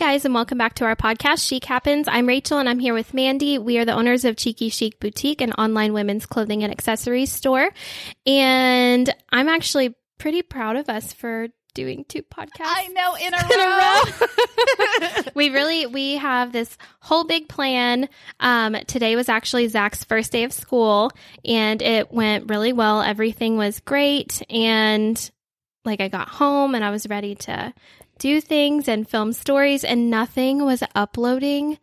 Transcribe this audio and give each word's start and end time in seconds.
guys, 0.00 0.24
and 0.24 0.32
welcome 0.32 0.56
back 0.56 0.72
to 0.72 0.86
our 0.86 0.96
podcast, 0.96 1.46
Chic 1.46 1.62
Happens. 1.66 2.08
I'm 2.08 2.26
Rachel, 2.26 2.56
and 2.56 2.66
I'm 2.70 2.78
here 2.78 2.94
with 2.94 3.12
Mandy. 3.12 3.58
We 3.58 3.76
are 3.76 3.84
the 3.84 3.92
owners 3.92 4.24
of 4.24 4.34
Cheeky 4.34 4.70
Chic 4.70 4.98
Boutique, 4.98 5.42
an 5.42 5.52
online 5.52 5.92
women's 5.92 6.24
clothing 6.24 6.64
and 6.64 6.72
accessories 6.72 7.30
store. 7.30 7.68
And 8.24 9.14
I'm 9.30 9.50
actually 9.50 9.94
pretty 10.16 10.40
proud 10.40 10.76
of 10.76 10.88
us 10.88 11.12
for 11.12 11.48
doing 11.74 12.06
two 12.08 12.22
podcasts. 12.22 12.62
I 12.62 12.88
know 12.88 13.14
in 13.14 13.34
a 13.34 13.44
in 13.52 15.20
a 15.20 15.22
row. 15.26 15.32
we 15.34 15.50
really 15.50 15.84
we 15.84 16.14
have 16.14 16.50
this 16.50 16.78
whole 17.02 17.24
big 17.24 17.50
plan. 17.50 18.08
Um, 18.40 18.76
today 18.86 19.16
was 19.16 19.28
actually 19.28 19.68
Zach's 19.68 20.04
first 20.04 20.32
day 20.32 20.44
of 20.44 20.52
school, 20.54 21.12
and 21.44 21.82
it 21.82 22.10
went 22.10 22.48
really 22.48 22.72
well. 22.72 23.02
Everything 23.02 23.58
was 23.58 23.80
great, 23.80 24.42
and 24.48 25.30
like 25.84 26.00
I 26.00 26.08
got 26.08 26.28
home 26.30 26.74
and 26.74 26.84
I 26.84 26.90
was 26.90 27.06
ready 27.06 27.34
to 27.34 27.74
do 28.20 28.40
things 28.40 28.86
and 28.86 29.08
film 29.08 29.32
stories, 29.32 29.82
and 29.82 30.08
nothing 30.10 30.64
was 30.64 30.84
uploading. 30.94 31.78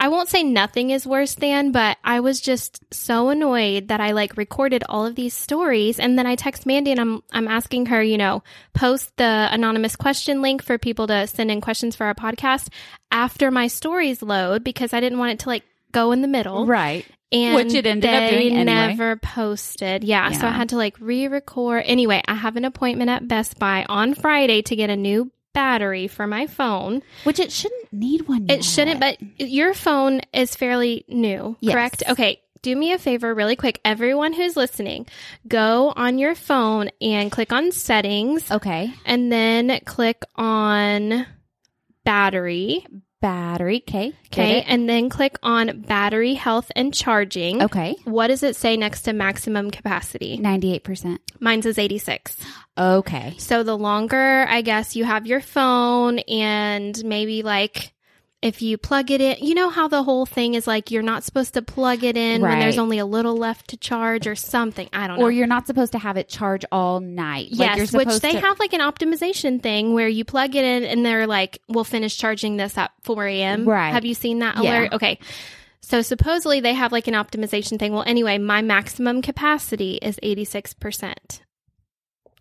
I 0.00 0.08
won't 0.08 0.28
say 0.28 0.42
nothing 0.42 0.90
is 0.90 1.06
worse 1.06 1.36
than, 1.36 1.70
but 1.70 1.96
I 2.02 2.18
was 2.18 2.40
just 2.40 2.82
so 2.92 3.28
annoyed 3.28 3.86
that 3.86 4.00
I 4.00 4.10
like 4.10 4.36
recorded 4.36 4.82
all 4.88 5.06
of 5.06 5.14
these 5.14 5.32
stories 5.32 6.00
and 6.00 6.18
then 6.18 6.26
I 6.26 6.34
text 6.34 6.66
Mandy 6.66 6.90
and 6.90 7.00
I'm 7.00 7.22
I'm 7.30 7.46
asking 7.46 7.86
her, 7.86 8.02
you 8.02 8.18
know, 8.18 8.42
post 8.74 9.16
the 9.16 9.48
anonymous 9.52 9.94
question 9.94 10.42
link 10.42 10.60
for 10.60 10.76
people 10.76 11.06
to 11.06 11.28
send 11.28 11.52
in 11.52 11.60
questions 11.60 11.94
for 11.94 12.04
our 12.04 12.16
podcast 12.16 12.66
after 13.12 13.52
my 13.52 13.68
stories 13.68 14.22
load 14.22 14.64
because 14.64 14.92
I 14.92 14.98
didn't 14.98 15.20
want 15.20 15.34
it 15.34 15.38
to 15.40 15.48
like 15.50 15.62
go 15.92 16.10
in 16.10 16.20
the 16.20 16.26
middle. 16.26 16.66
Right. 16.66 17.06
And 17.30 17.54
Which 17.54 17.72
it 17.72 17.86
ended 17.86 18.12
up 18.12 18.28
doing 18.28 18.56
anyway. 18.56 18.64
never 18.64 19.16
posted. 19.16 20.02
Yeah, 20.02 20.32
So 20.32 20.48
I 20.48 20.50
had 20.50 20.70
to 20.70 20.76
like 20.76 20.96
re 20.98 21.28
record. 21.28 21.84
Anyway, 21.86 22.20
I 22.26 22.34
have 22.34 22.56
an 22.56 22.64
appointment 22.64 23.08
at 23.08 23.28
Best 23.28 23.56
Buy 23.60 23.86
on 23.88 24.14
Friday 24.14 24.62
to 24.62 24.74
get 24.74 24.90
a 24.90 24.96
new 24.96 25.30
battery 25.52 26.08
for 26.08 26.26
my 26.26 26.46
phone. 26.46 27.02
Which 27.24 27.38
it 27.38 27.52
shouldn't 27.52 27.92
need 27.92 28.28
one. 28.28 28.46
It 28.48 28.64
shouldn't, 28.64 29.00
but 29.00 29.18
your 29.38 29.74
phone 29.74 30.20
is 30.32 30.54
fairly 30.54 31.04
new, 31.08 31.56
Yes. 31.60 31.74
correct? 31.74 32.02
Okay. 32.08 32.40
Do 32.62 32.76
me 32.76 32.92
a 32.92 32.98
favor 32.98 33.34
really 33.34 33.56
quick. 33.56 33.80
Everyone 33.84 34.32
who's 34.32 34.56
listening, 34.56 35.08
go 35.48 35.92
on 35.96 36.18
your 36.18 36.36
phone 36.36 36.90
and 37.00 37.30
click 37.32 37.52
on 37.52 37.72
settings 37.72 38.48
okay. 38.52 38.92
and 39.04 39.32
then 39.32 39.80
click 39.84 40.22
on 40.36 41.26
battery. 42.04 42.86
Battery. 43.22 43.82
Okay. 43.88 44.12
Okay. 44.26 44.62
And 44.62 44.88
then 44.88 45.08
click 45.08 45.38
on 45.42 45.80
battery 45.82 46.34
health 46.34 46.70
and 46.76 46.92
charging. 46.92 47.62
Okay. 47.62 47.96
What 48.04 48.26
does 48.26 48.42
it 48.42 48.56
say 48.56 48.76
next 48.76 49.02
to 49.02 49.12
maximum 49.14 49.70
capacity? 49.70 50.36
Ninety-eight 50.36 50.84
percent. 50.84 51.20
Mine 51.40 51.62
says 51.62 51.78
86. 51.78 52.36
Okay. 52.76 53.34
So 53.38 53.62
the 53.62 53.78
longer, 53.78 54.44
I 54.48 54.62
guess, 54.62 54.96
you 54.96 55.04
have 55.04 55.26
your 55.26 55.40
phone 55.40 56.18
and 56.18 57.02
maybe 57.04 57.42
like 57.42 57.94
if 58.42 58.60
you 58.60 58.76
plug 58.76 59.10
it 59.12 59.20
in, 59.20 59.36
you 59.40 59.54
know 59.54 59.70
how 59.70 59.86
the 59.86 60.02
whole 60.02 60.26
thing 60.26 60.54
is 60.54 60.66
like 60.66 60.90
you're 60.90 61.00
not 61.02 61.22
supposed 61.22 61.54
to 61.54 61.62
plug 61.62 62.02
it 62.02 62.16
in 62.16 62.42
when 62.42 62.58
there's 62.58 62.76
only 62.76 62.98
a 62.98 63.06
little 63.06 63.36
left 63.36 63.68
to 63.70 63.76
charge 63.76 64.26
or 64.26 64.34
something. 64.34 64.88
I 64.92 65.06
don't 65.06 65.20
know. 65.20 65.24
Or 65.26 65.30
you're 65.30 65.46
not 65.46 65.68
supposed 65.68 65.92
to 65.92 65.98
have 66.00 66.16
it 66.16 66.28
charge 66.28 66.64
all 66.72 66.98
night. 66.98 67.52
Like, 67.52 67.76
you're 67.76 67.84
Yes, 67.84 67.92
which 67.92 68.20
they 68.20 68.32
to- 68.32 68.40
have 68.40 68.58
like 68.58 68.72
an 68.72 68.80
optimization 68.80 69.62
thing 69.62 69.94
where 69.94 70.08
you 70.08 70.24
plug 70.24 70.56
it 70.56 70.64
in 70.64 70.82
and 70.82 71.06
they're 71.06 71.28
like, 71.28 71.60
we'll 71.68 71.84
finish 71.84 72.18
charging 72.18 72.56
this 72.56 72.76
at 72.76 72.90
4 73.02 73.26
a.m. 73.28 73.64
Right. 73.64 73.92
Have 73.92 74.04
you 74.04 74.14
seen 74.14 74.40
that 74.40 74.56
Yeah. 74.62 74.80
alert? 74.80 74.92
Okay. 74.94 75.20
So 75.80 76.02
supposedly 76.02 76.58
they 76.60 76.74
have 76.74 76.90
like 76.90 77.06
an 77.06 77.14
optimization 77.14 77.78
thing. 77.78 77.92
Well, 77.92 78.04
anyway, 78.06 78.38
my 78.38 78.60
maximum 78.60 79.22
capacity 79.22 80.00
is 80.02 80.18
86%. 80.22 81.42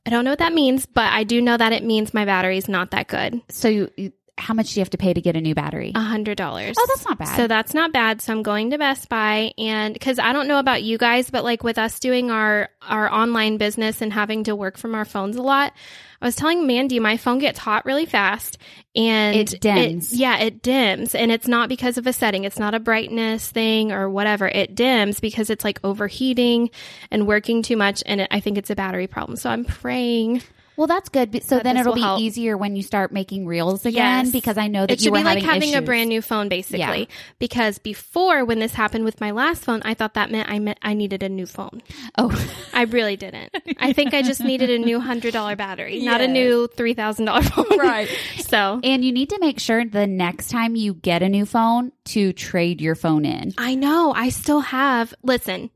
I 0.05 0.09
don't 0.09 0.25
know 0.25 0.31
what 0.31 0.39
that 0.39 0.53
means, 0.53 0.87
but 0.87 1.11
I 1.13 1.23
do 1.25 1.41
know 1.41 1.57
that 1.57 1.73
it 1.73 1.83
means 1.83 2.11
my 2.11 2.25
battery 2.25 2.57
is 2.57 2.67
not 2.67 2.89
that 2.91 3.07
good. 3.07 3.39
So 3.49 3.67
you, 3.67 3.91
you- 3.97 4.13
how 4.37 4.53
much 4.53 4.73
do 4.73 4.79
you 4.79 4.81
have 4.81 4.89
to 4.91 4.97
pay 4.97 5.13
to 5.13 5.21
get 5.21 5.35
a 5.35 5.41
new 5.41 5.53
battery? 5.53 5.91
A 5.93 5.99
hundred 5.99 6.35
dollars. 6.37 6.75
oh, 6.79 6.85
that's 6.87 7.05
not 7.05 7.17
bad. 7.19 7.35
So 7.35 7.47
that's 7.47 7.73
not 7.73 7.91
bad. 7.93 8.21
So 8.21 8.33
I'm 8.33 8.41
going 8.43 8.71
to 8.71 8.77
Best 8.77 9.07
Buy 9.09 9.53
and 9.57 9.93
because 9.93 10.17
I 10.19 10.33
don't 10.33 10.47
know 10.47 10.57
about 10.59 10.81
you 10.83 10.97
guys, 10.97 11.29
but 11.29 11.43
like 11.43 11.63
with 11.63 11.77
us 11.77 11.99
doing 11.99 12.31
our 12.31 12.69
our 12.81 13.11
online 13.11 13.57
business 13.57 14.01
and 14.01 14.11
having 14.11 14.45
to 14.45 14.55
work 14.55 14.77
from 14.77 14.95
our 14.95 15.05
phones 15.05 15.35
a 15.35 15.41
lot, 15.41 15.73
I 16.21 16.25
was 16.25 16.35
telling 16.35 16.65
Mandy 16.65 16.99
my 16.99 17.17
phone 17.17 17.37
gets 17.39 17.59
hot 17.59 17.85
really 17.85 18.05
fast 18.07 18.57
and 18.95 19.35
It 19.35 19.61
dims. 19.61 20.13
yeah, 20.13 20.37
it 20.39 20.61
dims, 20.63 21.13
and 21.15 21.31
it's 21.31 21.47
not 21.47 21.69
because 21.69 21.97
of 21.97 22.07
a 22.07 22.13
setting. 22.13 22.43
It's 22.43 22.59
not 22.59 22.73
a 22.73 22.79
brightness 22.79 23.49
thing 23.49 23.91
or 23.91 24.09
whatever. 24.09 24.47
It 24.47 24.75
dims 24.75 25.19
because 25.19 25.49
it's 25.49 25.63
like 25.63 25.79
overheating 25.83 26.71
and 27.11 27.27
working 27.27 27.61
too 27.61 27.77
much, 27.77 28.01
and 28.05 28.21
it, 28.21 28.27
I 28.31 28.39
think 28.39 28.57
it's 28.57 28.69
a 28.69 28.75
battery 28.75 29.07
problem. 29.07 29.35
So 29.37 29.49
I'm 29.49 29.65
praying. 29.65 30.41
Well, 30.81 30.87
that's 30.87 31.09
good. 31.09 31.43
So 31.43 31.57
That 31.57 31.63
then 31.63 31.77
it'll 31.77 31.93
be 31.93 32.01
help. 32.01 32.19
easier 32.19 32.57
when 32.57 32.75
you 32.75 32.81
start 32.81 33.11
making 33.11 33.45
reels 33.45 33.85
again 33.85 34.25
Yes. 34.25 34.31
because 34.31 34.57
I 34.57 34.67
know 34.67 34.87
that 34.87 34.93
It 34.93 35.01
should 35.01 35.13
be 35.13 35.21
like 35.23 35.37
having 35.37 35.43
having 35.43 35.75
a 35.75 35.81
brand 35.83 36.09
new 36.09 36.23
phone, 36.23 36.49
basically. 36.49 36.79
Yeah. 37.01 37.05
Because 37.37 37.77
before, 37.77 38.43
when 38.45 38.57
this 38.57 38.73
happened 38.73 39.05
with 39.05 39.21
my 39.21 39.29
last 39.29 39.63
phone, 39.63 39.83
I 39.85 39.93
thought 39.93 40.15
that 40.15 40.31
meant 40.31 40.49
I 40.49 40.57
meant 40.57 40.79
I 40.81 40.95
needed 40.95 41.21
a 41.21 41.29
new 41.29 41.45
phone. 41.45 41.83
Oh, 42.17 42.31
I 42.73 42.85
really 42.85 43.15
didn't. 43.15 43.55
I 43.79 43.93
think 43.93 44.15
I 44.15 44.23
just 44.23 44.41
needed 44.43 44.71
a 44.71 44.79
new 44.79 44.99
hundred 44.99 45.33
dollar 45.33 45.55
battery, 45.55 45.99
not 46.01 46.19
a 46.19 46.27
new 46.27 46.67
three 46.75 46.95
thousand 46.95 47.25
dollar 47.25 47.43
phone. 47.43 47.65
Right. 47.77 48.09
So 48.39 48.79
and 48.83 49.05
you 49.05 49.11
need 49.11 49.29
to 49.29 49.37
make 49.39 49.59
sure 49.59 49.85
the 49.85 50.07
next 50.07 50.49
time 50.49 50.75
you 50.75 50.95
get 50.95 51.21
a 51.21 51.29
new 51.29 51.45
phone 51.45 51.91
to 52.05 52.33
trade 52.33 52.81
your 52.81 52.95
phone 52.95 53.23
in. 53.25 53.53
I 53.57 53.75
know 53.75 54.13
I 54.15 54.29
still 54.29 54.61
have. 54.61 55.13
Listen, 55.21 55.69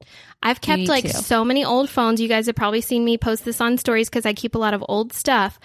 I've 0.46 0.62
kept 0.62 0.88
like 0.88 1.04
to. 1.06 1.14
so 1.14 1.44
many 1.44 1.66
old 1.66 1.90
phones. 1.90 2.22
You 2.22 2.28
guys 2.28 2.46
have 2.46 2.56
probably 2.56 2.82
seen 2.82 3.04
me 3.04 3.18
post 3.18 3.44
this 3.46 3.60
on 3.60 3.78
stories 3.78 4.10
because 4.10 4.26
I 4.26 4.34
keep 4.34 4.56
a 4.56 4.60
lot 4.60 4.74
of 4.74 4.84
old 4.88 5.12
stuff. 5.14 5.60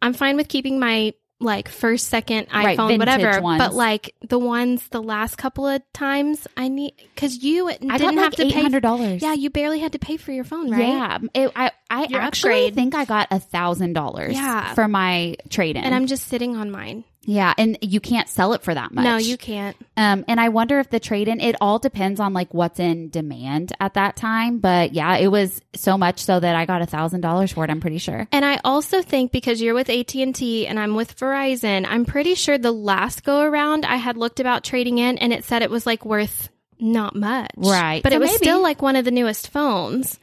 I'm 0.00 0.12
fine 0.14 0.36
with 0.36 0.48
keeping 0.48 0.78
my 0.78 1.14
like 1.42 1.68
first, 1.70 2.08
second 2.08 2.48
iPhone, 2.50 2.88
vintage 2.88 2.98
whatever. 2.98 3.40
ones. 3.40 3.58
But 3.58 3.74
like 3.74 4.14
the 4.28 4.38
ones 4.38 4.86
the 4.88 5.02
last 5.02 5.36
couple 5.38 5.66
of 5.66 5.82
times, 5.94 6.46
I 6.56 6.68
need 6.68 6.92
because 7.14 7.42
you 7.42 7.68
I 7.68 7.72
didn't 7.78 7.88
got 7.98 8.00
have 8.00 8.16
like 8.16 8.32
to 8.34 8.44
pay. 8.54 8.60
hundred 8.62 8.82
dollars. 8.82 9.22
Yeah, 9.22 9.32
you 9.32 9.48
barely 9.48 9.78
had 9.80 9.92
to 9.92 9.98
pay 9.98 10.16
for 10.18 10.32
your 10.32 10.44
phone, 10.44 10.70
right? 10.70 10.80
Yeah, 10.86 11.18
it, 11.34 11.52
I 11.56 11.72
I 11.88 12.04
Your 12.08 12.20
actually 12.20 12.66
upgrade. 12.66 12.74
think 12.74 12.94
I 12.94 13.06
got 13.06 13.28
a 13.30 13.40
thousand 13.40 13.94
dollars. 13.94 14.34
Yeah. 14.34 14.74
for 14.74 14.86
my 14.86 15.36
trade 15.48 15.76
in. 15.76 15.84
And 15.84 15.94
I'm 15.94 16.06
just 16.06 16.28
sitting 16.28 16.56
on 16.56 16.70
mine. 16.70 17.04
Yeah, 17.22 17.52
and 17.58 17.76
you 17.82 18.00
can't 18.00 18.28
sell 18.28 18.54
it 18.54 18.62
for 18.62 18.72
that 18.74 18.92
much. 18.92 19.04
No, 19.04 19.16
you 19.18 19.36
can't. 19.36 19.76
Um, 19.96 20.24
and 20.26 20.40
I 20.40 20.48
wonder 20.48 20.80
if 20.80 20.88
the 20.88 20.98
trade 20.98 21.28
in. 21.28 21.38
It 21.40 21.54
all 21.60 21.78
depends 21.78 22.18
on 22.18 22.32
like 22.32 22.54
what's 22.54 22.80
in 22.80 23.10
demand 23.10 23.72
at 23.78 23.94
that 23.94 24.16
time. 24.16 24.58
But 24.58 24.94
yeah, 24.94 25.16
it 25.18 25.28
was 25.28 25.60
so 25.74 25.98
much 25.98 26.20
so 26.24 26.40
that 26.40 26.56
I 26.56 26.64
got 26.64 26.80
a 26.82 26.86
thousand 26.86 27.20
dollars 27.20 27.52
for 27.52 27.62
it. 27.64 27.70
I'm 27.70 27.80
pretty 27.80 27.98
sure. 27.98 28.26
And 28.32 28.44
I 28.44 28.58
also 28.64 29.02
think 29.02 29.32
because 29.32 29.60
you're 29.60 29.74
with 29.74 29.90
AT&T 29.90 30.66
and 30.66 30.80
I'm 30.80 30.94
with 30.94 31.16
Verizon, 31.18 31.86
I'm 31.88 32.06
pretty 32.06 32.34
sure 32.34 32.56
the 32.56 32.72
last 32.72 33.22
go 33.22 33.42
around 33.42 33.84
I 33.84 33.96
had 33.96 34.16
looked 34.16 34.40
about 34.40 34.64
trading 34.64 34.98
in 34.98 35.18
and 35.18 35.32
it 35.32 35.44
said 35.44 35.62
it 35.62 35.70
was 35.70 35.84
like 35.86 36.06
worth 36.06 36.48
not 36.78 37.14
much. 37.14 37.50
Right. 37.56 38.02
But 38.02 38.12
So 38.12 38.16
it 38.16 38.20
was 38.20 38.30
maybe. 38.30 38.38
still 38.38 38.62
like 38.62 38.80
one 38.80 38.96
of 38.96 39.04
the 39.04 39.10
newest 39.10 39.50
phones. 39.50 40.18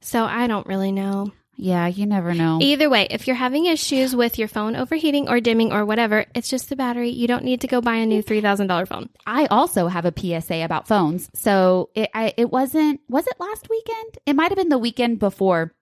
So 0.00 0.22
I 0.24 0.46
don't 0.48 0.66
really 0.66 0.92
know. 0.92 1.32
Yeah, 1.62 1.86
you 1.86 2.06
never 2.06 2.34
know. 2.34 2.58
Either 2.60 2.90
way, 2.90 3.06
if 3.08 3.28
you're 3.28 3.36
having 3.36 3.66
issues 3.66 4.16
with 4.16 4.36
your 4.36 4.48
phone 4.48 4.74
overheating 4.74 5.28
or 5.28 5.38
dimming 5.38 5.72
or 5.72 5.84
whatever, 5.84 6.26
it's 6.34 6.50
just 6.50 6.68
the 6.68 6.74
battery. 6.74 7.10
You 7.10 7.28
don't 7.28 7.44
need 7.44 7.60
to 7.60 7.68
go 7.68 7.80
buy 7.80 7.94
a 7.94 8.06
new 8.06 8.20
$3,000 8.20 8.88
phone. 8.88 9.08
I 9.24 9.46
also 9.46 9.86
have 9.86 10.04
a 10.04 10.12
PSA 10.12 10.64
about 10.64 10.88
phones. 10.88 11.30
So 11.34 11.90
it 11.94 12.10
I, 12.14 12.34
it 12.36 12.50
wasn't 12.50 13.00
was 13.08 13.28
it 13.28 13.38
last 13.38 13.70
weekend? 13.70 14.18
It 14.26 14.34
might 14.34 14.50
have 14.50 14.56
been 14.56 14.70
the 14.70 14.78
weekend 14.78 15.20
before. 15.20 15.72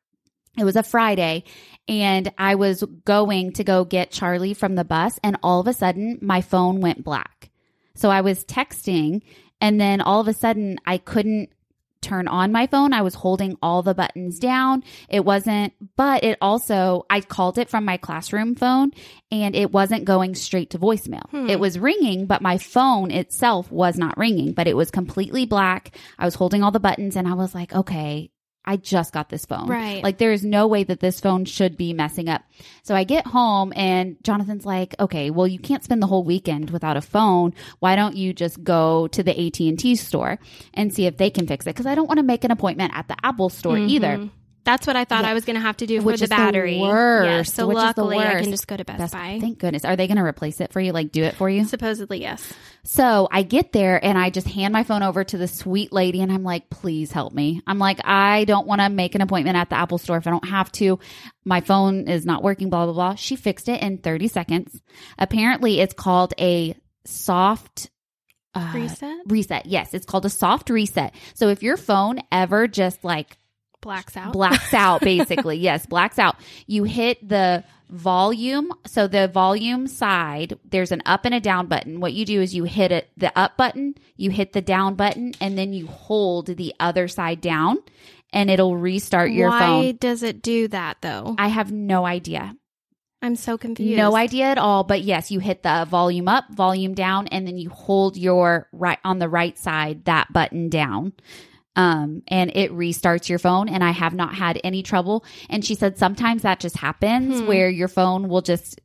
It 0.59 0.65
was 0.65 0.77
a 0.77 0.83
Friday 0.83 1.45
and 1.89 2.31
I 2.37 2.57
was 2.57 2.85
going 3.07 3.55
to 3.55 3.65
go 3.65 3.87
get 3.87 4.11
Charlie 4.11 4.53
from 4.53 4.75
the 4.75 4.85
bus 4.85 5.19
and 5.25 5.39
all 5.43 5.61
of 5.61 5.67
a 5.67 5.73
sudden 5.73 6.19
my 6.21 6.43
phone 6.43 6.83
went 6.83 7.05
black. 7.05 7.49
So 7.95 8.11
I 8.11 8.21
was 8.21 8.45
texting 8.45 9.23
and 9.63 9.81
then 9.81 10.03
all 10.03 10.21
of 10.21 10.29
a 10.29 10.35
sudden 10.35 10.77
I 10.85 10.99
couldn't 10.99 11.49
turn 12.01 12.29
on 12.29 12.53
my 12.53 12.67
phone. 12.67 12.93
I 12.93 13.03
was 13.03 13.15
holding 13.15 13.57
all 13.63 13.83
the 13.83 13.95
buttons 13.95 14.39
down. 14.39 14.85
It 15.09 15.25
wasn't, 15.25 15.73
but 15.97 16.25
it 16.25 16.39
also, 16.41 17.07
I 17.11 17.21
called 17.21 17.59
it 17.59 17.69
from 17.69 17.85
my 17.85 17.97
classroom 17.97 18.55
phone 18.55 18.93
and 19.31 19.55
it 19.55 19.73
wasn't 19.73 20.05
going 20.05 20.35
straight 20.35 20.71
to 20.71 20.79
voicemail. 20.79 21.29
Hmm. 21.31 21.49
It 21.49 21.61
was 21.61 21.79
ringing, 21.79 22.27
but 22.27 22.43
my 22.43 22.59
phone 22.59 23.11
itself 23.11 23.71
was 23.71 23.99
not 23.99 24.17
ringing, 24.19 24.53
but 24.53 24.67
it 24.67 24.77
was 24.77 24.91
completely 24.91 25.47
black. 25.47 25.97
I 26.19 26.25
was 26.25 26.35
holding 26.35 26.63
all 26.63 26.71
the 26.71 26.81
buttons 26.81 27.17
and 27.17 27.29
I 27.29 27.35
was 27.35 27.55
like, 27.55 27.75
okay, 27.75 28.31
I 28.65 28.77
just 28.77 29.13
got 29.13 29.31
this 29.31 29.47
phone. 29.47 29.69
Right. 29.69 30.03
Like 30.03 30.19
there 30.19 30.33
is 30.33 30.45
no 30.45 30.67
way 30.67 30.85
that 30.85 31.01
this 31.01 31.19
phone 31.19 31.45
should 31.45 31.77
be 31.77 31.93
messing 31.93 32.29
up. 32.29 32.43
So 32.83 32.95
I 32.95 33.05
get 33.05 33.27
home 33.27 33.73
and 33.75 34.17
Jonathan's 34.23 34.67
like, 34.67 34.95
okay, 35.01 35.31
well 35.31 35.47
you 35.47 35.59
can't 35.59 35.83
spend 35.83 36.03
the 36.03 36.07
whole 36.07 36.25
weekend 36.25 36.71
without 36.71 36.97
a 36.97 37.01
phone. 37.01 37.55
Why 37.79 37.97
don't 37.97 38.17
you 38.17 38.33
just 38.33 38.63
go 38.63 39.09
to 39.09 39.23
the 39.23 39.47
AT&T 39.47 39.97
store 39.97 40.39
and 40.75 40.95
see 40.95 41.07
if 41.07 41.17
they 41.17 41.31
can 41.31 41.47
fix 41.47 41.67
it? 41.67 41.75
Cause 41.75 41.87
I 41.87 41.95
don't 41.95 42.07
want 42.07 42.19
to 42.19 42.25
make 42.25 42.45
an 42.45 42.51
appointment 42.51 42.93
at 42.95 43.09
the 43.09 43.17
Apple 43.23 43.49
store 43.49 43.77
mm-hmm. 43.77 43.89
either. 43.89 44.31
That's 44.65 44.87
what 44.87 44.95
I 44.97 45.05
thought 45.05 45.25
Yeah. 45.25 45.31
I 45.31 45.35
was 45.35 45.45
going 45.45 45.55
to 45.55 45.61
have 45.63 45.79
to 45.79 45.87
do 45.87 46.01
for 46.01 46.07
Which 46.07 46.19
the 46.21 46.25
is 46.25 46.29
the 46.31 46.37
battery. 46.37 46.79
worst, 46.81 47.27
Yes, 47.49 47.55
so 47.55 47.67
which 47.67 47.77
the 47.77 47.83
luckily 47.83 48.19
I 48.19 48.41
can 48.43 48.51
just 48.51 48.67
go 48.67 48.77
to 48.77 48.85
Best 48.85 48.99
Best- 48.99 49.13
Buy. 49.15 49.39
thank 49.41 49.59
goodness. 49.59 49.85
Are 49.85 49.97
they 49.97 50.07
going 50.07 50.19
to 50.19 50.23
replace 50.23 50.61
it 50.61 50.73
for 50.73 50.81
you? 50.81 50.93
Like 50.93 51.13
do 51.13 51.23
it 51.25 51.35
for 51.37 51.49
you? 51.49 51.65
Supposedly, 51.65 52.21
yes. 52.21 52.53
So 52.85 53.27
I 53.31 53.43
get 53.43 53.73
there 53.73 54.03
and 54.05 54.19
I 54.19 54.31
just 54.31 54.47
hand 54.47 54.73
my 54.73 54.85
phone 54.85 55.03
over 55.03 55.25
to 55.25 55.39
the 55.39 55.49
sweet 55.49 55.93
lady 55.93 56.21
and 56.21 56.31
I'm 56.31 56.43
like, 56.45 56.69
please 56.71 57.11
help 57.13 57.33
me. 57.33 57.63
I'm 57.67 57.79
like, 57.79 58.01
I 58.05 58.45
don't 58.45 58.67
want 58.67 58.81
to 58.81 58.89
make 58.91 59.15
an 59.15 59.23
appointment 59.23 59.57
at 59.57 59.71
the 59.71 59.77
Apple 59.77 59.99
store 59.99 60.19
if 60.19 60.27
I 60.27 60.31
don't 60.31 60.49
have 60.49 60.71
to. 60.73 60.99
My 61.45 61.61
phone 61.63 62.09
is 62.09 62.27
not 62.27 62.43
working, 62.43 62.69
blah, 62.71 62.85
blah, 62.85 62.95
blah. 62.95 63.15
She 63.15 63.37
fixed 63.37 63.69
it 63.69 63.83
in 63.83 63.99
30 63.99 64.29
seconds. 64.29 64.81
Apparently, 65.19 65.81
it's 65.81 65.95
called 65.95 66.35
a 66.39 66.75
soft 67.05 67.91
uh, 68.55 68.73
Reset 68.75 69.17
reset. 69.27 69.67
Yes, 69.67 69.95
it's 69.95 70.05
called 70.07 70.25
a 70.27 70.31
soft 70.31 70.71
reset. 70.71 71.15
So 71.35 71.49
if 71.49 71.63
your 71.63 71.77
phone 71.77 72.19
ever 72.33 72.67
just 72.67 73.05
like 73.05 73.39
blacks 73.81 74.17
out. 74.17 74.33
blacks 74.33 74.75
out 74.75 75.01
basically 75.03 75.57
yes 75.57 75.87
blacks 75.87 76.19
out 76.19 76.37
you 76.67 76.85
hit 76.85 77.27
the 77.27 77.65
volume 77.89 78.71
so 78.87 79.09
the 79.09 79.27
volume 79.29 79.87
side 79.87 80.57
there's 80.71 80.93
an 80.93 81.03
up 81.07 81.25
and 81.25 81.35
a 81.35 81.41
down 81.41 81.67
button 81.67 81.99
what 82.01 82.13
you 82.13 82.25
do 82.25 82.41
is 82.41 82.55
you 82.55 82.65
hit 82.65 82.93
it 82.93 83.09
the 83.17 83.37
up 83.37 83.57
button 83.57 83.95
you 84.17 84.31
hit 84.31 84.53
the 84.53 84.61
down 84.63 84.95
button 84.95 85.33
and 85.41 85.59
then 85.59 85.73
you 85.73 85.87
hold 85.87 86.47
the 86.47 86.73
other 86.79 87.09
side 87.09 87.41
down 87.41 87.79
and 88.33 88.49
it'll 88.49 88.77
restart 88.77 89.33
your 89.33 89.49
Why 89.49 89.59
phone 89.59 89.85
Why 89.87 89.93
does 89.93 90.23
it 90.23 90.41
do 90.41 90.69
that 90.69 90.99
though? 91.01 91.35
i 91.39 91.49
have 91.49 91.73
no 91.73 92.07
idea 92.07 92.55
I'm 93.23 93.37
so 93.37 93.59
confused. 93.59 93.99
no 93.99 94.15
idea 94.17 94.45
at 94.47 94.59
all 94.59 94.85
but 94.85 95.03
yes 95.03 95.31
you 95.33 95.41
hit 95.41 95.63
the 95.65 95.85
volume 95.91 96.29
up 96.29 96.45
volume 96.55 96.95
down 96.95 97.27
and 97.27 97.45
then 97.47 97.59
you 97.59 97.71
hold 97.71 98.17
your 98.17 98.69
right 98.73 98.99
on 99.05 99.19
the 99.19 99.29
right 99.29 99.59
side 99.59 100.05
that 100.05 100.33
button 100.33 100.69
down 100.69 101.13
um 101.81 102.23
and 102.29 102.51
it 102.55 102.71
restarts 102.73 103.29
your 103.29 103.39
phone 103.39 103.69
and 103.69 103.83
i 103.83 103.91
have 103.91 104.15
not 104.15 104.35
had 104.35 104.61
any 104.65 104.83
trouble 104.83 105.25
and 105.49 105.65
she 105.65 105.75
said 105.75 105.97
sometimes 105.99 106.43
that 106.43 106.61
just 106.61 106.77
happens 106.77 107.41
Hmm. 107.41 107.47
where 107.47 107.69
your 107.71 107.89
phone 107.89 108.29
will 108.29 108.43
just 108.43 108.81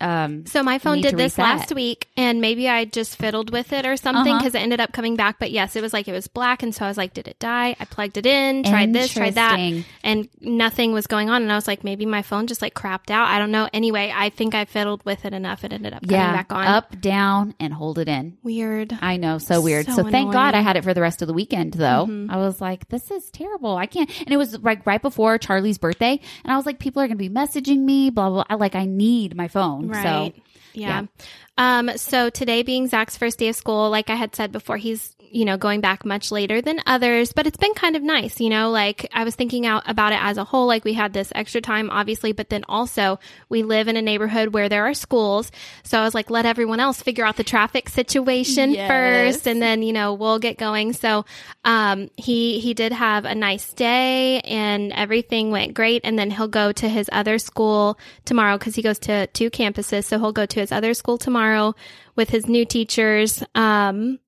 um 0.00 0.46
So 0.46 0.62
my 0.62 0.78
phone 0.78 1.00
did 1.00 1.14
this 1.16 1.38
reset. 1.38 1.44
last 1.44 1.74
week, 1.74 2.08
and 2.16 2.40
maybe 2.40 2.68
I 2.68 2.84
just 2.84 3.16
fiddled 3.16 3.50
with 3.50 3.72
it 3.72 3.84
or 3.86 3.96
something 3.96 4.32
Uh-huh. 4.32 4.38
because 4.38 4.54
it 4.54 4.58
ended 4.60 4.80
up 4.80 4.92
coming 4.92 5.16
back. 5.16 5.38
But 5.38 5.50
yes, 5.50 5.76
it 5.76 5.82
was 5.82 5.92
like 5.92 6.06
it 6.08 6.12
was 6.12 6.28
black, 6.28 6.62
and 6.62 6.74
so 6.74 6.84
I 6.84 6.88
was 6.88 6.96
like, 6.96 7.14
"Did 7.14 7.28
it 7.28 7.38
die?" 7.38 7.74
I 7.80 7.84
plugged 7.84 8.16
it 8.16 8.26
in, 8.26 8.62
tried 8.64 8.92
this, 8.92 9.12
tried 9.12 9.34
that, 9.34 9.58
and 10.04 10.28
nothing 10.40 10.92
was 10.92 11.06
going 11.06 11.30
on. 11.30 11.42
And 11.42 11.50
I 11.52 11.54
was 11.56 11.66
like, 11.66 11.84
maybe 11.84 12.06
my 12.06 12.22
phone 12.22 12.46
just 12.46 12.62
like 12.62 12.74
crapped 12.74 13.10
out. 13.10 13.28
I 13.28 13.38
don't 13.38 13.50
know. 13.50 13.68
Anyway, 13.72 14.12
I 14.14 14.30
think 14.30 14.54
I 14.54 14.64
fiddled 14.64 15.04
with 15.04 15.24
it 15.24 15.32
enough. 15.34 15.64
It 15.64 15.72
ended 15.72 15.92
up 15.92 16.02
coming 16.02 16.14
yeah 16.14 16.32
back 16.32 16.52
on. 16.52 16.66
up 16.66 17.00
down 17.00 17.54
and 17.60 17.72
hold 17.72 17.98
it 17.98 18.08
in 18.08 18.36
Weird. 18.42 18.96
I 19.02 19.16
know, 19.16 19.38
so 19.38 19.60
weird. 19.60 19.86
So, 19.86 19.94
So 19.96 20.10
thank 20.10 20.32
God 20.32 20.54
I 20.54 20.60
had 20.60 20.76
it 20.76 20.84
for 20.84 20.94
the 20.94 21.00
rest 21.00 21.22
of 21.22 21.28
the 21.28 21.34
weekend, 21.34 21.74
though. 21.74 22.06
Mhm. 22.08 22.30
I 22.30 22.36
was 22.36 22.60
like, 22.60 22.88
this 22.88 23.10
is 23.10 23.30
terrible. 23.30 23.76
I 23.76 23.86
can't. 23.86 24.08
And 24.20 24.32
it 24.32 24.36
was 24.36 24.58
like 24.62 24.86
right 24.86 25.02
before 25.02 25.38
Charlie's 25.38 25.78
birthday, 25.78 26.20
and 26.44 26.52
I 26.52 26.56
was 26.56 26.66
like, 26.66 26.78
people 26.78 27.02
are 27.02 27.06
going 27.06 27.18
to 27.18 27.28
be 27.28 27.30
messaging 27.30 27.80
me, 27.80 28.10
blah 28.10 28.30
blah. 28.30 28.44
I 28.48 28.54
like, 28.54 28.74
I 28.74 28.84
need 28.84 29.34
my 29.36 29.48
phone. 29.48 29.87
Right. 29.90 30.34
So 30.34 30.42
yeah. 30.74 31.06
Um, 31.56 31.90
so 31.96 32.30
today 32.30 32.62
being 32.62 32.86
Zach's 32.86 33.16
first 33.16 33.38
day 33.38 33.48
of 33.48 33.56
school, 33.56 33.90
like 33.90 34.10
I 34.10 34.14
had 34.14 34.36
said 34.36 34.52
before, 34.52 34.76
he's, 34.76 35.16
you 35.32 35.44
know, 35.44 35.56
going 35.56 35.80
back 35.80 36.04
much 36.04 36.30
later 36.30 36.60
than 36.60 36.80
others, 36.86 37.32
but 37.32 37.46
it's 37.46 37.56
been 37.56 37.74
kind 37.74 37.96
of 37.96 38.02
nice, 38.02 38.40
you 38.40 38.48
know, 38.48 38.70
like 38.70 39.08
I 39.12 39.24
was 39.24 39.34
thinking 39.34 39.66
out 39.66 39.82
about 39.86 40.12
it 40.12 40.18
as 40.20 40.36
a 40.38 40.44
whole, 40.44 40.66
like 40.66 40.84
we 40.84 40.92
had 40.92 41.12
this 41.12 41.32
extra 41.34 41.60
time, 41.60 41.90
obviously, 41.90 42.32
but 42.32 42.48
then 42.48 42.64
also 42.68 43.18
we 43.48 43.62
live 43.62 43.88
in 43.88 43.96
a 43.96 44.02
neighborhood 44.02 44.52
where 44.54 44.68
there 44.68 44.86
are 44.86 44.94
schools. 44.94 45.50
So 45.82 45.98
I 45.98 46.04
was 46.04 46.14
like, 46.14 46.30
let 46.30 46.46
everyone 46.46 46.80
else 46.80 47.02
figure 47.02 47.24
out 47.24 47.36
the 47.36 47.44
traffic 47.44 47.88
situation 47.88 48.72
Yes. 48.72 48.88
first 48.88 49.46
and 49.46 49.60
then, 49.62 49.82
you 49.82 49.92
know, 49.92 50.14
we'll 50.14 50.38
get 50.38 50.58
going. 50.58 50.92
So, 50.92 51.24
um, 51.64 52.10
he, 52.16 52.60
he 52.60 52.74
did 52.74 52.92
have 52.92 53.24
a 53.24 53.34
nice 53.34 53.72
day 53.72 54.40
and 54.40 54.92
everything 54.92 55.50
went 55.50 55.74
great. 55.74 56.02
And 56.04 56.18
then 56.18 56.30
he'll 56.30 56.48
go 56.48 56.72
to 56.72 56.88
his 56.88 57.08
other 57.12 57.38
school 57.38 57.98
tomorrow 58.24 58.58
because 58.58 58.74
he 58.74 58.82
goes 58.82 58.98
to 59.00 59.26
two 59.28 59.50
campuses. 59.50 60.04
So 60.04 60.18
he'll 60.18 60.32
go 60.32 60.46
to 60.46 60.60
his 60.60 60.72
other 60.72 60.94
school 60.94 61.18
tomorrow 61.18 61.74
with 62.16 62.30
his 62.30 62.46
new 62.46 62.64
teachers. 62.64 63.42
Um, 63.54 64.18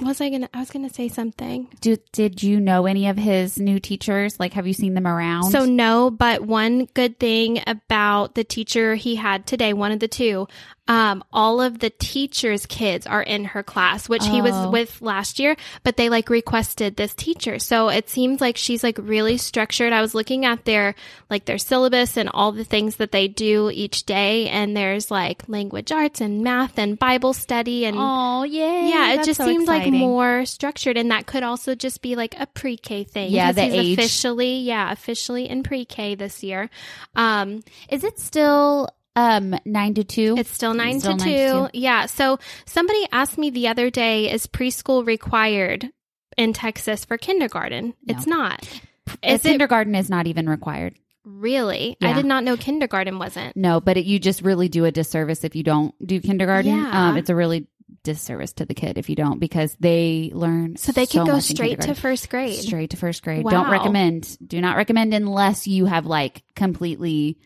was 0.00 0.20
I 0.20 0.28
gonna? 0.28 0.48
I 0.52 0.60
was 0.60 0.70
gonna 0.70 0.92
say 0.92 1.08
something. 1.08 1.68
do, 1.80 1.96
did 2.12 2.42
you 2.42 2.60
know 2.60 2.86
any 2.86 3.08
of 3.08 3.16
his 3.16 3.58
new 3.58 3.80
teachers? 3.80 4.38
Like, 4.38 4.52
have 4.52 4.66
you 4.66 4.72
seen 4.72 4.94
them 4.94 5.06
around? 5.06 5.50
So 5.50 5.64
no, 5.64 6.10
but 6.10 6.42
one 6.42 6.86
good 6.94 7.18
thing 7.18 7.62
about 7.66 8.34
the 8.34 8.44
teacher 8.44 8.94
he 8.94 9.16
had 9.16 9.46
today, 9.46 9.72
one 9.72 9.92
of 9.92 10.00
the 10.00 10.08
two, 10.08 10.48
um, 10.88 11.24
all 11.32 11.60
of 11.60 11.80
the 11.80 11.90
teacher's 11.90 12.64
kids 12.66 13.06
are 13.06 13.22
in 13.22 13.44
her 13.46 13.62
class, 13.62 14.08
which 14.08 14.24
he 14.26 14.40
was 14.40 14.54
Oh. 14.54 14.70
with 14.70 15.02
last 15.02 15.38
year, 15.38 15.56
but 15.82 15.96
they 15.96 16.08
like 16.08 16.30
requested 16.30 16.96
this 16.96 17.12
teacher. 17.14 17.58
So 17.58 17.88
it 17.88 18.08
seems 18.08 18.40
like 18.40 18.56
she's 18.56 18.84
like 18.84 18.96
really 19.00 19.36
structured. 19.36 19.92
I 19.92 20.00
was 20.00 20.14
looking 20.14 20.44
at 20.44 20.64
their 20.64 20.94
like 21.28 21.44
their 21.44 21.58
syllabus 21.58 22.16
and 22.16 22.28
all 22.32 22.52
the 22.52 22.62
things 22.64 22.96
that 22.96 23.10
they 23.12 23.26
do 23.28 23.70
each 23.72 24.04
day, 24.04 24.48
and 24.48 24.76
there's 24.76 25.10
like 25.10 25.42
language 25.48 25.90
arts 25.90 26.20
and 26.20 26.42
math 26.44 26.78
and 26.78 26.98
Bible 26.98 27.32
study 27.32 27.84
and 27.84 27.96
oh 27.98 28.44
yeah, 28.44 28.86
yeah, 28.88 29.12
it 29.14 29.24
just 29.24 29.42
seems 29.42 29.66
like 29.66 29.90
more 29.92 30.44
structured, 30.46 30.96
and 30.96 31.10
that 31.10 31.26
could 31.26 31.42
also 31.42 31.74
just 31.74 32.00
be 32.00 32.14
like 32.14 32.34
a 32.38 32.46
pre-K 32.46 33.04
thing. 33.04 33.32
Yeah, 33.32 33.52
the 33.52 33.62
he's 33.62 33.74
age. 33.74 33.98
officially, 33.98 34.58
yeah, 34.60 34.92
officially 34.92 35.48
in 35.48 35.62
pre-K 35.62 36.14
this 36.14 36.44
year. 36.44 36.70
Um, 37.14 37.62
Is 37.88 38.04
it 38.04 38.18
still 38.20 38.88
um 39.16 39.54
nine 39.64 39.94
to 39.94 40.04
two? 40.04 40.34
it's 40.38 40.50
still 40.50 40.74
nine 40.74 41.00
Still 41.00 41.16
to 41.16 41.24
nine 41.24 41.28
two. 41.34 41.68
to 41.68 41.78
Yeah. 41.78 42.06
So 42.06 42.38
somebody 42.66 43.06
asked 43.10 43.38
me 43.38 43.50
the 43.50 43.68
other 43.68 43.90
day, 43.90 44.30
is 44.30 44.46
preschool 44.46 45.06
required 45.06 45.90
in 46.36 46.52
Texas 46.52 47.04
for 47.04 47.16
kindergarten? 47.18 47.94
No. 48.06 48.14
It's 48.16 48.26
not. 48.26 48.68
Uh, 49.08 49.14
Is 49.22 49.42
kindergarten 49.42 49.94
is 49.94 50.10
not 50.10 50.26
even 50.26 50.48
required. 50.48 50.94
really? 51.24 51.96
I 52.02 52.12
did 52.12 52.26
not 52.26 52.44
know 52.44 52.56
kindergarten 52.56 53.18
wasn't. 53.18 53.56
No, 53.56 53.80
but 53.80 53.96
it, 53.96 54.04
you 54.04 54.18
just 54.18 54.42
really 54.42 54.68
do 54.68 54.84
a 54.84 54.90
disservice 54.92 55.44
if 55.44 55.56
you 55.56 55.62
don't 55.62 55.94
do 56.06 56.20
kindergarten. 56.20 56.76
Yeah. 56.76 57.08
Um, 57.08 57.16
it's 57.16 57.30
a 57.30 57.34
really 57.34 57.66
disservice 58.02 58.52
to 58.54 58.64
the 58.64 58.74
kid 58.74 58.98
if 58.98 59.08
you 59.08 59.16
don't 59.16 59.38
because 59.40 59.76
they 59.80 60.30
learn 60.34 60.76
So 60.76 60.92
they 60.92 61.06
can 61.06 61.24
go 61.26 61.38
straight 61.40 61.80
to 61.82 61.94
first 61.94 62.28
grade. 62.30 62.54
straight 62.54 62.90
to 62.90 62.96
first 62.96 63.22
grade. 63.22 63.44
Wow. 63.44 63.50
Don't 63.52 63.70
recommend. 63.70 64.36
Do 64.46 64.60
not 64.60 64.76
recommend 64.76 65.14
unless 65.14 65.66
you 65.66 65.86
have 65.86 66.04
like 66.06 66.42
completely 66.54 67.38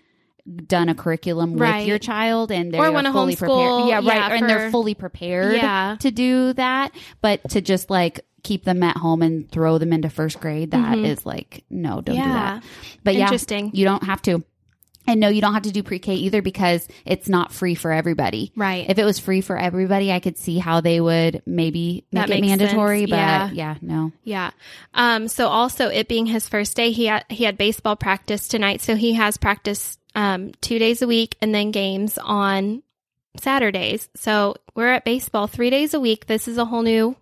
done 0.66 0.88
a 0.88 0.94
curriculum 0.94 1.56
Right. 1.56 1.78
with 1.80 1.88
your 1.88 1.98
child 1.98 2.50
and 2.52 2.72
they're 2.72 2.80
fully 2.82 3.34
homeschool, 3.34 3.36
prepared. 3.38 3.88
Yeah, 3.88 4.00
yeah, 4.00 4.20
right. 4.28 4.40
and 4.40 4.48
they're 4.50 4.70
fully 4.70 4.94
prepared 4.94 5.56
Yeah. 5.56 5.96
to 6.00 6.10
do 6.10 6.52
that. 6.54 6.92
But 7.20 7.48
to 7.50 7.60
just 7.60 7.90
like 7.90 8.20
keep 8.42 8.64
them 8.64 8.82
at 8.82 8.96
home 8.96 9.22
and 9.22 9.50
throw 9.50 9.78
them 9.78 9.92
into 9.92 10.08
first 10.10 10.40
grade, 10.40 10.70
that 10.70 10.98
is 10.98 11.20
Mhm. 11.20 11.26
like 11.26 11.64
no, 11.70 12.00
don't 12.00 12.16
do 12.16 12.22
that. 12.22 12.62
But 13.04 13.14
yeah, 13.14 13.22
Interesting. 13.24 13.70
you 13.74 13.84
don't 13.84 14.04
have 14.04 14.22
to. 14.22 14.42
And 15.06 15.18
no, 15.18 15.28
you 15.28 15.40
don't 15.40 15.54
have 15.54 15.62
to 15.62 15.72
do 15.72 15.82
pre-K 15.82 16.14
either 16.14 16.40
because 16.42 16.86
it's 17.06 17.28
not 17.28 17.52
free 17.52 17.74
for 17.74 17.90
everybody. 17.90 18.52
Right. 18.54 18.84
If 18.88 18.98
it 18.98 19.04
was 19.04 19.18
free 19.18 19.40
for 19.40 19.58
everybody, 19.58 20.12
I 20.12 20.20
could 20.20 20.36
see 20.38 20.58
how 20.58 20.82
they 20.82 21.00
would 21.00 21.42
maybe 21.46 22.04
make 22.12 22.26
That 22.28 22.36
it 22.36 22.40
mandatory. 22.42 23.00
sense. 23.00 23.10
But 23.10 23.16
Yeah. 23.16 23.50
yeah, 23.50 23.74
no. 23.80 24.12
Yeah. 24.24 24.50
Um, 24.94 25.26
so 25.26 25.48
also 25.48 25.88
it 25.88 26.06
being 26.06 26.26
his 26.26 26.48
first 26.48 26.76
day, 26.76 26.92
he 26.92 27.06
had, 27.06 27.24
he 27.30 27.44
had 27.44 27.56
baseball 27.58 27.96
practice 27.96 28.46
tonight. 28.46 28.82
So 28.82 28.94
he 28.94 29.14
has 29.14 29.36
practice, 29.38 29.98
um, 30.14 30.52
two 30.60 30.78
days 30.78 31.02
a 31.02 31.06
week 31.06 31.36
and 31.40 31.54
then 31.54 31.70
games 31.70 32.18
on 32.18 32.82
Saturdays. 33.36 34.08
So 34.16 34.56
we're 34.74 34.92
at 34.92 35.04
baseball 35.04 35.46
three 35.46 35.70
days 35.70 35.94
a 35.94 36.00
week. 36.00 36.26
This 36.26 36.48
is 36.48 36.58
a 36.58 36.64
whole 36.64 36.82
new, 36.82 37.16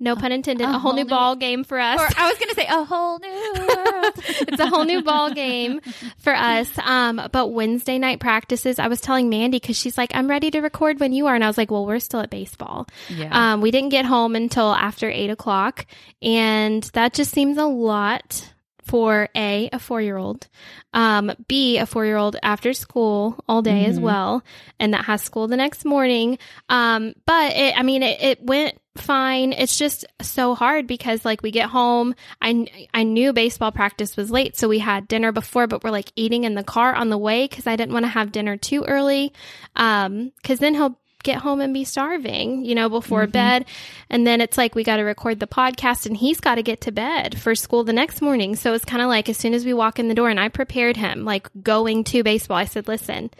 no 0.00 0.14
pun 0.16 0.32
intended, 0.32 0.64
a 0.64 0.68
a, 0.68 0.72
whole, 0.72 0.80
whole 0.80 0.92
new 0.94 1.04
new- 1.04 1.08
ball 1.10 1.34
game 1.36 1.64
for 1.64 1.78
us. 1.78 1.98
Or 1.98 2.08
I 2.18 2.28
was 2.28 2.38
gonna 2.38 2.54
say 2.54 2.66
a 2.68 2.84
whole 2.84 3.18
new 3.18 3.30
it's 4.48 4.60
a 4.60 4.66
whole 4.66 4.84
new 4.84 5.02
ball 5.02 5.32
game 5.32 5.80
for 6.18 6.34
us. 6.34 6.68
Um, 6.78 7.28
but 7.32 7.48
Wednesday 7.52 7.98
night 7.98 8.20
practices, 8.20 8.78
I 8.78 8.88
was 8.88 9.00
telling 9.00 9.30
Mandy 9.30 9.58
because 9.58 9.78
she's 9.78 9.96
like, 9.96 10.10
I'm 10.14 10.28
ready 10.28 10.50
to 10.50 10.60
record 10.60 11.00
when 11.00 11.12
you 11.12 11.26
are. 11.26 11.34
And 11.34 11.42
I 11.42 11.46
was 11.46 11.56
like, 11.56 11.70
well, 11.70 11.86
we're 11.86 12.00
still 12.00 12.20
at 12.20 12.30
baseball. 12.30 12.86
yeah. 13.08 13.54
Um, 13.54 13.60
we 13.62 13.70
didn't 13.70 13.90
get 13.90 14.04
home 14.04 14.36
until 14.36 14.74
after 14.74 15.08
eight 15.08 15.30
o'clock, 15.30 15.86
and 16.20 16.82
that 16.92 17.14
just 17.14 17.30
seems 17.30 17.56
a 17.56 17.64
lot 17.64 18.50
for 18.84 19.28
a 19.34 19.68
a 19.72 19.78
four 19.78 20.00
year 20.00 20.16
old, 20.16 20.46
um, 20.92 21.32
b 21.48 21.78
a 21.78 21.86
four 21.86 22.04
year 22.04 22.16
old 22.16 22.36
after 22.42 22.72
school 22.72 23.42
all 23.48 23.62
day 23.62 23.86
as 23.86 23.98
Mhm. 23.98 24.02
well, 24.02 24.42
and 24.78 24.92
that 24.94 25.06
has 25.06 25.22
school 25.22 25.48
the 25.48 25.56
next 25.56 25.84
morning. 25.84 26.38
Um, 26.68 27.14
but 27.26 27.52
it, 27.56 27.78
I 27.78 27.82
mean, 27.82 28.02
it, 28.02 28.20
it 28.22 28.42
went 28.42 28.78
fine. 28.96 29.52
It's 29.52 29.76
just 29.76 30.04
so 30.22 30.54
hard 30.54 30.86
because 30.86 31.24
like 31.24 31.42
we 31.42 31.50
get 31.50 31.68
home, 31.70 32.14
I 32.40 32.66
I 32.92 33.02
knew 33.02 33.32
baseball 33.32 33.72
practice 33.72 34.16
was 34.16 34.30
late, 34.30 34.56
so 34.56 34.68
we 34.68 34.78
had 34.78 35.08
dinner 35.08 35.32
before, 35.32 35.66
but 35.66 35.82
we're 35.82 35.90
like 35.90 36.12
eating 36.14 36.44
in 36.44 36.54
the 36.54 36.62
car 36.62 36.94
on 36.94 37.08
the 37.08 37.18
way 37.18 37.46
because 37.48 37.66
I 37.66 37.76
didn't 37.76 37.92
want 37.94 38.04
to 38.04 38.10
have 38.10 38.30
dinner 38.32 38.56
too 38.56 38.84
early, 38.84 39.32
um, 39.76 40.30
because 40.36 40.58
then 40.60 40.74
he'll 40.74 40.98
get 41.24 41.38
home 41.38 41.60
and 41.60 41.74
be 41.74 41.82
starving, 41.84 42.64
you 42.64 42.74
know, 42.76 42.88
before 42.88 43.26
Mhm. 43.26 43.32
bed. 43.32 43.64
And 44.08 44.24
then 44.26 44.40
it's 44.40 44.56
like 44.56 44.74
we 44.76 44.84
got 44.84 44.96
to 44.98 45.02
record 45.02 45.40
the 45.40 45.46
podcast 45.48 46.06
and 46.06 46.16
he's 46.16 46.40
got 46.40 46.54
to 46.54 46.62
get 46.62 46.82
to 46.82 46.92
bed 46.92 47.40
for 47.40 47.54
school 47.56 47.82
the 47.82 47.92
next 47.92 48.22
morning. 48.22 48.54
So 48.54 48.72
it's 48.74 48.84
kind 48.84 49.02
of 49.02 49.08
like 49.08 49.28
as 49.28 49.36
soon 49.36 49.52
as 49.54 49.64
we 49.64 49.74
walk 49.74 49.98
in 49.98 50.08
the 50.08 50.14
door 50.14 50.28
and 50.30 50.38
I 50.38 50.48
prepared 50.48 50.96
him 50.96 51.24
like 51.24 51.48
going 51.62 52.04
to 52.04 52.22
baseball, 52.22 52.56
I 52.58 52.66
said, 52.66 52.86
listen, 52.86 53.30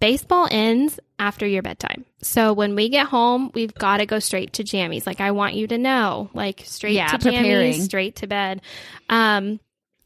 baseball 0.00 0.48
ends 0.50 0.98
after 1.18 1.46
your 1.46 1.62
bedtime. 1.62 2.04
So 2.22 2.52
when 2.52 2.74
we 2.74 2.88
get 2.88 3.06
home, 3.06 3.50
we've 3.54 3.72
got 3.74 3.98
to 3.98 4.06
go 4.06 4.18
straight 4.18 4.52
to 4.54 4.64
jammies. 4.64 5.06
Like 5.06 5.20
I 5.20 5.30
want 5.30 5.54
you 5.54 5.66
to 5.68 5.78
know, 5.78 6.28
like 6.34 6.62
straight 6.66 6.94
Yeah, 6.94 7.06
to 7.08 7.18
preparing. 7.18 7.72
jammies, 7.74 7.82
straight 7.84 8.16
to 8.16 8.26
bed. 8.26 8.60
Um, 9.08 9.60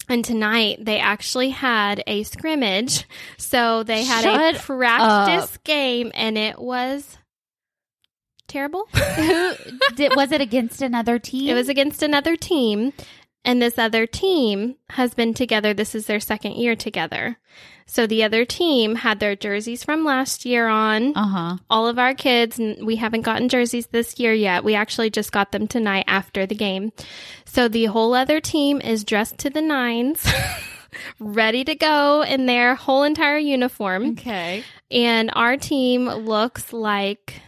And 0.08 0.25
tonight 0.25 0.78
they 0.84 0.98
actually 0.98 1.50
had 1.50 2.02
a 2.06 2.22
scrimmage. 2.22 3.06
So 3.38 3.82
they 3.82 4.04
had 4.04 4.22
Shut 4.25 4.56
a 4.56 4.58
practice 4.58 5.58
game 5.64 6.12
and 6.14 6.38
it 6.38 6.58
was 6.58 7.18
terrible. 8.46 8.86
Who 8.94 9.54
did? 9.96 10.14
Was 10.14 10.32
it 10.32 10.40
against 10.40 10.82
another 10.82 11.18
team? 11.18 11.50
It 11.50 11.54
was 11.54 11.68
against 11.68 12.02
another 12.02 12.36
team, 12.36 12.92
and 13.46 13.62
this 13.62 13.78
other 13.78 14.06
team 14.06 14.74
has 14.90 15.14
been 15.14 15.32
together. 15.32 15.72
This 15.72 15.94
is 15.94 16.06
their 16.06 16.18
second 16.18 16.56
year 16.56 16.74
together. 16.74 17.38
So 17.86 18.04
the 18.08 18.24
other 18.24 18.44
team 18.44 18.96
had 18.96 19.20
their 19.20 19.36
jerseys 19.36 19.84
from 19.84 20.04
last 20.04 20.44
year 20.44 20.66
on. 20.66 21.16
Uh 21.16 21.28
huh. 21.28 21.56
All 21.70 21.86
of 21.86 21.98
our 21.98 22.12
kids, 22.12 22.60
we 22.82 22.96
haven't 22.96 23.20
gotten 23.22 23.48
jerseys 23.48 23.86
this 23.86 24.18
year 24.18 24.34
yet. 24.34 24.64
We 24.64 24.74
actually 24.74 25.10
just 25.10 25.30
got 25.30 25.52
them 25.52 25.68
tonight 25.68 26.04
after 26.08 26.44
the 26.44 26.56
game. 26.56 26.92
So 27.44 27.68
the 27.68 27.84
whole 27.84 28.14
other 28.14 28.40
team 28.40 28.80
is 28.80 29.04
dressed 29.04 29.38
to 29.38 29.50
the 29.50 29.62
nines. 29.62 30.28
Ready 31.20 31.62
to 31.62 31.76
go 31.76 32.22
in 32.22 32.46
their 32.46 32.74
whole 32.74 33.04
entire 33.04 33.38
uniform. 33.38 34.10
Okay. 34.10 34.64
And 34.90 35.30
our 35.34 35.56
team 35.56 36.06
looks 36.08 36.72
like 36.72 37.40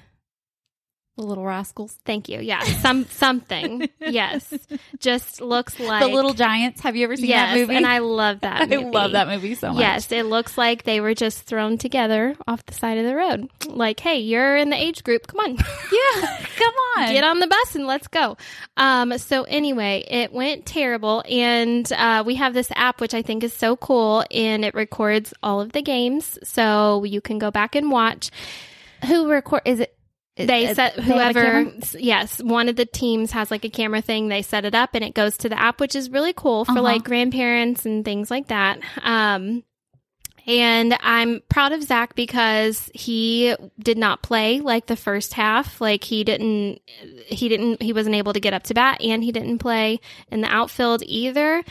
The 1.19 1.25
little 1.25 1.45
rascals. 1.45 1.99
Thank 2.05 2.29
you. 2.29 2.39
Yeah, 2.39 2.63
some 2.63 3.05
something. 3.11 3.89
yes, 3.99 4.55
just 5.01 5.41
looks 5.41 5.81
like 5.81 6.01
the 6.01 6.07
Little 6.15 6.33
Giants. 6.33 6.81
Have 6.83 6.95
you 6.95 7.03
ever 7.03 7.17
seen 7.17 7.27
yes, 7.27 7.55
that 7.55 7.61
movie? 7.61 7.75
and 7.75 7.85
I 7.85 7.99
love 7.99 8.39
that. 8.43 8.61
I 8.63 8.67
Movie. 8.67 8.85
love 8.93 9.11
that 9.13 9.27
movie 9.27 9.57
so 9.57 9.73
much. 9.73 9.81
Yes, 9.81 10.13
it 10.13 10.27
looks 10.27 10.57
like 10.57 10.85
they 10.85 11.01
were 11.01 11.15
just 11.15 11.43
thrown 11.43 11.77
together 11.77 12.37
off 12.47 12.65
the 12.67 12.73
side 12.75 12.99
of 12.99 13.05
the 13.05 13.17
road. 13.17 13.49
Like, 13.67 13.99
hey, 13.99 14.21
you're 14.21 14.57
in 14.57 14.71
the 14.71 14.77
age 14.81 15.03
group. 15.03 15.27
Come 15.27 15.41
on, 15.41 15.57
Yeah. 15.93 16.47
Come 16.57 16.75
on. 16.99 17.13
get 17.13 17.25
on 17.25 17.41
the 17.41 17.49
bus 17.49 17.75
and 17.75 17.89
let's 17.89 18.07
go. 18.07 18.37
Um, 18.77 19.19
so 19.19 19.43
anyway, 19.43 20.05
it 20.09 20.33
went 20.33 20.67
terrible, 20.67 21.25
and 21.29 21.93
uh, 21.95 22.23
we 22.25 22.37
have 22.37 22.55
this 22.55 22.71
app 22.77 23.01
which 23.01 23.13
I 23.15 23.23
think 23.23 23.43
is 23.43 23.53
so 23.53 23.75
cool, 23.77 24.25
and 24.31 24.65
it 24.65 24.73
records 24.77 25.35
all 25.43 25.61
of 25.61 25.73
the 25.73 25.83
games, 25.83 26.39
so 26.45 27.03
you 27.03 27.21
can 27.21 27.41
go 27.41 27.51
back 27.51 27.75
and 27.75 27.91
watch. 27.91 28.31
Who 29.07 29.29
record? 29.29 29.63
Is 29.65 29.81
it? 29.81 29.98
They 30.47 30.73
set 30.75 30.97
they 30.97 31.03
whoever 31.03 31.43
camera? 31.43 31.73
yes 31.99 32.43
one 32.43 32.69
of 32.69 32.77
the 32.77 32.87
teams 32.87 33.33
has 33.33 33.51
like 33.51 33.65
a 33.65 33.69
camera 33.71 34.01
thing 34.01 34.29
they 34.29 34.43
set 34.43 34.65
it 34.65 34.75
up 34.75 34.91
and 34.95 35.05
it 35.05 35.15
goes 35.15 35.37
to 35.39 35.49
the 35.49 35.59
app 35.61 35.81
which 35.81 35.95
is 35.97 36.11
really 36.11 36.33
cool 36.33 36.65
for 36.65 36.73
Uh-huh. 36.73 36.83
like 36.83 37.05
grandparents 37.05 37.85
and 37.85 38.05
things 38.05 38.31
like 38.31 38.49
that 38.49 38.79
um 39.03 39.63
and 40.47 40.97
I'm 41.03 41.43
proud 41.51 41.73
of 41.73 41.83
Zach 41.83 42.15
because 42.15 42.91
he 42.95 43.55
did 43.79 43.99
not 43.99 44.23
play 44.23 44.61
like 44.61 44.87
the 44.87 44.97
first 44.97 45.35
half. 45.35 45.79
Like 45.79 46.03
he 46.05 46.25
didn't, 46.25 46.81
he 47.27 47.51
didn't, 47.51 47.83
he 47.83 47.93
wasn't 47.93 48.15
able 48.15 48.33
to 48.33 48.41
get 48.41 48.55
up 48.55 48.63
to 48.63 48.73
bat 48.75 49.03
and 49.03 49.23
he 49.23 49.31
didn't 49.31 49.59
play 49.59 50.01
in 50.33 50.41
the 50.41 50.49
outfield 50.49 51.03
either. 51.05 51.63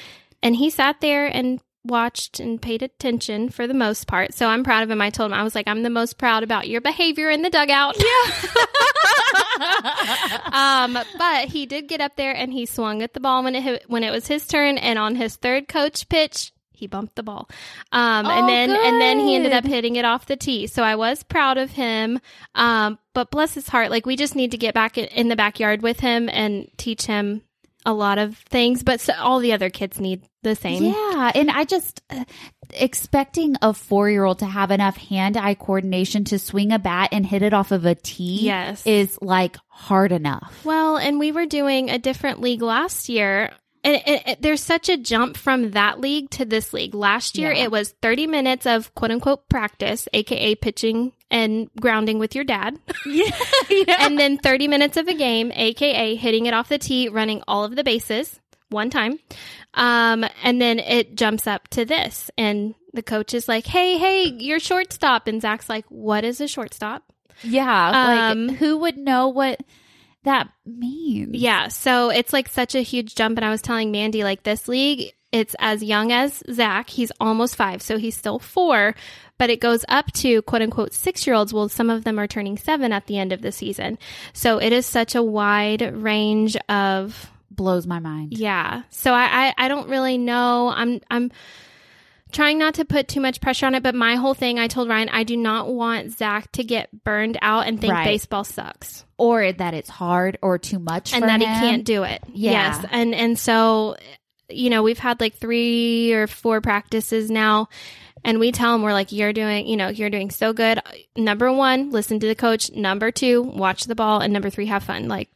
And 0.43 0.55
he 0.55 0.69
sat 0.69 1.01
there 1.01 1.25
and 1.25 1.59
watched 1.88 2.39
and 2.39 2.62
paid 2.62 2.82
attention 2.84 3.50
for 3.50 3.67
the 3.67 3.74
most 3.74 4.08
part. 4.08 4.34
So 4.34 4.48
I'm 4.48 4.63
proud 4.63 4.84
of 4.84 4.91
him. 4.91 5.01
I 5.01 5.10
told 5.10 5.32
him, 5.32 5.38
I 5.38 5.44
was 5.44 5.56
like, 5.56 5.67
I'm 5.67 5.84
the 5.84 5.89
most 5.89 6.17
proud 6.17 6.44
about 6.44 6.67
your 6.67 6.82
behavior 6.82 7.29
in 7.29 7.41
the 7.41 7.50
dugout. 7.50 7.96
Yeah. 7.98 8.65
um, 10.51 10.98
but 11.17 11.46
he 11.46 11.65
did 11.65 11.88
get 11.88 12.01
up 12.01 12.15
there 12.15 12.36
and 12.36 12.51
he 12.51 12.65
swung 12.65 13.01
at 13.01 13.13
the 13.13 13.20
ball 13.20 13.44
when 13.44 13.56
it 13.56 13.84
when 13.88 14.03
it 14.03 14.12
was 14.12 14.27
his 14.27 14.46
turn. 14.48 14.77
And 14.77 15.00
on 15.00 15.15
his 15.15 15.36
third 15.36 15.67
coach 15.67 16.08
pitch, 16.10 16.51
he 16.72 16.88
bumped 16.88 17.15
the 17.15 17.24
ball. 17.24 17.50
Um, 17.91 18.25
Oh, 18.25 18.29
and 18.29 18.48
then 18.48 18.70
and 18.70 19.01
then 19.01 19.20
he 19.20 19.36
ended 19.36 19.53
up 19.53 19.65
hitting 19.65 19.96
it 19.96 20.06
off 20.06 20.27
the 20.27 20.36
tee. 20.36 20.67
So 20.67 20.84
I 20.84 20.96
was 20.96 21.24
proud 21.24 21.58
of 21.58 21.72
him. 21.72 22.20
Um, 22.56 23.00
but 23.13 23.32
bless 23.32 23.53
his 23.56 23.67
heart, 23.67 23.89
like 23.89 24.06
we 24.06 24.15
just 24.15 24.36
need 24.36 24.51
to 24.51 24.58
get 24.58 24.74
back 24.74 24.98
in 24.98 25.27
the 25.27 25.36
backyard 25.36 25.82
with 25.82 26.00
him 26.00 26.29
and 26.29 26.70
teach 26.77 27.06
him 27.06 27.41
a 27.88 27.94
lot 27.94 28.20
of 28.20 28.38
things. 28.38 28.84
But 28.84 29.00
so, 29.01 29.13
all 29.17 29.39
the 29.39 29.53
other 29.53 29.70
kids 29.72 30.00
need 30.00 30.22
the 30.44 30.56
same. 30.56 30.84
Yeah, 30.84 31.32
and 31.34 31.50
I 31.50 31.63
just 31.63 32.01
uh, 32.12 32.24
expecting 32.74 33.56
a 33.62 33.74
four 33.74 34.10
year 34.10 34.24
old 34.24 34.39
to 34.39 34.46
have 34.46 34.72
enough 34.72 34.98
hand 34.98 35.38
eye 35.38 35.56
coordination 35.56 36.24
to 36.25 36.39
swing 36.39 36.72
a 36.72 36.79
bat 36.79 37.10
and 37.12 37.25
hit 37.25 37.41
it 37.41 37.53
off 37.53 37.72
of 37.72 37.86
a 37.86 37.96
tee. 37.96 38.41
Yes. 38.46 38.86
is 38.86 39.17
like 39.22 39.58
hard 39.67 40.12
enough. 40.12 40.62
Well, 40.63 40.98
and 40.98 41.20
we 41.20 41.32
were 41.32 41.46
doing 41.46 41.89
a 41.89 41.98
different 41.98 42.41
league 42.41 42.62
last 42.62 43.10
year. 43.10 43.51
And 43.84 43.96
it, 44.06 44.24
it, 44.27 44.41
there's 44.41 44.62
such 44.62 44.89
a 44.89 44.98
jump 44.98 45.38
from 45.38 45.72
that 45.72 46.01
league 46.01 46.29
to 46.32 46.46
this 46.46 46.74
league. 46.74 46.94
Last 46.94 47.38
year, 47.38 47.53
Yeah. 47.53 47.65
it 47.65 47.72
was 47.72 47.94
30 48.01 48.27
minutes 48.27 48.65
of 48.65 48.94
quote 48.96 49.12
unquote 49.12 49.48
practice, 49.50 50.08
aka 50.13 50.56
pitching 50.56 51.13
and 51.29 51.69
grounding 51.79 52.19
with 52.19 52.36
your 52.36 52.43
dad. 52.43 52.79
Yeah, 53.05 53.31
yeah. 53.69 53.96
and 54.00 54.19
then 54.19 54.38
30 54.38 54.67
minutes 54.67 54.98
of 54.98 55.07
a 55.07 55.13
game, 55.13 55.51
aka 55.53 56.15
hitting 56.15 56.46
it 56.46 56.53
off 56.53 56.69
the 56.69 56.77
tee, 56.77 57.07
running 57.07 57.41
all 57.48 57.63
of 57.63 57.75
the 57.75 57.84
bases 57.84 58.39
one 58.69 58.89
time. 58.89 59.19
Um, 59.74 60.25
and 60.43 60.62
then 60.62 60.79
it 60.79 61.15
jumps 61.15 61.48
up 61.48 61.67
to 61.69 61.86
this. 61.86 62.29
And 62.38 62.75
the 62.93 63.03
coach 63.03 63.34
is 63.34 63.48
like, 63.48 63.65
hey, 63.65 63.98
hey, 63.98 64.25
you're 64.25 64.60
shortstop. 64.60 65.27
And 65.27 65.41
Zach's 65.41 65.69
like, 65.69 65.86
what 65.89 66.24
is 66.24 66.41
a 66.41 66.48
shortstop? 66.48 67.03
yeah. 67.43 68.31
Um, 68.31 68.48
like, 68.48 68.57
who 68.57 68.77
would 68.79 68.98
know 68.98 69.29
what 69.29 69.62
that 70.24 70.50
means? 70.65 71.36
Yeah, 71.36 71.69
so 71.69 72.10
it's 72.10 72.34
like 72.34 72.50
such 72.50 72.75
a 72.75 72.81
huge 72.81 73.15
jump. 73.15 73.38
And 73.38 73.46
I 73.46 73.50
was 73.51 73.62
telling 73.62 73.91
Mandy, 73.91 74.24
like 74.24 74.43
this 74.43 74.67
league, 74.67 75.13
it's 75.31 75.55
as 75.60 75.84
young 75.84 76.12
as 76.12 76.41
Zach. 76.51 76.89
He's 76.89 77.12
almost 77.19 77.55
five, 77.55 77.81
so 77.81 77.98
he's 77.98 78.15
still 78.15 78.39
four, 78.39 78.96
but 79.38 79.50
it 79.50 79.60
goes 79.60 79.84
up 79.89 80.12
to 80.13 80.41
quote 80.43 80.62
unquote 80.62 80.93
six 80.93 81.27
year 81.27 81.36
olds. 81.36 81.53
Well, 81.53 81.67
some 81.69 81.89
of 81.89 82.03
them 82.03 82.17
are 82.19 82.27
turning 82.27 82.57
seven 82.57 82.91
at 82.93 83.07
the 83.07 83.17
end 83.17 83.34
of 83.34 83.41
the 83.41 83.51
season. 83.51 83.98
So 84.34 84.57
it 84.60 84.72
is 84.72 84.86
such 84.86 85.15
a 85.15 85.24
wide 85.24 85.81
range 86.01 86.55
of 86.69 87.29
blows 87.51 87.88
my 87.88 88.00
mind. 88.00 88.34
yeah. 88.38 88.84
So 88.89 89.12
I, 89.13 89.48
I, 89.48 89.53
I 89.57 89.67
don't 89.67 89.89
really 89.89 90.17
know. 90.17 90.72
I'm 90.74 91.01
I'm 91.10 91.31
trying 92.31 92.57
not 92.60 92.75
to 92.75 92.86
put 92.86 93.07
too 93.07 93.22
much 93.22 93.41
pressure 93.41 93.65
on 93.65 93.74
it, 93.75 93.81
but 93.84 93.96
my 93.96 94.15
whole 94.15 94.34
thing 94.34 94.60
I 94.60 94.67
told 94.67 94.89
Ryan, 94.89 95.10
I 95.10 95.24
do 95.24 95.36
not 95.38 95.74
want 95.74 96.12
Zach 96.12 96.51
to 96.53 96.63
get 96.63 97.03
burned 97.03 97.38
out 97.41 97.67
and 97.67 97.79
think 97.79 97.93
Right. 97.93 98.03
baseball 98.05 98.43
sucks 98.43 99.05
Or 99.17 99.51
that 99.51 99.74
it's 99.74 99.89
hard 99.89 100.38
or 100.41 100.57
too 100.57 100.77
much, 100.79 101.13
and 101.13 101.24
that 101.24 101.39
he 101.39 101.46
can't 101.46 101.84
do 101.86 102.03
it. 102.03 102.22
Yeah. 102.34 102.51
Yes. 102.51 102.86
And 102.91 103.15
and 103.15 103.39
so 103.39 103.96
you 104.50 104.70
know, 104.70 104.84
we've 104.84 105.00
had 105.00 105.20
like 105.20 105.36
3 105.36 106.13
or 106.13 106.27
4 106.27 106.62
practices 106.62 107.30
now 107.30 107.70
and 108.24 108.39
we 108.39 108.51
tell 108.51 108.74
him 108.75 108.82
we're 108.82 108.94
like 108.94 109.12
you're 109.12 109.34
doing, 109.34 109.68
you 109.68 109.77
know, 109.77 109.89
you're 109.89 110.10
doing 110.10 110.32
so 110.32 110.54
good. 110.54 110.80
Number 111.16 111.51
1, 111.51 111.92
listen 111.92 112.20
to 112.20 112.27
the 112.27 112.36
coach. 112.36 112.72
Number 112.72 113.12
2, 113.12 113.42
watch 113.42 113.84
the 113.84 113.96
ball 113.96 114.22
and 114.22 114.34
number 114.34 114.50
3, 114.50 114.66
have 114.68 114.84
fun. 114.84 115.08
Like 115.08 115.30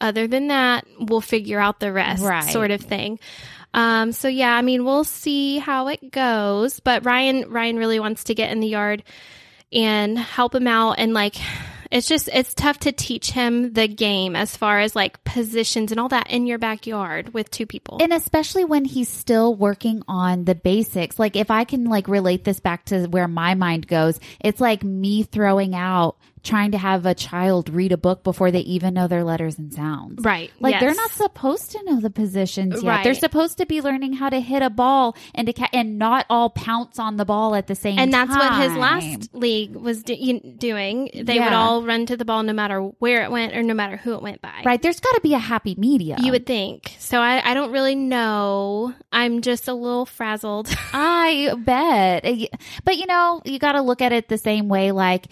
other 0.00 0.26
than 0.26 0.48
that, 0.48 0.86
we'll 1.00 1.20
figure 1.20 1.58
out 1.58 1.80
the 1.80 1.92
rest 1.92 2.22
Right. 2.22 2.44
sort 2.44 2.70
of 2.70 2.80
thing. 2.80 3.18
Um 3.74 4.12
so 4.12 4.28
yeah, 4.28 4.54
I 4.54 4.62
mean, 4.62 4.84
we'll 4.84 5.04
see 5.04 5.58
how 5.58 5.88
it 5.88 6.10
goes, 6.10 6.80
but 6.80 7.04
Ryan 7.04 7.50
Ryan 7.50 7.76
really 7.76 8.00
wants 8.00 8.24
to 8.24 8.34
get 8.34 8.50
in 8.50 8.60
the 8.60 8.68
yard 8.68 9.02
and 9.72 10.18
help 10.18 10.54
him 10.54 10.66
out 10.66 10.92
and 10.98 11.12
like 11.12 11.36
it's 11.90 12.08
just 12.08 12.28
it's 12.32 12.54
tough 12.54 12.78
to 12.80 12.92
teach 12.92 13.30
him 13.30 13.72
the 13.72 13.88
game 13.88 14.36
as 14.36 14.56
far 14.56 14.80
as 14.80 14.94
like 14.94 15.22
positions 15.24 15.90
and 15.90 16.00
all 16.00 16.08
that 16.08 16.30
in 16.30 16.46
your 16.46 16.58
backyard 16.58 17.32
with 17.32 17.50
two 17.50 17.66
people. 17.66 17.98
And 18.00 18.12
especially 18.12 18.64
when 18.64 18.84
he's 18.84 19.08
still 19.08 19.54
working 19.54 20.02
on 20.06 20.44
the 20.44 20.54
basics. 20.54 21.18
Like 21.18 21.36
if 21.36 21.50
I 21.50 21.64
can 21.64 21.84
like 21.84 22.08
relate 22.08 22.44
this 22.44 22.60
back 22.60 22.86
to 22.86 23.06
where 23.06 23.28
my 23.28 23.54
mind 23.54 23.86
goes, 23.86 24.20
it's 24.40 24.60
like 24.60 24.82
me 24.82 25.22
throwing 25.22 25.74
out 25.74 26.16
trying 26.42 26.72
to 26.72 26.78
have 26.78 27.06
a 27.06 27.14
child 27.14 27.68
read 27.68 27.92
a 27.92 27.96
book 27.96 28.22
before 28.24 28.50
they 28.50 28.60
even 28.60 28.94
know 28.94 29.08
their 29.08 29.24
letters 29.24 29.58
and 29.58 29.72
sounds. 29.72 30.24
right. 30.24 30.50
Like 30.60 30.72
yes. 30.72 30.80
they're 30.80 30.94
not 30.94 31.10
supposed 31.10 31.72
to 31.72 31.82
know 31.84 32.00
the 32.00 32.10
positions 32.10 32.82
yet. 32.82 32.88
Right. 32.88 33.04
They're 33.04 33.14
supposed 33.14 33.58
to 33.58 33.66
be 33.66 33.80
learning 33.80 34.14
how 34.14 34.28
to 34.28 34.40
hit 34.40 34.62
a 34.62 34.70
ball 34.70 35.16
and 35.34 35.46
to 35.46 35.52
ca- 35.52 35.68
and 35.72 35.98
not 35.98 36.26
all 36.30 36.50
pounce 36.50 36.98
on 36.98 37.16
the 37.16 37.24
ball 37.24 37.54
at 37.54 37.66
the 37.66 37.74
same 37.74 37.98
and 37.98 38.12
time. 38.12 38.22
And 38.22 38.30
that's 38.30 38.38
what 38.38 38.62
his 38.62 38.76
last 38.76 39.34
league 39.34 39.74
was 39.74 40.02
do- 40.02 40.40
doing. 40.56 41.10
They 41.14 41.38
would 41.38 41.52
all 41.52 41.82
run 41.82 42.06
to 42.06 42.16
the 42.16 42.24
ball 42.24 42.42
no 42.42 42.52
matter 42.52 42.80
where 42.80 43.24
it 43.24 43.30
went 43.30 43.54
or 43.56 43.62
no 43.62 43.74
matter 43.74 43.96
who 43.96 44.14
it 44.14 44.22
went 44.22 44.40
by. 44.40 44.62
right. 44.64 44.80
There's 44.80 45.00
got 45.00 45.14
to 45.14 45.20
be 45.20 45.34
a 45.34 45.38
happy 45.38 45.74
medium. 45.76 46.20
You 46.22 46.32
would 46.32 46.46
think. 46.46 46.94
So 46.98 47.20
I, 47.20 47.50
I 47.50 47.54
don't 47.54 47.72
really 47.72 47.94
know. 47.94 48.94
I'm 49.12 49.42
just 49.42 49.68
a 49.68 49.74
little 49.74 50.06
frazzled. 50.06 50.68
I 50.92 51.54
bet. 51.58 52.24
But 52.84 52.96
you 52.96 53.06
know, 53.06 53.42
you 53.44 53.58
got 53.58 53.72
to 53.72 53.82
look 53.82 54.02
at 54.02 54.12
it 54.12 54.28
the 54.28 54.38
same 54.38 54.68
way. 54.68 54.92
Like 54.92 55.26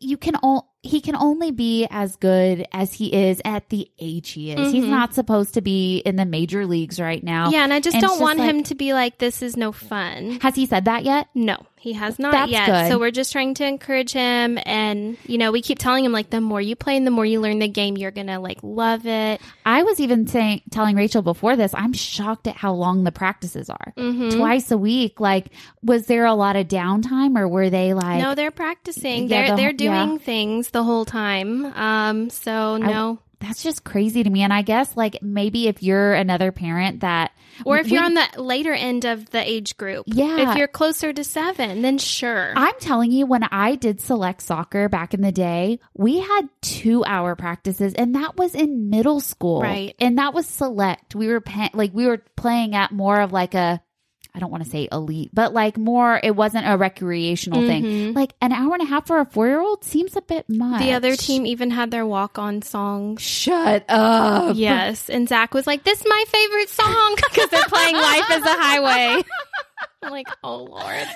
you 0.00 0.16
can 0.16 0.36
all 0.36 0.68
he 0.82 1.02
can 1.02 1.14
only 1.14 1.50
be 1.50 1.86
as 1.90 2.16
good 2.16 2.66
as 2.72 2.94
he 2.94 3.12
is 3.12 3.42
at 3.44 3.68
the 3.68 3.90
age 3.98 4.30
he 4.30 4.50
is. 4.52 4.72
He's 4.72 4.84
Mhm. 4.86 4.88
not 4.88 5.12
supposed 5.12 5.52
to 5.54 5.60
be 5.60 5.98
in 5.98 6.16
the 6.16 6.24
major 6.24 6.64
leagues 6.66 6.98
right 6.98 7.22
now. 7.22 7.50
yeah, 7.50 7.64
and 7.64 7.72
I 7.72 7.80
just 7.80 7.96
And 7.96 8.02
don't 8.02 8.18
want 8.20 8.38
like- 8.38 8.48
him 8.48 8.62
to 8.64 8.74
be 8.74 8.94
like, 8.94 9.18
this 9.18 9.42
is 9.42 9.58
no 9.58 9.72
fun. 9.72 10.38
Has 10.40 10.54
he 10.54 10.64
said 10.64 10.86
that 10.86 11.04
yet? 11.04 11.28
No, 11.34 11.58
he 11.80 11.94
has 11.94 12.18
not 12.18 12.32
That's 12.32 12.52
yet. 12.52 12.66
good. 12.66 12.88
So 12.92 12.98
we're 12.98 13.10
just 13.10 13.32
trying 13.32 13.54
to 13.54 13.64
encourage 13.66 14.12
him. 14.12 14.58
And, 14.66 15.16
you 15.26 15.38
know, 15.38 15.50
we 15.50 15.62
keep 15.62 15.78
telling 15.78 16.04
him, 16.04 16.12
like, 16.12 16.28
the 16.28 16.40
more 16.40 16.60
you 16.60 16.76
play 16.76 16.96
and 16.96 17.06
the 17.06 17.10
more 17.10 17.24
you 17.24 17.40
learn 17.40 17.58
the 17.58 17.68
game, 17.68 17.96
you're 17.96 18.10
going 18.10 18.26
to, 18.26 18.38
like, 18.38 18.58
love 18.62 19.06
it. 19.06 19.40
I 19.64 19.82
was 19.82 19.98
even 19.98 20.26
saying 20.26 20.60
telling 20.70 20.94
Rachel 20.94 21.22
before 21.22 21.56
this, 21.56 21.72
I'm 21.74 21.92
shocked 21.94 22.46
at 22.46 22.56
how 22.56 22.74
long 22.74 23.04
the 23.04 23.12
practices 23.12 23.70
are. 23.70 23.92
Mhm. 23.96 24.36
Twice 24.36 24.70
a 24.70 24.76
week. 24.78 25.20
Like 25.20 25.46
was 25.82 26.06
there 26.06 26.26
a 26.26 26.34
lot 26.34 26.56
of 26.56 26.68
downtime 26.68 27.38
or 27.38 27.48
were 27.48 27.70
they 27.70 27.94
like 27.94 28.20
no, 28.20 28.34
they're 28.34 28.50
practicing. 28.50 29.28
Yeah, 29.28 29.28
they're 29.28 29.56
the 29.56 29.56
they're 29.56 29.70
whole- 29.90 29.96
yeah. 29.98 30.04
doing 30.06 30.18
things 30.18 30.70
the 30.70 30.82
whole 30.84 31.04
time. 31.04 31.64
Um, 31.76 32.30
so 32.30 32.76
no. 32.76 33.18
That's 33.40 33.62
just 33.62 33.84
crazy 33.84 34.22
to 34.22 34.30
me. 34.30 34.42
And 34.42 34.52
I 34.52 34.62
guess 34.62 34.96
like 34.96 35.22
maybe 35.22 35.66
if 35.66 35.82
you're 35.82 36.12
another 36.12 36.52
parent 36.52 37.00
that, 37.00 37.32
Or 37.64 37.78
if 37.78 37.86
we- 37.86 37.92
you're 37.92 38.04
on 38.04 38.14
the 38.14 38.26
later 38.40 38.72
end 38.72 39.04
of 39.04 39.28
the 39.30 39.42
age 39.48 39.76
group. 39.76 40.04
Yeah. 40.06 40.50
If 40.52 40.56
you're 40.58 40.68
closer 40.68 41.12
to 41.12 41.24
seven, 41.24 41.82
then 41.82 41.98
sure. 41.98 42.52
I'm 42.56 42.74
telling 42.80 43.12
you, 43.12 43.26
when 43.26 43.42
I 43.44 43.74
did 43.76 44.00
select 44.00 44.42
soccer 44.42 44.88
back 44.88 45.14
in 45.14 45.22
the 45.22 45.32
day, 45.32 45.80
we 45.94 46.20
had 46.20 46.48
two 46.62 47.04
hour 47.04 47.34
practices, 47.34 47.94
and 47.94 48.14
that 48.14 48.36
was 48.36 48.54
in 48.54 48.88
middle 48.90 49.20
school. 49.20 49.62
Right. 49.62 49.94
And 49.98 50.18
that 50.18 50.32
was 50.34 50.46
select. 50.46 51.14
We 51.14 51.28
were 51.28 51.40
pa- 51.40 51.70
like, 51.74 51.92
we 51.94 52.06
were 52.06 52.22
playing 52.36 52.74
at 52.74 52.92
more 52.92 53.20
of 53.20 53.32
like 53.32 53.54
a, 53.54 53.80
I 54.34 54.38
don't 54.38 54.50
want 54.50 54.62
to 54.64 54.70
say 54.70 54.88
elite, 54.92 55.30
but 55.32 55.52
like 55.52 55.76
more, 55.76 56.20
it 56.22 56.34
wasn't 56.36 56.66
a 56.68 56.76
recreational 56.76 57.60
thing. 57.62 57.82
Mhm. 57.84 58.14
Like 58.14 58.32
an 58.40 58.52
hour 58.52 58.74
and 58.74 58.82
a 58.82 58.86
half 58.86 59.06
for 59.06 59.18
a 59.18 59.24
four 59.24 59.46
year 59.48 59.60
old 59.60 59.84
seems 59.84 60.16
a 60.16 60.22
bit 60.22 60.44
much. 60.48 60.80
the 60.80 60.92
other 60.92 61.16
team 61.16 61.46
even 61.46 61.70
had 61.70 61.90
their 61.90 62.06
walk 62.06 62.38
on 62.38 62.62
song. 62.62 63.16
Shut 63.16 63.84
up. 63.88 64.54
Yes. 64.56 65.08
And 65.10 65.28
Zach 65.28 65.52
was 65.54 65.66
like, 65.66 65.82
This 65.84 66.00
is 66.00 66.06
my 66.08 66.24
favorite 66.28 66.68
song 66.70 67.14
because 67.30 67.48
they're 67.50 67.64
playing 67.64 67.96
Life 67.96 68.30
is 68.30 68.42
a 68.44 68.48
Highway. 68.54 69.22
I'm 70.02 70.10
like, 70.12 70.28
Oh 70.44 70.64
Lord. 70.64 71.06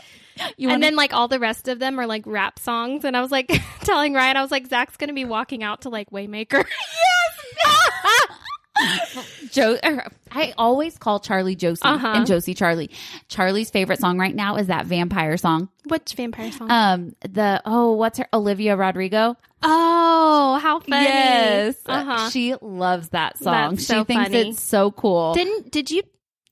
You 0.57 0.69
and 0.69 0.75
wanna- 0.75 0.81
then 0.87 0.97
like 0.97 1.15
all 1.15 1.29
the 1.29 1.39
rest 1.39 1.69
of 1.69 1.79
them 1.79 2.01
are 2.01 2.07
like 2.09 2.25
rap 2.27 2.59
songs. 2.59 3.05
And 3.05 3.17
I 3.17 3.21
was 3.21 3.31
like 3.31 3.47
telling 3.83 4.15
Ryan, 4.15 4.37
I 4.37 4.43
was 4.43 4.51
like, 4.51 4.67
Zach's 4.67 4.97
gonna 4.97 5.13
be 5.13 5.25
walking 5.25 5.63
out 5.63 5.83
to 5.83 5.89
like 5.91 6.11
Waymaker. 6.11 6.65
Joe, 9.53 9.79
er, 9.85 10.07
I 10.33 10.53
always 10.59 10.99
call 10.99 11.21
Charlie 11.21 11.55
Josie 11.55 11.81
Uh-huh. 11.85 12.07
and 12.09 12.27
Josie 12.27 12.55
Charlie. 12.55 12.91
Charlie's 13.29 13.71
favorite 13.71 14.01
song 14.01 14.19
right 14.19 14.35
now 14.35 14.57
is 14.57 14.67
that 14.67 14.87
vampire 14.87 15.37
song. 15.37 15.69
Which 15.87 16.15
vampire 16.15 16.51
song? 16.51 16.71
Um, 16.71 17.17
the 17.21 17.63
oh, 17.65 17.93
what's 17.93 18.19
her 18.19 18.27
Olivia 18.33 18.77
Rodrigo? 18.77 19.37
oh, 19.63 20.59
how 20.61 20.81
funny. 20.81 21.75
Uh-huh. 21.87 22.31
she 22.31 22.55
loves 22.61 23.11
that 23.11 23.39
song. 23.39 23.71
That's 23.77 23.83
she 23.83 23.87
so 23.93 24.05
thinks 24.05 24.25
funny. 24.25 24.51
it's 24.51 24.61
so 24.63 24.91
cool. 24.91 25.35
Didn't 25.35 25.71
did 25.71 25.91
you 25.91 26.03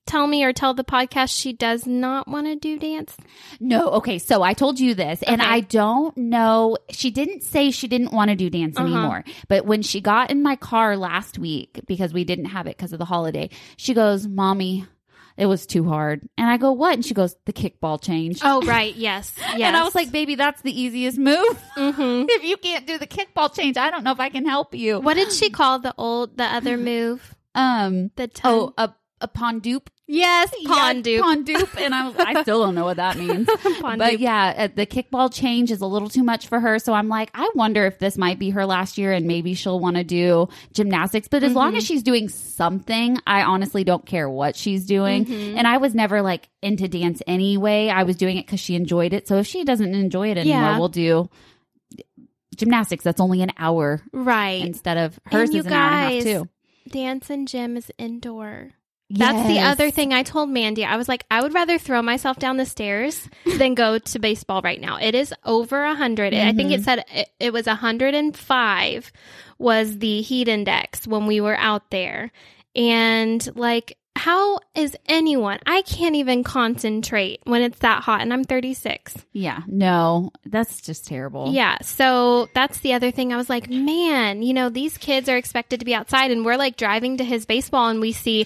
tell 0.05 0.27
me 0.27 0.43
or 0.43 0.53
tell 0.53 0.73
the 0.73 0.83
podcast 0.83 1.37
she 1.37 1.53
does 1.53 1.85
not 1.87 2.27
want 2.27 2.47
to 2.47 2.55
do 2.55 2.77
dance? 2.79 3.15
no, 3.59 3.89
okay, 3.91 4.19
so 4.19 4.41
I 4.43 4.53
told 4.53 4.79
you 4.79 4.93
this, 4.95 5.21
and 5.23 5.41
Okay. 5.41 5.49
I 5.49 5.59
don't 5.61 6.15
know. 6.17 6.77
She 6.89 7.11
didn't 7.11 7.43
say 7.43 7.71
she 7.71 7.87
didn't 7.87 8.11
want 8.11 8.29
to 8.29 8.35
do 8.35 8.49
dance 8.49 8.77
Uh-huh. 8.77 8.85
anymore, 8.87 9.23
but 9.47 9.65
when 9.65 9.81
she 9.81 10.01
got 10.01 10.31
in 10.31 10.41
my 10.43 10.55
car 10.55 10.97
last 10.97 11.37
week 11.39 11.79
because 11.87 12.13
we 12.13 12.23
didn't 12.23 12.45
have 12.45 12.67
it 12.67 12.77
because 12.77 12.93
of 12.93 12.99
the 12.99 13.05
holiday, 13.05 13.49
she 13.77 13.93
goes, 13.93 14.27
"Mommy." 14.27 14.85
It 15.35 15.47
was 15.47 15.65
too 15.65 15.89
hard. 15.89 16.29
And 16.37 16.47
I 16.47 16.57
go, 16.57 16.73
what? 16.73 16.93
And 16.93 17.03
she 17.03 17.15
goes, 17.15 17.35
the 17.45 17.53
kickball 17.53 17.99
change. 17.99 18.41
Oh, 18.43 18.61
right. 18.67 18.93
Yes. 18.95 19.33
Yes. 19.39 19.61
And 19.61 19.75
I 19.75 19.83
was 19.83 19.95
like, 19.95 20.11
baby, 20.11 20.35
that's 20.35 20.61
the 20.61 20.69
easiest 20.79 21.17
move. 21.17 21.57
hmm 21.73 22.25
if 22.29 22.43
you 22.43 22.55
can't 22.57 22.85
do 22.85 22.99
the 22.99 23.07
kickball 23.07 23.51
change, 23.51 23.75
I 23.75 23.89
don't 23.89 24.03
know 24.03 24.11
if 24.11 24.19
I 24.19 24.29
can 24.29 24.45
help 24.45 24.75
you. 24.75 24.99
what 24.99 25.15
did 25.15 25.31
she 25.31 25.49
call 25.49 25.79
the 25.79 25.91
old 25.97 26.37
the 26.37 26.43
other 26.43 26.77
move? 26.77 27.33
Um, 27.55 28.11
The 28.15 28.27
ton- 28.27 28.51
oh, 28.53 28.73
a, 28.77 28.93
a 29.21 29.27
pondupe. 29.27 29.87
Yes, 30.07 30.51
pondupe. 30.65 31.05
Yeah, 31.17 31.21
pondupe. 31.21 31.81
And 31.81 31.93
I, 31.95 32.11
I 32.17 32.41
still 32.43 32.63
don't 32.63 32.75
know 32.75 32.85
what 32.85 32.97
that 32.97 33.17
means. 33.17 33.47
But 33.81 34.19
yeah, 34.19 34.53
uh, 34.57 34.67
the 34.73 34.85
kickball 34.85 35.31
change 35.33 35.69
is 35.71 35.81
a 35.81 35.85
little 35.85 36.09
too 36.09 36.23
much 36.23 36.47
for 36.47 36.59
her. 36.59 36.79
So 36.79 36.93
I'm 36.93 37.07
like, 37.09 37.29
I 37.33 37.49
wonder 37.55 37.85
if 37.85 37.99
this 37.99 38.17
might 38.17 38.39
be 38.39 38.49
her 38.51 38.65
last 38.65 38.97
year 38.97 39.11
and 39.11 39.25
maybe 39.27 39.53
she'll 39.53 39.79
want 39.79 39.97
to 39.97 40.03
do 40.03 40.47
gymnastics. 40.73 41.27
But 41.27 41.43
as 41.43 41.53
long 41.53 41.69
Mm-hmm. 41.69 41.77
as 41.77 41.85
she's 41.85 42.03
doing 42.03 42.29
something, 42.29 43.17
I 43.27 43.43
honestly 43.43 43.83
don't 43.83 44.05
care 44.05 44.29
what 44.29 44.55
she's 44.55 44.85
doing. 44.85 45.25
Mhm. 45.25 45.55
And 45.57 45.67
I 45.67 45.77
was 45.77 45.93
never 45.93 46.21
like 46.21 46.49
into 46.61 46.87
dance 46.87 47.21
anyway. 47.27 47.89
I 47.89 48.03
was 48.03 48.15
doing 48.15 48.37
it 48.37 48.45
because 48.45 48.59
she 48.59 48.75
enjoyed 48.75 49.13
it. 49.13 49.27
So 49.27 49.37
if 49.37 49.47
she 49.47 49.63
doesn't 49.63 49.93
enjoy 49.93 50.29
it 50.31 50.37
anymore, 50.37 50.59
Yeah. 50.61 50.79
we'll 50.79 50.89
do 50.89 51.29
gymnastics. 52.55 53.03
That's 53.03 53.21
only 53.21 53.41
an 53.41 53.51
hour 53.57 54.01
right. 54.11 54.61
instead 54.63 54.97
of 54.97 55.19
hers 55.31 55.49
And 55.49 55.53
you 55.53 55.59
is 55.61 55.65
an 55.65 55.73
hour 55.73 55.91
and 55.91 56.11
a 56.11 56.15
half 56.15 56.23
too. 56.23 56.49
Dance 56.89 57.29
and 57.29 57.47
gym 57.47 57.77
is 57.77 57.91
indoor. 57.97 58.71
That's 59.19 59.47
the 59.47 59.59
other 59.59 59.91
thing 59.91 60.11
I 60.13 60.23
told 60.23 60.49
Mandy. 60.49 60.83
I 60.85 60.97
was 60.97 61.07
like, 61.07 61.25
I 61.29 61.41
would 61.41 61.53
rather 61.53 61.77
throw 61.77 62.01
myself 62.01 62.37
down 62.39 62.57
the 62.57 62.65
stairs 62.65 63.29
than 63.57 63.75
go 63.75 63.99
to 63.99 64.19
baseball 64.19 64.61
right 64.63 64.81
now. 64.81 64.97
It 64.97 65.15
is 65.15 65.33
over 65.45 65.83
a 65.83 65.89
100 65.89 66.33
I 66.33 66.51
think 66.53 66.71
it 66.71 66.81
Mm-hmm. 66.81 66.83
said 66.83 67.05
it, 67.13 67.29
it 67.39 67.53
was 67.53 67.67
hundred 67.67 68.13
and 68.15 68.35
five 68.35 69.11
was 69.59 69.99
the 69.99 70.21
heat 70.21 70.47
index 70.47 71.05
when 71.07 71.27
we 71.27 71.39
were 71.41 71.57
out 71.57 71.89
there, 71.91 72.31
and 72.75 73.47
like. 73.55 73.97
How 74.15 74.59
is 74.75 74.95
anyone? 75.07 75.57
I 75.65 75.81
can't 75.81 76.15
even 76.15 76.43
concentrate 76.43 77.39
when 77.45 77.63
it's 77.63 77.79
that 77.79 78.03
hot, 78.03 78.21
and 78.21 78.31
I'm 78.31 78.43
36. 78.43 79.15
Yeah, 79.33 79.63
no, 79.65 80.31
that's 80.45 80.81
just 80.81 81.07
terrible. 81.07 81.51
Yeah. 81.51 81.79
So 81.81 82.47
that's 82.53 82.79
the 82.81 82.93
other 82.93 83.09
thing. 83.09 83.33
I 83.33 83.37
was 83.37 83.49
like, 83.49 83.71
man, 83.71 84.43
you 84.43 84.53
know, 84.53 84.69
these 84.69 84.99
kids 84.99 85.27
are 85.29 85.35
expected 85.35 85.79
to 85.79 85.85
be 85.85 85.95
outside, 85.95 86.29
and 86.29 86.45
we're 86.45 86.57
like 86.57 86.77
driving 86.77 87.17
to 87.17 87.23
his 87.23 87.47
baseball, 87.47 87.89
and 87.89 87.99
we 87.99 88.11
see 88.11 88.45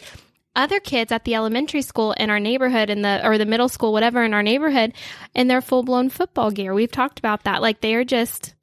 other 0.57 0.79
kids 0.81 1.11
at 1.13 1.23
the 1.23 1.35
elementary 1.35 1.81
school 1.81 2.11
in 2.13 2.29
our 2.29 2.39
neighborhood 2.39 2.89
in 2.89 3.01
the 3.03 3.25
or 3.25 3.37
the 3.37 3.45
middle 3.45 3.69
school 3.69 3.93
whatever 3.93 4.23
in 4.23 4.33
our 4.33 4.43
neighborhood 4.43 4.93
in 5.33 5.47
their 5.47 5.61
full-blown 5.61 6.09
football 6.09 6.51
gear 6.51 6.73
we've 6.73 6.91
talked 6.91 7.19
about 7.19 7.43
that 7.43 7.61
like 7.61 7.79
they 7.79 7.93
are 7.93 8.03
just 8.03 8.53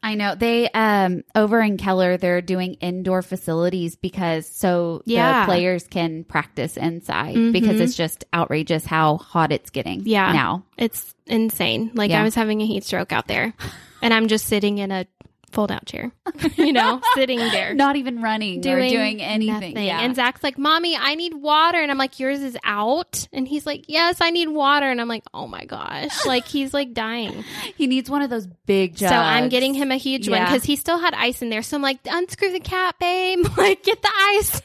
I 0.00 0.14
know 0.14 0.36
they 0.36 0.68
um 0.70 1.24
over 1.34 1.60
in 1.60 1.76
Keller 1.76 2.16
they're 2.18 2.40
doing 2.40 2.74
indoor 2.74 3.20
facilities 3.22 3.96
because 3.96 4.46
so 4.48 5.02
Yeah. 5.06 5.40
the 5.40 5.46
players 5.46 5.88
can 5.88 6.22
practice 6.22 6.76
inside 6.76 7.34
Mhm. 7.34 7.52
because 7.52 7.80
it's 7.80 7.96
just 7.96 8.24
outrageous 8.32 8.84
how 8.84 9.16
hot 9.16 9.50
it's 9.50 9.70
getting. 9.70 10.02
Yeah. 10.06 10.32
now 10.32 10.62
it's 10.76 11.12
insane 11.26 11.90
like 11.94 12.10
Yeah. 12.10 12.20
i 12.20 12.22
was 12.22 12.34
having 12.36 12.60
a 12.62 12.66
heat 12.66 12.84
stroke 12.84 13.12
out 13.12 13.26
there 13.26 13.52
and 14.00 14.14
i'm 14.14 14.28
just 14.28 14.46
sitting 14.46 14.78
in 14.78 14.92
a 14.92 15.04
fold-out 15.48 15.86
chair 15.86 16.12
you 16.56 16.72
know 16.72 17.00
sitting 17.14 17.38
there 17.38 17.74
not 17.74 17.96
even 17.96 18.22
running 18.22 18.58
or 18.58 18.62
doing 18.88 19.22
anything. 19.22 19.74
nothing. 19.74 19.76
Yeah, 19.86 20.00
And 20.00 20.14
Zach's 20.14 20.42
like, 20.42 20.58
Mommy, 20.58 20.96
I 20.96 21.14
need 21.14 21.34
water. 21.34 21.78
And 21.78 21.90
I'm 21.90 21.98
like, 21.98 22.18
Yours 22.18 22.40
is 22.40 22.56
out. 22.64 23.26
And 23.32 23.46
he's 23.46 23.64
like, 23.66 23.84
Yes, 23.88 24.20
I 24.20 24.30
need 24.30 24.48
water. 24.48 24.86
And 24.86 25.00
I'm 25.00 25.08
like, 25.08 25.24
Oh 25.32 25.46
my 25.46 25.64
gosh. 25.64 26.26
Like, 26.26 26.46
he's 26.46 26.74
like 26.74 26.92
dying. 26.94 27.44
he 27.76 27.86
needs 27.86 28.10
one 28.10 28.22
of 28.22 28.30
those 28.30 28.46
big 28.66 28.96
jugs. 28.96 29.10
So 29.10 29.16
I'm 29.16 29.48
getting 29.48 29.74
him 29.74 29.90
a 29.90 29.96
huge 29.96 30.28
one 30.28 30.44
because 30.44 30.64
he 30.64 30.76
still 30.76 30.98
had 30.98 31.14
ice 31.14 31.42
in 31.42 31.48
there. 31.50 31.62
So 31.62 31.76
I'm 31.76 31.82
like, 31.82 31.98
Unscrew 32.04 32.52
the 32.52 32.60
cap, 32.60 32.98
babe. 32.98 33.46
Like, 33.56 33.82
get 33.82 34.00
the 34.02 34.10
ice. 34.14 34.62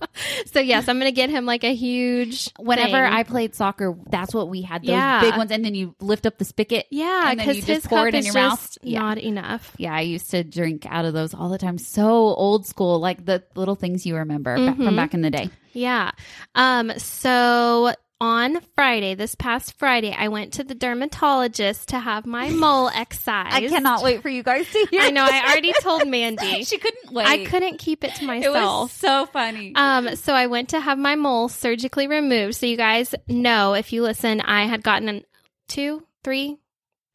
so, 0.46 0.60
yes, 0.60 0.88
I'm 0.88 0.98
going 0.98 1.10
to 1.10 1.14
get 1.16 1.30
him 1.30 1.44
like 1.46 1.64
a 1.64 1.74
huge. 1.74 2.50
Whenever 2.58 2.92
thing. 2.92 3.12
I 3.12 3.22
played 3.24 3.54
soccer, 3.54 3.94
that's 4.10 4.34
what 4.34 4.48
we 4.48 4.62
had 4.62 4.82
those 4.82 4.90
Yeah. 4.90 5.20
big 5.20 5.36
ones, 5.36 5.50
and 5.50 5.64
then 5.64 5.74
you 5.74 5.94
lift 6.00 6.26
up 6.26 6.38
the 6.38 6.44
spigot. 6.44 6.86
Yeah, 6.90 7.34
because 7.34 7.56
his 7.56 7.66
just 7.66 7.88
pour 7.88 7.98
cup 7.98 8.08
it 8.08 8.14
in 8.14 8.18
is 8.20 8.26
your 8.26 8.34
just 8.34 8.60
mouth. 8.60 8.78
Yeah. 8.82 8.98
not 9.00 9.18
enough. 9.18 9.72
Yeah, 9.78 9.94
I 9.94 10.00
used 10.02 10.30
to 10.30 10.44
drink 10.44 10.86
out 10.88 11.04
of 11.04 11.12
those 11.14 11.34
all 11.34 11.48
the 11.48 11.58
time. 11.58 11.78
So 11.78 12.04
old 12.08 12.66
school, 12.66 13.00
like 13.00 13.24
the 13.24 13.42
little 13.54 13.74
things 13.76 14.06
you 14.06 14.16
remember 14.16 14.56
ba- 14.56 14.72
Mhm. 14.72 14.84
from 14.84 14.96
back 14.96 15.14
in 15.14 15.22
the 15.22 15.30
day. 15.30 15.50
Yeah. 15.72 16.10
Um, 16.54 16.92
so 16.98 17.92
on 18.20 18.60
Friday, 18.74 19.14
this 19.14 19.34
past 19.36 19.74
Friday, 19.78 20.12
I 20.16 20.28
went 20.28 20.54
to 20.54 20.64
the 20.64 20.74
dermatologist 20.74 21.90
to 21.90 22.00
have 22.00 22.26
my 22.26 22.50
mole 22.50 22.88
excised. 22.92 23.54
I 23.54 23.68
cannot 23.68 24.02
wait 24.02 24.22
for 24.22 24.28
you 24.28 24.42
guys 24.42 24.68
to 24.72 24.86
hear. 24.90 25.02
I 25.02 25.10
know. 25.10 25.24
I 25.24 25.42
already 25.50 25.72
told 25.80 26.08
Mandy. 26.08 26.64
she 26.64 26.78
couldn't 26.78 27.12
wait. 27.12 27.26
I 27.28 27.44
couldn't 27.44 27.78
keep 27.78 28.02
it 28.02 28.14
to 28.16 28.24
It 28.24 28.26
myself. 28.26 28.54
was 28.54 28.92
so 28.92 29.26
funny. 29.26 29.72
Um, 29.76 30.16
so 30.16 30.32
I 30.34 30.48
went 30.48 30.70
to 30.70 30.80
have 30.80 30.98
my 30.98 31.14
mole 31.14 31.48
surgically 31.48 32.08
removed. 32.08 32.56
So 32.56 32.66
you 32.66 32.76
guys 32.76 33.14
know 33.28 33.74
if 33.74 33.92
you 33.92 34.02
listen, 34.02 34.40
I 34.40 34.64
had 34.64 34.82
gotten 34.82 35.08
an, 35.08 35.24
two, 35.68 36.04
three, 36.24 36.56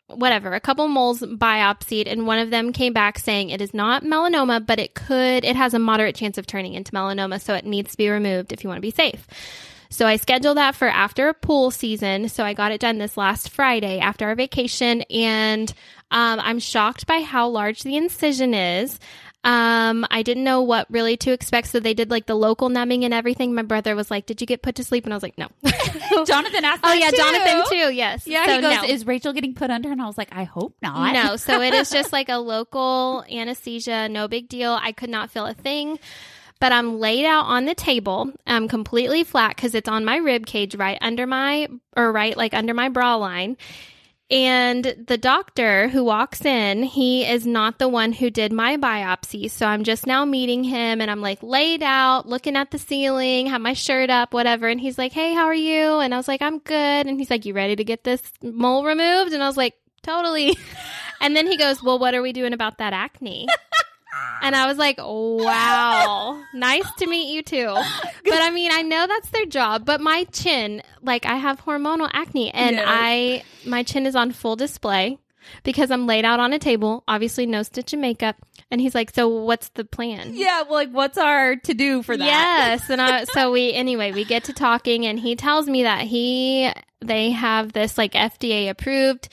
whatever, 0.08 0.54
a 0.54 0.60
couple 0.62 0.88
moles 0.88 1.20
biopsied, 1.20 2.10
and 2.10 2.26
one 2.26 2.40
of 2.40 2.50
them 2.50 2.72
came 2.72 2.94
back 2.94 3.20
saying 3.20 3.50
it 3.50 3.62
is 3.62 3.74
not 3.74 4.04
melanoma, 4.04 4.66
but 4.66 4.80
it 4.80 4.96
could, 4.96 5.44
it 5.44 5.56
has 5.56 5.74
a 5.74 5.80
moderate 5.80 6.16
chance 6.16 6.38
of 6.38 6.48
turning 6.48 6.76
into 6.76 6.92
melanoma, 6.94 7.42
so 7.42 7.54
it 7.56 7.66
needs 7.66 7.92
to 7.92 7.98
be 7.98 8.10
removed 8.10 8.54
if 8.54 8.64
you 8.64 8.70
want 8.70 8.78
to 8.78 8.82
be 8.82 8.92
safe. 8.92 9.28
So 9.94 10.08
I 10.08 10.16
scheduled 10.16 10.58
that 10.58 10.74
for 10.74 10.88
after 10.88 11.32
pool 11.34 11.70
season. 11.70 12.28
So 12.28 12.44
I 12.44 12.54
got 12.54 12.72
it 12.72 12.82
done 12.82 12.98
this 12.98 13.16
last 13.16 13.50
Friday 13.50 14.00
after 14.00 14.26
our 14.26 14.34
vacation, 14.34 15.04
and 15.04 15.72
um, 16.10 16.40
I'm 16.40 16.58
shocked 16.58 17.06
by 17.06 17.20
how 17.22 17.48
large 17.50 17.84
the 17.84 17.96
incision 17.96 18.56
is. 18.56 19.00
Um, 19.44 20.08
I 20.10 20.24
didn't 20.24 20.46
know 20.46 20.64
what 20.64 20.90
really 20.90 21.16
to 21.18 21.32
expect, 21.32 21.68
so 21.68 21.80
they 21.80 21.94
did 21.94 22.10
like 22.10 22.26
the 22.26 22.34
local 22.34 22.70
numbing 22.70 23.06
and 23.06 23.14
everything. 23.14 23.54
My 23.54 23.62
brother 23.62 23.96
was 23.96 24.10
like, 24.10 24.26
"Did 24.26 24.42
you 24.42 24.48
get 24.48 24.64
put 24.64 24.76
to 24.76 24.84
sleep?" 24.84 25.04
And 25.04 25.14
I 25.14 25.18
was 25.18 25.22
like, 25.22 25.38
"No." 25.38 25.50
Jonathan 26.26 26.66
asked. 26.66 26.82
oh 26.84 26.94
yeah, 26.94 27.12
too. 27.12 27.18
Jonathan 27.18 27.64
too. 27.70 27.94
Yes. 27.94 28.26
Yeah, 28.26 28.46
So 28.46 28.56
he 28.56 28.62
goes, 28.62 28.76
no. 28.82 28.84
"Is 28.86 29.06
Rachel 29.06 29.32
getting 29.32 29.54
put 29.54 29.70
under?" 29.70 29.92
And 29.92 30.02
I 30.02 30.08
was 30.08 30.18
like, 30.18 30.30
"I 30.32 30.46
hope 30.46 30.76
not." 30.82 31.14
No, 31.14 31.36
so 31.36 31.62
it 31.62 31.76
is 31.76 31.90
just 31.92 32.12
like 32.12 32.30
a 32.30 32.38
local 32.38 33.26
anesthesia, 33.30 34.10
no 34.10 34.28
big 34.28 34.48
deal. 34.48 34.72
I 34.82 34.92
could 34.92 35.10
not 35.12 35.30
feel 35.30 35.46
a 35.46 35.54
thing. 35.54 36.00
But 36.64 36.72
I'm 36.72 36.98
laid 36.98 37.26
out 37.26 37.44
on 37.44 37.66
the 37.66 37.76
table. 37.76 38.32
I'm 38.48 38.70
completely 38.70 39.26
flat 39.26 39.54
because 39.54 39.76
it's 39.76 39.90
on 39.90 40.06
my 40.06 40.16
rib 40.16 40.46
cage, 40.46 40.76
right 40.76 40.98
under 41.02 41.28
my, 41.28 41.68
or 41.98 42.10
right 42.10 42.38
like 42.38 42.54
under 42.54 42.74
my 42.74 42.88
bra 42.88 43.18
line. 43.18 43.58
And 44.32 44.86
the 45.06 45.18
doctor 45.18 45.90
who 45.90 46.06
walks 46.06 46.46
in, 46.46 46.84
he 46.84 47.26
is 47.26 47.46
not 47.46 47.80
the 47.80 47.90
one 47.90 48.14
who 48.14 48.30
did 48.30 48.54
my 48.54 48.78
biopsy. 48.78 49.52
So 49.52 49.66
I'm 49.66 49.84
just 49.84 50.08
now 50.08 50.24
meeting 50.24 50.64
him 50.64 51.02
and 51.02 51.12
I'm 51.12 51.20
like 51.20 51.44
laid 51.44 51.84
out, 51.84 52.30
looking 52.30 52.56
at 52.56 52.72
the 52.72 52.80
ceiling, 52.80 53.48
have 53.48 53.60
my 53.60 53.74
shirt 53.74 54.10
up, 54.10 54.34
whatever. 54.34 54.70
And 54.70 54.80
he's 54.80 54.98
like, 54.98 55.12
Hey, 55.12 55.34
how 55.34 55.48
are 55.48 55.54
you? 55.54 56.00
And 56.00 56.14
I 56.14 56.18
was 56.18 56.30
like, 56.30 56.42
I'm 56.42 56.60
good. 56.60 57.08
And 57.08 57.20
he's 57.20 57.30
like, 57.30 57.44
You 57.44 57.54
ready 57.54 57.76
to 57.76 57.84
get 57.84 58.06
this 58.06 58.22
mole 58.42 58.86
removed? 58.86 59.34
And 59.34 59.44
I 59.44 59.48
was 59.48 59.58
like, 59.58 59.76
Totally. 60.02 60.58
And 61.22 61.38
then 61.38 61.48
he 61.48 61.56
goes, 61.56 61.82
Well, 61.82 62.00
what 62.00 62.16
are 62.16 62.22
we 62.22 62.34
doing 62.34 62.52
about 62.52 62.80
that 62.80 62.92
acne? 62.92 63.48
And 64.42 64.56
I 64.56 64.68
was 64.68 64.78
like, 64.78 64.98
wow, 65.00 66.44
nice 66.54 66.90
to 66.98 67.08
meet 67.08 67.34
you 67.34 67.44
too. 67.44 67.76
But 68.26 68.42
I 68.42 68.50
mean, 68.52 68.72
I 68.74 68.82
know 68.82 69.06
that's 69.08 69.30
their 69.30 69.46
job, 69.46 69.86
but 69.86 70.02
my 70.02 70.24
chin, 70.32 70.82
like 71.02 71.26
I 71.26 71.36
have 71.36 71.62
hormonal 71.62 72.10
acne 72.14 72.52
and 72.54 72.78
Yes. 72.78 72.86
I, 72.88 73.44
my 73.66 73.84
chin 73.84 74.06
is 74.06 74.16
on 74.16 74.32
full 74.32 74.56
display 74.56 75.20
because 75.64 75.92
I'm 75.92 76.08
laid 76.08 76.26
out 76.26 76.40
on 76.40 76.52
a 76.54 76.58
table, 76.60 77.04
obviously 77.08 77.46
no 77.46 77.62
stitch 77.64 77.94
and 77.94 78.02
makeup. 78.02 78.38
And 78.72 78.82
he's 78.82 78.96
like, 78.96 79.14
so 79.14 79.28
what's 79.28 79.70
the 79.70 79.84
plan? 79.86 80.32
Yeah, 80.34 80.64
well, 80.64 80.74
like 80.74 80.90
what's 80.92 81.18
our 81.18 81.58
to 81.58 81.74
do 81.74 82.02
for 82.02 82.18
that? 82.18 82.26
Yes, 82.26 82.90
and 82.90 83.02
I, 83.02 83.24
so 83.36 83.52
we 83.52 83.72
anyway 83.74 84.12
we 84.14 84.26
get 84.26 84.46
to 84.46 84.54
talking, 84.54 85.06
and 85.06 85.20
he 85.20 85.36
tells 85.36 85.68
me 85.68 85.84
that 85.84 86.02
he 86.08 86.72
they 87.02 87.32
have 87.32 87.74
this 87.74 87.98
like 87.98 88.14
FDA 88.14 88.70
approved 88.70 89.30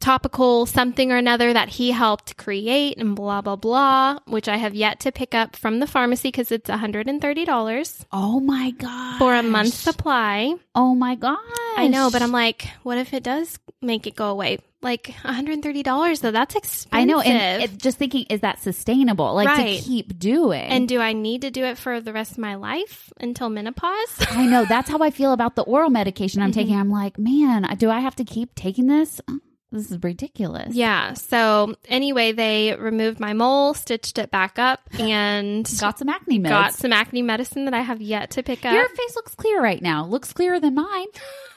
topical 0.00 0.64
something 0.66 1.10
or 1.12 1.16
another 1.16 1.52
that 1.52 1.68
he 1.68 1.90
helped 1.90 2.36
create 2.36 2.98
and 2.98 3.16
blah 3.16 3.40
blah 3.40 3.56
blah, 3.56 4.18
which 4.26 4.48
I 4.48 4.56
have 4.56 4.74
yet 4.74 5.00
to 5.00 5.12
pick 5.12 5.34
up 5.34 5.56
from 5.56 5.80
the 5.80 5.86
pharmacy 5.86 6.28
because 6.28 6.52
it's 6.52 6.70
hundred 6.70 7.08
and 7.08 7.20
thirty 7.20 7.44
dollars 7.44 8.04
Oh 8.12 8.40
my 8.40 8.70
god. 8.72 9.18
for 9.18 9.34
a 9.34 9.42
month's 9.42 9.74
supply. 9.74 10.54
Oh 10.74 10.94
my 10.94 11.14
god. 11.14 11.38
I 11.76 11.88
know, 11.88 12.10
but 12.10 12.22
I'm 12.22 12.32
like, 12.32 12.68
what 12.82 12.98
if 12.98 13.12
it 13.12 13.22
does 13.22 13.58
make 13.82 14.06
it 14.06 14.16
go 14.16 14.28
away? 14.28 14.58
Like 14.80 15.06
$130 15.24 16.20
though, 16.20 16.30
that's 16.30 16.54
expensive. 16.54 16.88
I 16.92 17.04
know, 17.04 17.20
and 17.20 17.80
just 17.80 17.98
thinking, 17.98 18.26
is 18.30 18.40
that 18.42 18.60
sustainable? 18.60 19.34
Like 19.34 19.48
Right. 19.48 19.80
to 19.80 19.84
keep 19.84 20.16
doing. 20.18 20.62
and 20.62 20.88
do 20.88 21.00
I 21.00 21.12
need 21.14 21.42
to 21.42 21.50
do 21.50 21.64
it 21.64 21.78
for 21.78 22.00
the 22.00 22.12
rest 22.12 22.32
of 22.32 22.38
my 22.38 22.54
life 22.54 23.12
until 23.20 23.48
menopause? 23.48 24.18
I 24.30 24.46
know 24.46 24.64
that's 24.64 24.88
how 24.88 24.98
I 24.98 25.10
feel 25.10 25.32
about 25.32 25.56
the 25.56 25.62
oral 25.62 25.90
medication 25.90 26.42
I'm 26.42 26.50
mm-hmm. 26.52 26.60
taking. 26.60 26.76
I'm 26.76 26.90
like, 26.90 27.18
man, 27.18 27.66
do 27.76 27.90
I 27.90 27.98
have 27.98 28.14
to 28.16 28.24
keep 28.24 28.54
taking 28.54 28.86
this? 28.86 29.20
Uh, 29.26 29.38
This 29.70 29.90
is 29.90 30.02
ridiculous. 30.02 30.74
Yeah. 30.74 31.12
So 31.12 31.74
anyway, 31.88 32.32
they 32.32 32.74
removed 32.74 33.20
my 33.20 33.34
mole, 33.34 33.74
stitched 33.74 34.16
it 34.16 34.30
back 34.30 34.58
up, 34.58 34.80
and 34.98 35.70
Got 35.78 35.98
some 35.98 36.08
acne 36.08 36.38
meds. 36.40 36.48
got 36.48 36.72
some 36.72 36.92
acne 36.92 37.20
medicine 37.20 37.66
that 37.66 37.74
I 37.74 37.80
have 37.82 38.00
yet 38.00 38.30
to 38.32 38.42
pick 38.42 38.64
up. 38.64 38.72
Your 38.72 38.88
face 38.88 39.14
looks 39.14 39.34
clear 39.34 39.62
right 39.62 39.82
now. 39.82 40.06
Looks 40.06 40.32
clearer 40.32 40.58
than 40.58 40.74
mine. 40.74 41.06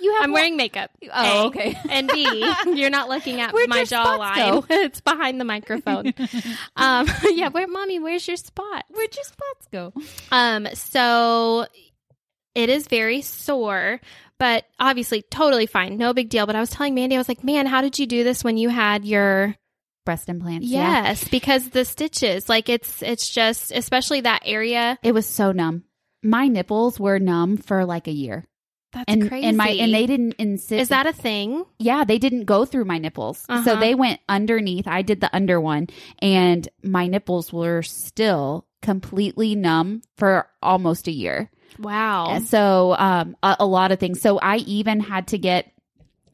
You 0.02 0.14
have 0.16 0.24
I'm 0.24 0.32
one- 0.32 0.42
wearing 0.42 0.58
makeup. 0.58 0.92
Oh, 1.14 1.44
A. 1.44 1.48
okay. 1.48 1.78
And 1.90 2.10
B, 2.10 2.26
you're 2.74 2.90
not 2.90 3.08
looking 3.08 3.40
at 3.40 3.54
Where'd 3.54 3.70
my 3.70 3.84
jawline. 3.84 4.66
it's 4.70 5.00
behind 5.00 5.40
the 5.40 5.46
microphone. 5.46 6.14
um, 6.76 7.08
yeah. 7.24 7.48
Where, 7.48 7.68
mommy? 7.68 8.00
Where's 8.00 8.28
your 8.28 8.38
spot? 8.38 8.84
Where'd 8.90 9.16
your 9.16 9.24
spots 9.24 9.68
go? 9.72 9.94
Um. 10.32 10.68
So 10.74 11.66
it 12.56 12.70
is 12.70 12.88
very 12.88 13.22
sore, 13.22 14.02
but 14.42 14.66
obviously 14.80 15.22
totally 15.22 15.68
fine. 15.68 15.98
No 15.98 16.14
big 16.14 16.30
deal. 16.30 16.48
But 16.48 16.56
I 16.56 16.60
was 16.60 16.72
telling 16.72 16.96
Mandy, 16.96 17.16
I 17.16 17.20
was 17.20 17.30
like, 17.30 17.44
man, 17.44 17.68
how 17.68 17.82
did 17.82 18.00
you 18.00 18.08
do 18.08 18.24
this 18.24 18.44
when 18.44 18.58
you 18.58 18.70
had 18.70 19.06
your 19.06 19.56
Breast 20.04 20.30
implants. 20.30 20.66
Yeah. 20.66 21.04
Yes, 21.04 21.28
because 21.28 21.70
the 21.70 21.86
stitches, 21.86 22.50
like 22.50 22.70
it's 22.70 23.04
it's 23.04 23.30
just 23.30 23.72
especially 23.72 24.22
that 24.22 24.42
area. 24.46 24.98
It 25.04 25.14
was 25.14 25.28
so 25.28 25.52
numb. 25.52 25.84
My 26.24 26.48
nipples 26.48 27.00
were 27.00 27.20
numb 27.20 27.58
for 27.58 27.86
like 27.86 28.08
a 28.08 28.12
year. 28.12 28.48
That's 28.94 29.06
And 29.08 29.30
crazy. 29.30 29.46
and 29.46 29.58
my 29.58 29.70
and 29.70 29.94
they 29.94 30.08
didn't 30.08 30.34
insist 30.40 30.82
is 30.82 30.90
that 30.90 31.06
a 31.06 31.14
thing? 31.14 31.66
Yeah, 31.78 32.04
they 32.04 32.18
didn't 32.18 32.46
go 32.46 32.66
through 32.66 32.86
my 32.86 32.98
nipples. 32.98 33.42
So 33.48 33.54
Uh-huh. 33.54 33.76
they 33.80 33.94
went 33.94 34.20
underneath. 34.28 34.88
I 34.88 35.04
did 35.04 35.22
the 35.22 35.30
under 35.36 35.62
one 35.62 35.86
and 36.20 36.68
my 36.84 37.06
nipples 37.06 37.54
were 37.54 37.84
still 37.84 38.66
completely 38.82 39.54
numb 39.54 40.02
for 40.18 40.48
almost 40.64 41.08
a 41.08 41.12
year. 41.12 41.52
Wow. 41.80 42.40
So 42.40 42.96
um 42.98 43.36
a, 43.44 43.58
a 43.62 43.66
lot 43.66 43.92
of 43.92 44.00
things. 44.00 44.22
So 44.22 44.40
I 44.40 44.58
even 44.58 45.00
had 45.00 45.28
to 45.28 45.38
get 45.38 45.72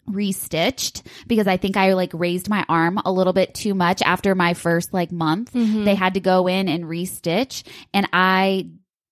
restitched 0.10 1.02
because 1.28 1.48
I 1.48 1.58
think 1.58 1.76
I 1.76 1.94
like 1.94 2.12
raised 2.14 2.50
my 2.50 2.66
arm 2.70 3.00
a 3.04 3.12
little 3.12 3.34
bit 3.34 3.54
too 3.54 3.74
much 3.74 4.02
after 4.02 4.36
my 4.36 4.54
first 4.54 4.94
like 4.94 5.12
month. 5.12 5.54
Mhm. 5.54 5.84
They 5.86 5.96
had 5.96 6.14
to 6.14 6.20
go 6.22 6.48
in 6.48 6.70
and 6.70 6.86
restitch 6.86 7.64
and 7.94 8.08
I 8.14 8.68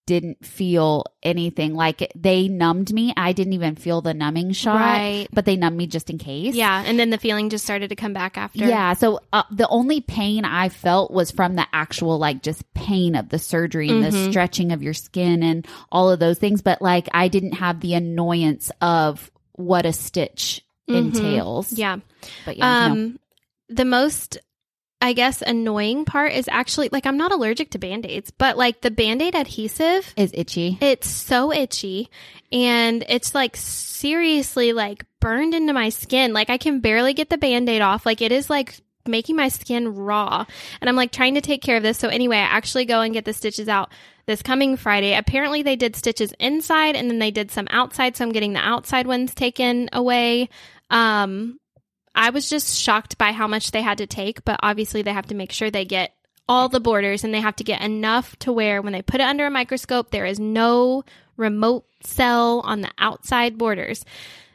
didn't 0.05 0.45
feel 0.45 1.05
anything 1.23 1.73
like 1.73 2.11
they 2.15 2.47
numbed 2.47 2.93
me. 2.93 3.13
I 3.17 3.33
didn't 3.33 3.53
even 3.53 3.75
feel 3.75 4.01
the 4.01 4.13
numbing 4.13 4.51
shot, 4.51 4.75
Right. 4.75 5.27
but 5.33 5.45
they 5.45 5.55
numbed 5.55 5.77
me 5.77 5.87
just 5.87 6.09
in 6.09 6.17
case. 6.19 6.53
Yeah, 6.55 6.83
and 6.85 6.99
then 6.99 7.09
the 7.09 7.17
feeling 7.17 7.49
just 7.49 7.63
started 7.63 7.89
to 7.89 7.95
come 7.95 8.13
back 8.13 8.37
after. 8.37 8.59
Yeah. 8.65 8.93
So 8.93 9.19
uh, 9.33 9.43
the 9.51 9.67
only 9.67 10.01
pain 10.01 10.45
I 10.45 10.69
felt 10.69 11.11
was 11.11 11.31
from 11.31 11.55
the 11.55 11.65
actual, 11.73 12.17
like, 12.19 12.43
just 12.43 12.71
pain 12.75 13.15
of 13.15 13.29
the 13.29 13.39
surgery 13.39 13.89
and 13.89 14.03
the 14.03 14.09
Mhm. 14.09 14.29
stretching 14.29 14.71
of 14.71 14.83
your 14.83 14.93
skin 14.93 15.41
and 15.41 15.67
all 15.91 16.11
of 16.11 16.19
those 16.19 16.37
things. 16.37 16.61
But, 16.61 16.81
like, 16.81 17.09
I 17.13 17.27
didn't 17.27 17.53
have 17.53 17.79
the 17.79 17.95
annoyance 17.95 18.71
of 18.81 19.31
what 19.53 19.85
a 19.87 19.93
stitch 19.93 20.61
Mhm. 20.89 20.97
entails. 21.15 21.73
Yeah. 21.73 21.97
But 22.45 22.57
yeah. 22.57 22.87
no. 22.87 22.93
Um 22.93 23.19
the 23.69 23.85
most 23.85 24.37
I 25.05 25.13
guess 25.13 25.43
annoying 25.43 26.03
part 26.05 26.33
is 26.33 26.47
actually 26.47 26.89
like 26.91 27.05
I'm 27.05 27.15
not 27.15 27.31
allergic 27.31 27.69
to 27.71 27.77
band-aids, 27.77 28.31
but 28.31 28.57
like 28.57 28.81
the 28.81 28.89
band-aid 28.89 29.35
adhesive 29.35 30.11
is 30.17 30.31
itchy. 30.33 30.79
It's 30.81 31.07
so 31.07 31.53
itchy 31.53 32.09
and 32.51 33.05
it's 33.07 33.35
like 33.35 33.55
seriously 33.55 34.73
like 34.73 35.05
burned 35.19 35.53
into 35.53 35.73
my 35.73 35.89
skin. 35.89 36.33
Like 36.33 36.49
I 36.49 36.57
can 36.57 36.79
barely 36.79 37.13
get 37.13 37.29
the 37.29 37.37
band-aid 37.37 37.83
off. 37.83 38.03
Like 38.03 38.23
it 38.23 38.31
is 38.31 38.49
like 38.49 38.79
making 39.05 39.35
my 39.35 39.49
skin 39.49 39.93
raw. 39.93 40.43
And 40.81 40.89
I'm 40.89 40.95
like 40.95 41.11
trying 41.11 41.35
to 41.35 41.41
take 41.41 41.61
care 41.61 41.77
of 41.77 41.83
this. 41.83 41.99
So 41.99 42.07
anyway, 42.07 42.37
I 42.37 42.39
actually 42.39 42.85
go 42.85 43.01
and 43.01 43.13
get 43.13 43.25
the 43.25 43.33
stitches 43.33 43.69
out 43.69 43.91
this 44.25 44.41
coming 44.41 44.75
Friday. 44.75 45.13
Apparently 45.13 45.61
they 45.61 45.75
did 45.75 45.95
stitches 45.95 46.33
inside 46.39 46.95
and 46.95 47.11
then 47.11 47.19
they 47.19 47.29
did 47.29 47.51
some 47.51 47.67
outside. 47.69 48.17
So 48.17 48.25
I'm 48.25 48.31
getting 48.31 48.53
the 48.53 48.67
outside 48.67 49.05
ones 49.05 49.35
taken 49.35 49.87
away. 49.93 50.49
Um 50.89 51.59
I 52.15 52.29
was 52.29 52.49
just 52.49 52.79
shocked 52.79 53.17
by 53.17 53.31
how 53.31 53.47
much 53.47 53.71
they 53.71 53.81
had 53.81 53.97
to 53.99 54.07
take, 54.07 54.45
but 54.45 54.59
obviously 54.63 55.01
they 55.01 55.13
have 55.13 55.27
to 55.27 55.35
make 55.35 55.51
sure 55.51 55.69
they 55.69 55.85
get 55.85 56.13
all 56.47 56.69
the 56.69 56.79
borders 56.79 57.23
and 57.23 57.33
they 57.33 57.41
have 57.41 57.55
to 57.57 57.63
get 57.63 57.81
enough 57.81 58.37
to 58.39 58.53
where 58.53 58.81
when 58.81 58.93
they 58.93 59.01
put 59.01 59.19
it 59.19 59.25
under 59.25 59.45
a 59.45 59.51
microscope, 59.51 60.11
there 60.11 60.25
is 60.25 60.39
no 60.39 61.03
remote 61.37 61.85
cell 62.03 62.61
on 62.61 62.81
the 62.81 62.91
outside 62.97 63.57
borders. 63.57 64.05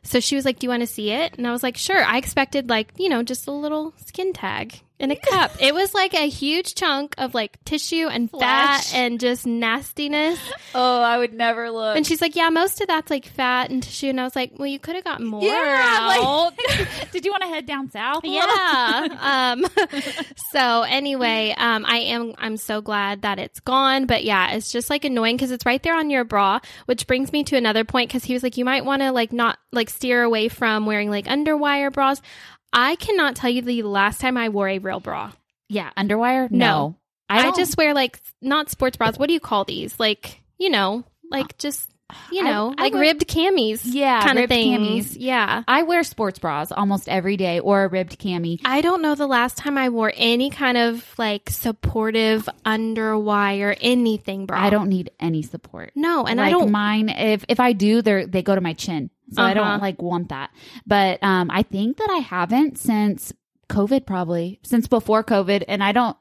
So 0.03 0.20
she 0.20 0.37
was 0.37 0.44
like, 0.44 0.59
Do 0.59 0.66
you 0.66 0.70
want 0.70 0.83
to 0.83 0.87
see 0.87 1.11
it? 1.11 1.37
And 1.37 1.46
I 1.46 1.53
was 1.53 1.62
like, 1.62 1.77
Sure. 1.77 2.03
I 2.03 2.16
expected, 2.16 2.70
like, 2.70 2.92
you 2.96 3.09
know, 3.09 3.23
just 3.23 3.46
a 3.46 3.53
little 3.53 3.92
skin 4.07 4.33
tag 4.33 4.81
in 5.01 5.11
a 5.11 5.17
cup. 5.17 5.53
It 5.61 5.75
was 5.75 5.95
like 5.95 6.13
a 6.15 6.29
huge 6.29 6.75
chunk 6.75 7.15
of 7.17 7.35
like 7.35 7.63
tissue 7.65 8.07
and 8.07 8.31
fat 8.31 8.93
and 8.95 9.19
just 9.19 9.47
nastiness. 9.47 10.39
Oh, 10.75 11.01
I 11.01 11.17
would 11.17 11.33
never 11.33 11.71
look. 11.71 11.97
And 11.97 12.07
she's 12.07 12.21
like, 12.21 12.37
Yeah, 12.37 12.51
most 12.51 12.81
of 12.81 12.87
that's 12.87 13.11
like 13.11 13.25
fat 13.25 13.71
and 13.71 13.83
tissue. 13.83 14.09
And 14.09 14.21
I 14.21 14.25
was 14.25 14.37
like, 14.37 14.53
Well, 14.59 14.69
you 14.69 14.79
could 14.79 14.95
have 14.95 15.05
gotten 15.05 15.27
more 15.27 15.43
yeah. 15.43 16.13
out. 16.13 16.53
Like, 16.69 17.11
did 17.13 17.25
you 17.25 17.31
want 17.31 17.43
to 17.43 17.49
head 17.49 17.67
down 17.67 17.91
south? 17.91 18.25
yeah. 18.25 19.09
um, 19.57 19.67
so 20.53 20.83
anyway, 20.83 21.55
um, 21.57 21.87
I 21.87 21.99
am 21.99 22.35
I'm 22.37 22.59
so 22.59 22.83
glad 22.83 23.23
that 23.23 23.39
it's 23.39 23.61
gone. 23.61 24.05
But 24.07 24.23
yeah, 24.23 24.53
it's 24.53 24.71
just 24.71 24.91
like 24.91 25.07
annoying 25.07 25.37
because 25.37 25.51
it's 25.51 25.65
right 25.65 25.83
there 25.83 25.97
on 25.97 26.11
your 26.11 26.25
bra, 26.25 26.61
which 26.85 27.07
brings 27.07 27.33
me 27.33 27.43
to 27.45 27.57
another 27.57 27.85
point 27.85 28.11
because 28.11 28.25
he 28.25 28.35
was 28.35 28.43
like, 28.43 28.59
you 28.59 28.67
might 28.67 28.85
want 28.85 29.01
to 29.01 29.13
like 29.13 29.33
not 29.33 29.59
like 29.73 29.89
steer 29.89 30.23
away 30.23 30.49
from 30.49 30.85
wearing 30.85 31.09
like 31.09 31.25
underwire 31.25 31.91
bras. 31.91 32.21
I 32.73 32.97
cannot 32.97 33.37
tell 33.37 33.51
you 33.51 33.63
the 33.63 33.83
last 33.83 34.21
time 34.21 34.37
I 34.37 34.49
wore 34.49 34.69
a 34.69 34.79
real 34.79 35.01
bra. 35.01 35.33
Yeah. 35.69 35.91
Underwire? 35.97 36.51
No. 36.51 36.59
No. 36.59 36.97
I, 37.29 37.43
don't- 37.43 37.57
just 37.57 37.77
wear 37.77 37.95
like 37.95 38.21
not 38.41 38.71
sports 38.71 38.97
bras. 38.97 39.19
What 39.19 39.29
do 39.29 39.35
you 39.35 39.41
call 39.41 39.65
these? 39.65 39.99
Like 40.01 40.41
you 40.59 40.69
know, 40.71 41.05
like 41.31 41.45
uh, 41.47 41.57
just 41.59 41.89
you 42.33 42.43
know, 42.43 42.75
I 42.77 42.83
like 42.83 42.93
would- 42.93 42.99
ribbed 43.01 43.29
camis. 43.29 43.83
Yeah, 43.85 44.21
kind 44.25 44.41
of 44.41 44.49
thing. 44.49 44.73
camis. 44.73 45.17
Yeah. 45.17 45.63
I 45.69 45.83
wear 45.85 46.03
sports 46.03 46.41
bras 46.41 46.73
almost 46.73 47.09
every 47.09 47.37
day 47.37 47.61
or 47.61 47.85
a 47.85 47.89
ribbed 47.89 48.19
cami. 48.19 48.61
I 48.65 48.81
don't 48.81 49.01
know 49.01 49.15
the 49.15 49.29
last 49.29 49.57
time 49.57 49.79
I 49.79 49.91
wore 49.91 50.13
any 50.17 50.51
kind 50.51 50.77
of 50.77 51.07
like 51.19 51.49
supportive 51.51 52.49
underwire 52.67 53.77
anything 53.81 54.47
bra. 54.47 54.61
I 54.61 54.71
don't 54.71 54.89
need 54.89 55.11
any 55.21 55.43
support. 55.43 55.93
No, 55.95 56.27
and 56.27 56.39
like 56.39 56.49
I 56.49 56.51
don't. 56.51 56.71
mine. 56.73 57.09
If 57.11 57.45
if 57.49 57.61
I 57.61 57.73
do, 57.73 58.03
they 58.03 58.25
they 58.25 58.43
go 58.43 58.55
to 58.57 58.61
my 58.61 58.73
chin, 58.73 59.11
so 59.33 59.43
I 59.43 59.53
Uh-huh. 59.53 59.55
don't 59.55 59.81
like 59.81 60.01
want 60.03 60.29
that. 60.31 60.51
But 60.87 61.23
um, 61.23 61.51
I 61.51 61.62
think 61.62 61.97
that 61.99 62.11
I 62.11 62.19
haven't 62.19 62.79
since 62.79 63.33
COVID, 63.69 64.07
probably 64.07 64.59
since 64.62 64.88
before 64.88 65.23
COVID, 65.25 65.64
and 65.69 65.83
I 65.83 65.93
don't 65.93 66.16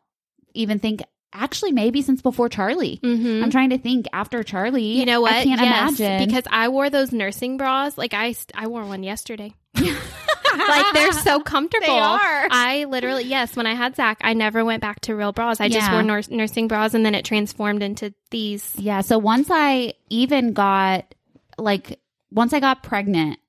even 0.54 0.80
think 0.80 1.02
actually 1.34 1.72
maybe 1.72 2.02
since 2.02 2.22
before 2.22 2.50
Charlie. 2.50 3.00
Mhm. 3.04 3.44
I'm 3.44 3.52
trying 3.52 3.70
to 3.70 3.78
think 3.78 4.08
after 4.14 4.44
Charlie. 4.44 4.98
You 5.00 5.06
know 5.06 5.22
what? 5.22 5.34
I 5.34 5.44
can't 5.44 5.62
yes, 5.62 6.00
imagine 6.00 6.28
because 6.28 6.44
I 6.52 6.70
wore 6.70 6.90
those 6.90 7.12
nursing 7.12 7.58
bras. 7.58 7.98
Like 7.98 8.14
I, 8.16 8.34
I 8.56 8.68
wore 8.68 8.84
one 8.86 9.04
yesterday. 9.04 9.54
like 9.76 10.94
they're 10.94 11.12
so 11.14 11.40
comfortable. 11.40 11.86
They 11.88 12.00
are. 12.00 12.48
I 12.52 12.86
literally, 12.90 13.26
yes. 13.26 13.56
When 13.56 13.68
I 13.68 13.76
had 13.76 13.96
Zach, 13.96 14.18
I 14.22 14.34
never 14.34 14.66
went 14.66 14.82
back 14.82 15.02
to 15.02 15.16
real 15.16 15.32
bras. 15.32 15.60
I 15.62 15.70
just 15.70 15.92
wore 15.92 16.02
nurs- 16.04 16.30
nursing 16.32 16.68
bras, 16.68 16.94
and 16.94 17.06
then 17.06 17.14
it 17.16 17.26
transformed 17.26 17.84
into 17.84 18.14
these. 18.32 18.74
Yeah. 18.78 19.02
So 19.02 19.18
once 19.18 19.48
I 19.52 19.94
even 20.10 20.54
got 20.54 21.14
like 21.58 22.00
once 22.32 22.54
I 22.54 22.60
got 22.60 22.84
pregnant, 22.84 23.40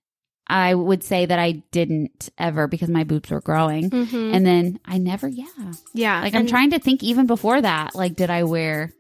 I 0.46 0.74
would 0.74 1.04
say 1.04 1.26
that 1.26 1.38
I 1.38 1.62
didn't 1.70 2.28
ever 2.36 2.66
because 2.66 2.88
my 2.88 3.04
boobs 3.04 3.30
were 3.30 3.40
growing. 3.40 3.88
Mhm. 3.90 4.34
And 4.34 4.44
then 4.44 4.80
I 4.84 4.98
never, 4.98 5.28
yeah. 5.28 5.44
yeah, 5.94 6.20
Like 6.22 6.34
I'm 6.34 6.46
trying 6.46 6.70
to 6.70 6.78
think 6.80 7.02
even 7.04 7.26
before 7.26 7.60
that, 7.60 7.94
like 7.94 8.16
did 8.16 8.30
I 8.30 8.44
wear 8.44 8.92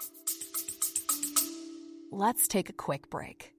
Let's 2.12 2.48
take 2.48 2.68
a 2.68 2.72
quick 2.72 3.08
break. 3.08 3.52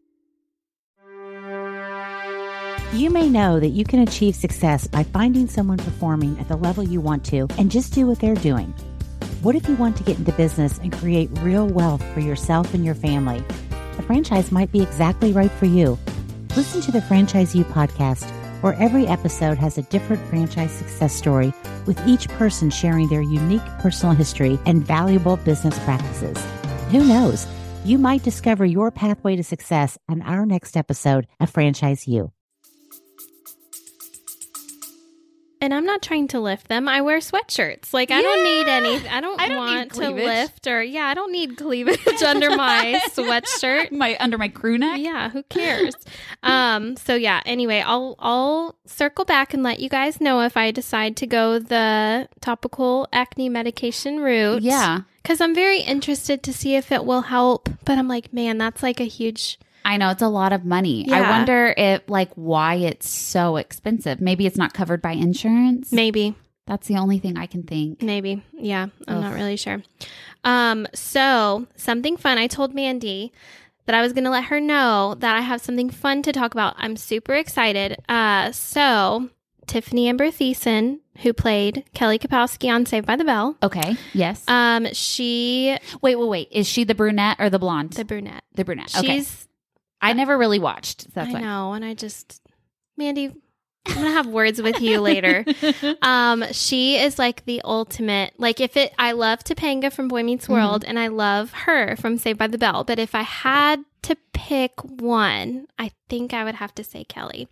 You 2.93 3.09
may 3.09 3.29
know 3.29 3.59
that 3.59 3.69
you 3.69 3.85
can 3.85 4.01
achieve 4.01 4.35
success 4.35 4.85
by 4.87 5.03
finding 5.03 5.47
someone 5.47 5.77
performing 5.77 6.37
at 6.37 6.49
the 6.49 6.57
level 6.57 6.83
you 6.83 6.99
want 6.99 7.23
to 7.25 7.47
and 7.57 7.71
just 7.71 7.93
do 7.93 8.05
what 8.05 8.19
they're 8.19 8.35
doing. 8.35 8.73
What 9.41 9.55
if 9.55 9.67
you 9.69 9.75
want 9.75 9.95
to 9.97 10.03
get 10.03 10.19
into 10.19 10.33
business 10.33 10.77
and 10.79 10.91
create 10.91 11.29
real 11.39 11.67
wealth 11.67 12.03
for 12.13 12.19
yourself 12.19 12.73
and 12.73 12.83
your 12.85 12.93
family? 12.95 13.43
A 13.97 14.01
franchise 14.01 14.51
might 14.51 14.71
be 14.71 14.81
exactly 14.81 15.33
right 15.33 15.51
for 15.51 15.65
you. 15.65 15.97
Listen 16.55 16.81
to 16.81 16.91
the 16.91 17.01
Franchise 17.01 17.55
You 17.55 17.63
podcast, 17.65 18.29
where 18.61 18.73
every 18.73 19.07
episode 19.07 19.57
has 19.57 19.77
a 19.77 19.83
different 19.83 20.25
franchise 20.27 20.71
success 20.71 21.13
story, 21.13 21.53
with 21.85 21.99
each 22.07 22.27
person 22.29 22.69
sharing 22.69 23.07
their 23.07 23.21
unique 23.21 23.65
personal 23.79 24.15
history 24.15 24.59
and 24.65 24.85
valuable 24.85 25.37
business 25.37 25.77
practices. 25.79 26.37
Who 26.91 27.05
knows? 27.05 27.47
You 27.85 27.97
might 27.97 28.23
discover 28.23 28.65
your 28.65 28.91
pathway 28.91 29.35
to 29.35 29.43
success 29.43 29.97
on 30.07 30.21
our 30.21 30.45
next 30.45 30.77
episode 30.77 31.27
of 31.39 31.49
Franchise 31.49 32.07
You. 32.07 32.31
And 35.61 35.75
I'm 35.75 35.85
not 35.85 36.01
trying 36.01 36.27
to 36.29 36.39
lift 36.39 36.69
them. 36.69 36.87
I 36.87 37.01
wear 37.01 37.19
sweatshirts. 37.19 37.93
Like 37.93 38.09
I 38.09 38.19
don't 38.21 38.43
need 38.43 38.67
any. 38.67 39.07
I 39.07 39.21
don't, 39.21 39.39
I 39.39 39.47
don't 39.47 39.57
want 39.57 39.93
to 39.93 40.09
lift 40.09 40.65
or 40.65 40.81
yeah. 40.81 41.05
I 41.05 41.13
don't 41.13 41.31
need 41.31 41.55
cleavage 41.55 42.23
under 42.25 42.49
my 42.55 42.99
sweatshirt. 43.11 43.91
My 43.91 44.17
under 44.19 44.39
my 44.39 44.47
crew 44.47 44.79
neck. 44.79 44.99
Yeah, 44.99 45.29
who 45.29 45.43
cares? 45.43 45.93
um. 46.43 46.97
So 46.97 47.13
yeah. 47.13 47.41
Anyway, 47.45 47.83
I'll 47.85 48.15
I'll 48.17 48.75
circle 48.87 49.23
back 49.23 49.53
and 49.53 49.61
let 49.61 49.79
you 49.79 49.87
guys 49.87 50.19
know 50.19 50.41
if 50.41 50.57
I 50.57 50.71
decide 50.71 51.15
to 51.17 51.27
go 51.27 51.59
the 51.59 52.27
topical 52.41 53.07
acne 53.13 53.47
medication 53.47 54.19
route. 54.19 54.63
Yeah. 54.63 55.01
because 55.21 55.39
I'm 55.41 55.53
very 55.53 55.81
interested 55.81 56.41
to 56.43 56.53
see 56.53 56.75
if 56.75 56.91
it 56.91 57.05
will 57.05 57.21
help. 57.21 57.69
But 57.85 57.99
I'm 57.99 58.07
like, 58.07 58.33
man, 58.33 58.57
that's 58.57 58.81
like 58.81 58.99
a 58.99 59.05
huge. 59.05 59.59
I 59.85 59.97
know 59.97 60.09
it's 60.09 60.21
a 60.21 60.27
lot 60.27 60.53
of 60.53 60.63
money. 60.65 61.07
I 61.11 61.21
wonder 61.29 61.73
if 61.75 62.01
like 62.07 62.31
why 62.35 62.75
it's 62.75 63.09
so 63.09 63.57
expensive. 63.57 64.21
Maybe 64.21 64.45
it's 64.45 64.57
not 64.57 64.73
covered 64.73 65.01
by 65.01 65.11
insurance. 65.13 65.91
Maybe 65.91 66.35
That's 66.67 66.87
the 66.87 66.97
only 66.97 67.19
thing 67.19 67.37
I 67.37 67.45
can 67.47 67.63
think. 67.63 68.01
Maybe. 68.01 68.43
Yeah. 68.53 68.87
I'm 69.07 69.17
Ugh. 69.17 69.23
not 69.23 69.33
really 69.33 69.57
sure. 69.57 69.81
Um, 70.43 70.87
so 70.93 71.67
something 71.75 72.17
fun. 72.17 72.37
I 72.37 72.47
told 72.47 72.73
Mandy 72.73 73.31
that 73.85 73.95
I 73.95 74.01
was 74.01 74.13
going 74.13 74.23
to 74.25 74.29
let 74.29 74.45
her 74.45 74.59
know 74.59 75.15
that 75.19 75.35
I 75.35 75.41
have 75.41 75.61
something 75.61 75.89
fun 75.89 76.21
to 76.23 76.31
talk 76.31 76.53
about. 76.53 76.75
I'm 76.77 76.95
super 76.95 77.33
excited. 77.33 77.97
Uh, 78.07 78.51
so 78.51 79.29
Tiffani 79.67 80.07
Amber 80.07 80.27
Thiessen, 80.27 80.99
who 81.23 81.33
played 81.33 81.83
Kelly 81.93 82.19
Kapowski 82.19 82.71
on 82.73 82.85
Saved 82.85 83.05
by 83.07 83.15
the 83.15 83.23
Bell, 83.25 83.57
Okay. 83.63 83.95
Yes. 84.13 84.43
um, 84.47 84.87
she, 84.93 85.75
wait, 86.01 86.15
wait, 86.15 86.29
wait. 86.29 86.47
Is 86.51 86.67
she 86.67 86.83
the 86.83 86.95
brunette 86.95 87.37
or 87.39 87.49
the 87.49 87.59
blonde? 87.59 87.93
the 87.93 88.05
brunette. 88.05 88.43
The, 88.53 88.63
brunette, 88.65 88.91
brunette. 88.91 89.03
Okay. 89.05 89.17
she's, 89.19 89.47
I 90.01 90.13
never 90.13 90.37
really 90.37 90.59
watched. 90.59 91.13
That's 91.13 91.29
I 91.29 91.33
why. 91.33 91.41
know. 91.41 91.73
And 91.73 91.85
I 91.85 91.93
just, 91.93 92.41
Mandy, 92.97 93.25
I'm 93.85 93.93
going 93.93 94.05
to 94.05 94.11
have 94.11 94.27
words 94.27 94.61
with 94.61 94.81
you 94.81 94.99
later. 95.01 95.45
Um, 96.01 96.43
she 96.51 96.97
is 96.97 97.19
like 97.19 97.45
the 97.45 97.61
ultimate. 97.63 98.33
Like 98.37 98.59
if 98.59 98.75
it, 98.75 98.93
I 98.97 99.11
love 99.11 99.43
Topanga 99.43 99.91
from 99.93 100.07
Boy 100.07 100.23
Meets 100.23 100.49
World, 100.49 100.83
and 100.83 100.97
I 100.97 101.07
love 101.07 101.51
her 101.53 101.95
from 101.95 102.17
Saved 102.17 102.39
by 102.39 102.47
the 102.47 102.57
Bell. 102.57 102.83
But 102.83 102.97
if 102.99 103.13
I 103.13 103.21
had 103.21 103.83
to 104.03 104.15
pick 104.33 104.73
one, 104.83 105.67
I 105.77 105.91
think 106.09 106.33
I 106.33 106.43
would 106.43 106.55
have 106.55 106.73
to 106.75 106.83
say 106.83 107.03
Kelly. 107.03 107.47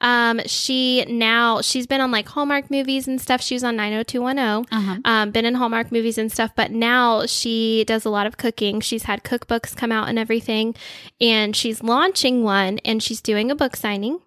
Um, 0.00 0.40
she 0.46 1.04
now 1.06 1.60
she's 1.60 1.86
been 1.86 2.00
on 2.00 2.10
like 2.10 2.28
Hallmark 2.28 2.70
movies 2.70 3.08
and 3.08 3.20
stuff. 3.20 3.40
She 3.40 3.54
was 3.54 3.64
on 3.64 3.76
90210. 3.76 4.66
Uh-huh. 4.78 5.00
Um, 5.04 5.30
been 5.30 5.44
in 5.46 5.54
Hallmark 5.54 5.90
movies 5.90 6.18
and 6.18 6.30
stuff, 6.30 6.50
but 6.54 6.70
now 6.70 7.26
she 7.26 7.84
does 7.86 8.04
a 8.04 8.10
lot 8.10 8.26
of 8.26 8.36
cooking. 8.36 8.80
She's 8.80 9.04
had 9.04 9.24
cookbooks 9.24 9.76
come 9.76 9.92
out 9.92 10.08
and 10.08 10.18
everything, 10.18 10.74
and 11.20 11.56
she's 11.56 11.82
launching 11.82 12.42
one, 12.42 12.78
and 12.84 13.02
she's 13.02 13.20
doing 13.22 13.50
a 13.50 13.54
book 13.54 13.76
signing. 13.76 14.20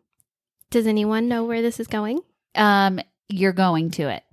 Does 0.72 0.88
anyone 0.88 1.28
know 1.28 1.46
where 1.46 1.62
this 1.62 1.80
is 1.80 1.88
going? 1.88 2.22
Um, 2.56 3.00
you're 3.30 3.54
going 3.54 3.92
to 3.92 4.10
it. 4.10 4.24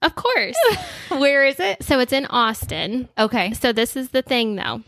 Of 0.00 0.14
course. 0.14 0.56
Where 1.08 1.44
is 1.44 1.58
it? 1.58 1.82
so 1.82 1.98
it's 1.98 2.12
in 2.12 2.26
Austin. 2.26 3.08
Okay. 3.18 3.52
So 3.52 3.72
this 3.72 3.96
is 3.96 4.10
the 4.10 4.22
thing 4.22 4.54
though. 4.56 4.82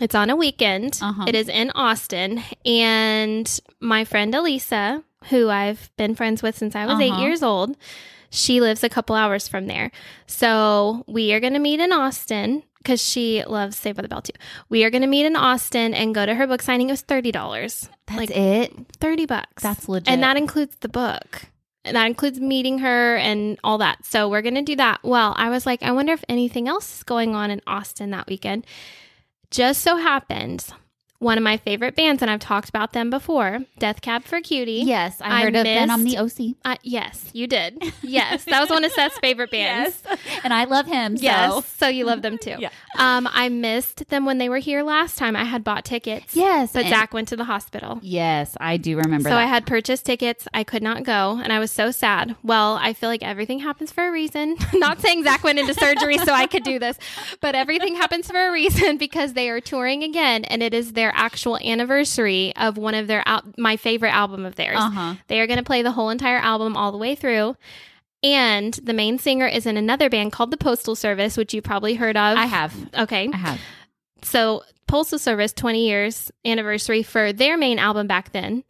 It's 0.00 0.14
on 0.14 0.30
a 0.30 0.36
weekend. 0.36 0.98
Uh-huh. 1.02 1.26
It 1.28 1.34
is 1.34 1.48
in 1.48 1.70
Austin. 1.74 2.42
And 2.64 3.60
my 3.80 4.04
friend 4.04 4.34
Elisa, 4.34 5.04
who 5.30 5.48
I've 5.50 5.90
been 5.96 6.14
friends 6.14 6.42
with 6.42 6.56
since 6.58 6.74
I 6.74 6.86
was 6.86 6.98
eight 7.00 7.12
Uh-huh. 7.12 7.22
years 7.22 7.42
old, 7.42 7.76
she 8.30 8.60
lives 8.60 8.82
a 8.82 8.88
couple 8.88 9.14
hours 9.16 9.46
from 9.48 9.66
there. 9.66 9.90
So 10.26 11.04
we 11.06 11.32
are 11.32 11.40
going 11.40 11.52
to 11.52 11.58
meet 11.58 11.80
in 11.80 11.92
Austin 11.92 12.62
because 12.78 13.00
she 13.02 13.44
loves 13.44 13.76
Saved 13.76 13.96
by 13.96 14.02
the 14.02 14.08
Bell 14.08 14.22
too. 14.22 14.32
We 14.68 14.84
are 14.84 14.90
going 14.90 15.02
to 15.02 15.06
meet 15.08 15.24
in 15.26 15.36
Austin 15.36 15.94
and 15.94 16.14
go 16.14 16.26
to 16.26 16.34
her 16.34 16.46
book 16.46 16.62
signing. 16.62 16.88
It 16.88 16.92
was 16.92 17.02
$30. 17.02 17.32
That's 18.06 18.18
like 18.18 18.30
it. 18.30 18.72
30 18.98 19.26
bucks. 19.26 19.62
That's 19.62 19.88
legit. 19.88 20.08
And 20.08 20.22
that 20.22 20.36
includes 20.36 20.76
the 20.80 20.88
book. 20.88 21.42
And 21.84 21.96
that 21.96 22.06
includes 22.06 22.40
meeting 22.40 22.78
her 22.78 23.16
and 23.16 23.58
all 23.64 23.78
that. 23.78 24.04
So 24.06 24.28
we're 24.28 24.42
going 24.42 24.54
to 24.54 24.62
do 24.62 24.76
that. 24.76 25.00
Well, 25.02 25.34
I 25.36 25.50
was 25.50 25.66
like, 25.66 25.82
I 25.82 25.90
wonder 25.92 26.12
if 26.12 26.24
anything 26.28 26.68
else 26.68 26.96
is 26.98 27.02
going 27.02 27.34
on 27.34 27.50
in 27.50 27.60
Austin 27.66 28.10
that 28.10 28.28
weekend. 28.28 28.64
Just 29.50 29.82
so 29.82 29.96
happens, 29.96 30.72
one 31.22 31.38
of 31.38 31.44
my 31.44 31.56
favorite 31.56 31.94
bands, 31.94 32.20
and 32.22 32.30
I've 32.30 32.40
talked 32.40 32.68
about 32.68 32.92
them 32.92 33.08
before, 33.10 33.60
Death 33.78 34.00
Cab 34.02 34.24
for 34.24 34.40
Cutie. 34.40 34.82
Yes, 34.84 35.20
I 35.20 35.40
I 35.40 35.44
heard 35.44 35.56
of 35.56 35.64
them 35.64 35.90
on 35.90 36.04
missed- 36.04 36.16
the 36.16 36.22
OC. 36.50 36.54
Uh, 36.64 36.76
yes, 36.82 37.30
you 37.32 37.46
did. 37.46 37.82
Yes, 38.02 38.44
that 38.44 38.60
was 38.60 38.68
one 38.68 38.84
of 38.84 38.92
Seth's 38.92 39.18
favorite 39.20 39.50
bands. 39.50 40.02
and 40.44 40.52
I 40.52 40.64
love 40.64 40.86
him. 40.86 41.16
So. 41.16 41.22
Yes, 41.22 41.66
so 41.78 41.88
you 41.88 42.04
love 42.04 42.20
them 42.22 42.36
too. 42.38 42.56
Yeah. 42.62 42.68
Um, 42.98 43.26
I 43.32 43.48
missed 43.48 44.08
them 44.08 44.26
when 44.26 44.36
they 44.38 44.48
were 44.48 44.58
here 44.58 44.82
last 44.82 45.16
time. 45.16 45.34
I 45.34 45.44
had 45.44 45.64
bought 45.64 45.84
tickets. 45.84 46.36
Yes, 46.36 46.72
but 46.74 46.86
Zach 46.86 47.14
went 47.14 47.28
to 47.28 47.36
the 47.36 47.44
hospital. 47.44 47.98
Yes, 48.02 48.54
I 48.60 48.76
do 48.76 48.96
remember 48.98 49.28
So 49.30 49.34
that. 49.34 49.38
I 49.42 49.46
had 49.46 49.66
purchased 49.66 50.04
tickets. 50.04 50.46
I 50.52 50.62
could 50.64 50.82
not 50.82 51.04
go, 51.04 51.40
and 51.42 51.52
I 51.52 51.58
was 51.58 51.70
so 51.70 51.90
sad. 51.90 52.36
Well, 52.42 52.76
I 52.80 52.92
feel 52.92 53.08
like 53.08 53.22
everything 53.22 53.60
happens 53.60 53.90
for 53.92 54.06
a 54.06 54.12
reason. 54.12 54.56
not 54.74 55.00
saying 55.00 55.24
Zach 55.24 55.42
went 55.42 55.58
into 55.58 55.74
surgery 55.74 56.18
so 56.18 56.32
I 56.34 56.46
could 56.46 56.64
do 56.64 56.78
this, 56.78 56.98
but 57.40 57.54
everything 57.54 57.94
happens 57.96 58.30
for 58.30 58.48
a 58.48 58.52
reason 58.52 58.98
because 58.98 59.32
they 59.32 59.48
are 59.48 59.60
touring 59.60 60.02
again, 60.02 60.44
and 60.44 60.62
it 60.62 60.74
is 60.74 60.92
their 60.92 61.11
actual 61.14 61.56
anniversary 61.58 62.52
of 62.56 62.76
one 62.76 62.94
of 62.94 63.06
their 63.06 63.22
al- 63.26 63.44
my 63.58 63.76
favorite 63.76 64.10
album 64.14 64.44
of 64.44 64.54
theirs. 64.56 64.78
Uh-huh. 64.78 65.14
They 65.28 65.40
are 65.40 65.46
going 65.46 65.58
to 65.58 65.64
play 65.64 65.82
the 65.82 65.92
whole 65.92 66.10
entire 66.10 66.38
album 66.38 66.76
all 66.76 66.92
the 66.92 66.98
way 66.98 67.14
through. 67.14 67.56
And 68.24 68.72
the 68.74 68.92
main 68.92 69.18
singer 69.18 69.46
is 69.46 69.66
in 69.66 69.76
another 69.76 70.08
band 70.08 70.30
called 70.32 70.50
the 70.52 70.56
Postal 70.56 70.94
Service, 70.94 71.36
which 71.36 71.52
you 71.54 71.60
probably 71.60 71.94
heard 71.94 72.16
of. 72.16 72.38
I 72.38 72.46
have. 72.46 72.74
Okay. 72.96 73.28
I 73.32 73.36
have. 73.36 73.60
So 74.22 74.62
Postal 74.86 75.18
Service 75.18 75.52
20 75.52 75.86
years 75.86 76.30
anniversary 76.44 77.02
for 77.02 77.32
their 77.32 77.56
main 77.56 77.78
album 77.78 78.06
back 78.06 78.30
then. 78.32 78.62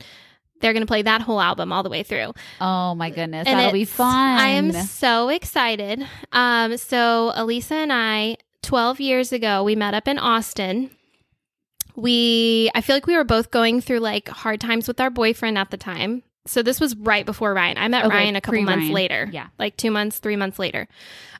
They're 0.61 0.73
going 0.73 0.85
to 0.85 0.87
play 0.87 1.03
that 1.03 1.21
whole 1.21 1.41
album 1.41 1.73
all 1.73 1.83
the 1.83 1.91
way 1.91 2.03
through. 2.05 2.33
Oh 2.61 2.95
my 2.95 3.11
goodness, 3.11 3.47
And 3.49 3.59
that'll 3.59 3.73
be 3.73 3.85
fun. 3.85 4.39
I 4.39 4.49
am 4.51 4.71
so 4.73 5.29
excited. 5.29 6.07
Um, 6.31 6.77
so 6.77 7.33
Elisa 7.35 7.75
and 7.75 7.93
I, 7.93 8.37
12 8.63 9.01
years 9.01 9.33
ago, 9.33 9.65
we 9.65 9.75
met 9.75 9.93
up 9.93 10.07
in 10.07 10.19
Austin. 10.21 10.91
We, 11.95 12.71
I 12.75 12.81
feel 12.81 12.97
like 12.97 13.07
we 13.07 13.17
were 13.17 13.25
both 13.25 13.51
going 13.51 13.81
through 13.81 14.01
like 14.01 14.29
hard 14.29 14.61
times 14.61 14.89
with 14.89 15.01
our 15.01 15.11
boyfriend 15.11 15.59
at 15.59 15.71
the 15.71 15.77
time. 15.77 16.23
So 16.47 16.63
this 16.63 16.81
was 16.81 16.97
right 16.97 17.25
before 17.25 17.55
Ryan. 17.55 17.79
I 17.79 17.89
met 17.89 18.05
Okay, 18.05 18.15
Ryan 18.15 18.37
a 18.37 18.41
couple 18.41 18.63
months 18.63 18.87
pre-Ryan. 18.87 18.93
later. 18.95 19.29
Yeah. 19.33 19.47
Like 19.59 19.77
two 19.77 19.91
months, 19.91 20.19
three 20.19 20.37
months 20.37 20.59
later. 20.59 20.89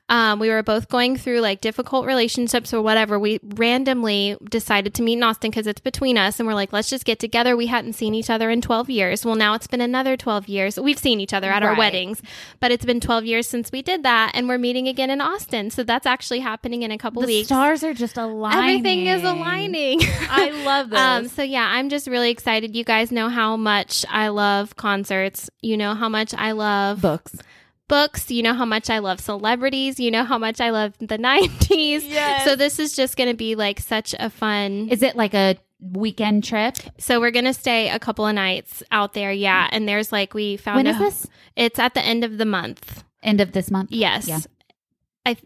Um, 0.09 0.37
we 0.39 0.49
were 0.49 0.61
both 0.63 0.89
going 0.89 1.15
through 1.15 1.39
like 1.39 1.61
difficult 1.61 2.05
relationships 2.05 2.73
or 2.73 2.81
whatever. 2.81 3.17
We 3.17 3.39
randomly 3.41 4.35
decided 4.49 4.93
to 4.95 5.01
meet 5.01 5.13
in 5.13 5.23
Austin 5.23 5.49
because 5.49 5.65
it's 5.65 5.79
between 5.79 6.17
us, 6.17 6.39
and 6.41 6.45
we're 6.47 6.53
like, 6.55 6.73
let's 6.73 6.89
just 6.89 7.05
get 7.05 7.19
together. 7.19 7.55
We 7.55 7.67
hadn't 7.67 7.93
seen 7.93 8.13
each 8.13 8.29
other 8.29 8.49
in 8.49 8.59
12 8.61 8.89
years. 8.89 9.25
Well, 9.25 9.35
now 9.35 9.53
it's 9.53 9.65
been 9.65 9.79
another 9.79 10.17
12 10.17 10.49
years. 10.49 10.77
We've 10.77 10.99
seen 10.99 11.21
each 11.21 11.33
other 11.33 11.49
at 11.49 11.63
our 11.63 11.77
weddings, 11.77 12.21
but 12.59 12.69
it's 12.69 12.83
been 12.83 12.99
12 12.99 13.25
years 13.25 13.47
since 13.47 13.71
we 13.71 13.81
did 13.81 14.03
that, 14.03 14.31
and 14.35 14.49
we're 14.49 14.57
meeting 14.57 14.89
again 14.89 15.09
in 15.09 15.21
Austin. 15.21 15.69
So 15.69 15.83
that's 15.83 16.05
actually 16.05 16.41
happening 16.41 16.83
in 16.83 16.91
a 16.91 16.97
couple 16.97 17.21
the 17.21 17.27
weeks. 17.27 17.47
stars 17.47 17.81
are 17.85 17.93
just 17.93 18.17
aligning. 18.17 18.59
Everything 18.59 19.07
is 19.07 19.23
aligning. 19.23 20.01
I 20.29 20.51
love 20.65 20.89
this. 20.91 20.99
Um, 20.99 21.27
so 21.29 21.43
yeah, 21.43 21.65
I'm 21.71 21.87
just 21.87 22.07
really 22.07 22.29
excited. 22.29 22.75
You 22.75 22.83
guys 22.83 23.09
know 23.09 23.29
how 23.29 23.55
much 23.55 24.05
I 24.09 24.27
love 24.27 24.75
concerts. 24.93 25.49
You 25.61 25.77
know 25.77 25.95
how 25.95 26.07
much 26.09 26.33
I 26.35 26.51
love 26.51 27.01
books. 27.01 27.35
books. 27.87 28.29
You 28.29 28.43
know 28.43 28.53
how 28.53 28.65
much 28.65 28.89
I 28.89 28.99
love 28.99 29.19
celebrities. 29.19 29.99
You 29.99 30.11
know 30.11 30.23
how 30.23 30.37
much 30.37 30.61
I 30.61 30.69
love 30.69 30.93
the 30.99 31.17
90s. 31.29 32.03
Yes. 32.07 32.45
So 32.45 32.55
this 32.55 32.77
is 32.79 32.95
just 32.95 33.17
going 33.17 33.29
to 33.29 33.35
be 33.35 33.55
like 33.55 33.79
such 33.79 34.13
a 34.19 34.29
fun. 34.29 34.89
Is 34.89 35.01
it 35.01 35.15
like 35.15 35.33
a 35.33 35.57
weekend 35.81 36.43
trip? 36.43 36.77
so 36.97 37.19
we're 37.19 37.31
going 37.31 37.45
to 37.45 37.53
stay 37.53 37.89
a 37.89 37.99
couple 37.99 38.25
of 38.27 38.35
nights 38.35 38.83
out 38.91 39.13
there. 39.13 39.31
Yeah. 39.31 39.67
And 39.71 39.87
there's 39.87 40.11
like, 40.11 40.33
we 40.33 40.57
found 40.57 40.77
When 40.77 40.87
a- 40.87 40.91
is 40.91 40.99
this? 40.99 41.27
It's 41.55 41.79
at 41.79 41.93
the 41.93 42.01
end 42.01 42.23
of 42.23 42.37
the 42.37 42.45
month. 42.45 43.03
End 43.23 43.41
of 43.41 43.51
this 43.51 43.69
month. 43.71 43.91
Yes. 43.91 44.27
Yeah. 44.27 44.39
I 45.25 45.37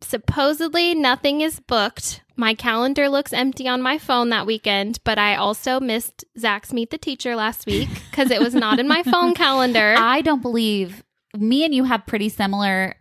supposedly 0.00 0.94
nothing 0.94 1.40
is 1.40 1.60
booked. 1.60 2.21
My 2.36 2.54
calendar 2.54 3.08
looks 3.08 3.32
empty 3.32 3.68
on 3.68 3.82
my 3.82 3.98
phone 3.98 4.30
that 4.30 4.46
weekend, 4.46 4.98
but 5.04 5.18
I 5.18 5.36
also 5.36 5.80
missed 5.80 6.24
Zach's 6.38 6.72
Meet 6.72 6.90
the 6.90 6.98
Teacher 6.98 7.36
last 7.36 7.66
week 7.66 7.88
because 8.10 8.30
it 8.30 8.40
was 8.40 8.54
not 8.54 8.78
in 8.80 8.88
my 8.88 9.02
phone 9.02 9.34
calendar. 9.34 9.94
I 9.98 10.22
don't 10.22 10.42
believe 10.42 11.02
me 11.36 11.64
and 11.64 11.74
you 11.74 11.84
have 11.84 12.06
pretty 12.06 12.28
similar 12.28 12.94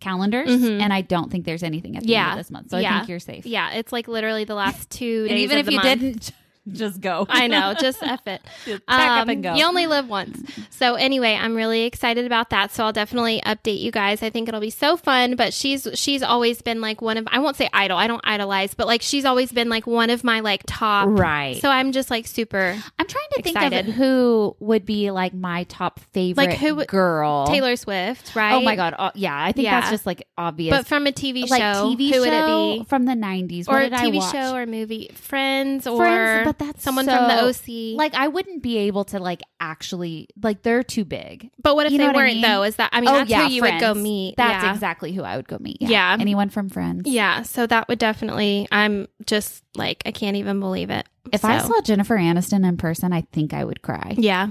calendars, 0.00 0.48
Mhm. 0.50 0.80
and 0.80 0.92
I 0.92 1.00
don't 1.00 1.30
think 1.30 1.44
there's 1.46 1.62
anything 1.62 1.96
at 1.96 2.02
the 2.02 2.10
Yeah. 2.10 2.30
end 2.30 2.32
of 2.32 2.44
this 2.46 2.50
month. 2.50 2.70
So 2.70 2.76
I 2.76 2.80
Yeah. 2.80 2.98
think 2.98 3.08
you're 3.08 3.18
safe. 3.18 3.46
yeah, 3.46 3.72
it's 3.72 3.92
like 3.92 4.08
literally 4.08 4.44
the 4.44 4.54
last 4.54 4.90
two 4.90 5.22
days. 5.22 5.30
And 5.30 5.38
even 5.40 5.58
if 5.58 5.70
you 5.70 5.78
month. 5.78 6.00
didn't, 6.00 6.30
just 6.72 7.00
go. 7.00 7.26
I 7.28 7.46
know, 7.46 7.74
just 7.78 8.02
F 8.02 8.26
it. 8.26 8.42
Just 8.64 8.84
pack 8.86 9.22
up 9.22 9.28
and 9.28 9.44
um, 9.46 9.52
go. 9.52 9.58
You 9.58 9.64
only 9.66 9.86
live 9.86 10.08
once. 10.08 10.38
So 10.70 10.94
anyway, 10.96 11.34
I'm 11.40 11.54
really 11.54 11.82
excited 11.84 12.26
about 12.26 12.50
that. 12.50 12.72
So 12.72 12.84
I'll 12.84 12.92
definitely 12.92 13.40
update 13.46 13.78
you 13.80 13.92
guys. 13.92 14.22
I 14.22 14.30
think 14.30 14.48
it'll 14.48 14.60
be 14.60 14.70
so 14.70 14.96
fun. 14.96 15.36
But 15.36 15.54
she's 15.54 15.86
she's 15.94 16.22
always 16.22 16.62
been 16.62 16.80
like 16.80 17.00
one 17.00 17.16
of 17.16 17.28
I 17.30 17.38
won't 17.38 17.56
say 17.56 17.68
idol. 17.72 17.96
I 17.98 18.06
don't 18.08 18.20
idolize, 18.24 18.74
but 18.74 18.86
like 18.88 19.02
she's 19.02 19.24
always 19.24 19.52
been 19.52 19.68
like 19.68 19.86
one 19.86 20.10
of 20.10 20.24
my 20.24 20.40
like 20.40 20.62
top. 20.66 21.08
Right. 21.10 21.56
So 21.60 21.68
I'm 21.70 21.92
just 21.92 22.10
like 22.10 22.26
super 22.26 22.76
I'm 22.98 23.06
trying 23.06 23.28
to 23.34 23.42
think 23.42 23.56
Excited. 23.56 23.88
of 23.88 23.94
who 23.94 24.56
would 24.60 24.84
be 24.84 25.10
like 25.12 25.32
my 25.34 25.64
top 25.64 26.00
favorite 26.12 26.48
Like, 26.50 26.58
who 26.58 26.74
would- 26.76 26.88
girl. 26.88 27.46
Taylor 27.46 27.76
Swift, 27.76 28.34
right? 28.34 28.54
Oh 28.54 28.60
my 28.62 28.74
god. 28.76 28.94
Oh, 28.98 29.10
yeah, 29.14 29.36
I 29.40 29.52
think 29.52 29.64
Yeah. 29.66 29.80
that's 29.80 29.90
just 29.92 30.06
like 30.06 30.26
obvious. 30.36 30.76
But 30.76 30.86
from 30.86 31.06
a 31.06 31.12
TV 31.12 31.48
like 31.48 31.60
show, 31.60 31.94
TV 31.94 32.08
who 32.08 32.14
show 32.14 32.20
would 32.20 32.32
it 32.32 32.78
be? 32.80 32.84
from 32.88 33.04
the 33.04 33.12
90s. 33.12 33.68
Or 33.68 33.74
What 33.74 33.82
a 33.82 33.90
did 33.90 33.92
I 33.94 34.06
TV 34.10 34.16
watch? 34.16 34.32
show 34.32 34.56
or 34.56 34.66
movie, 34.66 35.10
Friends, 35.14 35.86
or 35.86 35.98
Friends, 35.98 36.44
but 36.58 36.66
that's 36.66 36.82
someone 36.82 37.06
from 37.06 37.28
the 37.28 37.44
OC. 37.44 37.96
Like 37.96 38.14
I 38.14 38.28
wouldn't 38.28 38.62
be 38.62 38.78
able 38.78 39.04
to 39.06 39.18
like 39.18 39.42
actually 39.60 40.28
like 40.42 40.62
they're 40.62 40.82
too 40.82 41.04
big. 41.04 41.50
but 41.62 41.76
what 41.76 41.86
if 41.86 41.92
you 41.92 41.98
they 41.98 42.06
what 42.06 42.16
I 42.16 42.18
weren't 42.18 42.34
mean? 42.34 42.42
though? 42.42 42.62
Is 42.62 42.76
that 42.76 42.90
I 42.92 43.00
mean 43.00 43.10
oh 43.10 43.12
that's 43.18 43.30
yeah, 43.30 43.46
who 43.46 43.52
you 43.52 43.62
would 43.62 43.80
go 43.80 43.94
meet? 43.94 44.36
That's 44.36 44.64
yeah. 44.64 44.72
exactly 44.72 45.12
who 45.12 45.22
I 45.22 45.36
would 45.36 45.48
go 45.48 45.58
meet. 45.60 45.78
Yeah. 45.80 46.16
Anyone 46.18 46.50
from 46.50 46.68
Friends. 46.68 47.08
Yeah, 47.08 47.42
so 47.42 47.66
that 47.66 47.88
would 47.88 47.98
definitely. 47.98 48.66
I'm 48.72 49.06
just 49.24 49.64
like 49.74 50.02
I 50.06 50.10
can't 50.12 50.36
even 50.36 50.60
believe 50.60 50.90
it. 50.90 51.06
If 51.32 51.44
I 51.44 51.58
saw 51.58 51.80
Jennifer 51.80 52.16
Aniston 52.16 52.66
in 52.66 52.76
person, 52.76 53.12
I 53.12 53.22
think 53.32 53.52
I 53.52 53.64
would 53.64 53.82
cry. 53.82 54.14
yeah, 54.16 54.50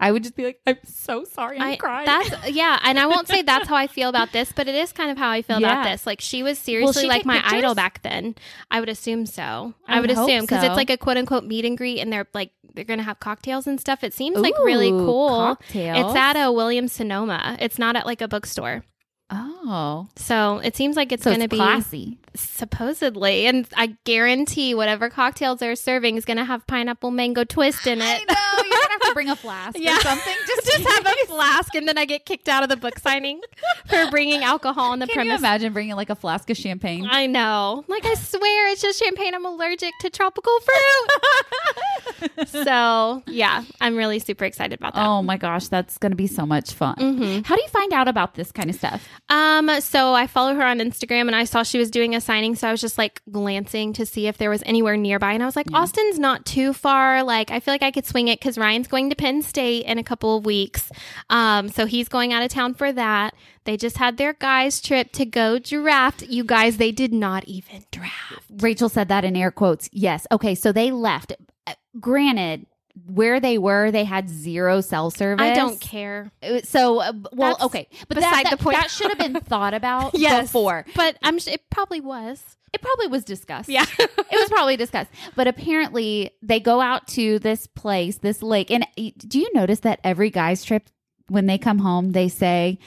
I 0.00 0.10
would 0.10 0.22
just 0.22 0.34
be 0.34 0.44
like, 0.44 0.60
I'm 0.66 0.78
so 0.84 1.24
sorry, 1.24 1.58
I'm 1.58 1.72
I, 1.72 1.76
crying. 1.76 2.06
that's 2.06 2.48
yeah, 2.50 2.78
and 2.82 2.98
I 2.98 3.06
won't 3.06 3.28
say 3.28 3.42
that's 3.42 3.68
how 3.68 3.76
I 3.76 3.86
feel 3.86 4.08
about 4.08 4.32
this, 4.32 4.52
but 4.52 4.66
it 4.66 4.74
is 4.74 4.92
kind 4.92 5.10
of 5.10 5.16
how 5.16 5.30
I 5.30 5.42
feel 5.42 5.58
about 5.58 5.84
this. 5.84 6.06
Like 6.06 6.20
she 6.20 6.42
was 6.42 6.58
seriously 6.58 7.02
she 7.02 7.08
like 7.08 7.24
my 7.24 7.36
pictures? 7.36 7.52
idol 7.52 7.74
back 7.74 8.02
then. 8.02 8.34
I 8.70 8.80
would 8.80 8.88
assume 8.88 9.24
so. 9.24 9.74
I 9.86 9.98
I, 9.98 10.00
would 10.00 10.10
assume 10.10 10.42
because 10.42 10.62
so. 10.62 10.66
it's 10.66 10.76
like 10.76 10.90
a 10.90 10.96
quote 10.96 11.16
unquote 11.16 11.44
meet 11.44 11.64
and 11.64 11.78
greet, 11.78 12.00
and 12.00 12.12
they're 12.12 12.26
like 12.34 12.50
they're 12.74 12.84
gonna 12.84 13.04
have 13.04 13.20
cocktails 13.20 13.66
and 13.66 13.80
stuff. 13.80 14.02
It 14.02 14.12
seems 14.12 14.36
like 14.36 14.58
really 14.58 14.90
cool. 14.90 15.28
cocktails. 15.28 16.06
It's 16.06 16.16
at 16.16 16.34
a 16.34 16.50
Williams 16.50 16.92
Sonoma. 16.92 17.56
It's 17.60 17.78
not 17.78 17.94
at 17.94 18.04
like 18.04 18.20
a 18.20 18.28
bookstore. 18.28 18.84
Oh, 19.30 20.08
So 20.16 20.58
it 20.58 20.76
seems 20.76 20.96
like 20.96 21.12
it's 21.12 21.24
so 21.24 21.30
going 21.30 21.40
to 21.42 21.48
be 21.48 21.56
classy. 21.56 22.18
supposedly, 22.34 23.46
and 23.46 23.66
I 23.76 23.96
guarantee 24.04 24.74
whatever 24.74 25.08
cocktails 25.10 25.58
they're 25.60 25.76
serving 25.76 26.16
is 26.16 26.24
going 26.24 26.36
to 26.36 26.44
have 26.44 26.66
pineapple 26.66 27.10
mango 27.10 27.44
twist 27.44 27.86
in 27.86 28.00
it. 28.00 28.04
I 28.04 28.18
know 28.18 28.62
you're 28.62 28.70
gonna 28.80 28.92
have 28.92 29.00
to 29.02 29.14
bring 29.14 29.28
a 29.30 29.36
flask 29.44 29.78
Yeah. 29.78 29.96
or 29.96 30.00
something. 30.00 30.34
Just, 30.46 30.64
Just 30.74 30.88
have 30.88 31.06
a 31.06 31.26
flask, 31.26 31.74
and 31.74 31.86
then 31.86 31.96
I 31.98 32.04
get 32.04 32.24
kicked 32.26 32.48
out 32.48 32.62
of 32.62 32.68
the 32.68 32.76
book 32.76 32.98
signing 32.98 33.40
for 33.86 34.10
bringing 34.10 34.42
alcohol 34.42 34.92
on 34.92 34.98
the 34.98 35.06
Can 35.06 35.26
you 35.26 35.34
imagine 35.34 35.72
bringing 35.72 35.94
like 35.94 36.10
a 36.10 36.14
flask 36.16 36.48
of 36.50 36.56
champagne? 36.56 37.06
I 37.08 37.26
know. 37.26 37.84
Like 37.86 38.04
I 38.04 38.14
swear, 38.14 38.68
it's 38.72 38.82
just 38.82 38.98
champagne. 39.02 39.34
I'm 39.34 39.44
allergic 39.46 39.92
to 40.00 40.10
tropical 40.10 40.52
fruit. 40.60 42.38
so 42.48 43.22
yeah, 43.26 43.64
I'm 43.80 43.96
really 43.96 44.18
super 44.18 44.44
excited 44.44 44.78
about 44.78 44.94
that. 44.94 45.06
Oh 45.06 45.22
my 45.22 45.36
gosh, 45.36 45.68
that's 45.68 45.98
gonna 45.98 46.16
be 46.16 46.26
so 46.26 46.44
much 46.46 46.72
fun. 46.72 46.96
Mhm. 46.96 47.46
How 47.46 47.54
do 47.56 47.62
you 47.62 47.68
find 47.68 47.92
out 47.92 48.08
about 48.08 48.34
this 48.34 48.50
kind 48.52 48.68
of 48.70 48.76
stuff? 48.76 49.06
Um, 49.28 49.80
so 49.80 50.14
I 50.14 50.26
follow 50.26 50.54
her 50.54 50.62
on 50.64 50.78
Instagram 50.78 51.26
and 51.26 51.34
I 51.34 51.44
saw 51.44 51.62
she 51.62 51.78
was 51.78 51.90
doing 51.90 52.14
a 52.14 52.20
signing, 52.20 52.54
so 52.54 52.68
I 52.68 52.70
was 52.70 52.80
just 52.80 52.98
like 52.98 53.22
glancing 53.30 53.92
to 53.94 54.06
see 54.06 54.26
if 54.26 54.38
there 54.38 54.50
was 54.50 54.62
anywhere 54.66 54.96
nearby. 54.96 55.32
And 55.32 55.42
I 55.42 55.46
was 55.46 55.56
like, 55.56 55.66
Austin's 55.72 56.18
not 56.18 56.44
too 56.44 56.72
far. 56.72 57.22
Like, 57.22 57.50
I 57.50 57.60
feel 57.60 57.72
like 57.72 57.82
I 57.82 57.90
could 57.90 58.06
swing 58.06 58.28
it 58.28 58.38
because 58.40 58.58
Ryan's 58.58 58.88
going 58.88 59.10
to 59.10 59.16
Penn 59.16 59.42
State 59.42 59.86
in 59.86 59.98
a 59.98 60.04
couple 60.04 60.36
of 60.36 60.44
weeks. 60.44 60.90
Um, 61.30 61.68
so 61.68 61.86
he's 61.86 62.08
going 62.08 62.32
out 62.32 62.42
of 62.42 62.50
town 62.50 62.74
for 62.74 62.92
that. 62.92 63.34
They 63.64 63.76
just 63.76 63.96
had 63.96 64.18
their 64.18 64.34
guys' 64.34 64.80
trip 64.80 65.12
to 65.12 65.24
go 65.24 65.58
draft. 65.58 66.22
You 66.22 66.44
guys, 66.44 66.76
they 66.76 66.92
did 66.92 67.12
not 67.14 67.44
even 67.44 67.84
draft. 67.90 68.44
Rachel 68.58 68.88
said 68.90 69.08
that 69.08 69.24
in 69.24 69.36
air 69.36 69.50
quotes. 69.50 69.88
Yes. 69.92 70.26
Okay, 70.30 70.54
so 70.54 70.70
they 70.70 70.90
left. 70.90 71.32
Uh, 71.66 71.74
Granted, 71.98 72.66
where 73.06 73.40
they 73.40 73.58
were, 73.58 73.90
they 73.90 74.04
had 74.04 74.28
zero 74.28 74.80
cell 74.80 75.10
service. 75.10 75.44
I 75.44 75.54
don't 75.54 75.80
care. 75.80 76.30
Uh, 76.42 76.60
So, 76.62 77.00
uh, 77.00 77.12
well, 77.32 77.52
That's 77.52 77.64
okay, 77.64 77.88
but 78.08 78.16
beside 78.16 78.46
that, 78.46 78.50
the 78.58 78.62
point. 78.62 78.76
That 78.76 78.90
should 78.90 79.08
have 79.10 79.18
been 79.18 79.40
thought 79.44 79.74
about 79.74 80.14
Yes. 80.14 80.46
before. 80.46 80.84
But 80.94 81.16
I'm. 81.22 81.38
It 81.38 81.62
probably 81.70 82.00
was. 82.00 82.42
It 82.72 82.82
probably 82.82 83.06
was 83.06 83.22
discussed. 83.24 83.68
Yeah. 83.68 83.84
it 83.98 84.10
was 84.32 84.48
probably 84.48 84.76
discussed. 84.76 85.10
But 85.36 85.46
apparently, 85.46 86.32
they 86.42 86.58
go 86.58 86.80
out 86.80 87.06
to 87.08 87.38
this 87.38 87.66
place, 87.68 88.18
this 88.18 88.42
lake. 88.42 88.70
And 88.72 88.84
do 89.16 89.38
you 89.38 89.48
notice 89.54 89.80
that 89.80 90.00
every 90.02 90.30
guy's 90.30 90.64
trip, 90.64 90.88
when 91.28 91.46
they 91.46 91.56
come 91.56 91.78
home, 91.78 92.10
they 92.12 92.28
say, 92.28 92.78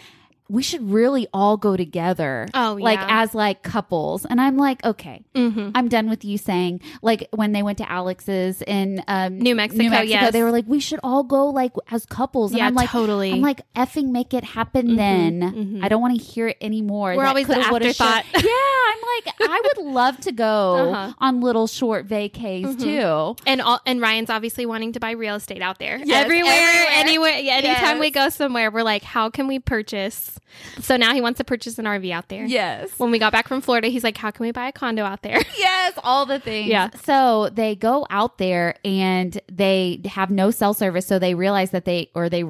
we 0.50 0.64
should 0.64 0.90
really 0.90 1.28
all 1.34 1.58
go 1.58 1.76
together. 1.76 2.48
Oh, 2.54 2.78
Like 2.80 3.00
as 3.02 3.36
like 3.36 3.64
couples. 3.64 4.26
And 4.26 4.40
I'm 4.40 4.58
like, 4.58 4.84
okay, 4.86 5.24
mm-hmm. 5.36 5.72
I'm 5.76 5.88
done 5.90 6.10
with 6.10 6.24
you 6.24 6.38
saying 6.38 6.82
like 7.02 7.28
when 7.32 7.52
they 7.52 7.64
went 7.64 7.78
to 7.80 7.92
Alex's 7.92 8.62
in 8.62 9.04
um, 9.08 9.40
New 9.40 9.56
Mexico, 9.56 9.84
New 9.84 9.90
Mexico, 9.90 10.10
yes. 10.22 10.34
they 10.34 10.44
were 10.44 10.52
like, 10.52 10.66
we 10.68 10.80
should 10.80 11.00
all 11.04 11.24
go 11.24 11.48
like 11.48 11.74
as 11.92 12.06
couples. 12.06 12.52
And 12.52 12.60
Yeah, 12.60 12.68
I'm 12.68 12.76
like, 12.76 12.90
totally. 12.90 13.32
I'm 13.34 13.42
like, 13.42 13.62
effing 13.74 14.12
make 14.12 14.34
it 14.34 14.44
happen 14.44 14.96
then. 14.96 15.42
mhm. 15.42 15.84
I 15.84 15.90
don't 15.90 16.02
want 16.02 16.18
to 16.18 16.24
hear 16.24 16.48
it 16.48 16.58
anymore. 16.62 17.16
We're 17.16 17.24
That 17.24 17.30
always 17.30 17.48
the 17.48 17.58
afterthought. 17.58 18.24
Yeah, 18.34 18.42
I'm 18.44 19.00
like, 19.26 19.36
I 19.42 19.62
would 19.76 19.86
love 19.94 20.20
to 20.22 20.32
go 20.32 20.92
Uh-huh. 20.92 21.14
on 21.20 21.42
little 21.42 21.68
short 21.68 22.08
vacays 22.08 22.64
Mhm. 22.76 22.80
too. 22.80 23.44
And 23.46 23.62
all, 23.62 23.80
and 23.86 24.00
Ryan's 24.02 24.30
obviously 24.30 24.66
wanting 24.66 24.94
to 24.94 25.00
buy 25.00 25.12
real 25.12 25.36
estate 25.36 25.62
out 25.62 25.80
there. 25.80 25.98
Yes, 26.04 26.24
everywhere, 26.26 26.52
everywhere. 26.54 26.88
anywhere. 26.94 27.32
Yeah, 27.40 27.54
anytime 27.56 27.98
Yes. 27.98 28.00
we 28.00 28.12
go 28.12 28.30
somewhere, 28.30 28.72
we're 28.72 28.84
like, 28.84 29.04
how 29.04 29.30
can 29.30 29.48
we 29.48 29.60
purchase? 29.60 30.37
So 30.82 30.98
now 30.98 31.14
he 31.14 31.22
wants 31.22 31.38
to 31.38 31.44
purchase 31.44 31.78
an 31.80 31.86
RV 31.86 32.12
out 32.12 32.30
there. 32.30 32.46
Yes. 32.46 32.90
When 32.98 33.12
we 33.12 33.20
got 33.20 33.32
back 33.32 33.48
from 33.48 33.62
Florida, 33.62 33.88
he's 33.90 34.04
like, 34.04 34.18
how 34.18 34.32
can 34.32 34.46
we 34.46 34.52
buy 34.52 34.68
a 34.68 34.72
condo 34.72 35.04
out 35.04 35.22
there? 35.24 35.40
Yes, 35.58 35.94
all 36.04 36.26
the 36.26 36.40
things. 36.40 36.70
Yeah. 36.70 36.90
So 37.04 37.50
they 37.50 37.76
go 37.76 38.06
out 38.10 38.38
there 38.38 38.76
and 38.86 39.40
they 39.52 40.02
have 40.06 40.30
no 40.30 40.52
cell 40.52 40.74
service. 40.74 41.08
So 41.08 41.18
they 41.20 41.34
realize 41.34 41.72
that 41.72 41.86
they, 41.86 42.10
or 42.14 42.30
they, 42.30 42.44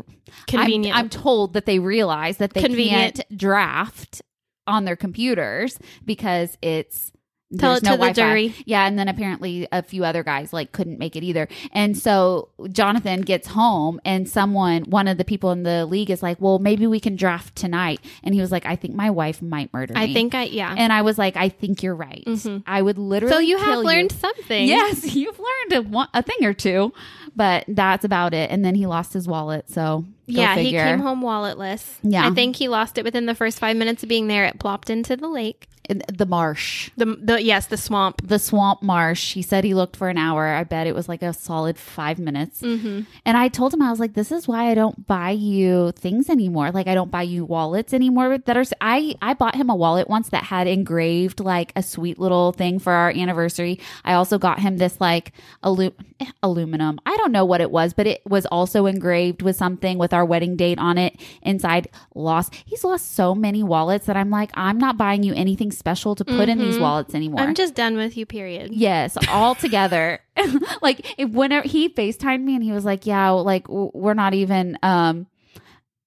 Convenient. 0.48 0.96
I'm, 0.96 1.06
I'm 1.06 1.10
told 1.10 1.54
that 1.54 1.66
they 1.66 1.80
realize 1.80 2.38
that 2.38 2.54
they 2.54 2.62
Convenient. 2.62 3.16
can't 3.16 3.38
draft 3.38 4.22
on 4.66 4.86
their 4.86 4.96
computers 4.98 5.80
because 6.06 6.58
it's 6.62 7.12
Tell 7.58 7.76
it 7.76 7.84
no 7.84 7.92
to 7.92 7.98
the 7.98 7.98
Wi-Fi. 7.98 8.14
jury. 8.14 8.56
Yeah, 8.66 8.86
and 8.86 9.00
then 9.00 9.08
apparently 9.08 9.70
a 9.72 9.82
few 9.82 10.04
other 10.04 10.22
guys 10.22 10.52
like 10.52 10.74
couldn't 10.74 11.00
make 11.00 11.16
it 11.16 11.24
either. 11.24 11.48
And 11.72 11.98
so 11.98 12.50
Jonathan 12.74 13.22
gets 13.22 13.48
home 13.48 14.02
and 14.04 14.28
someone 14.28 14.84
one 14.84 15.08
of 15.08 15.18
the 15.18 15.24
people 15.24 15.52
in 15.52 15.64
the 15.64 15.86
league 15.86 16.10
is 16.10 16.22
like, 16.22 16.42
"Well, 16.42 16.60
maybe 16.60 16.88
we 16.88 17.00
can 17.00 17.16
draft 17.16 17.56
tonight." 17.56 18.02
And 18.22 18.36
he 18.36 18.42
was 18.42 18.52
like, 18.52 18.66
"I 18.66 18.76
think 18.76 18.96
my 18.96 19.10
wife 19.12 19.42
might 19.42 19.72
murder 19.74 19.94
me." 19.94 20.02
I 20.02 20.14
think 20.14 20.36
I, 20.36 20.44
yeah. 20.44 20.76
And 20.78 20.92
I 20.92 21.04
was 21.04 21.18
like, 21.18 21.38
"I 21.38 21.48
think 21.48 21.84
you're 21.84 21.96
right. 21.96 22.24
Mhm. 22.28 22.64
I 22.68 22.82
would 22.82 22.98
literally 22.98 23.34
so 23.34 23.40
you 23.40 23.56
kill 23.58 23.66
have 23.76 23.86
learned 23.86 24.12
something. 24.12 24.68
Yes, 24.68 25.16
you've 25.16 25.40
learned 25.40 25.86
a, 25.86 25.90
one- 25.90 26.10
a 26.14 26.22
thing 26.24 26.44
or 26.46 26.54
two, 26.54 26.92
but 27.34 27.64
that's 27.70 28.04
about 28.04 28.34
it. 28.34 28.52
And 28.52 28.66
then 28.66 28.76
he 28.76 28.86
lost 28.88 29.14
his 29.14 29.26
wallet, 29.26 29.70
so 29.70 30.04
Yeah, 30.28 30.56
he 30.56 30.72
came 30.72 31.00
home 31.00 31.22
walletless. 31.22 31.98
Yeah. 32.04 32.28
I 32.28 32.32
think 32.34 32.56
he 32.58 32.68
lost 32.68 32.98
it 32.98 33.04
within 33.04 33.26
the 33.26 33.36
first 33.36 33.60
five 33.60 33.76
minutes 33.78 34.04
of 34.04 34.10
being 34.10 34.28
there. 34.28 34.46
It 34.46 34.60
plopped 34.60 34.90
into 34.90 35.16
the 35.16 35.28
lake. 35.28 35.68
In 35.90 36.02
the 36.14 36.26
marsh, 36.26 36.90
The, 36.98 37.06
the 37.06 37.42
yes, 37.42 37.68
the 37.68 37.78
swamp. 37.78 38.20
the 38.22 38.40
swamp 38.40 38.84
marsh. 38.84 39.34
He 39.34 39.42
said 39.42 39.64
he 39.64 39.74
looked 39.74 39.96
for 39.96 40.10
an 40.10 40.18
hour. 40.18 40.46
I 40.46 40.66
bet 40.66 40.86
it 40.86 40.94
was 40.94 41.08
like 41.08 41.22
a 41.22 41.32
solid 41.32 41.78
five 41.78 42.20
minutes. 42.20 42.62
Mm-hmm. 42.62 43.04
And 43.26 43.38
I 43.38 43.48
told 43.48 43.74
him 43.74 43.82
I 43.82 43.90
was 43.90 43.98
like, 43.98 44.14
"This 44.14 44.30
is 44.34 44.50
why 44.50 44.70
I 44.70 44.74
don't 44.76 45.08
buy 45.08 45.30
you 45.32 45.94
things 45.94 46.30
anymore. 46.30 46.72
Like 46.72 46.88
I 46.88 46.94
don't 46.94 47.10
buy 47.10 47.22
you 47.22 47.46
wallets 47.46 47.94
anymore 47.94 48.38
that 48.38 48.58
are." 48.58 48.66
I 48.82 49.16
I 49.22 49.34
bought 49.34 49.56
him 49.56 49.70
a 49.70 49.76
wallet 49.78 50.10
once 50.10 50.28
that 50.32 50.44
had 50.44 50.68
engraved 50.68 51.40
like 51.40 51.72
a 51.74 51.82
sweet 51.82 52.20
little 52.20 52.52
thing 52.52 52.80
for 52.80 52.92
our 52.92 53.12
anniversary. 53.12 53.80
I 54.04 54.12
also 54.16 54.38
got 54.38 54.60
him 54.60 54.76
this 54.80 55.00
like 55.00 55.32
alu- 55.64 55.94
eh, 56.20 56.26
aluminum. 56.44 57.00
I 57.06 57.16
don't 57.16 57.32
know 57.32 57.46
what 57.46 57.62
it 57.62 57.72
was, 57.72 57.94
but 57.94 58.08
it 58.08 58.22
was 58.28 58.46
also 58.48 58.88
engraved 58.88 59.42
with 59.42 59.56
something 59.56 59.98
with 59.98 60.12
our 60.18 60.26
wedding 60.26 60.56
date 60.58 60.80
on 60.80 60.98
it 60.98 61.20
inside. 61.42 61.88
Lost. 62.14 62.54
He's 62.66 62.84
lost 62.84 63.14
so 63.16 63.34
many 63.34 63.64
wallets 63.64 64.06
that 64.08 64.18
I'm 64.18 64.30
like, 64.30 64.52
I'm 64.56 64.78
not 64.78 64.98
buying 64.98 65.24
you 65.24 65.34
anything 65.34 65.72
special 65.72 66.16
to 66.16 66.26
put 66.26 66.50
in 66.50 66.58
these 66.58 66.78
Mhm. 66.78 66.82
wallets 66.82 67.16
anymore. 67.16 67.42
I'm 67.42 67.56
just 67.56 67.74
done 67.76 67.96
with 67.96 68.18
you. 68.18 68.26
Period. 68.26 68.74
Yes, 68.74 69.18
all 69.30 69.56
together. 69.66 70.20
like 70.82 71.16
if 71.18 71.30
whenever 71.30 71.68
he 71.68 71.90
FaceTimed 71.90 72.44
me 72.44 72.56
and 72.56 72.64
he 72.64 72.72
was 72.72 72.84
like, 72.86 73.06
"Yeah, 73.06 73.30
like 73.30 73.64
w- 73.68 73.92
we're 73.94 74.14
not 74.14 74.34
even 74.34 74.78
um 74.84 75.28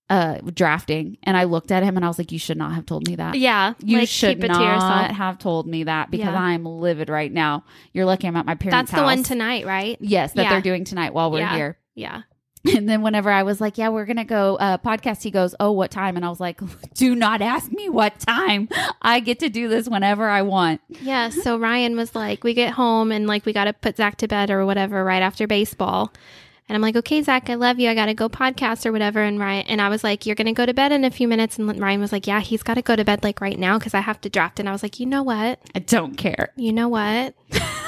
uh 0.08 0.38
drafting." 0.54 1.16
And 1.22 1.36
I 1.36 1.44
looked 1.44 1.70
at 1.70 1.82
him 1.82 1.96
and 1.96 2.04
I 2.04 2.08
was 2.08 2.18
like, 2.18 2.32
"You 2.32 2.38
should 2.38 2.56
not 2.58 2.74
have 2.74 2.86
told 2.86 3.08
me 3.08 3.16
that. 3.16 3.36
Yeah, 3.36 3.74
You 3.84 3.98
like, 4.00 4.08
should 4.08 4.38
not 4.40 5.08
to 5.08 5.14
have 5.14 5.38
told 5.38 5.66
me 5.66 5.84
that 5.84 6.10
because 6.10 6.26
Yeah. 6.32 6.40
I'm 6.40 6.64
livid 6.64 7.08
right 7.08 7.32
now. 7.32 7.64
You're 7.92 8.04
lucky 8.06 8.26
I'm 8.28 8.36
at 8.36 8.46
my 8.46 8.54
parents' 8.56 8.90
That's 8.90 9.00
the 9.00 9.04
one 9.04 9.22
tonight, 9.22 9.66
right? 9.66 9.96
Yes, 10.00 10.32
that 10.34 10.42
Yeah. 10.42 10.50
they're 10.50 10.60
doing 10.62 10.84
tonight 10.84 11.14
while 11.14 11.30
we're 11.30 11.38
Yeah. 11.40 11.54
here. 11.56 11.78
Yeah. 11.94 12.22
And 12.76 12.88
then 12.88 13.00
whenever 13.00 13.30
I 13.30 13.42
was 13.42 13.58
like, 13.58 13.78
"Yeah, 13.78 13.88
we're 13.88 14.04
gonna 14.04 14.24
go 14.24 14.56
uh, 14.56 14.76
podcast," 14.76 15.22
he 15.22 15.30
goes, 15.30 15.54
"Oh, 15.58 15.72
what 15.72 15.90
time?" 15.90 16.16
And 16.16 16.26
I 16.26 16.28
was 16.28 16.40
like, 16.40 16.60
"Do 16.94 17.14
not 17.14 17.40
ask 17.40 17.72
me 17.72 17.88
what 17.88 18.20
time. 18.20 18.68
I 19.00 19.20
get 19.20 19.38
to 19.40 19.48
do 19.48 19.68
this 19.68 19.88
whenever 19.88 20.28
I 20.28 20.42
want." 20.42 20.82
Yeah. 21.00 21.30
So 21.30 21.58
Ryan 21.58 21.96
was 21.96 22.14
like, 22.14 22.44
we 22.44 22.52
get 22.52 22.74
home 22.74 23.12
and 23.12 23.26
like 23.26 23.46
we 23.46 23.54
got 23.54 23.64
to 23.64 23.72
put 23.72 23.96
Zach 23.96 24.16
to 24.18 24.28
bed 24.28 24.50
or 24.50 24.66
whatever 24.66 25.02
right 25.02 25.22
after 25.22 25.46
baseball. 25.46 26.12
And 26.70 26.76
I'm 26.76 26.82
like, 26.82 26.94
okay, 26.94 27.20
Zach, 27.20 27.50
I 27.50 27.56
love 27.56 27.80
you. 27.80 27.90
I 27.90 27.96
got 27.96 28.06
to 28.06 28.14
go 28.14 28.28
podcast 28.28 28.86
or 28.86 28.92
whatever. 28.92 29.20
And 29.20 29.40
Ryan, 29.40 29.66
and 29.66 29.82
I 29.82 29.88
was 29.88 30.04
like, 30.04 30.24
you're 30.24 30.36
to 30.36 30.52
go 30.52 30.64
to 30.64 30.72
bed 30.72 30.92
in 30.92 31.04
a 31.04 31.10
few 31.10 31.26
minutes. 31.26 31.58
And 31.58 31.80
Ryan 31.80 32.00
was 32.00 32.12
like, 32.12 32.28
yeah, 32.28 32.38
he's 32.38 32.62
got 32.62 32.74
to 32.74 32.82
go 32.82 32.94
to 32.94 33.04
bed 33.04 33.24
like 33.24 33.40
right 33.40 33.58
now 33.58 33.76
because 33.76 33.92
I 33.92 33.98
have 33.98 34.20
to 34.20 34.30
draft. 34.30 34.60
And 34.60 34.68
I 34.68 34.72
was 34.72 34.84
like, 34.84 35.00
you 35.00 35.06
know 35.06 35.24
what? 35.24 35.58
I 35.74 35.80
don't 35.80 36.14
care. 36.16 36.50
You 36.54 36.72
know 36.72 36.88
what? 36.88 37.34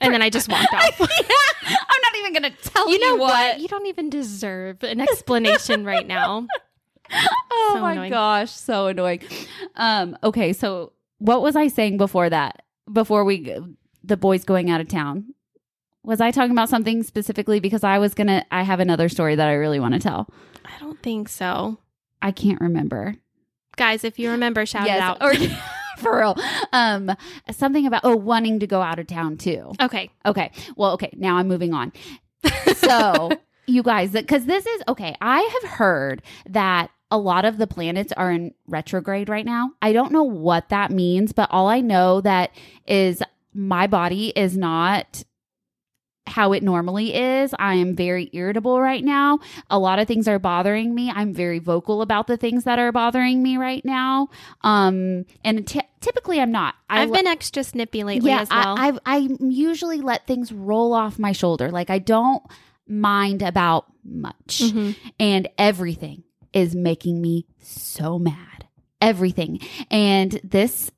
and 0.00 0.12
then 0.14 0.22
I 0.22 0.30
just 0.30 0.48
walked 0.48 0.72
off. 0.72 1.00
I'm 1.00 2.02
not 2.02 2.16
even 2.18 2.32
going 2.32 2.52
to 2.52 2.68
tell 2.70 2.86
you 2.88 2.94
you, 2.94 3.00
know 3.00 3.16
what. 3.16 3.30
what? 3.32 3.60
You 3.60 3.68
don't 3.68 3.86
even 3.86 4.10
deserve 4.10 4.82
an 4.82 5.00
explanation 5.00 5.84
right 5.84 6.06
now. 6.06 6.46
Oh 7.08 7.70
So 7.74 7.80
my 7.82 7.92
annoying. 7.92 8.10
gosh, 8.10 8.50
so 8.50 8.88
annoying. 8.88 9.22
Um, 9.76 10.18
okay, 10.24 10.52
so 10.52 10.92
what 11.18 11.40
was 11.40 11.54
I 11.54 11.68
saying 11.68 11.98
before 11.98 12.28
that? 12.28 12.62
Before 12.92 13.22
we 13.24 13.54
the 14.02 14.16
boys 14.16 14.42
going 14.44 14.70
out 14.70 14.80
of 14.80 14.88
town? 14.88 15.32
Was 16.02 16.20
I 16.20 16.32
talking 16.32 16.50
about 16.50 16.68
something 16.68 17.04
specifically 17.04 17.60
because 17.60 17.84
I 17.84 17.98
was 17.98 18.12
going 18.14 18.26
to 18.26 18.44
I 18.52 18.62
have 18.64 18.80
another 18.80 19.08
story 19.08 19.36
that 19.36 19.46
I 19.46 19.52
really 19.52 19.78
want 19.78 19.94
to 19.94 20.00
tell. 20.00 20.28
I 20.64 20.72
don't 20.80 21.00
think 21.00 21.28
so. 21.28 21.78
I 22.20 22.32
can't 22.32 22.60
remember. 22.60 23.14
Guys, 23.76 24.02
if 24.02 24.18
you 24.18 24.30
remember, 24.32 24.66
shout 24.66 24.88
it 24.88 24.90
out. 24.98 25.22
or 25.22 25.32
for 26.02 26.18
real. 26.18 26.36
Um 26.72 27.10
something 27.50 27.86
about 27.86 28.02
oh 28.04 28.16
wanting 28.16 28.60
to 28.60 28.66
go 28.66 28.80
out 28.82 28.98
of 28.98 29.06
town 29.06 29.36
too. 29.36 29.72
okay. 29.80 30.10
Okay. 30.24 30.50
Well, 30.76 30.92
okay. 30.92 31.10
Now 31.16 31.36
I'm 31.36 31.48
moving 31.48 31.74
on. 31.74 31.92
So, 32.76 33.30
you 33.66 33.82
guys, 33.82 34.12
because 34.12 34.44
this 34.44 34.64
is 34.64 34.82
okay. 34.86 35.16
I 35.20 35.40
have 35.40 35.70
heard 35.70 36.22
that 36.48 36.90
a 37.10 37.18
lot 37.18 37.44
of 37.44 37.58
the 37.58 37.66
planets 37.66 38.12
are 38.12 38.30
in 38.30 38.54
retrograde 38.66 39.28
right 39.28 39.44
now. 39.46 39.72
I 39.82 39.92
don't 39.92 40.12
know 40.12 40.22
what 40.22 40.68
that 40.68 40.90
means, 40.90 41.32
but 41.32 41.48
all 41.50 41.68
I 41.68 41.80
know 41.80 42.20
that 42.20 42.50
is 42.86 43.22
my 43.54 43.86
body 43.86 44.32
is 44.36 44.56
not 44.56 45.24
how 46.26 46.52
it 46.52 46.62
normally 46.62 47.14
is. 47.14 47.54
I 47.58 47.74
am 47.74 47.94
very 47.94 48.28
irritable 48.32 48.80
right 48.80 49.04
now. 49.04 49.38
A 49.70 49.78
lot 49.78 49.98
of 49.98 50.08
things 50.08 50.26
are 50.28 50.38
bothering 50.38 50.94
me. 50.94 51.10
I'm 51.14 51.32
very 51.32 51.58
vocal 51.58 52.02
about 52.02 52.26
the 52.26 52.36
things 52.36 52.64
that 52.64 52.78
are 52.78 52.92
bothering 52.92 53.42
me 53.42 53.56
right 53.56 53.84
now. 53.84 54.28
Um, 54.62 55.24
and 55.44 55.66
ty- 55.66 55.86
typically 56.00 56.40
I'm 56.40 56.50
not. 56.52 56.74
I 56.90 57.02
I've 57.02 57.10
le- 57.10 57.16
been 57.16 57.26
extra 57.26 57.62
snippy 57.64 58.02
lately 58.04 58.32
as 58.32 58.50
well. 58.50 58.76
I, 58.78 58.88
I've 58.88 58.98
I 59.06 59.28
usually 59.40 60.00
let 60.00 60.26
things 60.26 60.52
roll 60.52 60.92
off 60.92 61.18
my 61.18 61.32
shoulder. 61.32 61.70
Like 61.70 61.90
I 61.90 61.98
don't 61.98 62.42
mind 62.88 63.42
about 63.42 63.86
much, 64.04 64.62
Mhm. 64.64 64.96
and 65.18 65.48
everything 65.58 66.22
is 66.52 66.74
making 66.74 67.20
me 67.20 67.46
so 67.60 68.18
mad. 68.18 68.66
Everything, 69.00 69.60
and 69.90 70.40
this 70.42 70.90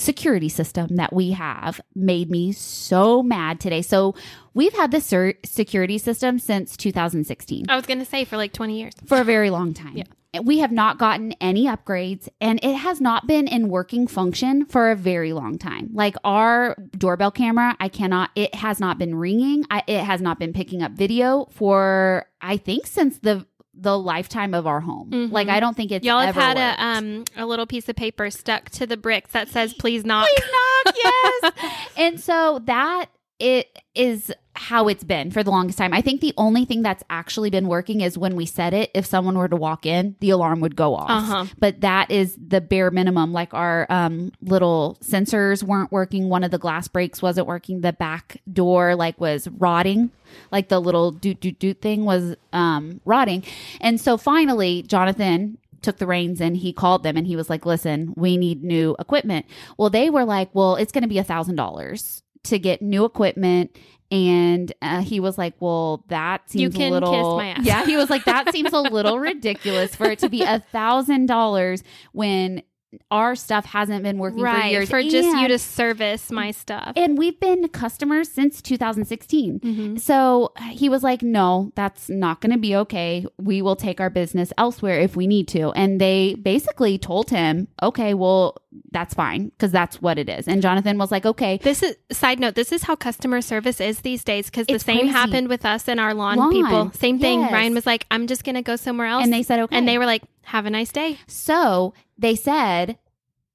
security 0.00 0.48
system 0.48 0.96
that 0.96 1.12
we 1.12 1.32
have 1.32 1.80
made 1.94 2.30
me 2.30 2.52
so 2.52 3.22
mad 3.22 3.60
today. 3.60 3.82
So 3.82 4.14
we've 4.54 4.72
had 4.74 4.90
this 4.90 5.04
ser- 5.06 5.34
security 5.44 5.98
system 5.98 6.38
since 6.38 6.76
2016 6.76 7.66
I 7.68 7.76
was 7.76 7.86
going 7.86 7.98
to 7.98 8.04
say 8.04 8.24
for 8.24 8.36
like 8.36 8.52
20 8.52 8.78
years. 8.78 8.92
for 9.06 9.20
a 9.20 9.24
very 9.24 9.50
long 9.50 9.74
time. 9.74 9.96
Yeah. 9.96 10.04
We 10.42 10.58
have 10.58 10.70
not 10.70 10.98
gotten 10.98 11.32
any 11.40 11.64
upgrades 11.66 12.28
and 12.40 12.60
it 12.62 12.74
has 12.74 13.00
not 13.00 13.26
been 13.26 13.48
in 13.48 13.70
working 13.70 14.06
function 14.06 14.66
for 14.66 14.90
a 14.90 14.94
very 14.94 15.32
long 15.32 15.56
time. 15.58 15.88
Like 15.94 16.16
our 16.22 16.76
doorbell 16.96 17.30
camera, 17.30 17.76
I 17.80 17.88
cannot, 17.88 18.30
it 18.36 18.54
has 18.54 18.78
not 18.78 18.98
been 18.98 19.14
ringing. 19.14 19.64
I, 19.70 19.82
it 19.86 20.04
has 20.04 20.20
not 20.20 20.38
been 20.38 20.52
picking 20.52 20.82
up 20.82 20.92
video 20.92 21.46
for, 21.50 22.26
I 22.42 22.58
think, 22.58 22.86
since 22.86 23.18
the 23.18 23.46
the 23.80 23.96
lifetime 23.98 24.54
of 24.54 24.66
our 24.66 24.80
home. 24.80 25.10
Mhm. 25.10 25.32
Like 25.32 25.48
I 25.48 25.60
don't 25.60 25.76
think 25.76 25.92
it's 25.92 26.04
Y'all 26.04 26.18
have 26.20 26.30
ever 26.36 26.40
had 26.40 26.56
worked. 26.56 26.80
a 26.80 26.84
um 26.84 27.24
a 27.36 27.46
little 27.46 27.66
piece 27.66 27.88
of 27.88 27.94
paper 27.96 28.28
stuck 28.30 28.70
to 28.70 28.86
the 28.86 28.96
bricks 28.96 29.30
that 29.32 29.48
says 29.48 29.72
please 29.74 30.04
knock. 30.04 30.28
Please 30.36 30.50
knock, 30.84 30.94
yes. 31.04 31.52
and 31.96 32.20
so 32.20 32.60
that 32.64 33.06
it 33.38 33.78
is 33.94 34.32
how 34.54 34.88
it's 34.88 35.04
been 35.04 35.30
for 35.30 35.44
the 35.44 35.50
longest 35.50 35.78
time. 35.78 35.92
I 35.92 36.00
think 36.00 36.20
the 36.20 36.34
only 36.36 36.64
thing 36.64 36.82
that's 36.82 37.04
actually 37.08 37.50
been 37.50 37.68
working 37.68 38.00
is 38.00 38.18
when 38.18 38.34
we 38.34 38.44
set 38.44 38.74
it, 38.74 38.90
if 38.92 39.06
someone 39.06 39.38
were 39.38 39.48
to 39.48 39.56
walk 39.56 39.86
in, 39.86 40.16
the 40.18 40.30
alarm 40.30 40.60
would 40.60 40.74
go 40.74 40.96
off. 40.96 41.10
Uh-huh. 41.10 41.46
But 41.58 41.80
that 41.82 42.10
is 42.10 42.36
the 42.36 42.60
bare 42.60 42.90
minimum. 42.90 43.32
Like 43.32 43.54
our 43.54 43.86
um, 43.88 44.32
little 44.42 44.98
sensors 45.00 45.62
weren't 45.62 45.92
working. 45.92 46.28
One 46.28 46.42
of 46.42 46.50
the 46.50 46.58
glass 46.58 46.88
breaks 46.88 47.22
wasn't 47.22 47.46
working. 47.46 47.82
The 47.82 47.92
back 47.92 48.40
door 48.52 48.96
like 48.96 49.20
was 49.20 49.46
rotting. 49.46 50.10
Like 50.50 50.68
the 50.68 50.80
little 50.80 51.12
doot 51.12 51.40
doot 51.40 51.58
doot 51.60 51.80
thing 51.80 52.04
was 52.04 52.34
um, 52.52 53.00
rotting. 53.04 53.44
And 53.80 54.00
so 54.00 54.16
finally, 54.16 54.82
Jonathan 54.82 55.58
took 55.82 55.98
the 55.98 56.06
reins 56.06 56.40
and 56.40 56.56
he 56.56 56.72
called 56.72 57.04
them 57.04 57.16
and 57.16 57.26
he 57.26 57.36
was 57.36 57.48
like, 57.48 57.64
listen, 57.64 58.12
we 58.16 58.36
need 58.36 58.64
new 58.64 58.96
equipment. 58.98 59.46
Well, 59.76 59.90
they 59.90 60.10
were 60.10 60.24
like, 60.24 60.50
well, 60.52 60.74
it's 60.74 60.92
going 60.92 61.02
to 61.02 61.08
be 61.08 61.18
a 61.18 61.24
thousand 61.24 61.54
dollars 61.54 62.22
to 62.44 62.58
get 62.58 62.82
new 62.82 63.04
equipment. 63.04 63.76
And 64.10 64.72
uh, 64.80 65.02
he 65.02 65.20
was 65.20 65.36
like, 65.36 65.54
well, 65.60 66.02
that 66.08 66.48
seems 66.48 66.62
You 66.62 66.70
can 66.70 66.92
a 66.92 66.94
little, 66.94 67.12
kiss 67.12 67.44
my 67.44 67.48
ass. 67.50 67.64
yeah. 67.66 67.84
He 67.84 67.96
was 67.96 68.08
like, 68.08 68.24
that 68.24 68.52
seems 68.52 68.72
a 68.72 68.80
little 68.80 69.18
ridiculous 69.30 69.94
for 69.94 70.06
it 70.06 70.18
to 70.20 70.30
be 70.30 70.42
a 70.42 70.60
thousand 70.72 71.26
dollars 71.26 71.82
when 72.12 72.62
our 73.10 73.34
stuff 73.36 73.66
hasn't 73.66 74.02
been 74.02 74.16
working 74.16 74.38
for 74.38 74.44
right. 74.44 74.72
years. 74.72 74.88
For 74.88 75.02
just 75.02 75.28
you 75.38 75.48
to 75.48 75.58
service 75.58 76.30
my 76.30 76.52
stuff. 76.52 76.94
and 76.96 77.18
we've 77.18 77.38
been 77.38 77.68
customers 77.68 78.30
since 78.30 78.62
2016. 78.62 79.60
Mhm. 79.60 80.00
So 80.00 80.52
he 80.70 80.88
was 80.88 81.02
like, 81.02 81.20
no, 81.20 81.70
that's 81.74 82.08
not 82.08 82.40
going 82.40 82.52
to 82.52 82.58
be 82.58 82.74
okay. 82.76 83.26
We 83.36 83.60
will 83.60 83.76
take 83.76 84.00
our 84.00 84.08
business 84.08 84.54
elsewhere 84.56 85.00
if 85.00 85.16
we 85.16 85.26
need 85.26 85.48
to. 85.48 85.70
And 85.72 86.00
they 86.00 86.34
basically 86.40 86.96
told 86.96 87.28
him, 87.28 87.68
okay, 87.82 88.14
well, 88.14 88.56
that's 88.90 89.14
fine 89.14 89.48
because 89.48 89.72
that's 89.72 90.00
what 90.02 90.18
it 90.18 90.28
is. 90.28 90.46
And 90.46 90.60
Jonathan 90.62 90.98
was 90.98 91.10
like, 91.10 91.24
okay. 91.24 91.58
This 91.62 91.82
is 91.82 91.96
side 92.12 92.38
note. 92.38 92.54
This 92.54 92.72
is 92.72 92.82
how 92.82 92.96
customer 92.96 93.40
service 93.40 93.80
is 93.80 94.00
these 94.00 94.24
days 94.24 94.46
because 94.46 94.66
the 94.66 94.78
same 94.78 95.00
crazy. 95.00 95.12
happened 95.12 95.48
with 95.48 95.64
us 95.64 95.88
and 95.88 95.98
our 95.98 96.14
lawn, 96.14 96.36
Lawn, 96.36 96.52
people. 96.52 96.90
Same 96.92 97.18
thing. 97.18 97.40
yes. 97.40 97.52
Ryan 97.52 97.74
was 97.74 97.86
like, 97.86 98.06
"I'm 98.10 98.26
just 98.26 98.44
gonna 98.44 98.62
go 98.62 98.76
somewhere 98.76 99.06
else," 99.06 99.24
And 99.24 99.32
they 99.32 99.42
said, 99.42 99.60
okay. 99.60 99.76
and 99.76 99.88
they 99.88 99.98
were 99.98 100.06
like, 100.06 100.22
"Have 100.42 100.66
a 100.66 100.70
nice 100.70 100.92
day." 100.92 101.18
So 101.26 101.94
they 102.18 102.34
said, 102.34 102.98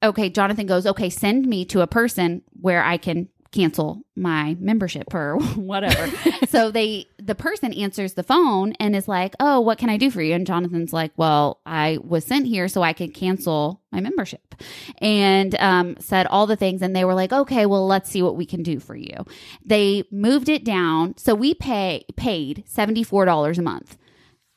okay, 0.03 0.29
Jonathan 0.29 0.65
goes, 0.65 0.85
okay, 0.85 1.09
send 1.09 1.45
me 1.47 1.63
to 1.65 1.81
a 1.81 1.87
person 1.87 2.41
where 2.59 2.83
I 2.83 2.97
can 2.97 3.29
cancel 3.51 4.01
my 4.15 4.57
membership 4.59 5.13
or 5.13 5.37
whatever. 5.55 6.11
so 6.49 6.71
they, 6.71 7.05
the 7.25 7.35
person 7.35 7.73
answers 7.73 8.13
the 8.13 8.23
phone 8.23 8.73
and 8.73 8.95
is 8.95 9.07
like, 9.07 9.33
oh, 9.39 9.61
what 9.61 9.77
can 9.77 9.89
I 9.89 9.97
do 9.97 10.11
for 10.11 10.21
you? 10.21 10.33
And 10.33 10.45
Jonathan's 10.45 10.91
like, 10.91 11.11
well, 11.15 11.61
I 11.65 11.99
was 12.03 12.25
sent 12.25 12.47
here 12.47 12.67
so 12.67 12.81
I 12.81 12.93
could 12.93 13.13
cancel 13.13 13.81
my 13.91 14.01
membership 14.01 14.55
and 14.99 15.55
um, 15.55 15.95
said 15.99 16.27
all 16.27 16.47
the 16.47 16.55
things. 16.55 16.81
And 16.81 16.95
they 16.95 17.05
were 17.05 17.13
like, 17.13 17.31
okay, 17.31 17.65
well, 17.65 17.87
let's 17.87 18.09
see 18.09 18.21
what 18.21 18.35
we 18.35 18.45
can 18.45 18.63
do 18.63 18.79
for 18.79 18.95
you. 18.95 19.25
They 19.65 20.03
moved 20.11 20.49
it 20.49 20.63
down. 20.63 21.17
So 21.17 21.33
we 21.33 21.53
pay, 21.53 22.05
paid 22.17 22.65
$74 22.67 23.57
a 23.57 23.61
month 23.61 23.97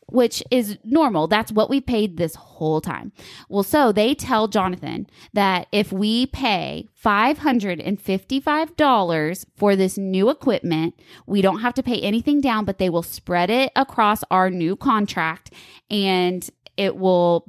which 0.09 0.42
is 0.50 0.78
normal. 0.84 1.26
That's 1.26 1.52
what 1.52 1.68
we 1.68 1.80
paid 1.80 2.16
this 2.16 2.36
whole 2.36 2.80
time. 2.80 3.12
Well, 3.48 3.62
so 3.62 3.92
they 3.92 4.14
tell 4.14 4.48
Jonathan 4.48 5.07
that 5.32 5.68
if 5.72 5.92
we 5.92 6.26
pay 6.26 6.88
$555 7.04 9.46
for 9.57 9.76
this 9.76 9.98
new 9.98 10.30
equipment, 10.30 10.94
we 11.26 11.42
don't 11.42 11.61
have 11.61 11.74
to 11.74 11.82
pay 11.82 12.00
anything 12.00 12.40
down, 12.40 12.64
but 12.64 12.78
they 12.78 12.88
will 12.88 13.02
spread 13.02 13.50
it 13.50 13.72
across 13.74 14.22
our 14.30 14.48
new 14.50 14.76
contract 14.76 15.52
and 15.90 16.48
it 16.76 16.96
will 16.96 17.44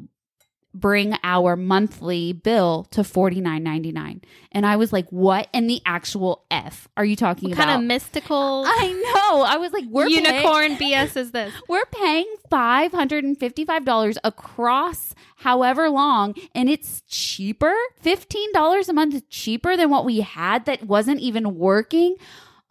bring 0.74 1.16
our 1.24 1.56
monthly 1.56 2.34
bill 2.34 2.86
to 2.92 3.02
$49.99. 3.02 4.24
And 4.52 4.66
I 4.66 4.76
was 4.76 4.94
like, 4.94 5.08
what 5.10 5.48
in 5.52 5.66
the 5.68 5.82
actual 5.86 6.46
F 6.52 6.88
are 6.96 7.06
you 7.06 7.16
talking 7.16 7.50
What 7.50 7.58
about? 7.58 7.66
kind 7.68 7.82
of 7.82 7.88
mystical 7.88 8.64
I 8.68 8.92
know. 8.92 9.42
I 9.42 9.58
was 9.58 9.72
like, 9.72 9.86
we're 9.90 10.08
paying- 10.08 10.26
unicorn 10.26 10.76
BS 10.78 11.18
is 11.18 11.32
this? 11.32 11.52
we're 11.68 11.86
paying 11.86 12.28
$555 12.52 14.18
across 14.24 15.16
however 15.38 15.90
long, 15.90 16.36
and 16.56 16.70
it's 16.70 17.02
cheaper. 17.08 17.74
$15 18.04 18.90
a 18.90 18.94
month 18.94 19.30
cheaper 19.30 19.78
than 19.78 19.90
what 19.90 20.06
we 20.06 20.22
had 20.22 20.66
that 20.66 20.84
wasn't 20.84 21.20
even 21.22 21.56
working. 21.56 22.16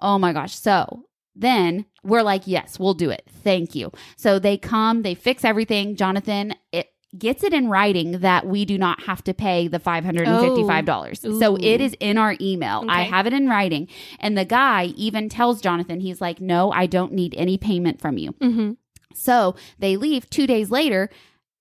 Oh 0.01 0.19
my 0.19 0.33
gosh. 0.33 0.55
So 0.57 1.05
then 1.35 1.87
we're 2.03 2.23
like, 2.23 2.43
yes, 2.47 2.79
we'll 2.79 2.95
do 2.95 3.11
it. 3.11 3.25
Thank 3.43 3.75
you. 3.75 3.93
So 4.17 4.39
they 4.39 4.57
come, 4.59 5.03
they 5.03 5.15
fix 5.15 5.45
everything. 5.45 5.97
Jonathan, 5.97 6.55
it 6.73 6.89
gets 7.19 7.43
it 7.43 7.53
in 7.53 7.69
writing 7.69 8.21
that 8.21 8.47
we 8.47 8.65
do 8.65 8.79
not 8.79 9.03
have 9.05 9.23
to 9.25 9.35
pay 9.35 9.69
the 9.69 9.79
$555. 9.79 11.41
So 11.41 11.57
it 11.57 11.81
is 11.81 11.95
in 12.01 12.19
our 12.19 12.37
email. 12.41 12.85
I 12.89 13.03
have 13.03 13.27
it 13.27 13.33
in 13.33 13.49
writing. 13.49 13.89
And 14.21 14.37
the 14.37 14.45
guy 14.45 14.87
even 14.97 15.29
tells 15.29 15.61
Jonathan, 15.61 16.01
he's 16.01 16.21
like, 16.21 16.41
no, 16.41 16.73
I 16.73 16.87
don't 16.87 17.13
need 17.13 17.35
any 17.37 17.59
payment 17.59 18.01
from 18.01 18.19
you. 18.19 18.33
Mm-hmm. 18.33 18.73
So 19.15 19.57
they 19.79 19.97
leave 19.97 20.29
two 20.31 20.47
days 20.47 20.71
later. 20.71 21.11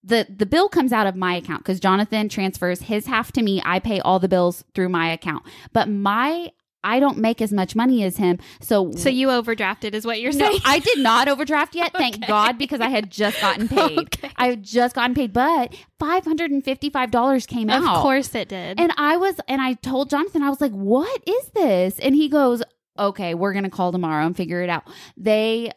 The, 0.03 0.27
the 0.29 0.45
bill 0.45 0.69
comes 0.69 0.93
out 0.93 1.07
of 1.07 1.15
my 1.15 1.35
account 1.35 1.63
because 1.63 1.79
Jonathan 1.79 2.29
transfers 2.29 2.81
his 2.81 3.07
half 3.07 3.31
to 3.31 3.41
me. 3.41 3.61
I 3.65 3.79
pay 3.79 3.99
all 3.99 4.19
the 4.19 4.27
bills 4.27 4.63
through 4.75 4.89
my 4.89 5.11
account. 5.11 5.43
But 5.73 5.89
my 5.89 6.51
I 6.85 6.99
don't 6.99 7.17
make 7.17 7.41
as 7.41 7.51
much 7.51 7.75
money 7.75 8.03
as 8.03 8.17
him. 8.17 8.37
So 8.61 8.91
So 8.93 9.09
you 9.09 9.27
overdrafted, 9.27 9.93
is 9.93 10.05
what 10.05 10.21
you're 10.21 10.31
saying. 10.31 10.53
no? 10.53 10.59
I 10.63 10.79
did 10.79 10.99
not 10.99 11.27
overdraft 11.27 11.75
yet, 11.75 11.91
thank 11.97 12.15
Okay. 12.17 12.27
God, 12.27 12.57
because 12.57 12.79
I 12.79 12.89
had 12.89 13.09
just 13.11 13.41
gotten 13.41 13.67
paid. 13.77 13.97
Okay. 13.99 14.29
I 14.37 14.49
had 14.51 14.63
just 14.63 14.95
gotten 14.95 15.15
paid, 15.15 15.33
but 15.33 15.75
five 15.99 16.23
hundred 16.23 16.51
and 16.51 16.63
fifty-five 16.63 17.11
dollars 17.11 17.45
came 17.45 17.69
of 17.69 17.83
out. 17.83 17.95
Of 17.97 18.01
course 18.03 18.33
it 18.35 18.47
did. 18.49 18.79
And 18.79 18.93
I 18.97 19.17
was, 19.17 19.39
and 19.47 19.61
I 19.61 19.73
told 19.73 20.09
Jonathan, 20.11 20.43
I 20.43 20.49
was 20.49 20.61
like, 20.61 20.71
"What 20.71 21.21
is 21.27 21.49
this?" 21.55 21.99
And 21.99 22.13
he 22.15 22.29
goes, 22.29 22.61
"Okay, 22.99 23.33
we're 23.33 23.53
gonna 23.53 23.69
call 23.69 23.91
tomorrow 23.91 24.25
and 24.25 24.37
figure 24.37 24.61
it 24.61 24.69
out." 24.69 24.83
They 25.17 25.71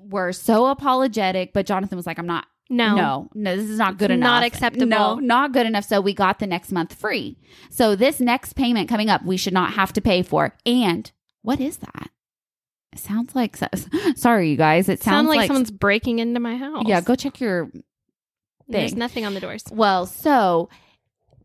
were 0.00 0.32
so 0.32 0.66
apologetic, 0.66 1.52
but 1.52 1.66
Jonathan 1.66 1.96
was 1.96 2.06
like, 2.06 2.18
"I'm 2.18 2.26
not 2.26 2.46
no, 2.68 2.94
no, 2.96 3.30
no, 3.34 3.56
this 3.56 3.68
is 3.70 3.78
not 3.78 3.96
good 3.98 4.10
It's 4.10 4.16
enough. 4.16 4.26
not 4.26 4.42
acceptable. 4.44 4.86
No, 4.86 5.14
not 5.16 5.52
good 5.52 5.66
enough. 5.66 5.84
So 5.84 6.00
we 6.00 6.12
got 6.14 6.38
the 6.40 6.46
next 6.46 6.72
month 6.72 6.94
free. 6.94 7.38
So 7.70 7.94
this 7.96 8.18
next 8.20 8.54
payment 8.54 8.88
coming 8.88 9.08
up, 9.08 9.24
we 9.24 9.36
should 9.36 9.52
not 9.54 9.72
have 9.74 9.92
to 9.94 10.00
pay 10.00 10.22
for. 10.22 10.54
And 10.66 11.10
What 11.42 11.60
is 11.60 11.76
that? 11.78 12.10
It 12.92 12.98
sounds 12.98 13.34
like 13.34 13.56
sorry, 14.16 14.50
you 14.50 14.56
guys. 14.56 14.88
It 14.88 15.02
sounds 15.02 15.16
Sound 15.16 15.28
like, 15.28 15.36
like 15.38 15.46
someone's 15.48 15.70
breaking 15.70 16.18
into 16.18 16.40
my 16.40 16.56
house. 16.56 16.84
yeah. 16.86 17.00
Go 17.00 17.14
check 17.14 17.40
your 17.40 17.70
There's 18.68 18.94
nothing 18.94 19.24
on 19.26 19.34
the 19.34 19.40
doors. 19.40 19.62
Well, 19.70 20.06
so 20.06 20.68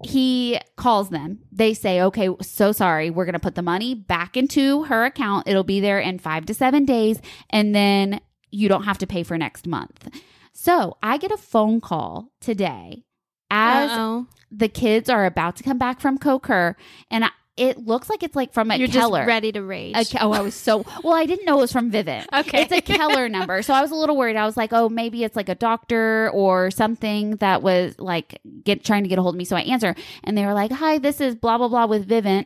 he 0.03 0.59
calls 0.77 1.09
them. 1.09 1.39
They 1.51 1.75
say, 1.75 2.01
okay, 2.01 2.29
so 2.41 2.71
sorry. 2.71 3.09
We're 3.11 3.25
going 3.25 3.33
to 3.33 3.39
put 3.39 3.53
the 3.55 3.61
money 3.61 3.93
back 3.93 4.35
into 4.35 4.83
her 4.85 5.05
account. 5.05 5.47
It'll 5.47 5.63
be 5.63 5.79
there 5.79 5.99
in 5.99 6.17
five 6.17 6.45
to 6.47 6.53
seven 6.55 6.85
days. 6.85 7.21
And 7.51 7.75
then 7.75 8.21
you 8.49 8.67
don't 8.67 8.83
have 8.85 8.97
to 8.99 9.07
pay 9.07 9.21
for 9.23 9.37
next 9.37 9.67
month. 9.67 10.07
So 10.53 10.97
I 11.01 11.17
get 11.17 11.31
a 11.31 11.37
phone 11.37 11.81
call 11.81 12.31
today 12.39 13.03
as 13.49 13.89
Uh-oh. 13.91 14.27
the 14.51 14.67
kids 14.67 15.09
are 15.09 15.25
about 15.25 15.55
to 15.57 15.63
come 15.63 15.77
back 15.77 15.99
from 15.99 16.17
Coker. 16.17 16.75
And 17.09 17.25
I, 17.25 17.29
it 17.57 17.77
looks 17.79 18.09
like 18.09 18.23
it's 18.23 18.35
like 18.35 18.53
from 18.53 18.71
a 18.71 18.77
You're 18.77 18.87
Keller. 18.87 19.19
just 19.19 19.27
ready 19.27 19.51
to 19.51 19.61
rage. 19.61 19.95
A 20.15 20.21
oh, 20.23 20.31
I 20.31 20.39
was 20.41 20.55
so 20.55 20.85
well. 21.03 21.13
I 21.13 21.25
didn't 21.25 21.45
know 21.45 21.57
it 21.57 21.61
was 21.61 21.71
from 21.71 21.91
Vivint. 21.91 22.25
Okay. 22.33 22.61
it's 22.61 22.71
a 22.71 22.81
Keller 22.81 23.27
number, 23.29 23.61
so 23.61 23.73
I 23.73 23.81
was 23.81 23.91
a 23.91 23.95
little 23.95 24.15
worried. 24.17 24.35
I 24.37 24.45
was 24.45 24.55
like, 24.57 24.71
oh, 24.73 24.87
maybe 24.89 25.23
it's 25.23 25.35
like 25.35 25.49
a 25.49 25.55
doctor 25.55 26.29
or 26.31 26.71
something 26.71 27.31
that 27.37 27.61
was 27.61 27.99
like 27.99 28.39
get 28.63 28.83
trying 28.83 29.03
to 29.03 29.09
get 29.09 29.19
a 29.19 29.21
hold 29.21 29.35
of 29.35 29.37
me. 29.37 29.45
So 29.45 29.55
I 29.57 29.61
answer, 29.61 29.95
and 30.23 30.37
they 30.37 30.45
were 30.45 30.53
like, 30.53 30.71
"Hi, 30.71 30.97
this 30.97 31.19
is 31.21 31.35
blah 31.35 31.57
blah 31.57 31.67
blah 31.67 31.85
with 31.87 32.07
Vivint." 32.07 32.45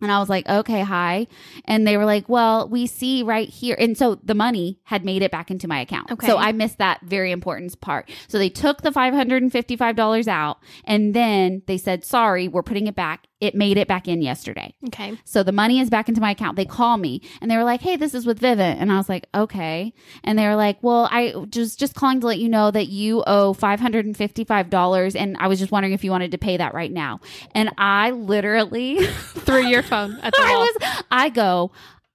And 0.00 0.12
I 0.12 0.20
was 0.20 0.28
like, 0.28 0.48
okay, 0.48 0.82
hi. 0.82 1.26
And 1.64 1.86
they 1.86 1.96
were 1.96 2.04
like, 2.04 2.28
well, 2.28 2.68
we 2.68 2.86
see 2.86 3.22
right 3.22 3.48
here. 3.48 3.76
And 3.78 3.98
so 3.98 4.14
the 4.22 4.34
money 4.34 4.78
had 4.84 5.04
made 5.04 5.22
it 5.22 5.32
back 5.32 5.50
into 5.50 5.66
my 5.66 5.80
account. 5.80 6.12
Okay. 6.12 6.26
So 6.26 6.36
I 6.36 6.52
missed 6.52 6.78
that 6.78 7.00
very 7.02 7.32
important 7.32 7.80
part. 7.80 8.08
So 8.28 8.38
they 8.38 8.48
took 8.48 8.82
the 8.82 8.90
$555 8.90 10.28
out 10.28 10.58
and 10.84 11.14
then 11.14 11.62
they 11.66 11.78
said, 11.78 12.04
sorry, 12.04 12.46
we're 12.46 12.62
putting 12.62 12.86
it 12.86 12.94
back. 12.94 13.26
It 13.40 13.54
made 13.54 13.76
it 13.76 13.86
back 13.86 14.08
in 14.08 14.20
yesterday. 14.20 14.74
okay. 14.88 15.16
So 15.24 15.44
the 15.44 15.52
money 15.52 15.78
is 15.78 15.88
back 15.90 16.08
into 16.08 16.20
my 16.20 16.32
account. 16.32 16.56
They 16.56 16.64
call 16.64 16.96
me 16.96 17.22
and 17.40 17.48
they 17.48 17.56
were 17.56 17.62
like, 17.62 17.80
"Hey, 17.80 17.94
this 17.94 18.12
is 18.12 18.26
with 18.26 18.40
Vivint," 18.40 18.78
and 18.80 18.90
I 18.90 18.96
was 18.96 19.08
like, 19.08 19.28
"Okay." 19.32 19.92
And 20.24 20.36
they 20.36 20.44
were 20.46 20.56
like, 20.56 20.78
"Well, 20.82 21.08
I 21.12 21.32
just 21.48 21.78
just 21.78 21.94
calling 21.94 22.20
to 22.20 22.26
let 22.26 22.40
you 22.40 22.48
know 22.48 22.72
that 22.72 22.88
you 22.88 23.22
owe 23.28 23.52
five 23.52 23.78
hundred 23.78 24.06
and 24.06 24.16
fifty 24.16 24.42
five 24.42 24.70
dollars, 24.70 25.14
and 25.14 25.36
I 25.38 25.46
was 25.46 25.60
just 25.60 25.70
wondering 25.70 25.92
if 25.92 26.02
you 26.02 26.10
wanted 26.10 26.32
to 26.32 26.38
pay 26.38 26.56
that 26.56 26.74
right 26.74 26.90
now." 26.90 27.20
And 27.54 27.70
I 27.78 28.10
literally, 28.10 29.06
Threw 29.06 29.64
your 29.66 29.84
phone 29.84 30.18
at 30.20 30.32
the 30.32 30.40
I 30.42 30.50
wall. 30.50 30.60
was, 30.60 31.02
I 31.10 31.28
go. 31.28 31.70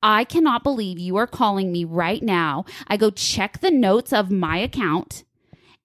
I 0.05 0.26
cannot 0.26 0.63
believe 0.63 0.99
you 0.99 1.15
are 1.15 1.26
calling 1.28 1.71
me 1.71 1.86
right 1.86 2.21
now. 2.21 2.65
I 2.88 2.97
go 2.97 3.09
check 3.11 3.61
the 3.61 3.71
notes 3.71 4.11
of 4.11 4.30
my 4.30 4.57
account, 4.57 5.24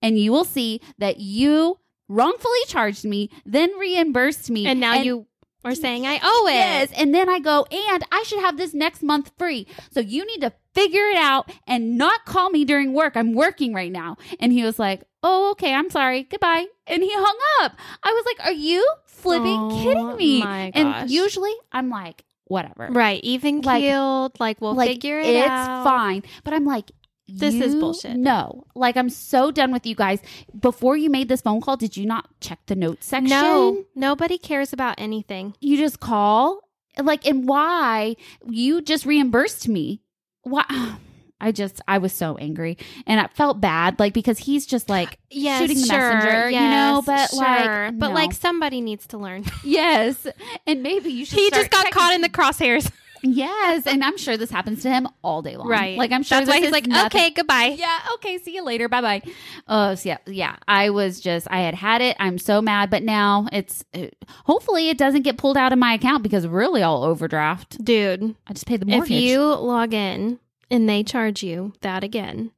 and 0.02 0.18
you 0.18 0.32
will 0.32 0.44
see 0.44 0.80
that 0.98 1.20
you 1.20 1.78
wrongfully 2.08 2.58
charged 2.66 3.04
me, 3.04 3.30
then 3.46 3.70
reimbursed 3.78 4.50
me, 4.50 4.66
and 4.66 4.80
now 4.80 4.94
you 4.94 5.27
are 5.64 5.74
saying 5.74 6.06
I 6.06 6.20
owe 6.22 6.46
it. 6.48 6.52
Yes. 6.54 6.92
And 6.96 7.14
then 7.14 7.28
I 7.28 7.40
go, 7.40 7.64
and 7.70 8.04
I 8.12 8.22
should 8.24 8.40
have 8.40 8.56
this 8.56 8.74
next 8.74 9.02
month 9.02 9.32
free. 9.38 9.66
So 9.90 10.00
you 10.00 10.24
need 10.24 10.40
to 10.42 10.52
figure 10.74 11.06
it 11.06 11.16
out 11.16 11.50
and 11.66 11.98
not 11.98 12.24
call 12.24 12.50
me 12.50 12.64
during 12.64 12.92
work. 12.92 13.16
I'm 13.16 13.34
working 13.34 13.74
right 13.74 13.90
now. 13.92 14.16
And 14.40 14.52
he 14.52 14.62
was 14.62 14.78
like, 14.78 15.02
Oh, 15.22 15.50
okay. 15.52 15.74
I'm 15.74 15.90
sorry. 15.90 16.22
Goodbye. 16.22 16.66
And 16.86 17.02
he 17.02 17.10
hung 17.12 17.38
up. 17.62 17.76
I 18.04 18.12
was 18.12 18.24
like, 18.24 18.46
Are 18.46 18.52
you 18.52 18.88
flipping 19.06 19.58
Oh, 19.58 19.80
kidding 19.82 20.16
me? 20.16 20.42
And 20.42 21.10
usually 21.10 21.52
I'm 21.72 21.90
like, 21.90 22.24
Whatever. 22.44 22.88
Right. 22.90 23.22
Even 23.24 23.60
Like- 23.60 23.82
keeled. 23.82 24.38
Like, 24.40 24.60
we'll 24.60 24.74
like, 24.74 24.88
figure 24.88 25.18
it 25.18 25.26
it's 25.26 25.48
out. 25.48 25.80
It's 25.80 25.84
fine. 25.88 26.22
But 26.44 26.54
I'm 26.54 26.64
like, 26.64 26.92
This 27.28 27.54
is 27.54 27.74
bullshit. 27.74 28.16
No, 28.16 28.64
like 28.74 28.96
I'm 28.96 29.10
so 29.10 29.50
done 29.50 29.70
with 29.72 29.84
you 29.86 29.94
guys. 29.94 30.20
Before 30.58 30.96
you 30.96 31.10
made 31.10 31.28
this 31.28 31.42
phone 31.42 31.60
call, 31.60 31.76
did 31.76 31.96
you 31.96 32.06
not 32.06 32.28
check 32.40 32.58
the 32.66 32.74
notes 32.74 33.06
section? 33.06 33.28
No, 33.28 33.84
nobody 33.94 34.38
cares 34.38 34.72
about 34.72 34.94
anything. 34.98 35.54
you 35.60 35.76
just 35.76 36.00
call 36.00 36.60
like 37.02 37.26
and 37.26 37.46
why 37.46 38.16
you 38.48 38.80
just 38.82 39.06
reimbursed 39.06 39.68
me 39.68 40.00
why 40.42 40.64
i 41.40 41.52
just 41.52 41.80
i 41.86 41.96
was 41.98 42.12
so 42.12 42.36
angry 42.38 42.76
and 43.06 43.20
i 43.20 43.28
felt 43.28 43.60
bad 43.60 44.00
like 44.00 44.12
because 44.12 44.36
he's 44.38 44.66
just 44.66 44.88
like 44.88 45.16
Yes, 45.30 45.60
shooting 45.60 45.76
the 45.80 45.86
sure, 45.86 45.96
messenger 46.14 46.50
you 46.50 46.58
know 46.58 47.00
but 47.06 47.30
sure. 47.30 47.38
like 47.38 47.98
but 48.00 48.12
like 48.12 48.32
somebody 48.32 48.80
needs 48.80 49.06
to 49.08 49.18
learn. 49.18 49.44
yes 49.64 50.26
and 50.66 50.82
maybe 50.82 51.10
you 51.10 51.24
should 51.24 51.38
he 51.38 51.50
just 51.50 51.70
got 51.70 51.84
checking- 51.84 51.92
caught 51.92 52.14
in 52.14 52.22
the 52.22 52.28
crosshairs. 52.28 52.90
Yes 53.22 53.86
and 53.86 54.02
i'm 54.04 54.16
sure 54.16 54.36
this 54.36 54.50
happens 54.50 54.82
to 54.82 54.90
him 54.90 55.06
all 55.22 55.42
day 55.42 55.56
long 55.56 55.68
Right. 55.68 55.96
like 55.98 56.12
i'm 56.12 56.22
sure 56.22 56.38
That's 56.38 56.48
why 56.50 56.60
he's 56.60 56.70
like, 56.70 56.86
nothing- 56.86 57.06
okay, 57.20 57.30
goodbye. 57.30 57.76
yeah 57.78 57.98
okay 58.14 58.38
see 58.38 58.54
you 58.54 58.62
later 58.64 58.88
bye 58.88 59.00
bye 59.00 59.22
oh 59.66 59.94
so 59.94 60.08
yeah 60.08 60.18
yeah 60.26 60.56
i 60.66 60.90
was 60.90 61.20
just 61.20 61.46
i 61.50 61.60
had 61.60 61.74
had 61.74 62.00
it 62.00 62.16
i'm 62.20 62.38
so 62.38 62.60
mad 62.62 62.90
but 62.90 63.02
now 63.02 63.46
it's 63.52 63.84
uh, 63.94 64.06
hopefully 64.44 64.88
it 64.88 64.98
doesn't 64.98 65.22
get 65.22 65.36
pulled 65.38 65.56
out 65.56 65.72
of 65.72 65.78
my 65.78 65.94
account 65.94 66.22
because 66.22 66.46
really 66.46 66.82
i'll 66.82 67.02
overdraft 67.04 67.82
Dude, 67.84 68.34
i 68.46 68.52
just 68.52 68.66
paid 68.66 68.80
the 68.80 68.86
more. 68.86 69.02
if 69.02 69.10
you 69.10 69.40
log 69.42 69.94
in 69.94 70.38
and 70.70 70.88
they 70.88 71.02
charge 71.02 71.42
you 71.42 71.72
that 71.80 72.04
again, 72.04 72.50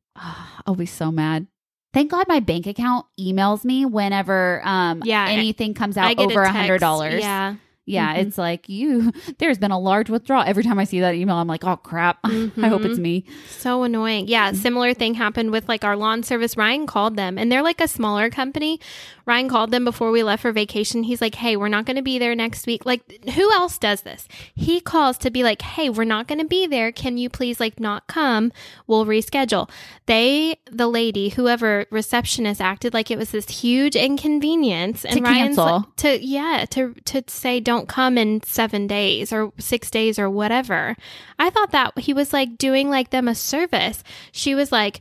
I'll 0.66 0.74
be 0.74 0.84
so 0.86 1.12
mad. 1.12 1.46
Thank 1.92 2.11
God 2.11 2.26
my 2.26 2.40
bank 2.40 2.66
account 2.66 3.06
emails 3.18 3.64
me 3.64 3.86
whenever 3.86 4.61
um 4.64 5.02
Yeah, 5.04 5.26
anything 5.28 5.74
comes 5.74 5.96
out 5.96 6.18
over 6.18 6.42
a 6.42 6.50
hundred 6.50 6.80
dollars. 6.80 7.20
Yeah. 7.20 7.54
Yeah, 7.87 8.14
Mhm. 8.14 8.18
it's 8.26 8.39
like 8.39 8.68
you 8.68 9.12
there's 9.39 9.59
been 9.59 9.70
a 9.72 9.78
large 9.78 10.11
withdrawal. 10.11 10.45
Every 10.47 10.62
time 10.62 10.78
I 10.78 10.85
see 10.85 11.01
that 11.01 11.14
email, 11.14 11.37
I'm 11.37 11.49
like, 11.49 11.64
oh 11.64 11.76
crap. 11.76 12.18
I 12.24 12.68
hope 12.68 12.85
it's 12.85 12.99
me. 12.99 13.24
So 13.49 13.83
annoying. 13.83 14.24
Mm-hmm. 14.24 14.31
Yeah, 14.31 14.53
similar 14.53 14.95
thing 14.95 15.14
happened 15.14 15.51
with 15.51 15.68
like 15.68 15.85
our 15.85 15.97
lawn 15.97 16.22
service. 16.22 16.57
Ryan 16.57 16.87
called 16.87 17.16
them 17.16 17.37
and 17.39 17.51
they're 17.51 17.62
like 17.62 17.81
a 17.81 17.89
smaller 17.89 18.31
company. 18.31 18.78
Ryan 19.26 19.49
called 19.49 19.70
them 19.70 19.85
before 19.85 20.11
we 20.11 20.22
left 20.22 20.43
for 20.43 20.53
vacation. 20.53 21.05
He's 21.05 21.20
like, 21.20 21.37
"Hey, 21.37 21.57
we're 21.57 21.68
not 21.68 21.85
going 21.87 21.97
to 21.97 22.03
be 22.03 22.18
there 22.18 22.35
next 22.35 22.66
week." 22.66 22.85
Like 22.85 23.24
who 23.35 23.53
else 23.53 23.78
does 23.78 24.03
this? 24.03 24.26
He 24.55 24.81
calls 24.81 25.16
to 25.18 25.31
be 25.31 25.43
like, 25.43 25.62
"Hey, 25.62 25.89
we're 25.89 26.05
not 26.05 26.26
going 26.28 26.41
to 26.41 26.47
be 26.47 26.66
there. 26.66 26.91
Can 26.93 27.16
you 27.18 27.28
please 27.31 27.61
like 27.61 27.78
not 27.81 28.07
come? 28.09 28.53
We'll 28.87 29.07
reschedule." 29.07 29.68
They 30.07 30.57
the 30.70 30.89
lady, 30.89 31.28
whoever 31.31 31.87
receptionist 31.91 32.61
acted 32.61 32.93
like 32.95 33.11
it 33.11 33.18
was 33.18 33.31
this 33.31 33.49
huge 33.49 33.95
inconvenience 33.97 35.05
and 35.05 35.18
To 35.18 35.22
Ryan's 35.22 35.57
cancel. 35.57 35.64
like, 35.76 35.97
to 35.97 36.24
yeah, 36.24 36.64
to 36.70 36.95
to 37.05 37.22
say 37.28 37.61
don't 37.71 37.89
come 37.89 38.18
in 38.18 38.43
7 38.43 38.87
days 38.87 39.33
or 39.33 39.53
6 39.59 39.91
days 39.91 40.18
or 40.18 40.29
whatever. 40.29 40.97
I 41.39 41.51
thought 41.51 41.71
that 41.73 41.99
he 41.99 42.12
was 42.12 42.33
like 42.33 42.59
doing 42.59 42.91
like 42.91 43.11
them 43.11 43.29
a 43.29 43.35
service. 43.35 44.03
She 44.33 44.55
was 44.55 44.71
like, 44.73 45.01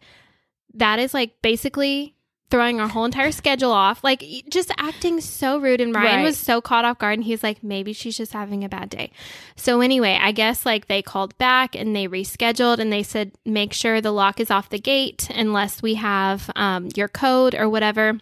that 0.75 0.99
is 0.99 1.13
like 1.13 1.41
basically 1.41 2.15
throwing 2.51 2.79
our 2.79 2.87
whole 2.87 3.05
entire 3.05 3.31
schedule 3.31 3.71
off, 3.71 4.03
like 4.03 4.23
just 4.49 4.71
acting 4.79 5.21
so 5.21 5.59
rude. 5.59 5.81
And 5.81 5.93
Ryan 5.93 6.17
Right. 6.17 6.23
was 6.23 6.37
so 6.37 6.61
caught 6.61 6.83
off 6.85 6.97
guard 6.97 7.19
and 7.19 7.23
he's 7.23 7.43
like, 7.43 7.63
maybe 7.63 7.93
she's 7.93 8.17
just 8.17 8.33
having 8.33 8.63
a 8.63 8.69
bad 8.69 8.89
day. 8.89 9.11
So 9.55 9.81
anyway, 9.81 10.17
I 10.19 10.31
guess 10.31 10.65
like 10.65 10.87
they 10.87 11.03
called 11.03 11.37
back 11.37 11.75
and 11.75 11.95
they 11.95 12.07
rescheduled 12.07 12.79
and 12.79 12.91
they 12.91 13.03
said, 13.03 13.33
make 13.45 13.71
sure 13.73 14.01
the 14.01 14.11
lock 14.11 14.39
is 14.39 14.49
off 14.49 14.69
the 14.69 14.79
gate 14.79 15.29
unless 15.29 15.83
we 15.83 15.93
have 15.95 16.49
um, 16.55 16.89
your 16.95 17.07
code 17.07 17.53
or 17.53 17.69
whatever. 17.69 18.19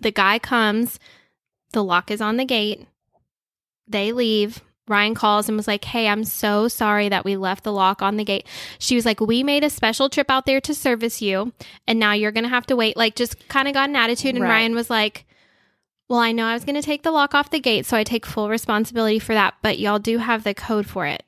The 0.00 0.12
guy 0.12 0.38
comes, 0.38 1.00
the 1.72 1.82
lock 1.82 2.12
is 2.12 2.20
on 2.20 2.36
the 2.36 2.44
gate. 2.44 2.86
They 3.88 4.12
leave. 4.12 4.62
Ryan 4.88 5.14
calls 5.14 5.48
and 5.48 5.56
was 5.56 5.68
like, 5.68 5.84
Hey, 5.84 6.08
I'm 6.08 6.24
so 6.24 6.66
sorry 6.68 7.08
that 7.10 7.24
we 7.24 7.36
left 7.36 7.64
the 7.64 7.72
lock 7.72 8.00
on 8.00 8.16
the 8.16 8.24
gate. 8.24 8.46
She 8.78 8.94
was 8.94 9.04
like, 9.04 9.20
We 9.20 9.42
made 9.42 9.62
a 9.64 9.70
special 9.70 10.08
trip 10.08 10.30
out 10.30 10.46
there 10.46 10.60
to 10.62 10.74
service 10.74 11.20
you, 11.20 11.52
and 11.86 11.98
now 11.98 12.12
you're 12.12 12.32
going 12.32 12.44
to 12.44 12.50
have 12.50 12.66
to 12.66 12.76
wait. 12.76 12.96
Like, 12.96 13.14
just 13.14 13.48
kind 13.48 13.68
of 13.68 13.74
got 13.74 13.90
an 13.90 13.96
attitude. 13.96 14.34
And 14.34 14.44
Right. 14.44 14.50
Ryan 14.50 14.74
was 14.74 14.88
like, 14.88 15.26
Well, 16.08 16.20
I 16.20 16.32
know 16.32 16.46
I 16.46 16.54
was 16.54 16.64
going 16.64 16.76
to 16.76 16.82
take 16.82 17.02
the 17.02 17.10
lock 17.10 17.34
off 17.34 17.50
the 17.50 17.60
gate, 17.60 17.84
so 17.84 17.96
I 17.96 18.04
take 18.04 18.24
full 18.24 18.48
responsibility 18.48 19.18
for 19.18 19.34
that, 19.34 19.54
but 19.62 19.78
y'all 19.78 19.98
do 19.98 20.18
have 20.18 20.42
the 20.44 20.54
code 20.54 20.86
for 20.86 21.04
it. 21.04 21.22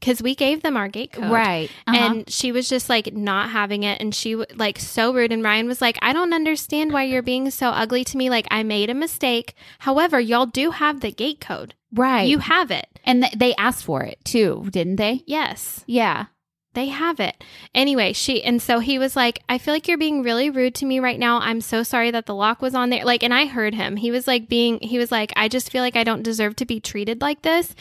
Because 0.00 0.22
we 0.22 0.34
gave 0.34 0.62
them 0.62 0.76
our 0.76 0.88
gate 0.88 1.12
code. 1.12 1.30
Right. 1.30 1.70
Uh-huh. 1.86 1.96
And 1.96 2.30
she 2.30 2.50
was 2.52 2.68
just 2.68 2.88
like 2.88 3.12
not 3.14 3.50
having 3.50 3.82
it. 3.82 4.00
And 4.00 4.14
she 4.14 4.34
like 4.34 4.78
so 4.78 5.12
rude. 5.12 5.30
And 5.32 5.44
Ryan 5.44 5.66
was 5.66 5.80
like, 5.80 5.98
I 6.00 6.12
don't 6.14 6.32
understand 6.32 6.92
why 6.92 7.02
you're 7.04 7.22
being 7.22 7.50
so 7.50 7.68
ugly 7.68 8.02
to 8.04 8.16
me. 8.16 8.30
Like, 8.30 8.46
I 8.50 8.62
made 8.62 8.88
a 8.90 8.94
mistake. 8.94 9.54
However, 9.80 10.18
y'all 10.18 10.46
do 10.46 10.70
have 10.70 11.00
the 11.00 11.12
gate 11.12 11.40
code. 11.40 11.74
right. 11.92 12.26
You 12.26 12.38
have 12.38 12.70
it. 12.70 12.86
and 13.04 13.22
th- 13.22 13.34
they 13.34 13.54
asked 13.56 13.84
for 13.84 14.02
it 14.02 14.18
too, 14.24 14.66
didn't 14.70 14.96
they? 14.96 15.22
Yes, 15.26 15.84
Yeah. 15.86 16.26
They 16.74 16.86
have 16.86 17.18
it. 17.18 17.42
Anyway, 17.74 18.12
she, 18.12 18.42
and 18.42 18.62
so 18.62 18.78
he 18.78 18.98
was 18.98 19.16
like, 19.16 19.42
I 19.48 19.58
feel 19.58 19.74
like 19.74 19.88
you're 19.88 19.98
being 19.98 20.22
really 20.22 20.50
rude 20.50 20.74
to 20.76 20.86
me 20.86 21.00
right 21.00 21.18
now. 21.18 21.40
I'm 21.40 21.60
so 21.60 21.82
sorry 21.82 22.10
that 22.12 22.26
the 22.26 22.34
lock 22.34 22.62
was 22.62 22.74
on 22.74 22.90
there. 22.90 23.04
Like, 23.04 23.24
and 23.24 23.34
I 23.34 23.46
heard 23.46 23.74
him. 23.74 23.96
He 23.96 24.10
was 24.10 24.26
like, 24.28 24.48
being, 24.48 24.78
he 24.80 24.96
was 24.96 25.10
like, 25.10 25.32
I 25.34 25.48
just 25.48 25.70
feel 25.70 25.82
like 25.82 25.96
I 25.96 26.04
don't 26.04 26.22
deserve 26.22 26.54
to 26.56 26.66
be 26.66 26.78
treated 26.78 27.20
like 27.20 27.42
this. 27.42 27.74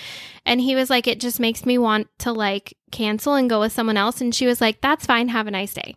And 0.46 0.60
he 0.60 0.74
was 0.74 0.90
like, 0.90 1.08
it 1.08 1.20
just 1.20 1.40
makes 1.40 1.66
me 1.66 1.78
want 1.78 2.08
to 2.20 2.32
like 2.32 2.76
cancel 2.92 3.36
and 3.36 3.50
go 3.50 3.60
with 3.60 3.72
someone 3.72 3.98
else. 3.98 4.22
And 4.22 4.34
she 4.34 4.48
was 4.48 4.60
like, 4.60 4.82
that's 4.82 5.06
fine. 5.06 5.28
Have 5.28 5.46
a 5.48 5.52
nice 5.52 5.74
day. 5.74 5.96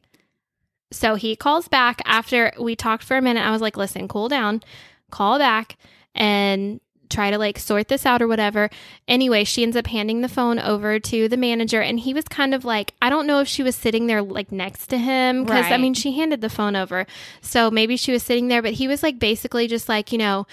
So 0.90 1.14
he 1.14 1.34
calls 1.34 1.68
back 1.68 2.02
after 2.04 2.52
we 2.60 2.76
talked 2.76 3.04
for 3.04 3.16
a 3.16 3.22
minute. 3.22 3.40
I 3.40 3.52
was 3.52 3.62
like, 3.62 3.78
listen, 3.78 4.08
cool 4.08 4.28
down, 4.28 4.62
call 5.10 5.38
back 5.38 5.78
and 6.14 6.80
try 7.12 7.30
to 7.30 7.38
like 7.38 7.58
sort 7.58 7.88
this 7.88 8.06
out 8.06 8.22
or 8.22 8.28
whatever. 8.28 8.70
Anyway, 9.06 9.44
she 9.44 9.62
ends 9.62 9.76
up 9.76 9.86
handing 9.86 10.20
the 10.20 10.28
phone 10.28 10.58
over 10.58 10.98
to 10.98 11.28
the 11.28 11.36
manager 11.36 11.80
and 11.80 12.00
he 12.00 12.14
was 12.14 12.24
kind 12.24 12.54
of 12.54 12.64
like, 12.64 12.94
I 13.02 13.10
don't 13.10 13.26
know 13.26 13.40
if 13.40 13.48
she 13.48 13.62
was 13.62 13.76
sitting 13.76 14.06
there 14.06 14.22
like 14.22 14.50
next 14.50 14.88
to 14.88 14.98
him 14.98 15.44
because 15.44 15.66
I 15.66 15.76
mean, 15.76 15.94
she 15.94 16.12
handed 16.12 16.40
the 16.40 16.48
phone 16.48 16.76
over. 16.76 17.06
So 17.40 17.70
maybe 17.70 17.96
she 17.96 18.12
was 18.12 18.22
sitting 18.22 18.48
there, 18.48 18.62
but 18.62 18.72
he 18.72 18.88
was 18.88 19.02
like 19.02 19.18
basically 19.18 19.68
just 19.68 19.88
like, 19.88 20.12
you 20.12 20.18
know, 20.18 20.46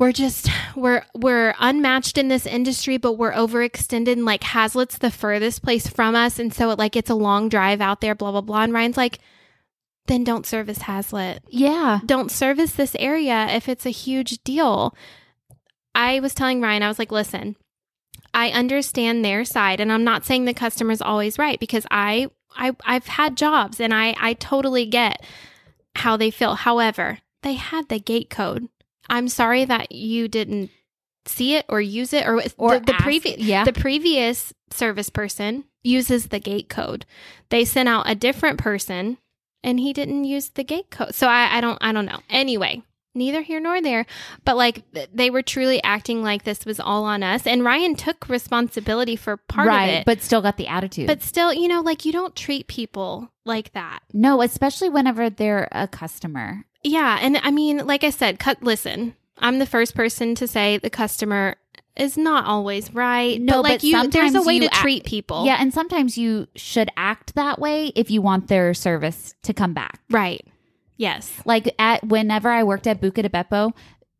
we're 0.00 0.12
just 0.12 0.48
we're 0.74 1.04
we're 1.14 1.54
unmatched 1.60 2.16
in 2.16 2.28
this 2.28 2.46
industry, 2.46 2.96
but 2.96 3.12
we're 3.12 3.32
overextended. 3.32 4.12
And 4.12 4.24
like 4.24 4.42
Haslet's 4.42 4.96
the 4.96 5.10
furthest 5.10 5.62
place 5.62 5.86
from 5.86 6.16
us, 6.16 6.38
and 6.38 6.54
so 6.54 6.70
it, 6.70 6.78
like 6.78 6.96
it's 6.96 7.10
a 7.10 7.14
long 7.14 7.50
drive 7.50 7.82
out 7.82 8.00
there. 8.00 8.14
Blah 8.14 8.32
blah 8.32 8.40
blah. 8.40 8.62
And 8.62 8.72
Ryan's 8.72 8.96
like, 8.96 9.18
then 10.06 10.24
don't 10.24 10.46
service 10.46 10.78
Hazlitt. 10.78 11.44
Yeah. 11.48 12.00
Don't 12.06 12.30
service 12.30 12.72
this 12.72 12.96
area 12.98 13.46
if 13.50 13.68
it's 13.68 13.84
a 13.84 13.90
huge 13.90 14.42
deal. 14.42 14.94
I 16.00 16.20
was 16.20 16.32
telling 16.32 16.62
Ryan, 16.62 16.82
I 16.82 16.88
was 16.88 16.98
like, 16.98 17.12
listen, 17.12 17.56
I 18.32 18.50
understand 18.50 19.22
their 19.22 19.44
side, 19.44 19.80
and 19.80 19.92
I'm 19.92 20.04
not 20.04 20.24
saying 20.24 20.46
the 20.46 20.54
customer's 20.54 21.02
always 21.02 21.38
right 21.38 21.60
because 21.60 21.86
I 21.90 22.28
I 22.56 22.74
I've 22.84 23.06
had 23.06 23.36
jobs 23.36 23.80
and 23.80 23.92
I 23.92 24.14
I 24.18 24.32
totally 24.32 24.86
get 24.86 25.22
how 25.96 26.16
they 26.16 26.30
feel. 26.30 26.54
However, 26.54 27.18
they 27.42 27.54
had 27.54 27.88
the 27.88 27.98
gate 27.98 28.30
code. 28.30 28.68
I'm 29.10 29.28
sorry 29.28 29.66
that 29.66 29.92
you 29.92 30.26
didn't 30.26 30.70
see 31.26 31.54
it 31.56 31.66
or 31.68 31.82
use 31.82 32.14
it 32.14 32.26
or, 32.26 32.42
Or 32.56 32.78
the, 32.78 32.86
the 32.86 32.94
previous 32.94 33.38
yeah. 33.38 33.64
the 33.64 33.72
previous 33.74 34.54
service 34.70 35.10
person 35.10 35.64
uses 35.82 36.28
the 36.28 36.40
gate 36.40 36.70
code. 36.70 37.04
They 37.50 37.66
sent 37.66 37.90
out 37.90 38.08
a 38.08 38.14
different 38.14 38.58
person 38.58 39.18
and 39.62 39.78
he 39.78 39.92
didn't 39.92 40.24
use 40.24 40.48
the 40.48 40.64
gate 40.64 40.90
code. 40.90 41.14
So 41.14 41.26
I, 41.26 41.58
I 41.58 41.60
don't 41.60 41.78
I 41.82 41.92
don't 41.92 42.06
know. 42.06 42.20
Anyway, 42.30 42.84
neither 43.14 43.42
here 43.42 43.60
nor 43.60 43.80
there. 43.80 44.06
But 44.44 44.56
like 44.56 44.82
they 45.12 45.30
were 45.30 45.42
truly 45.42 45.82
acting 45.82 46.22
like 46.22 46.44
this 46.44 46.64
was 46.64 46.80
all 46.80 47.04
on 47.04 47.22
us. 47.22 47.46
And 47.46 47.64
Ryan 47.64 47.94
took 47.94 48.28
responsibility 48.28 49.16
for 49.16 49.36
part 49.36 49.68
right. 49.68 49.84
of 49.84 49.94
it. 50.00 50.06
But 50.06 50.22
still 50.22 50.42
got 50.42 50.56
the 50.56 50.68
attitude. 50.68 51.06
but 51.06 51.22
still, 51.22 51.52
you 51.52 51.68
know, 51.68 51.80
like 51.80 52.04
you 52.04 52.12
don't 52.12 52.36
treat 52.36 52.66
people 52.66 53.30
like 53.44 53.72
that. 53.72 54.00
no, 54.12 54.42
especially 54.42 54.88
whenever 54.88 55.30
they're 55.30 55.68
a 55.72 55.88
customer. 55.88 56.64
Yeah, 56.82 57.18
and 57.20 57.36
I 57.42 57.50
mean, 57.50 57.86
like 57.86 58.04
I 58.04 58.10
said, 58.10 58.38
cut 58.38 58.62
listen. 58.62 59.14
I'm 59.38 59.58
the 59.58 59.66
first 59.66 59.94
person 59.94 60.34
to 60.36 60.46
say 60.46 60.78
the 60.78 60.90
customer 60.90 61.56
is 61.96 62.16
not 62.16 62.44
always 62.44 62.92
right. 62.94 63.40
No, 63.40 63.54
but 63.54 63.62
like 63.62 63.72
but 63.80 63.84
you 63.84 64.08
there's 64.08 64.34
a 64.34 64.42
way 64.42 64.58
to 64.58 64.66
act- 64.66 64.76
treat 64.76 65.04
people. 65.04 65.44
Yeah, 65.44 65.56
and 65.58 65.72
sometimes 65.72 66.16
you 66.16 66.46
should 66.56 66.90
act 66.96 67.34
that 67.34 67.58
way 67.58 67.88
if 67.94 68.10
you 68.10 68.22
want 68.22 68.48
their 68.48 68.74
service 68.74 69.34
to 69.42 69.52
come 69.52 69.74
back. 69.74 70.00
Right. 70.10 70.46
Yes. 71.00 71.32
Like 71.46 71.74
at 71.78 72.06
whenever 72.06 72.50
I 72.50 72.62
worked 72.62 72.86
at 72.86 73.00
Buca 73.00 73.22
de 73.22 73.30
Beppo, 73.30 73.72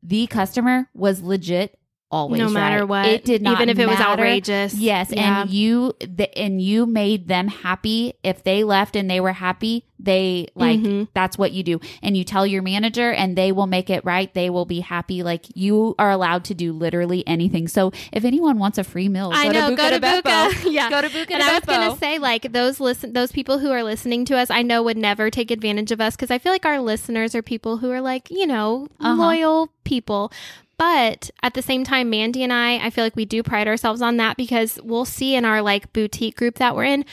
the 0.03 0.27
customer 0.27 0.89
was 0.95 1.21
legit 1.21 1.79
always 2.11 2.41
no 2.41 2.49
matter 2.49 2.81
right. 2.81 2.89
what. 2.89 3.07
It 3.07 3.25
did 3.25 3.43
not 3.43 3.55
even 3.55 3.69
if 3.69 3.79
it 3.79 3.87
was 3.87 3.99
outrageous. 4.01 4.75
Yes, 4.75 5.11
Yeah. 5.13 5.43
and 5.43 5.51
you 5.51 5.95
the, 6.01 6.37
and 6.39 6.61
you 6.61 6.87
made 6.87 7.29
them 7.29 7.49
happy. 7.49 8.15
If 8.23 8.43
they 8.45 8.65
left 8.65 8.97
and 8.97 9.09
they 9.11 9.21
were 9.21 9.33
happy, 9.33 9.85
they 9.99 10.49
like 10.55 10.81
Mhm. 10.81 11.09
that's 11.15 11.37
what 11.39 11.53
you 11.53 11.63
do. 11.63 11.79
And 12.03 12.17
you 12.17 12.25
tell 12.25 12.47
your 12.47 12.63
manager 12.63 13.13
and 13.13 13.37
they 13.37 13.53
will 13.53 13.67
make 13.67 13.91
it 13.91 14.05
right. 14.05 14.33
They 14.33 14.49
will 14.51 14.65
be 14.65 14.81
happy. 14.81 15.23
Like 15.23 15.45
you 15.55 15.95
are 15.99 16.11
allowed 16.11 16.45
to 16.45 16.55
do 16.55 16.73
literally 16.73 17.23
anything. 17.27 17.69
So 17.69 17.93
if 18.13 18.25
anyone 18.25 18.59
wants 18.59 18.79
a 18.79 18.85
free 18.85 19.09
meal, 19.09 19.31
I 19.33 19.47
go 19.47 19.53
know. 19.53 19.71
to 19.71 19.77
go 19.77 19.91
to. 19.91 20.01
Buca. 20.01 20.65
yeah. 20.73 20.89
Go 20.91 21.03
to 21.03 21.09
Buca 21.09 21.31
and 21.33 21.43
I 21.43 21.53
was 21.55 21.65
gonna 21.65 21.97
say, 21.99 22.19
like 22.19 22.53
those 22.53 22.81
listen, 22.81 23.13
those 23.13 23.31
people 23.31 23.59
who 23.59 23.71
are 23.71 23.83
listening 23.83 24.25
to 24.27 24.37
us, 24.39 24.51
I 24.51 24.63
know 24.63 24.83
would 24.83 24.97
never 24.97 25.31
take 25.31 25.51
advantage 25.51 25.93
of 25.93 26.01
us 26.01 26.17
because 26.17 26.31
I 26.31 26.39
feel 26.39 26.53
like 26.53 26.65
our 26.67 26.81
listeners 26.81 27.35
are 27.35 27.43
people 27.43 27.77
who 27.79 27.91
are 27.91 28.01
like, 28.01 28.31
you 28.31 28.47
know, 28.47 28.89
Uh-huh. 29.01 29.15
loyal 29.15 29.71
people. 29.85 30.33
But 30.81 31.31
at 31.43 31.53
the 31.53 31.61
same 31.61 31.85
time, 31.85 32.09
Mandy 32.09 32.43
and 32.43 32.51
I, 32.53 32.79
I 32.79 32.89
feel 32.89 33.05
like 33.05 33.15
we 33.15 33.27
do 33.27 33.43
pride 33.43 33.69
ourselves 33.69 34.01
on 34.01 34.17
that 34.17 34.39
because 34.39 34.79
we'll 34.83 35.05
see 35.05 35.35
in 35.35 35.45
our 35.45 35.61
like 35.61 35.93
boutique 35.93 36.37
group 36.37 36.55
that 36.55 36.75
we're 36.75 36.85
in, 36.85 37.05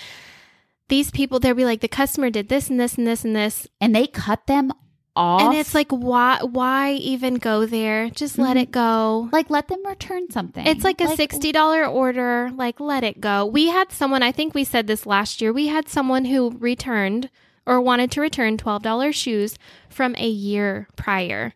these 0.88 1.12
people 1.12 1.38
they'll 1.38 1.54
be 1.54 1.66
like, 1.66 1.82
the 1.82 1.90
customer 1.90 2.30
did 2.30 2.48
this 2.48 2.70
and 2.70 2.80
this 2.80 2.98
and 2.98 3.06
this 3.06 3.26
and 3.26 3.36
this, 3.36 3.68
and 3.82 3.94
they 3.94 4.08
cut 4.08 4.48
them 4.48 4.72
off. 5.18 5.42
and 5.42 5.54
it's 5.54 5.76
like, 5.76 5.90
why, 5.92 6.40
why 6.44 6.92
even 6.94 7.36
go 7.36 7.66
there? 7.66 8.10
Just 8.12 8.38
let 8.38 8.56
Mhm. 8.56 8.62
it 8.62 8.72
go. 8.72 9.28
like 9.34 9.50
let 9.50 9.68
them 9.68 9.86
return 9.86 10.32
something. 10.32 10.66
It's 10.66 10.86
like 10.86 11.02
a 11.02 11.14
sixty 11.18 11.52
dollar 11.52 11.84
order. 11.86 12.50
Like, 12.56 12.80
let 12.80 13.04
it 13.04 13.20
go. 13.20 13.46
We 13.46 13.68
had 13.68 13.92
someone. 13.92 14.24
I 14.24 14.32
think 14.32 14.54
we 14.54 14.64
said 14.64 14.88
this 14.88 15.06
last 15.06 15.42
year. 15.42 15.52
We 15.52 15.68
had 15.68 15.90
someone 15.90 16.24
who 16.26 16.52
returned 16.60 17.30
or 17.66 17.82
wanted 17.82 18.12
to 18.12 18.22
return 18.22 18.58
twelve 18.58 18.82
dollars 18.84 19.16
shoes 19.18 19.58
from 19.90 20.16
a 20.18 20.30
year 20.30 20.88
prior. 20.96 21.54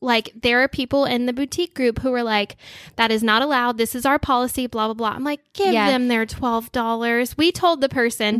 Like, 0.00 0.32
there 0.40 0.62
are 0.62 0.68
people 0.68 1.04
in 1.06 1.26
the 1.26 1.32
boutique 1.32 1.74
group 1.74 2.00
who 2.00 2.10
were 2.10 2.22
like, 2.22 2.56
"That 2.96 3.10
is 3.10 3.22
not 3.22 3.42
allowed. 3.42 3.78
This 3.78 3.94
is 3.94 4.04
our 4.04 4.18
policy." 4.18 4.66
Blah 4.66 4.88
blah 4.88 4.94
blah. 4.94 5.10
I'm 5.16 5.24
like, 5.24 5.40
give 5.54 5.72
Yeah. 5.72 5.88
them 5.88 6.08
their 6.08 6.26
twelve 6.26 6.70
dollars. 6.72 7.36
We 7.36 7.50
told 7.50 7.80
the 7.80 7.88
person, 7.88 8.38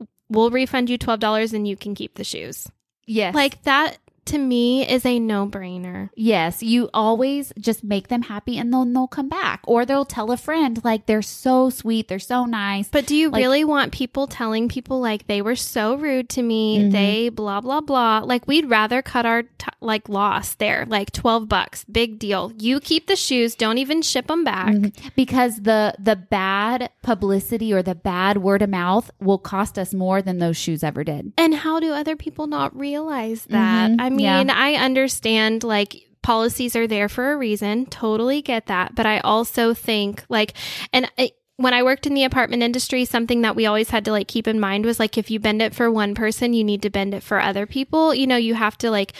mm-hmm. 0.00 0.04
"We'll 0.30 0.50
refund 0.50 0.88
you 0.88 0.96
twelve 0.98 1.20
dollars 1.20 1.52
and 1.52 1.68
you 1.68 1.76
can 1.76 1.94
keep 1.94 2.14
the 2.14 2.24
shoes." 2.24 2.66
Yes. 3.06 3.34
Like 3.34 3.62
that 3.64 3.98
to 4.30 4.38
me 4.38 4.86
is 4.88 5.04
a 5.06 5.18
no 5.20 5.46
brainer. 5.46 6.10
Yes, 6.16 6.62
you 6.62 6.88
always 6.94 7.52
just 7.58 7.84
make 7.84 8.08
them 8.08 8.22
happy 8.22 8.58
and 8.58 8.72
then 8.72 8.92
they'll 8.92 9.06
come 9.06 9.28
back. 9.28 9.60
Or 9.66 9.84
they'll 9.84 10.04
tell 10.04 10.30
a 10.32 10.36
friend, 10.36 10.80
like, 10.84 11.06
they're 11.06 11.22
so 11.22 11.70
sweet, 11.70 12.08
they're 12.08 12.18
so 12.18 12.44
nice. 12.46 12.88
But 12.88 13.06
do 13.06 13.14
you 13.16 13.30
Like- 13.30 13.40
really 13.40 13.64
want 13.64 13.92
people 13.92 14.26
telling 14.26 14.68
people 14.68 15.00
like 15.00 15.26
they 15.26 15.42
were 15.42 15.56
so 15.56 15.94
rude 15.94 16.28
to 16.30 16.42
me? 16.42 16.78
Mhm. 16.78 16.92
They 16.92 17.28
blah 17.28 17.60
blah 17.60 17.80
blah. 17.80 18.20
Like 18.24 18.46
we'd 18.48 18.68
rather 18.70 19.02
cut 19.02 19.26
our 19.26 19.42
t- 19.42 19.48
like 19.80 20.08
loss 20.08 20.54
there, 20.54 20.84
like 20.88 21.12
twelve 21.12 21.48
bucks, 21.48 21.84
big 21.84 22.18
deal. 22.18 22.52
You 22.58 22.80
keep 22.80 23.06
the 23.06 23.16
shoes, 23.16 23.54
don't 23.54 23.78
even 23.78 24.02
ship 24.02 24.26
them 24.28 24.44
back. 24.44 24.74
Mhm. 24.74 24.92
Because 25.16 25.62
the 25.62 25.94
the 25.98 26.16
bad 26.16 26.90
publicity 27.02 27.72
or 27.72 27.82
the 27.82 27.94
bad 27.94 28.38
word 28.38 28.62
of 28.62 28.70
mouth 28.70 29.10
will 29.20 29.38
cost 29.38 29.78
us 29.78 29.92
more 29.92 30.22
than 30.22 30.38
those 30.38 30.56
shoes 30.56 30.82
ever 30.84 31.02
did. 31.04 31.32
And 31.36 31.54
how 31.54 31.80
do 31.80 31.92
other 31.92 32.16
people 32.16 32.46
not 32.46 32.76
realize 32.78 33.46
that? 33.50 33.90
Mhm. 33.90 33.96
I 34.00 34.10
mean, 34.10 34.19
Yeah. 34.22 34.44
I 34.50 34.74
understand 34.74 35.64
like 35.64 35.96
policies 36.22 36.76
are 36.76 36.86
there 36.86 37.08
for 37.08 37.32
a 37.32 37.36
reason. 37.36 37.86
Totally 37.86 38.42
get 38.42 38.66
that. 38.66 38.94
But 38.94 39.06
I 39.06 39.20
also 39.20 39.74
think 39.74 40.24
like, 40.28 40.54
and 40.92 41.10
I, 41.18 41.32
when 41.56 41.74
I 41.74 41.82
worked 41.82 42.06
in 42.06 42.14
the 42.14 42.24
apartment 42.24 42.62
industry, 42.62 43.04
something 43.04 43.42
that 43.42 43.54
we 43.54 43.66
always 43.66 43.90
had 43.90 44.04
to 44.06 44.12
like 44.12 44.28
keep 44.28 44.48
in 44.48 44.58
mind 44.58 44.86
was 44.86 44.98
like, 44.98 45.18
if 45.18 45.30
you 45.30 45.38
bend 45.38 45.60
it 45.60 45.74
for 45.74 45.90
one 45.90 46.14
person, 46.14 46.54
you 46.54 46.64
need 46.64 46.82
to 46.82 46.90
bend 46.90 47.12
it 47.12 47.22
for 47.22 47.38
other 47.38 47.66
people. 47.66 48.14
You 48.14 48.26
know, 48.26 48.36
you 48.36 48.54
have 48.54 48.78
to 48.78 48.90
like, 48.90 49.12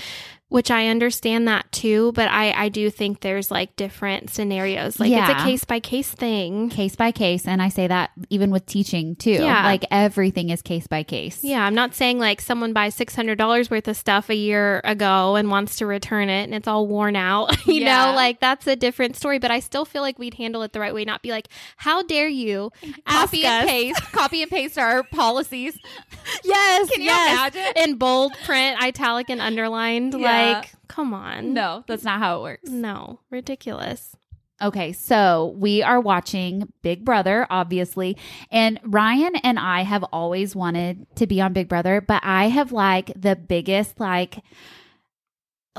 which 0.51 0.71
I 0.71 0.89
understand 0.89 1.49
that 1.49 1.71
too, 1.73 2.13
but 2.13 2.29
I, 2.29 2.53
I 2.53 2.69
do 2.69 2.91
think 2.91 3.21
there's 3.21 3.51
like 3.51 3.75
different 3.77 4.29
scenarios. 4.31 5.01
Like 5.01 5.11
it's 5.11 5.29
a 5.41 5.45
case 5.45 5.65
by 5.65 5.81
case 5.81 6.11
thing. 6.11 6.69
Case 6.69 6.95
by 6.97 7.11
case. 7.13 7.47
And 7.49 7.63
I 7.63 7.71
say 7.71 7.87
that 7.87 8.11
even 8.29 8.51
with 8.51 8.67
teaching 8.67 9.17
too. 9.17 9.31
Yeah. 9.31 9.65
Like 9.65 9.85
everything 9.91 10.51
is 10.51 10.61
case 10.61 10.87
by 10.87 11.03
case. 11.05 11.43
Yeah, 11.43 11.65
I'm 11.65 11.75
not 11.75 11.95
saying 11.95 12.19
like 12.19 12.41
someone 12.41 12.73
buys 12.73 12.95
six 12.95 13.15
hundred 13.17 13.39
dollars 13.39 13.71
worth 13.71 13.89
of 13.89 13.97
stuff 13.97 14.29
a 14.29 14.35
year 14.35 14.81
ago 14.85 15.37
and 15.37 15.51
wants 15.51 15.77
to 15.77 15.87
return 15.87 16.29
it 16.29 16.43
and 16.45 16.55
it's 16.55 16.69
all 16.69 16.87
worn 16.87 17.17
out. 17.17 17.67
you 17.67 17.75
Yeah. 17.85 18.07
know, 18.11 18.17
like 18.17 18.41
that's 18.41 18.67
a 18.67 18.77
different 18.77 19.17
story. 19.17 19.39
But 19.39 19.51
I 19.51 19.61
still 19.61 19.85
feel 19.85 20.03
like 20.03 20.19
we'd 20.19 20.35
handle 20.35 20.63
it 20.63 20.73
the 20.73 20.81
right 20.81 20.93
way, 20.93 21.05
not 21.05 21.23
be 21.23 21.31
like, 21.31 21.49
"How 21.77 22.03
dare 22.03 22.29
you 22.29 22.73
ask 23.07 23.31
Copy 23.31 23.45
and 23.47 23.65
us?" 23.65 23.71
paste. 23.71 24.03
copy 24.13 24.43
and 24.43 24.51
paste 24.51 24.77
our 24.79 25.05
policies. 25.05 25.79
Yes, 26.45 26.91
Can 26.93 27.01
you 27.03 27.07
yes. 27.07 27.55
imagine? 27.55 27.73
in 27.91 27.97
bold 27.97 28.33
print, 28.45 28.83
italic 28.83 29.31
and 29.31 29.41
underlined. 29.41 30.15
Yeah. 30.15 30.19
Like, 30.19 30.40
Uh, 30.41 30.63
come 30.89 31.15
on, 31.15 31.53
No, 31.55 31.85
that's 31.87 32.05
not 32.05 32.19
how 32.19 32.39
it 32.39 32.43
works. 32.43 32.71
no, 32.71 33.21
ridiculous. 33.31 34.15
Okay, 34.63 34.93
so 34.93 35.55
we 35.57 35.83
are 35.83 35.99
watching 35.99 36.71
Big 36.83 37.03
Brother, 37.03 37.47
obviously. 37.49 38.19
And 38.51 38.79
Ryan 38.85 39.37
and 39.37 39.59
I 39.59 39.83
have 39.85 40.05
always 40.13 40.55
wanted 40.55 41.07
to 41.17 41.27
be 41.27 41.41
on 41.41 41.55
Big 41.55 41.67
Brother, 41.67 42.03
but 42.03 42.23
I 42.25 42.49
have 42.49 42.71
like 42.71 43.11
the 43.17 43.37
biggest 43.37 43.99
like 43.99 44.43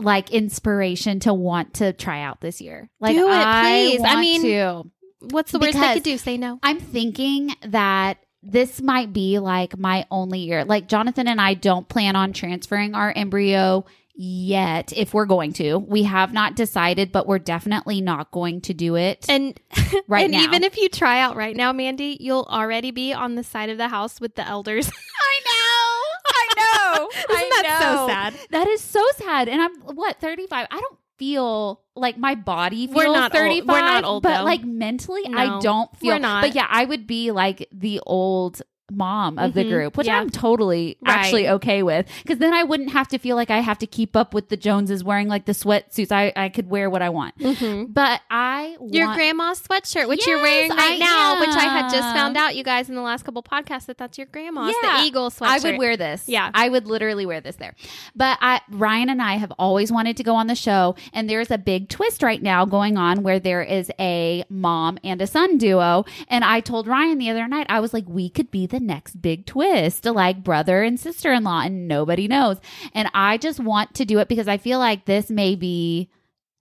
like 0.02 0.32
inspiration 0.32 1.20
to 1.22 1.34
want 1.34 1.76
to 1.76 1.94
try 1.94 2.22
out 2.22 2.42
this 2.42 2.62
year. 2.62 2.90
Like 3.00 3.16
Do 3.16 3.28
it, 3.28 3.32
I 3.34 3.62
please. 3.92 4.02
I 4.04 4.20
mean- 4.22 4.42
to. 4.44 4.84
What's 5.30 5.52
the 5.52 5.60
worst 5.60 5.74
Because- 5.74 5.94
could 5.96 6.04
do? 6.04 6.18
Say 6.18 6.38
no. 6.38 6.58
I'm 6.64 6.80
thinking 6.80 7.54
that 7.68 8.18
this 8.42 8.82
might 8.82 9.14
be 9.14 9.38
like 9.38 9.78
my 9.78 10.08
only 10.10 10.40
year. 10.40 10.66
Like 10.66 10.88
Jonathan 10.88 11.28
and 11.28 11.40
I 11.40 11.54
don't 11.54 11.88
plan 11.88 12.16
on 12.16 12.34
transferring 12.34 12.96
our 12.96 13.12
embryo 13.16 13.86
yet 14.22 14.94
if 14.96 15.14
we're 15.14 15.26
going 15.26 15.52
to. 15.54 15.78
We 15.80 16.04
have 16.04 16.32
not 16.32 16.56
decided, 16.56 17.12
but 17.12 17.28
we're 17.28 17.40
definitely 17.40 18.02
not 18.02 18.32
going 18.32 18.62
to 18.62 18.74
do 18.74 18.96
it. 18.96 19.26
And 19.28 19.60
Right 20.08 20.26
and 20.26 20.34
now. 20.34 20.44
even 20.44 20.64
if 20.64 20.78
you 20.78 20.90
try 20.90 21.20
out 21.20 21.36
right 21.36 21.56
now, 21.56 21.74
Mandy, 21.74 22.18
you'll 22.20 22.48
already 22.50 22.92
be 22.92 23.14
on 23.14 23.36
the 23.36 23.44
side 23.44 23.70
of 23.70 23.78
the 23.78 23.88
house 23.88 24.22
with 24.22 24.36
the 24.36 24.48
elders. 24.48 24.88
I 25.24 25.40
know. 25.46 26.22
I 26.28 26.98
know. 26.98 27.10
Isn't 27.16 27.50
that 27.50 27.80
so 27.82 28.08
sad? 28.08 28.34
That 28.52 28.68
is 28.68 28.82
so 28.82 29.04
sad. 29.18 29.50
And 29.50 29.62
I'm 29.62 29.76
what, 29.96 30.20
35? 30.20 30.68
I 30.70 30.80
don't 30.80 31.00
feel 31.18 31.82
like 31.96 32.18
my 32.18 32.36
body 32.36 32.88
feels 32.88 32.98
We're 32.98 33.14
not 33.14 33.34
old. 33.36 33.42
35. 33.44 33.68
We're 33.68 33.82
not 33.82 34.04
old, 34.04 34.24
But 34.24 34.40
though. 34.40 34.44
like 34.46 34.64
mentally, 34.64 35.24
I 35.34 35.60
don't 35.62 35.96
feel 35.98 36.14
we're 36.16 36.20
not. 36.20 36.44
But 36.44 36.56
yeah, 36.56 36.68
I 36.70 36.86
would 36.86 37.08
be 37.08 37.32
like 37.32 37.68
the 37.72 38.00
old 38.06 38.62
mom 38.92 39.38
of 39.40 39.54
the 39.54 39.64
Mhm. 39.64 39.70
group, 39.70 39.98
which 39.98 40.08
Yeah. 40.08 40.20
I'm 40.20 40.30
totally 40.30 40.98
Right. 41.06 41.16
actually 41.18 41.50
okay 41.50 41.84
with. 41.84 42.08
Because 42.24 42.40
then 42.40 42.54
I 42.54 42.64
wouldn't 42.64 42.92
have 42.92 43.08
to 43.10 43.18
feel 43.18 43.36
like 43.36 43.50
I 43.50 43.60
have 43.60 43.78
to 43.80 43.88
keep 43.88 44.16
up 44.16 44.34
with 44.34 44.50
the 44.50 44.58
Joneses 44.58 45.04
wearing 45.04 45.28
like 45.28 45.46
the 45.46 45.52
sweatsuits. 45.54 46.12
I, 46.12 46.34
I 46.36 46.50
could 46.50 46.70
wear 46.70 46.90
what 46.90 47.02
I 47.02 47.10
want. 47.10 47.38
Mhm. 47.40 47.94
But 47.94 48.22
I 48.30 48.76
Your 48.92 49.08
want, 49.08 49.18
grandma's 49.18 49.62
sweatshirt, 49.62 50.08
which 50.08 50.26
you're 50.28 50.42
wearing 50.42 50.70
right 50.72 50.80
I 50.94 50.98
now, 50.98 51.40
which 51.40 51.50
I 51.50 51.64
had 51.64 51.90
just 51.92 52.14
found 52.16 52.38
out, 52.38 52.56
you 52.56 52.64
guys, 52.64 52.90
in 52.90 52.96
the 52.96 53.02
last 53.02 53.24
couple 53.24 53.42
podcasts, 53.44 53.86
that 53.86 53.98
that's 53.98 54.18
your 54.18 54.28
grandma's, 54.28 54.76
Yeah. 54.84 54.98
the 55.02 55.04
eagle 55.08 55.30
sweatshirt. 55.30 55.48
I 55.48 55.60
would 55.72 55.78
wear 55.78 55.98
this. 55.98 56.24
Yeah. 56.28 56.50
I 56.54 56.70
would 56.70 56.88
literally 56.88 57.26
wear 57.26 57.42
this 57.42 57.56
there. 57.56 57.74
But 58.16 58.38
I, 58.42 58.62
Ryan 58.70 59.10
and 59.10 59.22
I 59.22 59.36
have 59.38 59.52
always 59.58 59.92
wanted 59.92 60.18
to 60.18 60.24
go 60.24 60.36
on 60.36 60.48
the 60.48 60.56
show, 60.56 60.96
and 61.14 61.30
there's 61.30 61.50
a 61.52 61.58
big 61.58 61.88
twist 61.90 62.24
right 62.24 62.42
now 62.42 62.66
going 62.66 62.98
on 62.98 63.24
where 63.24 63.40
there 63.40 63.62
is 63.64 63.90
a 64.00 64.44
mom 64.50 64.98
and 65.04 65.22
a 65.22 65.28
son 65.28 65.58
duo. 65.58 66.04
And 66.28 66.44
I 66.44 66.60
told 66.60 66.88
Ryan 66.88 67.18
the 67.18 67.30
other 67.30 67.48
night, 67.48 67.68
I 67.70 67.80
was 67.80 67.94
like, 67.94 68.06
we 68.08 68.30
could 68.30 68.52
be 68.52 68.66
the 68.66 68.80
next 68.82 69.22
big 69.22 69.46
twist, 69.46 70.06
like 70.06 70.44
brother 70.44 70.84
and 70.84 71.00
sister 71.00 71.32
in 71.32 71.44
law, 71.44 71.62
and 71.62 71.88
nobody 71.88 72.28
knows. 72.28 72.58
And 72.94 73.10
I 73.14 73.38
just 73.38 73.60
want 73.60 73.94
to 73.96 74.06
do 74.06 74.20
it 74.20 74.28
because 74.28 74.48
I 74.48 74.58
feel 74.58 74.80
like 74.80 75.06
this 75.06 75.30
may 75.30 75.56
be. 75.56 76.10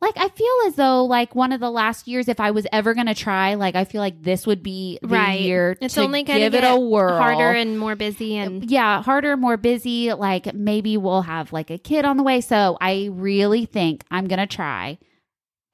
Like 0.02 0.16
I 0.16 0.28
feel 0.30 0.54
as 0.66 0.76
though 0.76 1.04
like 1.04 1.34
one 1.34 1.52
of 1.52 1.60
the 1.60 1.70
last 1.70 2.08
years, 2.08 2.26
if 2.26 2.40
I 2.40 2.52
was 2.52 2.66
ever 2.72 2.94
gonna 2.94 3.14
try, 3.14 3.52
like 3.52 3.74
I 3.74 3.84
feel 3.84 4.00
like 4.00 4.22
this 4.22 4.46
would 4.46 4.62
be 4.62 4.98
the 5.02 5.08
Right. 5.08 5.40
year 5.42 5.76
It's 5.78 5.92
to 5.96 6.00
only 6.00 6.22
give 6.22 6.54
it 6.54 6.64
a 6.64 6.80
whirl 6.80 7.18
harder 7.18 7.50
and 7.50 7.78
more 7.78 7.96
busy. 7.96 8.38
And 8.38 8.64
yeah, 8.70 9.02
harder, 9.02 9.36
more 9.36 9.58
busy. 9.58 10.10
Like 10.14 10.54
maybe 10.54 10.96
we'll 10.96 11.20
have 11.20 11.52
like 11.52 11.70
a 11.70 11.76
kid 11.76 12.06
on 12.06 12.16
the 12.16 12.22
way. 12.22 12.40
So 12.40 12.78
I 12.80 13.10
really 13.12 13.66
think 13.66 14.04
I'm 14.10 14.26
gonna 14.26 14.46
try 14.46 14.96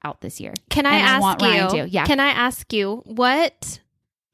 out 0.03 0.19
this 0.19 0.41
year. 0.41 0.53
can 0.69 0.85
I 0.85 0.95
and 0.95 1.07
I 1.07 1.09
ask 1.09 1.21
want 1.21 1.73
you? 1.73 1.83
Yeah. 1.89 2.05
Can 2.05 2.19
I 2.19 2.27
ask 2.27 2.73
you 2.73 3.03
what 3.05 3.79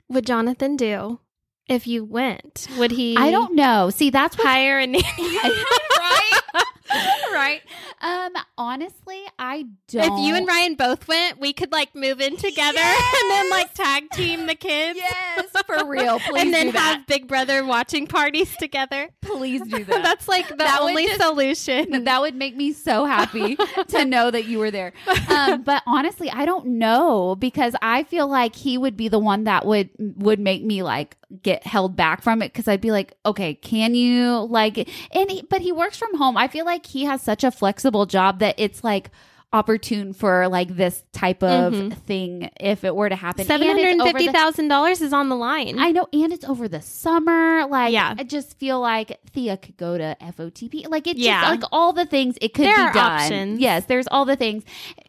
would 0.10 0.26
Jonathan 0.26 0.76
do 0.76 1.20
if 1.68 1.88
you 1.88 2.04
went? 2.04 2.68
Would 2.78 2.92
he? 2.92 3.16
I 3.18 3.32
don't 3.32 3.56
know. 3.56 3.90
See, 3.90 4.10
that's 4.10 4.38
what 4.38 4.48
hire 4.48 4.80
a 4.80 4.88
nanny. 4.88 5.04
right, 5.20 6.40
right. 7.34 7.62
Um, 8.02 8.34
honestly, 8.58 9.22
I 9.40 9.66
don't. 9.88 10.20
If 10.20 10.26
you 10.26 10.36
and 10.36 10.48
Ryan 10.48 10.76
both 10.76 11.08
went, 11.08 11.40
we 11.40 11.54
could 11.54 11.72
like 11.72 11.96
move 11.96 12.20
in 12.22 12.38
together 12.38 12.80
and 12.80 13.32
then 13.32 13.50
like 13.50 13.74
tag 13.74 14.10
team 14.12 14.46
the 14.48 14.56
kids. 14.56 15.00
yes, 15.00 15.46
for 15.66 15.86
real, 15.88 16.20
please 16.28 16.42
and 16.42 16.54
then 16.54 16.70
have 16.70 17.06
Big 17.08 17.28
Brother 17.28 17.66
watching 17.66 18.08
parties 18.08 18.56
together. 18.58 19.10
please 19.22 19.62
do 19.62 19.84
that. 19.86 20.04
That's 20.04 20.28
like 20.28 20.48
the 20.50 20.56
That 20.56 20.80
only 20.82 21.06
just- 21.08 21.22
solution. 21.22 22.04
that 22.04 22.22
would 22.22 22.36
make 22.36 22.56
me 22.56 22.74
so 22.74 23.06
happy 23.06 23.56
to 23.90 24.06
know 24.06 24.30
that 24.32 24.46
you 24.46 24.60
were 24.60 24.72
there. 24.72 24.94
Um, 25.30 25.64
but 25.64 25.82
honestly, 25.88 26.30
I 26.30 26.46
don't 26.46 26.66
know 26.66 27.36
because 27.36 27.76
I 27.82 28.04
feel 28.04 28.28
like 28.28 28.56
he 28.56 28.78
would 28.78 28.98
be 28.98 29.08
the 29.08 29.20
one 29.20 29.46
that 29.46 29.66
would 29.66 29.90
would 30.00 30.40
make 30.40 30.64
me 30.64 30.84
like 30.84 31.18
get 31.42 31.66
held 31.66 31.96
back 31.96 32.22
from 32.22 32.42
it 32.44 32.54
because 32.54 32.68
I'd 32.68 32.82
be 32.82 32.92
like, 32.92 33.14
okay, 33.26 33.56
can 33.56 33.96
you 33.96 34.40
like? 34.50 34.78
And 35.12 35.32
he, 35.32 35.42
but 35.50 35.62
he 35.62 35.72
works 35.72 35.98
from 35.98 36.16
home. 36.18 36.38
I 36.38 36.48
feel 36.48 36.66
like 36.66 36.83
he 36.88 37.06
has 37.06 37.22
such 37.22 37.44
a 37.44 37.52
flexible 37.52 38.06
job 38.06 38.40
that 38.40 38.56
it's 38.58 38.84
like 38.84 39.10
opportune 39.52 40.14
for 40.14 40.48
like 40.48 40.76
this 40.76 41.04
type 41.14 41.44
of 41.44 41.74
Mhm. 41.74 41.94
thing 41.94 42.50
if 42.60 42.84
it 42.84 42.96
were 42.96 43.08
to 43.08 43.16
happen. 43.16 43.46
Seven 43.46 43.68
And 43.70 43.78
hundred 43.80 44.02
over 44.02 44.18
fifty 44.18 44.32
thousand 44.34 44.68
dollars 44.68 45.00
is 45.00 45.14
on 45.14 45.30
the 45.30 45.36
line. 45.36 45.78
I 45.78 45.92
know, 45.92 46.08
and 46.12 46.34
it's 46.34 46.44
over 46.44 46.68
the 46.68 46.82
summer. 46.82 47.68
Like, 47.68 47.94
Yeah. 47.94 48.16
I 48.18 48.24
just 48.24 48.58
feel 48.58 48.80
like 48.80 49.20
Thea 49.32 49.58
could 49.58 49.78
go 49.78 49.96
to 49.96 50.18
FOTP. 50.20 50.88
Like, 50.90 51.06
it's 51.06 51.20
Yeah. 51.20 51.42
just 51.42 51.62
like 51.62 51.70
all 51.72 51.94
the 51.94 52.06
things 52.08 52.36
it 52.42 52.56
could 52.56 52.66
There 52.66 52.88
be 52.88 52.94
done. 52.94 53.12
options. 53.12 53.60
Yes, 53.60 53.86
there's 53.86 54.08
all 54.10 54.26
the 54.26 54.36
things, 54.36 54.64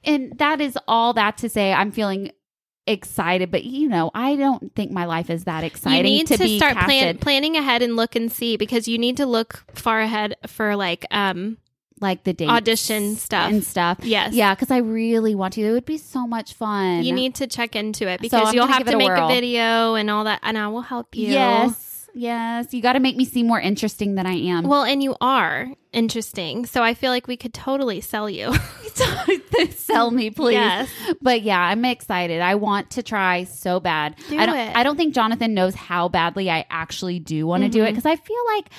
and 0.05 0.37
that 0.37 0.61
is 0.61 0.77
all 0.87 1.14
that 1.14 1.39
to 1.39 1.49
say. 1.49 1.72
I'm 1.72 1.91
feeling 1.91 2.31
excited, 2.87 3.51
but 3.51 3.64
you 3.64 3.89
know, 3.89 4.11
I 4.14 4.37
don't 4.37 4.75
think 4.75 4.91
my 4.91 5.07
life 5.07 5.31
is 5.31 5.45
that 5.45 5.64
exciting. 5.64 6.12
you 6.12 6.18
need 6.18 6.27
to, 6.27 6.37
be 6.37 6.59
start 6.59 6.77
plan- 6.77 7.16
planning 7.16 7.57
ahead 7.57 7.81
and 7.81 7.97
look 7.97 8.14
and 8.14 8.31
see 8.31 8.59
because 8.59 8.87
you 8.87 8.99
need 8.99 9.16
to 9.16 9.25
look 9.25 9.64
far 9.75 10.01
ahead 10.03 10.37
for 10.47 10.77
like 10.77 11.07
um 11.11 11.57
like 12.01 12.24
the 12.24 12.32
dates 12.32 12.51
Audition 12.51 13.16
stuff. 13.16 13.51
and 13.51 13.64
stuff. 13.64 13.99
yes 14.03 14.34
Yeah, 14.34 14.55
because 14.55 14.70
I 14.70 14.78
really 14.78 15.34
want 15.34 15.55
to. 15.55 15.62
It 15.62 15.72
would 15.72 15.84
be 15.84 15.99
so 15.99 16.26
much 16.26 16.55
fun. 16.55 17.03
you 17.03 17.12
need 17.12 17.36
to 17.36 17.47
check 17.47 17.76
into 17.76 18.09
it 18.09 18.20
because 18.20 18.49
I'm 18.49 18.55
you'll 18.55 18.66
have 18.66 18.84
to 18.84 18.95
a 18.95 18.99
make 18.99 19.11
a 19.11 19.28
video 19.28 19.95
and 19.95 20.11
all 20.11 20.24
that 20.24 20.40
and 20.42 20.59
I 20.59 20.68
will 20.68 20.82
help 20.82 21.14
you. 21.16 21.28
Yes, 21.28 22.09
yes. 22.14 22.72
You 22.72 22.82
got 22.82 22.95
to 22.95 23.01
make 23.01 23.16
me 23.16 23.24
seem 23.24 23.47
more 23.47 23.61
interesting 23.61 24.14
than 24.14 24.26
I 24.26 24.34
am. 24.34 24.64
Well, 24.64 24.84
and 24.84 25.03
you 25.03 25.16
are 25.20 25.68
interesting. 25.92 26.66
So 26.66 26.82
I 26.82 26.95
feel 26.95 27.11
like 27.11 27.26
we 27.26 27.36
could 27.36 27.55
totally 27.55 28.01
sell 28.01 28.28
you. 28.28 28.53
sell 29.70 30.11
me, 30.11 30.30
please. 30.30 30.55
Yes. 30.55 30.88
But 31.20 31.42
yeah, 31.42 31.61
I'm 31.61 31.84
excited. 31.84 32.40
I 32.40 32.55
want 32.57 32.92
to 32.92 33.03
try 33.03 33.45
so 33.45 33.80
bad. 33.80 34.16
Do 34.28 34.38
I 34.38 34.47
don't 34.47 34.57
it. 34.57 34.76
I 34.76 34.82
don't 34.82 34.97
think 34.97 35.14
Jonathan 35.14 35.55
knows 35.55 35.74
how 35.74 36.09
badly 36.09 36.51
I 36.51 36.64
actually 36.70 37.18
do 37.18 37.47
want 37.47 37.62
to 37.64 37.68
do 37.68 37.80
it 37.80 37.86
mm-hmm. 37.86 37.92
because 37.92 38.07
I 38.07 38.16
feel 38.16 38.45
like 38.57 38.70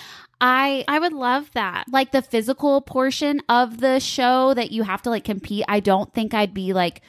I 0.41 0.83
I 0.87 0.99
would 0.99 1.13
love 1.13 1.51
that. 1.53 1.85
like 1.91 2.11
the 2.11 2.21
physical 2.21 2.81
portion 2.81 3.41
of 3.47 3.79
the 3.79 3.99
show 3.99 4.53
that 4.53 4.71
you 4.71 4.83
have 4.83 5.01
to 5.03 5.09
like 5.09 5.23
compete. 5.23 5.65
I 5.67 5.79
don't 5.79 6.13
think 6.13 6.33
I'd 6.33 6.53
be 6.53 6.73
like 6.73 7.01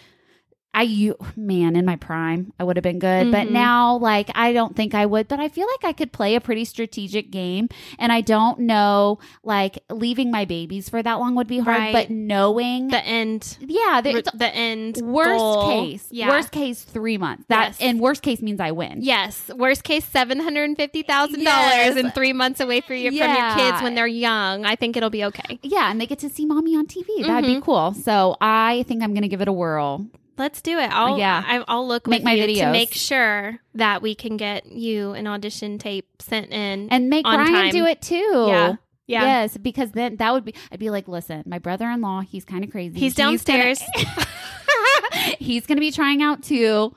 I 0.78 0.82
you 0.82 1.16
man 1.36 1.74
in 1.74 1.86
my 1.86 1.96
prime 1.96 2.52
I 2.60 2.64
would 2.64 2.76
have 2.76 2.82
been 2.84 2.98
good, 2.98 3.32
but 3.32 3.46
Mhm. 3.48 3.52
now 3.52 3.96
like 3.96 4.30
I 4.34 4.52
don't 4.52 4.76
think 4.76 4.94
I 4.94 5.06
would. 5.06 5.26
But 5.26 5.40
I 5.40 5.48
feel 5.48 5.66
like 5.66 5.84
I 5.88 5.92
could 5.94 6.12
play 6.12 6.34
a 6.34 6.40
pretty 6.40 6.66
strategic 6.66 7.30
game, 7.30 7.68
and 7.98 8.12
I 8.12 8.20
don't 8.20 8.60
know 8.60 9.18
like 9.42 9.78
leaving 9.90 10.30
my 10.30 10.44
babies 10.44 10.88
for 10.90 11.02
that 11.02 11.14
long 11.14 11.34
would 11.36 11.46
be 11.46 11.60
hard. 11.60 11.78
Right. 11.78 11.92
But 11.94 12.10
knowing, 12.10 12.88
The 12.88 13.02
end 13.04 13.56
yeah, 13.60 14.02
it's 14.04 14.30
the 14.32 14.54
end 14.54 14.98
worst 15.02 15.38
goal. 15.38 15.70
case, 15.70 16.08
Yeah. 16.10 16.28
worst 16.28 16.50
case 16.52 16.82
three 16.82 17.16
months. 17.16 17.44
That 17.48 17.68
Yes. 17.68 17.78
and 17.80 17.98
worst 17.98 18.20
case 18.22 18.42
means 18.42 18.60
I 18.60 18.72
win. 18.72 18.98
Yes, 19.00 19.50
worst 19.56 19.82
case 19.82 20.04
seven 20.04 20.40
hundred 20.40 20.64
and 20.64 20.76
fifty 20.76 21.02
thousand 21.02 21.40
Yes. 21.40 21.86
dollars 21.86 21.96
and 22.04 22.14
three 22.14 22.34
months 22.34 22.60
away 22.60 22.82
for 22.82 22.92
your, 22.94 23.12
from 23.12 23.34
your 23.34 23.54
kids 23.56 23.82
when 23.82 23.94
they're 23.94 24.06
young. 24.06 24.66
I 24.66 24.76
think 24.76 24.96
it'll 24.96 25.08
be 25.08 25.24
okay. 25.24 25.58
Yeah, 25.62 25.90
and 25.90 25.98
they 25.98 26.06
get 26.06 26.18
to 26.18 26.28
see 26.28 26.44
mommy 26.44 26.76
on 26.76 26.86
TV. 26.86 27.22
That'd 27.24 27.48
be 27.48 27.56
Mhm. 27.56 27.62
cool. 27.62 27.94
So 27.94 28.36
I 28.42 28.84
think 28.86 29.02
I'm 29.02 29.14
gonna 29.14 29.28
give 29.28 29.40
it 29.40 29.48
a 29.48 29.52
whirl. 29.52 30.04
Let's 30.38 30.60
do 30.60 30.78
it. 30.78 30.90
I'll 30.90 31.18
Yeah. 31.18 31.42
I, 31.46 31.64
I'll 31.66 31.86
look 31.86 32.06
Make 32.06 32.18
with 32.18 32.24
my 32.24 32.32
you 32.34 32.46
to 32.56 32.70
make 32.72 32.92
sure 32.92 33.58
that 33.74 34.02
we 34.02 34.14
can 34.14 34.36
get 34.36 34.66
you 34.66 35.12
an 35.12 35.26
audition 35.26 35.78
tape 35.78 36.06
sent 36.20 36.50
in. 36.52 36.88
and 36.90 37.08
make 37.08 37.24
Ryan 37.26 37.46
time. 37.46 37.70
do 37.70 37.86
it 37.86 38.02
too. 38.02 38.44
Yeah. 38.48 38.74
yeah, 39.06 39.22
Yes, 39.42 39.56
because 39.56 39.92
then 39.92 40.16
that 40.16 40.32
would 40.32 40.44
be. 40.44 40.54
I'd 40.70 40.78
be 40.78 40.90
like, 40.90 41.08
listen, 41.08 41.42
my 41.46 41.58
brother-in-law, 41.58 42.20
he's 42.22 42.44
kind 42.44 42.64
of 42.64 42.70
crazy. 42.70 42.98
He's 42.98 43.14
gonna- 43.14 43.32
downstairs. 43.32 43.80
he's 45.38 45.66
going 45.66 45.76
to 45.76 45.80
be 45.80 45.90
trying 45.90 46.22
out 46.22 46.42
too. 46.42 46.94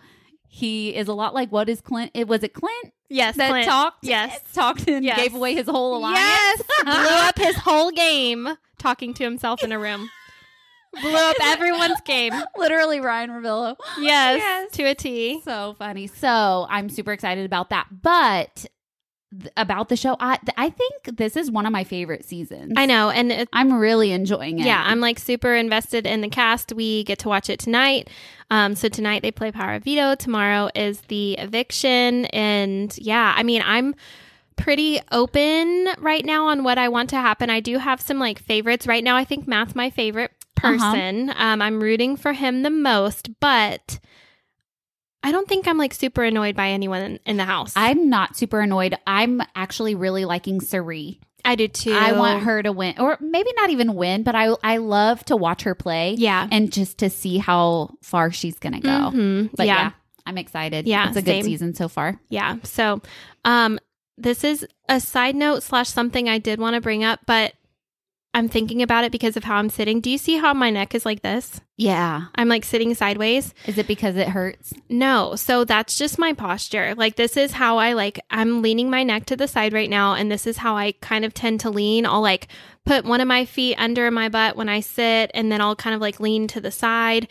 He 0.51 0.95
is 0.95 1.07
a 1.07 1.13
lot 1.13 1.33
like 1.33 1.51
what 1.51 1.69
is 1.69 1.79
Clint? 1.79 2.11
It 2.15 2.27
was 2.27 2.43
it 2.43 2.53
Clint 2.53 2.91
yes, 3.07 3.35
that 3.37 3.49
Clint. 3.51 3.65
talked. 3.67 4.03
Yes, 4.03 4.39
talked 4.53 4.87
and 4.89 5.05
Yes. 5.05 5.17
gave 5.19 5.35
away 5.35 5.53
his 5.53 5.67
whole 5.67 5.95
alliance. 5.97 6.19
yes, 6.19 6.61
blew 6.83 6.93
up 6.93 7.37
his 7.47 7.55
whole 7.57 7.91
game 7.91 8.49
talking 8.79 9.13
to 9.13 9.23
himself 9.23 9.63
in 9.63 9.71
a 9.71 9.77
room. 9.79 10.09
Blew 11.01 11.13
up 11.15 11.35
everyone's 11.43 12.01
game. 12.01 12.33
Literally, 12.57 12.99
Ryan 12.99 13.29
Ravillo. 13.29 13.75
Yes, 13.99 14.37
Yes. 14.39 14.71
to 14.73 14.83
a 14.83 14.95
T. 14.95 15.41
So 15.45 15.75
funny. 15.77 16.07
So 16.07 16.65
I'm 16.69 16.89
super 16.89 17.11
excited 17.13 17.45
about 17.45 17.69
that. 17.69 17.87
But 17.91 18.65
th- 19.39 19.51
about 19.55 19.89
the 19.89 19.95
show, 19.95 20.17
I 20.19 20.37
th- 20.37 20.53
I 20.57 20.69
think 20.71 21.15
this 21.17 21.35
is 21.37 21.51
one 21.51 21.65
of 21.67 21.71
my 21.71 21.83
favorite 21.83 22.25
seasons. 22.25 22.73
I 22.75 22.85
know, 22.87 23.09
and 23.11 23.47
I'm 23.53 23.73
really 23.73 24.11
enjoying 24.11 24.59
it. 24.59 24.65
Yeah, 24.65 24.83
I'm 24.85 24.99
like 24.99 25.19
super 25.19 25.53
invested 25.53 26.07
in 26.07 26.21
the 26.21 26.29
cast. 26.29 26.73
We 26.73 27.03
get 27.03 27.19
to 27.19 27.29
watch 27.29 27.49
it 27.49 27.59
tonight. 27.59 28.09
Um, 28.49 28.73
so 28.75 28.89
tonight 28.89 29.21
they 29.21 29.31
play 29.31 29.51
Power 29.51 29.75
of 29.75 29.83
Veto. 29.83 30.15
Tomorrow 30.15 30.71
is 30.73 31.01
the 31.01 31.33
eviction, 31.33 32.25
and 32.25 32.97
yeah, 32.97 33.33
I 33.37 33.43
mean, 33.43 33.61
I'm 33.63 33.93
pretty 34.57 34.99
open 35.11 35.87
right 35.99 36.25
now 36.25 36.47
on 36.47 36.63
what 36.63 36.77
I 36.77 36.89
want 36.89 37.11
to 37.11 37.15
happen. 37.15 37.49
I 37.49 37.59
do 37.61 37.77
have 37.77 38.01
some 38.01 38.19
like 38.19 38.39
favorites 38.39 38.87
right 38.87 39.03
now. 39.03 39.15
I 39.15 39.23
think 39.23 39.47
Matt's 39.47 39.73
my 39.75 39.89
favorite 39.89 40.31
Uh-huh. 40.63 40.91
person. 40.91 41.33
Um, 41.35 41.61
I'm 41.61 41.81
rooting 41.81 42.17
for 42.17 42.33
him 42.33 42.63
the 42.63 42.69
most, 42.69 43.39
but 43.39 43.99
I 45.23 45.31
don't 45.31 45.47
think 45.47 45.67
I'm 45.67 45.77
like 45.77 45.93
super 45.93 46.23
annoyed 46.23 46.55
by 46.55 46.69
anyone 46.69 47.01
in, 47.01 47.19
in 47.25 47.37
the 47.37 47.45
house. 47.45 47.73
I'm 47.75 48.09
not 48.09 48.37
super 48.37 48.61
annoyed. 48.61 48.95
I'm 49.05 49.41
actually 49.55 49.95
really 49.95 50.25
liking 50.25 50.61
Cirie. 50.61 51.19
I 51.45 51.55
do 51.55 51.67
too. 51.67 51.93
I 51.93 52.13
want 52.13 52.43
her 52.43 52.61
to 52.61 52.71
win, 52.71 52.95
or 52.99 53.17
maybe 53.21 53.49
not 53.55 53.69
even 53.69 53.95
win, 53.95 54.23
but 54.23 54.35
I 54.35 54.53
I 54.61 54.77
love 54.77 55.23
to 55.25 55.37
watch 55.37 55.63
her 55.63 55.73
play. 55.73 56.15
Yeah. 56.17 56.47
and 56.51 56.71
just 56.71 56.97
to 56.99 57.09
see 57.09 57.37
how 57.37 57.91
far 58.01 58.31
she's 58.31 58.59
gonna 58.59 58.81
go. 58.81 58.89
Mhm. 58.89 59.49
But 59.55 59.67
yeah. 59.67 59.75
yeah. 59.81 59.91
I'm 60.25 60.37
excited. 60.37 60.85
Yeah, 60.85 61.07
it's 61.07 61.17
a 61.17 61.21
same. 61.21 61.41
good 61.41 61.45
season 61.45 61.73
so 61.73 61.87
far. 61.87 62.19
Yeah. 62.29 62.57
So, 62.63 63.01
um, 63.45 63.79
this 64.17 64.43
is 64.43 64.67
a 64.87 64.99
side 64.99 65.35
note 65.35 65.63
slash 65.63 65.89
something 65.89 66.29
I 66.29 66.37
did 66.37 66.59
want 66.59 66.75
to 66.75 66.81
bring 66.81 67.03
up, 67.03 67.21
but 67.25 67.53
I'm 68.33 68.47
thinking 68.47 68.81
about 68.81 69.03
it 69.03 69.11
because 69.11 69.35
of 69.35 69.43
how 69.43 69.55
I'm 69.55 69.69
sitting. 69.69 70.01
Do 70.01 70.09
you 70.09 70.17
see 70.17 70.37
how 70.37 70.53
my 70.53 70.69
neck 70.69 70.93
is 70.93 71.05
like 71.05 71.23
this? 71.23 71.61
Yeah, 71.77 72.25
I'm 72.35 72.47
like 72.47 72.63
sitting 72.63 72.93
sideways. 72.93 73.53
is 73.65 73.77
it 73.77 73.87
because 73.87 74.15
it 74.15 74.29
hurts? 74.29 74.71
No. 74.87 75.35
So 75.35 75.65
that's 75.65 75.97
just 75.97 76.19
my 76.19 76.33
posture. 76.33 76.93
Like 76.95 77.15
this 77.15 77.35
is 77.37 77.53
how 77.53 77.77
I 77.79 77.93
like 77.93 78.19
I'm 78.29 78.61
leaning 78.61 78.89
my 78.89 79.03
neck 79.03 79.25
to 79.27 79.35
the 79.35 79.47
side 79.47 79.73
right 79.73 79.89
now 79.89 80.13
and 80.13 80.31
this 80.31 80.45
is 80.45 80.57
how 80.57 80.77
I 80.77 80.91
kind 81.01 81.25
of 81.25 81.33
tend 81.33 81.59
to 81.61 81.69
lean. 81.69 82.05
I'll 82.05 82.21
like 82.21 82.47
put 82.85 83.03
one 83.03 83.21
of 83.21 83.27
my 83.27 83.45
feet 83.45 83.75
under 83.77 84.09
my 84.11 84.29
butt 84.29 84.55
when 84.55 84.69
I 84.69 84.81
sit 84.81 85.31
and 85.33 85.51
then 85.51 85.61
I'll 85.61 85.75
kind 85.75 85.95
of 85.95 86.01
like 86.01 86.19
lean 86.19 86.47
to 86.49 86.61
the 86.61 86.71
side. 86.71 87.27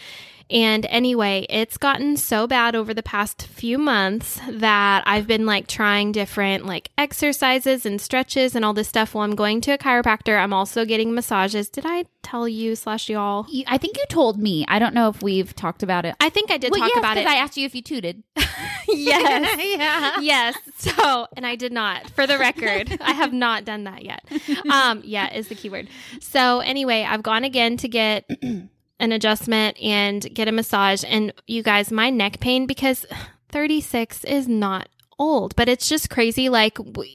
And 0.50 0.86
anyway, 0.86 1.46
it's 1.50 1.76
gotten 1.76 2.16
so 2.16 2.46
bad 2.46 2.74
over 2.74 2.94
the 2.94 3.02
past 3.02 3.46
few 3.46 3.78
months 3.78 4.40
that 4.48 5.02
I've 5.06 5.26
been 5.26 5.46
like 5.46 5.66
trying 5.66 6.12
different 6.12 6.64
like 6.64 6.90
exercises 6.96 7.84
and 7.84 8.00
stretches 8.00 8.54
and 8.54 8.64
all 8.64 8.72
this 8.72 8.88
stuff 8.88 9.14
while 9.14 9.24
I'm 9.24 9.34
going 9.34 9.60
to 9.62 9.72
a 9.72 9.78
chiropractor. 9.78 10.38
I'm 10.38 10.52
also 10.52 10.84
getting 10.84 11.14
massages. 11.14 11.68
Did 11.68 11.84
I 11.86 12.06
tell 12.22 12.48
you 12.48 12.76
slash 12.76 13.08
y'all? 13.08 13.46
I 13.66 13.78
think 13.78 13.96
you 13.98 14.04
told 14.08 14.38
me. 14.38 14.64
I 14.68 14.78
don't 14.78 14.94
know 14.94 15.08
if 15.08 15.22
we've 15.22 15.54
talked 15.54 15.82
about 15.82 16.04
it. 16.04 16.14
I 16.20 16.30
think 16.30 16.50
I 16.50 16.58
did 16.58 16.70
Well, 16.72 16.80
talk 16.80 16.90
yes, 16.90 16.98
about 16.98 17.16
it. 17.16 17.26
I 17.26 17.36
asked 17.36 17.56
you 17.56 17.66
if 17.66 17.74
you 17.74 17.82
tooted. 17.82 18.22
yes. 18.88 19.60
yeah. 19.78 20.20
yes. 20.20 20.56
So, 20.78 21.26
and 21.36 21.46
I 21.46 21.56
did 21.56 21.72
not. 21.72 22.08
For 22.10 22.26
the 22.26 22.38
record, 22.38 22.96
I 23.00 23.12
have 23.12 23.32
not 23.32 23.64
done 23.64 23.84
that 23.84 24.04
yet. 24.04 24.24
Um, 24.70 25.02
yeah, 25.04 25.32
is 25.34 25.48
the 25.48 25.54
keyword. 25.54 25.88
So, 26.20 26.60
anyway, 26.60 27.06
I've 27.08 27.22
gone 27.22 27.44
again 27.44 27.76
to 27.78 27.88
get 27.88 28.28
an 29.00 29.12
adjustment 29.12 29.80
and 29.80 30.32
get 30.34 30.48
a 30.48 30.52
massage. 30.52 31.04
And 31.06 31.32
you 31.46 31.62
guys, 31.62 31.92
my 31.92 32.10
neck 32.10 32.40
pain 32.40 32.66
because 32.66 33.06
36 33.50 34.24
is 34.24 34.48
not 34.48 34.88
old, 35.18 35.56
but 35.56 35.68
it's 35.68 35.88
just 35.88 36.10
crazy. 36.10 36.48
Like, 36.48 36.74
w- 36.74 37.10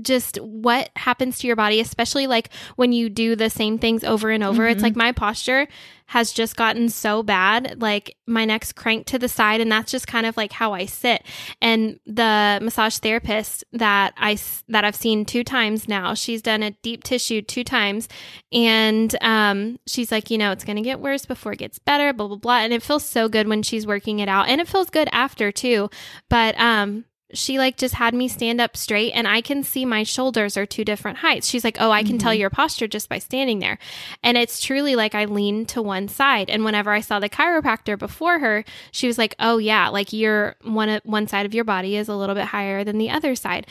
just 0.00 0.36
what 0.38 0.88
happens 0.96 1.38
to 1.40 1.46
your 1.46 1.56
body, 1.56 1.78
especially 1.80 2.26
like 2.26 2.48
when 2.76 2.92
you 2.92 3.10
do 3.10 3.36
the 3.36 3.50
same 3.50 3.78
things 3.78 4.02
over 4.04 4.30
and 4.30 4.42
over. 4.42 4.66
It's 4.66 4.80
Mhm. 4.80 4.84
like 4.84 4.96
my 4.96 5.12
posture 5.12 5.68
has 6.06 6.32
just 6.32 6.56
gotten 6.56 6.88
so 6.88 7.22
bad. 7.22 7.80
Like 7.80 8.16
my 8.26 8.44
neck's 8.44 8.72
cranked 8.72 9.08
to 9.10 9.18
the 9.18 9.28
side, 9.28 9.60
and 9.60 9.70
that's 9.72 9.90
just 9.92 10.06
kind 10.06 10.26
of 10.26 10.36
like 10.36 10.52
how 10.52 10.72
I 10.72 10.86
sit. 10.86 11.22
And 11.60 11.98
the 12.06 12.58
massage 12.62 12.96
therapist 12.98 13.64
that 13.72 14.12
I 14.16 14.38
that 14.68 14.84
I've 14.84 14.96
seen 14.96 15.24
two 15.24 15.44
times 15.44 15.88
now, 15.88 16.14
she's 16.14 16.42
done 16.42 16.62
a 16.62 16.70
deep 16.82 17.04
tissue 17.04 17.42
two 17.42 17.64
times, 17.64 18.08
and 18.52 19.14
um, 19.22 19.78
she's 19.86 20.10
like, 20.12 20.30
you 20.30 20.38
know, 20.38 20.52
it's 20.52 20.64
gonna 20.64 20.82
get 20.82 21.00
worse 21.00 21.26
before 21.26 21.52
it 21.52 21.58
gets 21.58 21.78
better, 21.78 22.12
blah 22.12 22.28
blah 22.28 22.36
blah. 22.36 22.58
And 22.58 22.72
it 22.72 22.82
feels 22.82 23.04
so 23.04 23.28
good 23.28 23.48
when 23.48 23.62
she's 23.62 23.86
working 23.86 24.20
it 24.20 24.28
out, 24.28 24.48
and 24.48 24.60
it 24.60 24.68
feels 24.68 24.90
good 24.90 25.08
after 25.12 25.52
too. 25.52 25.88
But 26.28 26.58
um, 26.58 27.04
she 27.34 27.58
like 27.58 27.76
just 27.76 27.94
had 27.94 28.14
me 28.14 28.28
stand 28.28 28.60
up 28.60 28.76
straight 28.76 29.12
and 29.12 29.26
I 29.26 29.40
can 29.40 29.62
see 29.62 29.84
my 29.84 30.02
shoulders 30.02 30.56
are 30.56 30.66
two 30.66 30.84
different 30.84 31.18
heights. 31.18 31.48
She's 31.48 31.64
like, 31.64 31.76
"Oh, 31.80 31.90
I 31.90 32.02
can 32.02 32.18
tell 32.18 32.32
Mhm. 32.32 32.38
your 32.38 32.50
posture 32.50 32.86
just 32.88 33.08
by 33.08 33.18
standing 33.18 33.58
there." 33.58 33.78
And 34.22 34.36
it's 34.36 34.60
truly 34.60 34.94
like 34.96 35.14
I 35.14 35.24
lean 35.24 35.66
to 35.66 35.80
one 35.82 36.08
side. 36.08 36.50
And 36.50 36.64
whenever 36.64 36.90
I 36.90 37.00
saw 37.00 37.20
the 37.20 37.28
chiropractor 37.28 37.98
before 37.98 38.38
her, 38.40 38.64
she 38.90 39.06
was 39.06 39.18
like, 39.18 39.34
"Oh 39.38 39.58
yeah, 39.58 39.88
like 39.88 40.12
your 40.12 40.56
one 40.62 41.00
one 41.04 41.26
side 41.26 41.46
of 41.46 41.54
your 41.54 41.64
body 41.64 41.96
is 41.96 42.08
a 42.08 42.14
little 42.16 42.34
bit 42.34 42.44
higher 42.46 42.84
than 42.84 42.98
the 42.98 43.10
other 43.10 43.34
side." 43.34 43.66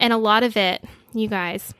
And 0.00 0.12
a 0.12 0.16
lot 0.18 0.42
of 0.42 0.56
it, 0.56 0.84
you 1.14 1.28
guys, 1.28 1.74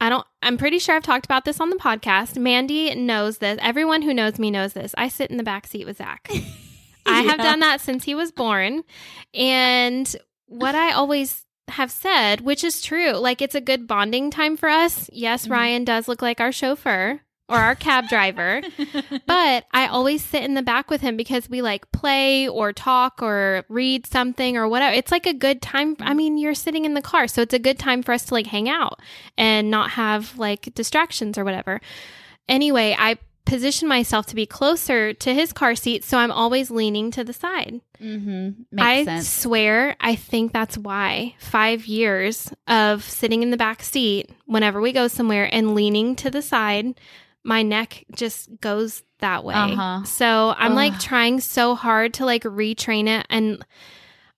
I 0.00 0.08
don't 0.10 0.26
I'm 0.42 0.58
pretty 0.58 0.78
sure 0.78 0.94
I've 0.96 1.02
talked 1.02 1.24
about 1.24 1.44
this 1.46 1.60
on 1.60 1.70
the 1.70 1.76
podcast. 1.76 2.36
Mandy 2.36 2.94
knows 2.94 3.38
this. 3.38 3.58
Everyone 3.62 4.02
who 4.02 4.12
knows 4.12 4.38
me 4.38 4.50
knows 4.50 4.74
this. 4.74 4.94
I 4.98 5.08
sit 5.08 5.30
in 5.30 5.38
the 5.38 5.42
back 5.42 5.66
seat 5.66 5.86
with 5.86 5.96
Zach. 5.98 6.28
I 7.06 7.22
have 7.28 7.38
done 7.38 7.60
that 7.60 7.80
since 7.80 8.04
he 8.04 8.14
was 8.14 8.32
born. 8.32 8.82
And 9.32 10.14
what 10.46 10.74
I 10.74 10.92
always 10.92 11.44
have 11.68 11.90
said, 11.90 12.40
which 12.42 12.62
is 12.64 12.82
true, 12.82 13.12
like 13.12 13.40
it's 13.40 13.54
a 13.54 13.60
good 13.60 13.86
bonding 13.86 14.30
time 14.30 14.56
for 14.56 14.68
us. 14.68 15.08
Yes, 15.12 15.46
Mhm. 15.46 15.50
Ryan 15.50 15.84
does 15.84 16.08
look 16.08 16.20
like 16.22 16.40
our 16.40 16.52
chauffeur 16.52 17.20
or 17.48 17.56
our 17.58 17.74
cab 17.74 18.08
driver, 18.08 18.62
but 19.26 19.64
I 19.72 19.86
always 19.86 20.24
sit 20.24 20.44
in 20.44 20.54
the 20.54 20.62
back 20.62 20.90
with 20.90 21.02
him 21.02 21.16
because 21.16 21.48
we 21.50 21.60
like 21.62 21.90
play 21.92 22.48
or 22.48 22.72
talk 22.72 23.22
or 23.22 23.64
read 23.68 24.06
something 24.06 24.56
or 24.56 24.66
whatever. 24.68 24.94
It's 24.94 25.12
like 25.12 25.26
a 25.26 25.34
good 25.34 25.60
time. 25.60 25.96
I 26.00 26.14
mean, 26.14 26.38
you're 26.38 26.54
sitting 26.54 26.84
in 26.86 26.94
the 26.94 27.02
car, 27.02 27.28
so 27.28 27.42
it's 27.42 27.52
a 27.54 27.58
good 27.58 27.78
time 27.78 28.02
for 28.02 28.12
us 28.12 28.24
to 28.26 28.34
like 28.34 28.46
hang 28.46 28.68
out 28.68 28.98
and 29.36 29.70
not 29.70 29.90
have 29.90 30.38
like 30.38 30.74
distractions 30.74 31.36
or 31.36 31.44
whatever. 31.44 31.80
Anyway, 32.48 32.94
I 32.98 33.16
position 33.44 33.88
myself 33.88 34.26
to 34.26 34.34
be 34.34 34.46
closer 34.46 35.12
to 35.12 35.34
his 35.34 35.52
car 35.52 35.74
seat, 35.74 36.04
so 36.04 36.18
I'm 36.18 36.32
always 36.32 36.70
leaning 36.70 37.10
to 37.12 37.24
the 37.24 37.32
side. 37.32 37.80
mm-hmm. 38.00 38.62
Makes 38.72 38.86
I 38.86 39.04
sense. 39.04 39.28
swear, 39.28 39.96
I 40.00 40.14
think 40.14 40.52
that's 40.52 40.78
why 40.78 41.34
five 41.38 41.86
years 41.86 42.52
of 42.66 43.04
sitting 43.04 43.42
in 43.42 43.50
the 43.50 43.56
back 43.56 43.82
seat 43.82 44.30
whenever 44.46 44.80
we 44.80 44.92
go 44.92 45.08
somewhere 45.08 45.48
and 45.52 45.74
leaning 45.74 46.16
to 46.16 46.30
the 46.30 46.42
side, 46.42 46.98
my 47.42 47.62
neck 47.62 48.04
just 48.14 48.48
goes 48.60 49.02
that 49.18 49.44
way. 49.44 49.54
Uh-huh. 49.54 50.04
So 50.04 50.54
I'm 50.56 50.74
like 50.74 50.98
trying 50.98 51.40
so 51.40 51.74
hard 51.74 52.14
to 52.14 52.24
like 52.24 52.42
retrain 52.44 53.06
it. 53.06 53.26
And 53.28 53.64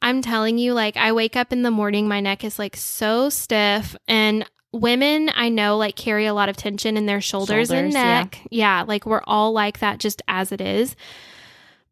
I'm 0.03 0.21
telling 0.21 0.59
you, 0.59 0.75
like, 0.75 0.97
I 0.97 1.13
wake 1.13 1.37
up 1.37 1.53
in 1.53 1.63
the 1.63 1.71
morning, 1.71 2.07
my 2.09 2.21
neck 2.21 2.45
is 2.45 2.59
like 2.59 2.77
so 2.77 3.29
stiff. 3.31 3.97
And 4.09 4.45
women 4.77 5.31
I 5.35 5.49
know 5.49 5.77
like 5.77 5.97
carry 5.97 6.27
a 6.27 6.35
lot 6.35 6.49
of 6.49 6.57
tension 6.57 6.97
in 6.97 7.07
their 7.07 7.21
shoulders, 7.21 7.71
and 7.71 7.93
Shoulders, 7.93 7.95
yeah. 7.95 8.21
neck. 8.23 8.41
yeah, 8.51 8.85
like 8.87 9.07
we're 9.07 9.23
all 9.27 9.53
like 9.53 9.81
that 9.81 9.99
just 9.99 10.23
as 10.29 10.53
it 10.53 10.61
is. 10.61 10.97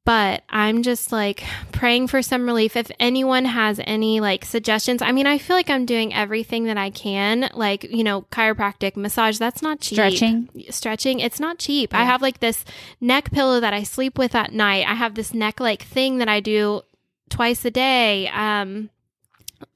But 0.06 0.42
I'm 0.50 0.82
just 0.82 1.12
like 1.12 1.42
praying 1.72 2.08
for 2.08 2.20
some 2.20 2.44
relief. 2.44 2.76
If 2.76 2.90
anyone 3.00 3.46
has 3.46 3.80
any 3.84 4.20
like 4.20 4.44
suggestions, 4.44 5.00
I 5.00 5.12
mean, 5.12 5.26
I 5.26 5.38
feel 5.38 5.56
like 5.56 5.70
I'm 5.70 5.86
doing 5.86 6.12
everything 6.12 6.64
that 6.64 6.76
I 6.76 6.90
can. 6.90 7.48
Like, 7.54 7.84
you 7.84 8.04
know, 8.04 8.22
chiropractic, 8.30 8.96
massage, 8.96 9.38
that's 9.38 9.62
not 9.62 9.80
cheap. 9.80 9.96
Stretching. 9.96 10.50
Stretching, 10.68 11.20
it's 11.20 11.40
not 11.40 11.58
cheap. 11.58 11.94
I 11.94 12.04
have 12.04 12.20
like 12.20 12.40
this 12.40 12.66
neck 13.00 13.30
pillow 13.30 13.60
that 13.60 13.72
I 13.72 13.82
sleep 13.82 14.18
with 14.18 14.34
at 14.34 14.52
night. 14.52 14.86
I 14.86 14.92
have 14.92 15.14
this 15.14 15.32
neck 15.32 15.58
like 15.58 15.82
thing 15.82 16.18
that 16.18 16.28
I 16.28 16.40
do 16.40 16.82
twice 17.30 17.64
a 17.64 17.70
day. 17.70 18.28
Um, 18.28 18.90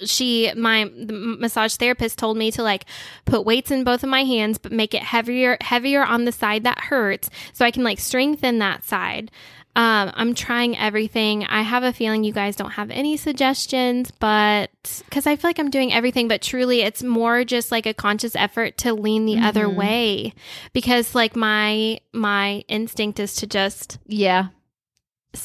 she 0.01 0.53
my 0.57 0.85
the 0.97 1.13
massage 1.13 1.75
therapist 1.77 2.19
told 2.19 2.37
me 2.37 2.51
to 2.51 2.63
like 2.63 2.85
put 3.25 3.45
weights 3.45 3.71
in 3.71 3.85
both 3.85 4.03
of 4.03 4.09
my 4.09 4.25
hands 4.25 4.59
but 4.59 4.73
make 4.73 4.95
it 4.95 5.03
heavier 5.03 5.57
heavier 5.61 6.05
on 6.05 6.25
the 6.25 6.33
side 6.33 6.65
that 6.65 6.79
hurts 6.79 7.31
so 7.53 7.65
i 7.65 7.71
can 7.71 7.83
like 7.85 7.99
strengthen 7.99 8.59
that 8.59 8.85
side 8.85 9.31
um, 9.77 10.11
i'm 10.15 10.35
trying 10.35 10.77
everything 10.77 11.45
i 11.45 11.63
have 11.63 11.83
a 11.85 11.93
feeling 11.93 12.25
you 12.25 12.33
guys 12.33 12.57
don't 12.57 12.73
have 12.73 12.91
any 12.91 13.17
suggestions 13.17 14.11
but 14.19 14.71
because 15.05 15.27
i 15.27 15.37
feel 15.37 15.49
like 15.49 15.59
i'm 15.59 15.71
doing 15.71 15.93
everything 15.93 16.27
but 16.27 16.43
truly 16.43 16.81
it's 16.83 17.03
more 17.03 17.45
just 17.45 17.71
like 17.71 17.87
a 17.87 17.95
conscious 17.95 18.35
effort 18.35 18.77
to 18.79 18.93
lean 18.93 19.25
the 19.27 19.39
other 19.39 19.67
Mhm. 19.67 19.75
way 19.77 20.35
because 20.73 21.15
like 21.15 21.37
my 21.37 22.01
my 22.13 22.65
instinct 22.69 23.21
is 23.21 23.35
to 23.37 23.47
just 23.47 23.99
Yeah. 24.07 24.49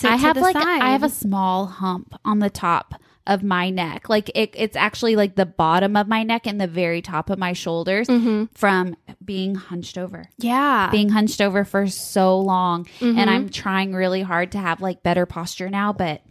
I 0.04 0.16
have 0.16 0.38
like 0.38 0.54
side. 0.56 0.82
I 0.82 0.90
have 0.92 1.04
a 1.04 1.10
small 1.10 1.66
hump 1.68 2.16
on 2.26 2.40
the 2.40 2.50
top 2.50 2.96
of 3.26 3.42
my 3.44 3.70
neck. 3.70 4.10
Like 4.10 4.30
it, 4.36 4.54
it's 4.56 4.76
actually 4.76 5.16
like 5.16 5.36
the 5.36 5.46
bottom 5.46 5.96
of 5.96 6.08
my 6.08 6.24
neck 6.24 6.46
and 6.46 6.60
the 6.60 6.68
very 6.68 7.02
top 7.02 7.30
of 7.30 7.40
my 7.40 7.54
shoulders 7.54 8.08
Mhm. 8.08 8.50
from 8.54 8.96
being 9.24 9.56
hunched 9.56 9.98
over. 9.98 10.26
yeah 10.38 10.90
Being 10.92 11.10
hunched 11.10 11.40
over 11.42 11.64
for 11.64 11.88
so 11.88 12.38
long. 12.40 12.86
Mhm. 13.00 13.18
And 13.18 13.30
I'm 13.30 13.50
trying 13.50 13.94
really 13.94 14.22
hard 14.22 14.52
to 14.54 14.58
have 14.58 14.82
like 14.82 15.04
better 15.04 15.26
posture 15.26 15.70
now, 15.70 15.94
but 15.94 16.22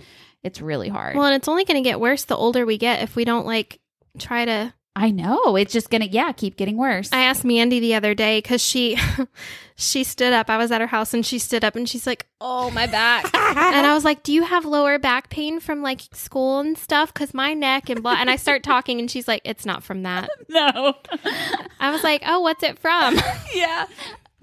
it's 0.43 0.61
really 0.61 0.89
hard. 0.89 1.17
Well, 1.17 1.27
and 1.27 1.35
it's 1.37 1.49
only 1.49 1.65
going 1.65 1.83
to 1.83 1.89
get 1.89 2.01
worse 2.01 2.25
the 2.25 2.37
older 2.37 2.67
we 2.67 2.77
get 2.77 3.03
if 3.03 3.17
we 3.17 3.25
don't 3.25 3.47
like 3.47 3.81
try 4.19 4.45
to. 4.45 4.75
I 4.95 5.11
know. 5.11 5.57
It's 5.57 5.73
just 5.73 5.89
gonna 5.89 6.05
yeah, 6.11 6.33
keep 6.33 6.57
getting 6.57 6.77
worse. 6.77 7.11
I 7.13 7.23
asked 7.23 7.45
Mandy 7.45 7.81
the 7.81 7.95
other 7.95 8.15
day 8.15 8.39
because 8.39 8.61
she 8.61 8.99
she 9.75 10.05
stood 10.05 10.35
up. 10.35 10.51
I 10.51 10.59
was 10.59 10.71
at 10.71 10.83
her 10.83 10.87
house 10.87 11.15
and 11.15 11.25
she 11.25 11.39
stood 11.39 11.65
up 11.65 11.77
and 11.77 11.89
she's 11.89 12.07
like, 12.07 12.27
"Oh, 12.43 12.71
my 12.71 12.87
back." 12.87 13.25
and 13.35 13.87
I 13.87 13.95
was 13.95 14.05
like, 14.05 14.23
"Do 14.23 14.33
you 14.35 14.45
have 14.45 14.67
lower 14.67 14.99
back 14.99 15.31
pain 15.31 15.61
from 15.61 15.81
like 15.81 16.03
school 16.13 16.61
and 16.61 16.77
stuff? 16.77 17.13
Because 17.13 17.33
my 17.33 17.55
neck 17.55 17.89
and 17.89 18.03
blah." 18.03 18.17
And 18.19 18.29
I 18.29 18.37
start 18.37 18.63
talking 18.63 19.01
and 19.01 19.11
she's 19.11 19.27
like, 19.27 19.41
"It's 19.45 19.65
not 19.65 19.83
from 19.83 20.03
that." 20.03 20.29
no. 20.51 20.95
I 21.81 21.91
was 21.91 22.05
like, 22.05 22.23
"Oh, 22.27 22.41
what's 22.41 22.63
it 22.63 22.79
from?" 22.79 23.17
yeah. 23.55 23.87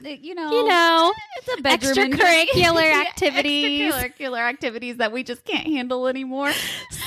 You 0.01 0.35
know, 0.35 0.49
you 0.51 0.67
know, 0.67 1.13
it's 1.37 1.59
a 1.59 1.61
bedroom 1.61 1.95
extracurricular 2.11 2.91
activities. 3.07 3.93
extracurricular 3.93 4.39
activities 4.39 4.97
that 4.97 5.11
we 5.11 5.23
just 5.23 5.43
can't 5.45 5.67
handle 5.67 6.07
anymore. 6.07 6.51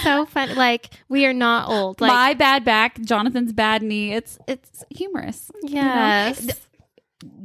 so 0.03 0.26
fun. 0.26 0.55
Like 0.55 0.90
we 1.09 1.24
are 1.26 1.32
not 1.32 1.68
old. 1.68 2.01
Like 2.01 2.11
My 2.12 2.34
bad 2.34 2.64
back, 2.64 3.01
Jonathan's 3.01 3.53
bad 3.53 3.82
knee. 3.82 4.12
It's 4.12 4.38
it's 4.47 4.84
humorous. 4.90 5.51
you 5.62 5.74
know? 5.76 5.80
yes. 5.80 6.61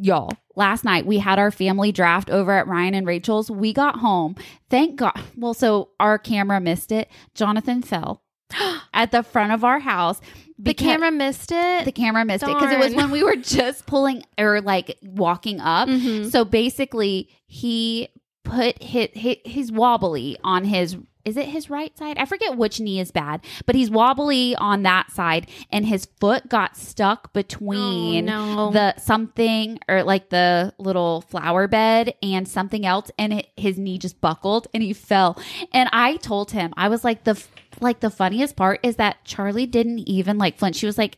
Y'all, 0.02 0.32
last 0.56 0.84
night 0.84 1.06
we 1.06 1.20
had 1.20 1.38
our 1.38 1.52
family 1.52 1.92
draft 1.92 2.30
over 2.32 2.52
at 2.52 2.68
Ryan 2.68 2.96
and 2.96 3.08
Rachel's. 3.08 3.52
We 3.52 3.74
got 3.74 3.98
home. 3.98 4.36
Thank 4.70 4.96
God. 4.96 5.20
Well, 5.38 5.54
so 5.54 5.90
our 6.00 6.18
camera 6.18 6.60
missed 6.60 6.92
it. 6.92 7.10
Jonathan 7.36 7.84
fell 7.84 8.24
at 8.94 9.12
the 9.12 9.22
front 9.24 9.52
of 9.54 9.64
our 9.64 9.80
house. 9.80 10.20
The 10.60 10.74
camera 10.74 11.12
missed 11.12 11.52
it. 11.52 11.86
the 11.86 11.92
camera 11.92 12.26
missed 12.26 12.44
it 12.44 12.48
because 12.48 12.72
it 12.72 12.80
was 12.80 12.94
when 12.96 13.12
we 13.12 13.24
were 13.24 13.36
just 13.36 13.86
pulling 13.86 14.24
or 14.38 14.62
like 14.62 14.98
walking 15.04 15.60
up. 15.60 15.88
Mhm. 15.90 16.32
So 16.32 16.44
basically, 16.46 17.30
he 17.48 18.10
put 18.44 18.82
his, 18.82 19.10
his 19.14 19.38
he's 19.46 19.72
wobbly 19.72 20.38
on 20.44 20.64
his 20.64 20.98
is 21.26 21.36
it 21.36 21.50
his 21.50 21.70
right 21.70 21.96
side? 21.98 22.18
I 22.18 22.24
forget 22.24 22.56
which 22.56 22.80
knee 22.80 23.02
is 23.02 23.12
bad, 23.12 23.42
but 23.66 23.76
he's 23.76 23.92
wobbly 23.92 24.56
on 24.56 24.84
that 24.84 25.12
side, 25.12 25.48
and 25.70 25.86
his 25.86 26.08
foot 26.22 26.48
got 26.48 26.78
stuck 26.78 27.34
between 27.34 28.30
Oh, 28.30 28.70
no. 28.70 28.72
the 28.72 28.98
something 28.98 29.78
or 29.90 30.04
like 30.04 30.30
the 30.30 30.74
little 30.78 31.20
flower 31.24 31.68
bed 31.68 32.14
and 32.24 32.48
something 32.48 32.86
else, 32.86 33.12
and 33.20 33.34
it, 33.34 33.48
his 33.58 33.78
knee 33.78 33.98
just 33.98 34.22
buckled 34.22 34.68
and 34.74 34.82
he 34.82 34.94
fell. 34.94 35.38
And 35.74 35.90
I 35.92 36.16
told 36.16 36.52
him 36.52 36.74
I 36.78 36.88
was 36.88 37.04
like 37.04 37.26
the 37.26 37.36
like 37.82 38.00
the 38.00 38.10
funniest 38.10 38.56
part 38.56 38.80
is 38.84 38.96
that 38.98 39.24
Charlie 39.26 39.66
didn't 39.66 40.00
even 40.00 40.38
like 40.38 40.58
flinch. 40.58 40.76
She 40.78 40.86
was 40.86 40.98
like. 40.98 41.18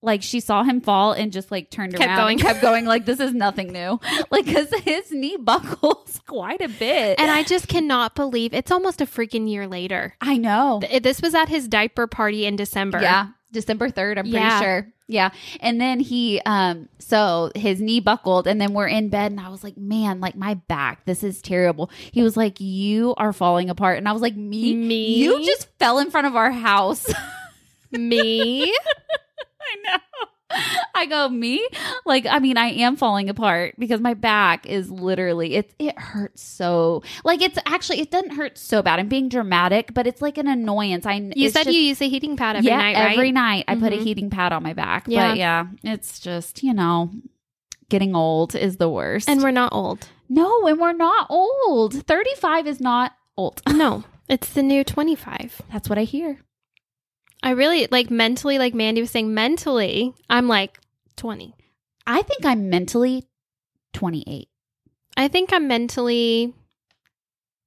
like 0.00 0.22
she 0.22 0.38
saw 0.38 0.62
him 0.62 0.80
fall 0.80 1.10
and 1.12 1.32
just 1.32 1.50
like 1.50 1.70
turned 1.70 1.92
Kept 1.92 2.04
around 2.06 2.18
going. 2.18 2.38
and 2.38 2.40
kept 2.46 2.60
going 2.62 2.84
like 2.86 3.04
this 3.04 3.18
is 3.18 3.34
nothing 3.46 3.72
new 3.72 3.98
like 4.30 4.44
because 4.44 4.72
his 4.84 5.10
knee 5.10 5.36
buckles 5.36 6.20
quite 6.26 6.60
a 6.60 6.68
bit 6.68 7.18
And 7.18 7.28
I 7.32 7.42
just 7.42 7.66
cannot 7.66 8.14
believe 8.14 8.54
it's 8.54 8.70
almost 8.70 9.00
a 9.00 9.06
freaking 9.06 9.50
year 9.50 9.66
later. 9.66 10.14
i 10.20 10.36
know 10.36 10.78
Th- 10.82 11.02
This 11.02 11.20
was 11.20 11.34
at 11.34 11.48
his 11.48 11.66
diaper 11.66 12.06
party 12.06 12.46
in 12.46 12.54
December. 12.54 13.00
yeah 13.02 13.30
december 13.52 13.88
3rd 13.88 14.18
i'm 14.18 14.30
pretty 14.30 14.64
sure. 14.64 14.86
Yeah. 15.10 15.30
And 15.60 15.80
then 15.80 16.00
he 16.00 16.40
um 16.44 16.88
so 16.98 17.50
his 17.54 17.80
knee 17.80 18.00
buckled 18.00 18.46
and 18.46 18.60
then 18.60 18.74
we're 18.74 18.88
in 18.88 19.08
bed 19.08 19.32
and 19.32 19.40
i 19.40 19.48
was 19.48 19.64
like 19.64 19.78
man 19.78 20.20
like 20.20 20.36
my 20.36 20.54
back 20.54 21.06
this 21.06 21.24
is 21.24 21.40
terrible. 21.40 21.90
He 22.12 22.22
was 22.22 22.36
like 22.36 22.60
you 22.60 23.14
are 23.16 23.32
falling 23.32 23.70
apart. 23.70 23.96
And 23.96 24.06
i 24.06 24.12
was 24.12 24.20
like 24.20 24.36
me? 24.36 24.74
Me? 24.74 25.14
you 25.16 25.44
just 25.46 25.68
fell 25.78 25.98
in 25.98 26.10
front 26.10 26.26
of 26.26 26.36
our 26.36 26.50
house. 26.50 27.06
Me? 27.90 28.64
I 28.64 29.76
know. 29.84 30.28
I 30.94 31.06
go, 31.06 31.28
me? 31.28 31.66
Like, 32.06 32.26
I 32.26 32.38
mean, 32.38 32.56
I 32.56 32.68
am 32.68 32.96
falling 32.96 33.28
apart 33.28 33.74
because 33.78 34.00
my 34.00 34.14
back 34.14 34.66
is 34.66 34.90
literally 34.90 35.54
it 35.56 35.74
it 35.78 35.98
hurts 35.98 36.42
so 36.42 37.02
like 37.24 37.42
it's 37.42 37.58
actually 37.66 38.00
it 38.00 38.10
doesn't 38.10 38.30
hurt 38.32 38.56
so 38.58 38.82
bad. 38.82 38.98
I'm 38.98 39.08
being 39.08 39.28
dramatic, 39.28 39.92
but 39.94 40.06
it's 40.06 40.22
like 40.22 40.38
an 40.38 40.48
annoyance. 40.48 41.06
I 41.06 41.30
You 41.36 41.50
said 41.50 41.64
just- 41.64 41.74
you 41.76 41.82
use 41.82 42.00
a 42.00 42.08
heating 42.08 42.36
pad 42.36 42.56
every 42.56 42.68
yeah, 42.68 42.78
night, 42.78 42.96
right? 42.96 43.12
every 43.12 43.32
night 43.32 43.64
I 43.68 43.74
put 43.76 43.92
a 43.92 43.96
Mhm. 43.96 44.02
heating 44.02 44.30
pad 44.30 44.52
on 44.52 44.62
my 44.62 44.72
back. 44.72 45.04
Yeah. 45.06 45.28
But 45.30 45.36
yeah, 45.38 45.66
it's 45.84 46.18
just, 46.18 46.62
you 46.62 46.72
know, 46.74 47.10
getting 47.90 48.16
old 48.16 48.54
is 48.54 48.78
the 48.78 48.88
worst. 48.88 49.28
And 49.28 49.42
we're 49.42 49.50
not 49.50 49.72
old. 49.72 50.08
no, 50.28 50.66
and 50.66 50.78
we're 50.80 50.92
not 50.92 51.26
old. 51.30 52.06
35 52.06 52.66
is 52.66 52.80
not 52.80 53.12
old. 53.36 53.60
No, 53.68 54.04
it's 54.28 54.52
the 54.52 54.62
new 54.62 54.82
25. 54.82 55.62
That's 55.72 55.88
what 55.88 55.98
I 55.98 56.04
hear. 56.04 56.40
I 57.42 57.50
really 57.50 57.86
like 57.90 58.10
mentally, 58.10 58.58
like 58.58 58.74
Mandy 58.74 59.00
was 59.00 59.10
saying, 59.10 59.32
mentally, 59.32 60.14
I'm 60.28 60.48
like 60.48 60.78
20. 61.16 61.54
I 62.06 62.22
think 62.22 62.44
I'm 62.44 62.68
mentally 62.70 63.26
28. 63.92 64.48
I 65.16 65.28
think 65.28 65.52
I'm 65.52 65.68
mentally, 65.68 66.54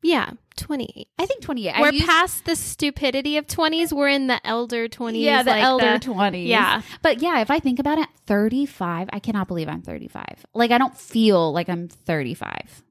yeah, 0.01 0.31
28. 0.57 1.07
I 1.19 1.25
think 1.25 1.41
28. 1.41 1.75
We're 1.79 1.91
used- 1.91 2.05
past 2.05 2.45
the 2.45 2.55
stupidity 2.55 3.37
of 3.37 3.47
20s. 3.47 3.93
We're 3.93 4.07
in 4.09 4.27
the 4.27 4.45
elder 4.45 4.87
20s. 4.87 5.21
Yeah, 5.21 5.43
the 5.43 5.51
like 5.51 5.63
elder 5.63 5.99
20s. 5.99 6.47
Yeah. 6.47 6.81
But 7.01 7.21
yeah, 7.21 7.41
if 7.41 7.51
I 7.51 7.59
think 7.59 7.79
about 7.79 7.97
it, 7.97 8.07
35, 8.27 9.09
I 9.13 9.19
cannot 9.19 9.47
believe 9.47 9.67
I'm 9.69 9.81
35. 9.81 10.45
Like, 10.53 10.71
I 10.71 10.77
don't 10.77 10.97
feel 10.97 11.51
like 11.53 11.69
I'm 11.69 11.87
35. 11.87 12.83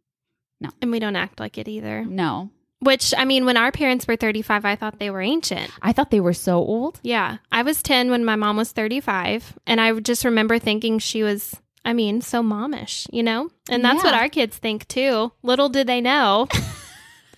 No. 0.60 0.70
And 0.82 0.90
we 0.90 0.98
don't 0.98 1.16
act 1.16 1.40
like 1.40 1.58
it 1.58 1.68
either. 1.68 2.04
No. 2.04 2.50
Which, 2.80 3.12
I 3.16 3.24
mean, 3.26 3.44
when 3.44 3.58
our 3.58 3.70
parents 3.70 4.08
were 4.08 4.16
35, 4.16 4.64
I 4.64 4.74
thought 4.74 4.98
they 4.98 5.10
were 5.10 5.20
ancient. 5.20 5.70
I 5.82 5.92
thought 5.92 6.10
they 6.10 6.20
were 6.20 6.32
so 6.32 6.58
old. 6.58 6.98
Yeah. 7.02 7.36
I 7.52 7.62
was 7.62 7.82
10 7.82 8.10
when 8.10 8.24
my 8.24 8.36
mom 8.36 8.56
was 8.56 8.72
35. 8.72 9.58
And 9.66 9.80
I 9.80 9.92
just 10.00 10.24
remember 10.24 10.58
thinking 10.58 10.98
she 10.98 11.22
was, 11.22 11.54
I 11.84 11.92
mean, 11.92 12.22
so 12.22 12.42
momish, 12.42 13.06
you 13.12 13.22
know? 13.22 13.50
And 13.68 13.84
that's 13.84 14.02
what 14.02 14.14
our 14.14 14.30
kids 14.30 14.56
think 14.56 14.88
too. 14.88 15.30
Little 15.42 15.68
do 15.68 15.84
they 15.84 16.00
know. 16.00 16.48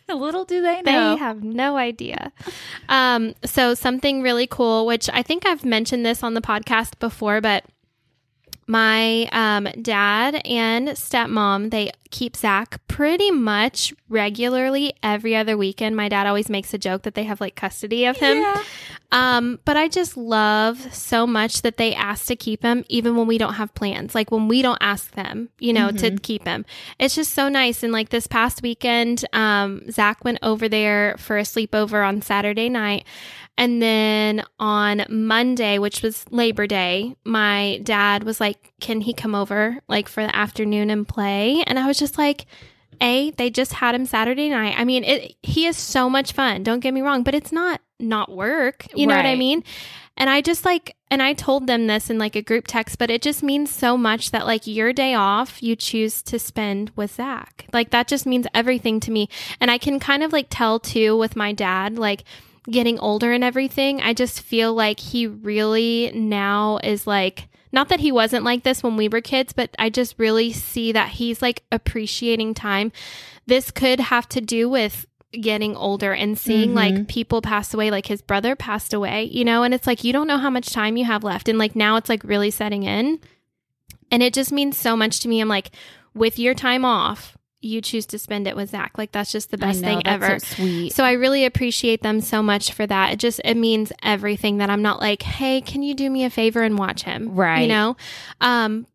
Little 0.09 0.45
do 0.45 0.62
they 0.62 0.82
know. 0.82 1.14
They 1.14 1.18
have 1.18 1.43
no 1.43 1.76
idea. 1.76 2.32
Um, 2.88 3.34
so 3.45 3.74
something 3.74 4.22
really 4.22 4.47
cool, 4.47 4.86
which 4.86 5.09
I 5.12 5.22
think 5.22 5.47
I've 5.47 5.64
mentioned 5.64 6.05
this 6.05 6.22
on 6.22 6.34
the 6.34 6.40
podcast 6.40 6.99
before, 6.99 7.40
but 7.40 7.64
my 8.66 9.28
um, 9.32 9.68
dad 9.80 10.40
and 10.45 10.88
stepmom 10.88 11.70
they 11.70 11.90
keep 12.12 12.36
Zach 12.36 12.80
pretty 12.86 13.32
much 13.32 13.92
regularly 14.08 14.94
every 15.02 15.34
other 15.34 15.56
weekend. 15.56 15.96
My 15.96 16.08
dad 16.08 16.28
always 16.28 16.48
makes 16.48 16.72
a 16.72 16.78
joke 16.78 17.02
that 17.02 17.16
they 17.16 17.24
have 17.24 17.40
like 17.40 17.56
custody 17.56 18.04
of 18.04 18.16
him. 18.18 18.38
Yeah. 18.38 18.62
Um, 19.10 19.58
but 19.64 19.76
I 19.76 19.88
just 19.88 20.16
love 20.16 20.94
so 20.94 21.26
much 21.26 21.62
that 21.62 21.76
they 21.76 21.94
ask 21.94 22.26
to 22.26 22.36
keep 22.36 22.62
him, 22.62 22.84
even 22.88 23.16
when 23.16 23.26
we 23.26 23.36
don't 23.36 23.54
have 23.54 23.74
plans. 23.74 24.14
Like 24.14 24.30
when 24.30 24.46
we 24.46 24.62
don't 24.62 24.78
ask 24.80 25.10
them, 25.12 25.48
you 25.58 25.72
know, 25.72 25.90
to 25.90 26.16
keep 26.18 26.46
him. 26.46 26.64
It's 26.98 27.14
just 27.14 27.32
so 27.32 27.48
nice. 27.48 27.82
And 27.82 27.92
like 27.92 28.10
this 28.10 28.26
past 28.26 28.62
weekend, 28.62 29.24
um, 29.32 29.90
Zach 29.90 30.24
went 30.24 30.38
over 30.42 30.68
there 30.68 31.16
for 31.18 31.36
a 31.38 31.42
sleepover 31.42 32.06
on 32.06 32.22
Saturday 32.22 32.68
night. 32.68 33.04
And 33.58 33.82
then 33.82 34.44
on 34.58 35.04
Monday, 35.10 35.78
which 35.78 36.02
was 36.02 36.24
Labor 36.30 36.66
Day, 36.66 37.14
my 37.24 37.80
dad 37.82 38.24
was 38.24 38.40
like, 38.40 38.71
Can 38.82 39.00
he 39.00 39.14
come 39.14 39.34
over 39.34 39.78
like 39.88 40.08
for 40.08 40.22
the 40.22 40.36
afternoon 40.36 40.90
and 40.90 41.08
play? 41.08 41.64
And 41.66 41.78
I 41.78 41.86
was 41.86 41.98
just 41.98 42.18
like, 42.18 42.46
a, 43.00 43.30
they 43.30 43.48
just 43.48 43.72
had 43.72 43.94
him 43.94 44.06
Saturday 44.06 44.48
night. 44.48 44.74
I 44.78 44.84
mean, 44.84 45.02
it 45.04 45.34
he 45.42 45.66
is 45.66 45.76
so 45.76 46.10
much 46.10 46.32
fun. 46.32 46.62
Don't 46.62 46.80
get 46.80 46.92
me 46.92 47.00
wrong, 47.00 47.22
but 47.22 47.34
it's 47.34 47.52
not 47.52 47.80
not 47.98 48.30
work. 48.30 48.86
You 48.94 49.06
know 49.06 49.16
what 49.16 49.26
I 49.26 49.36
mean? 49.36 49.64
And 50.16 50.28
I 50.28 50.40
just 50.40 50.64
like 50.64 50.94
and 51.10 51.22
I 51.22 51.32
told 51.32 51.66
them 51.66 51.86
this 51.86 52.10
in 52.10 52.18
like 52.18 52.36
a 52.36 52.42
group 52.42 52.66
text, 52.66 52.98
but 52.98 53.10
it 53.10 53.22
just 53.22 53.42
means 53.42 53.70
so 53.70 53.96
much 53.96 54.30
that 54.30 54.46
like 54.46 54.66
your 54.66 54.92
day 54.92 55.14
off 55.14 55.62
you 55.62 55.74
choose 55.74 56.22
to 56.22 56.38
spend 56.38 56.90
with 56.94 57.14
Zach. 57.14 57.66
Like 57.72 57.90
that 57.90 58.08
just 58.08 58.26
means 58.26 58.46
everything 58.54 59.00
to 59.00 59.10
me. 59.10 59.28
And 59.60 59.70
I 59.70 59.78
can 59.78 59.98
kind 59.98 60.22
of 60.22 60.32
like 60.32 60.46
tell 60.50 60.78
too 60.78 61.16
with 61.16 61.34
my 61.34 61.52
dad, 61.52 61.98
like 61.98 62.24
getting 62.70 62.98
older 62.98 63.32
and 63.32 63.42
everything. 63.42 64.00
I 64.00 64.12
just 64.12 64.42
feel 64.42 64.74
like 64.74 65.00
he 65.00 65.26
really 65.26 66.12
now 66.14 66.78
is 66.84 67.06
like 67.06 67.48
not 67.72 67.88
that 67.88 68.00
he 68.00 68.12
wasn't 68.12 68.44
like 68.44 68.62
this 68.62 68.82
when 68.82 68.96
we 68.96 69.08
were 69.08 69.20
kids, 69.20 69.52
but 69.52 69.74
I 69.78 69.90
just 69.90 70.18
really 70.18 70.52
see 70.52 70.92
that 70.92 71.08
he's 71.10 71.42
like 71.42 71.64
appreciating 71.72 72.54
time. 72.54 72.92
This 73.46 73.70
could 73.70 73.98
have 73.98 74.28
to 74.30 74.40
do 74.40 74.68
with 74.68 75.06
getting 75.32 75.74
older 75.74 76.12
and 76.12 76.38
seeing 76.38 76.74
mm-hmm. 76.74 76.96
like 76.96 77.08
people 77.08 77.40
pass 77.40 77.72
away 77.72 77.90
like 77.90 78.04
his 78.04 78.20
brother 78.20 78.54
passed 78.54 78.92
away 78.92 79.24
you 79.24 79.46
know? 79.46 79.62
And 79.62 79.72
it's 79.72 79.86
like 79.86 80.04
you 80.04 80.12
don't 80.12 80.26
know 80.26 80.36
how 80.36 80.50
much 80.50 80.72
time 80.72 80.96
you 80.96 81.06
have 81.06 81.24
left. 81.24 81.48
And 81.48 81.58
like 81.58 81.74
now 81.74 81.96
it's 81.96 82.08
like 82.08 82.22
really 82.22 82.50
setting 82.50 82.82
in. 82.82 83.18
And 84.10 84.22
it 84.22 84.34
just 84.34 84.52
means 84.52 84.76
so 84.76 84.94
much 84.94 85.20
to 85.20 85.28
me. 85.28 85.40
I'm 85.40 85.48
like 85.48 85.70
with 86.14 86.38
your 86.38 86.54
time 86.54 86.84
off 86.84 87.36
you 87.62 87.80
choose 87.80 88.04
to 88.06 88.18
spend 88.18 88.46
it 88.46 88.56
with 88.56 88.70
zach 88.70 88.98
like 88.98 89.12
that's 89.12 89.32
just 89.32 89.50
the 89.50 89.58
best 89.58 89.80
know, 89.80 89.88
thing 89.88 90.06
ever 90.06 90.38
So 90.40 90.56
sweet. 90.56 90.92
so 90.92 91.04
I 91.04 91.12
really 91.12 91.44
appreciate 91.44 92.02
them 92.02 92.20
so 92.20 92.42
much 92.42 92.72
for 92.72 92.86
that. 92.86 93.12
It 93.12 93.18
just 93.18 93.40
it 93.44 93.56
means 93.56 93.92
everything 94.02 94.58
that 94.58 94.68
I'm 94.68 94.82
not 94.82 95.00
like, 95.00 95.22
"Hey, 95.22 95.60
can 95.60 95.82
you 95.82 95.94
do 95.94 96.10
me 96.10 96.24
a 96.24 96.30
favor 96.30 96.62
and 96.62 96.76
watch 96.76 97.02
him?" 97.02 97.34
Right. 97.34 97.62
You 97.62 97.68
know? 97.68 97.96
Um 98.40 98.86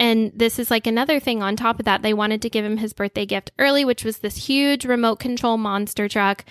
and 0.00 0.30
this 0.34 0.60
is 0.60 0.70
like 0.70 0.86
another 0.86 1.18
thing 1.18 1.42
on 1.42 1.56
top 1.56 1.80
of 1.80 1.84
that. 1.86 2.02
They 2.02 2.14
wanted 2.14 2.40
to 2.42 2.50
give 2.50 2.64
him 2.64 2.76
his 2.76 2.92
birthday 2.92 3.26
gift 3.26 3.50
early, 3.58 3.84
which 3.84 4.04
was 4.04 4.18
this 4.18 4.46
huge 4.46 4.84
remote 4.84 5.16
control 5.18 5.56
monster 5.58 6.08
truck. 6.08 6.44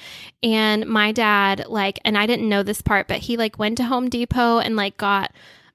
And 0.44 0.86
my 0.86 1.14
dad, 1.14 1.66
like, 1.70 1.98
and 2.04 2.18
I 2.18 2.26
didn't 2.26 2.50
know 2.50 2.62
this 2.62 2.82
part, 2.82 3.08
but 3.08 3.20
he 3.20 3.38
like 3.38 3.58
went 3.58 3.78
to 3.78 3.86
Home 3.86 4.10
Depot 4.10 4.60
and 4.60 4.76
like 4.76 4.98
got 4.98 5.32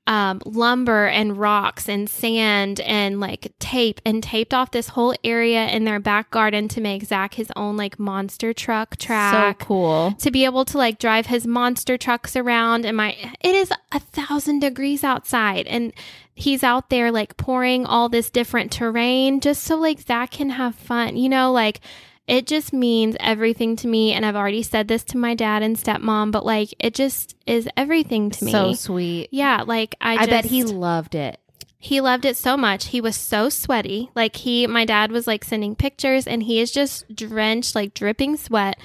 um, 0.06 0.40
lumber 0.44 1.06
and 1.06 1.36
rocks 1.36 1.88
and 1.88 2.10
sand 2.10 2.80
and 2.80 3.20
like 3.20 3.52
tape 3.60 4.00
and 4.04 4.20
taped 4.20 4.52
off 4.52 4.72
this 4.72 4.88
whole 4.88 5.14
area 5.22 5.68
in 5.68 5.84
their 5.84 6.00
back 6.00 6.30
garden 6.30 6.66
to 6.68 6.80
make 6.80 7.04
Zach 7.04 7.34
his 7.34 7.52
own 7.54 7.76
like 7.76 8.00
monster 8.00 8.52
truck 8.52 8.96
track 8.96 9.60
so 9.60 9.64
cool. 9.64 10.14
to 10.18 10.30
be 10.32 10.44
able 10.44 10.64
to 10.64 10.76
like 10.76 10.98
drive 10.98 11.26
his 11.26 11.46
monster 11.46 11.96
trucks 11.96 12.34
around 12.34 12.84
and 12.84 12.96
my 12.96 13.16
it 13.40 13.54
is 13.54 13.70
a 13.92 14.00
thousand 14.00 14.58
degrees 14.58 15.04
outside 15.04 15.68
and 15.68 15.92
he's 16.34 16.64
out 16.64 16.90
there 16.90 17.12
like 17.12 17.36
pouring 17.36 17.86
all 17.86 18.08
this 18.08 18.28
different 18.28 18.72
terrain 18.72 19.40
just 19.40 19.62
so 19.62 19.76
like 19.76 20.00
Zach 20.00 20.32
can 20.32 20.50
have 20.50 20.74
fun 20.74 21.16
you 21.16 21.28
know 21.28 21.52
like 21.52 21.80
it 22.28 22.46
just 22.46 22.72
means 22.72 23.16
everything 23.20 23.74
to 23.76 23.88
me 23.88 24.12
and 24.12 24.24
I've 24.24 24.36
already 24.36 24.62
said 24.62 24.88
this 24.88 25.02
to 25.04 25.18
my 25.18 25.34
dad 25.34 25.62
and 25.62 25.76
stepmom 25.76 26.30
but 26.32 26.44
like 26.46 26.74
it 26.78 26.94
just 26.94 27.34
is 27.46 27.68
everything 27.76 28.30
to 28.30 28.44
me 28.44 28.52
So 28.52 28.74
sweet. 28.74 29.28
yeah 29.32 29.64
like 29.66 29.94
I, 30.00 30.12
I, 30.14 30.16
just, 30.18 30.30
bet 30.30 30.44
he 30.46 30.62
loved 30.64 31.14
it. 31.14 31.38
he 31.78 32.00
loved 32.00 32.24
it 32.24 32.36
so 32.36 32.56
much. 32.56 32.86
He 32.86 33.00
was 33.00 33.16
so 33.16 33.48
sweaty. 33.48 34.08
Like 34.14 34.36
he 34.36 34.66
my 34.68 34.84
dad 34.84 35.10
was 35.10 35.26
like 35.26 35.44
sending 35.44 35.74
pictures 35.74 36.26
and 36.28 36.42
he 36.44 36.60
is 36.60 36.70
just 36.70 37.12
drenched, 37.14 37.74
like 37.74 37.92
dripping 37.94 38.36
sweat. 38.36 38.78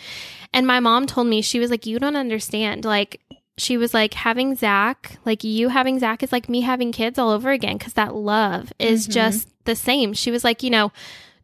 And 0.54 0.66
my 0.66 0.80
mom 0.80 1.06
told 1.06 1.28
me, 1.28 1.42
she 1.44 1.60
was 1.60 1.70
like, 1.70 1.86
You 1.86 2.00
don't 2.00 2.16
understand. 2.16 2.86
Like 2.86 3.22
she 3.60 3.78
was 3.78 3.94
like 3.94 4.14
having 4.16 4.56
Zach, 4.56 5.18
like 5.26 5.44
you 5.44 5.70
having 5.70 6.00
Zach 6.00 6.24
is 6.24 6.32
like 6.32 6.50
me 6.50 6.62
having 6.62 6.92
kids 6.92 7.20
all 7.20 7.30
over 7.30 7.52
again 7.52 7.78
because 7.78 7.94
that 7.94 8.16
love 8.16 8.74
is 8.80 9.08
Mhm. 9.08 9.12
just 9.12 9.50
the 9.66 9.76
same. 9.76 10.14
She 10.14 10.32
was 10.32 10.44
like, 10.44 10.64
you 10.64 10.70
know, 10.72 10.92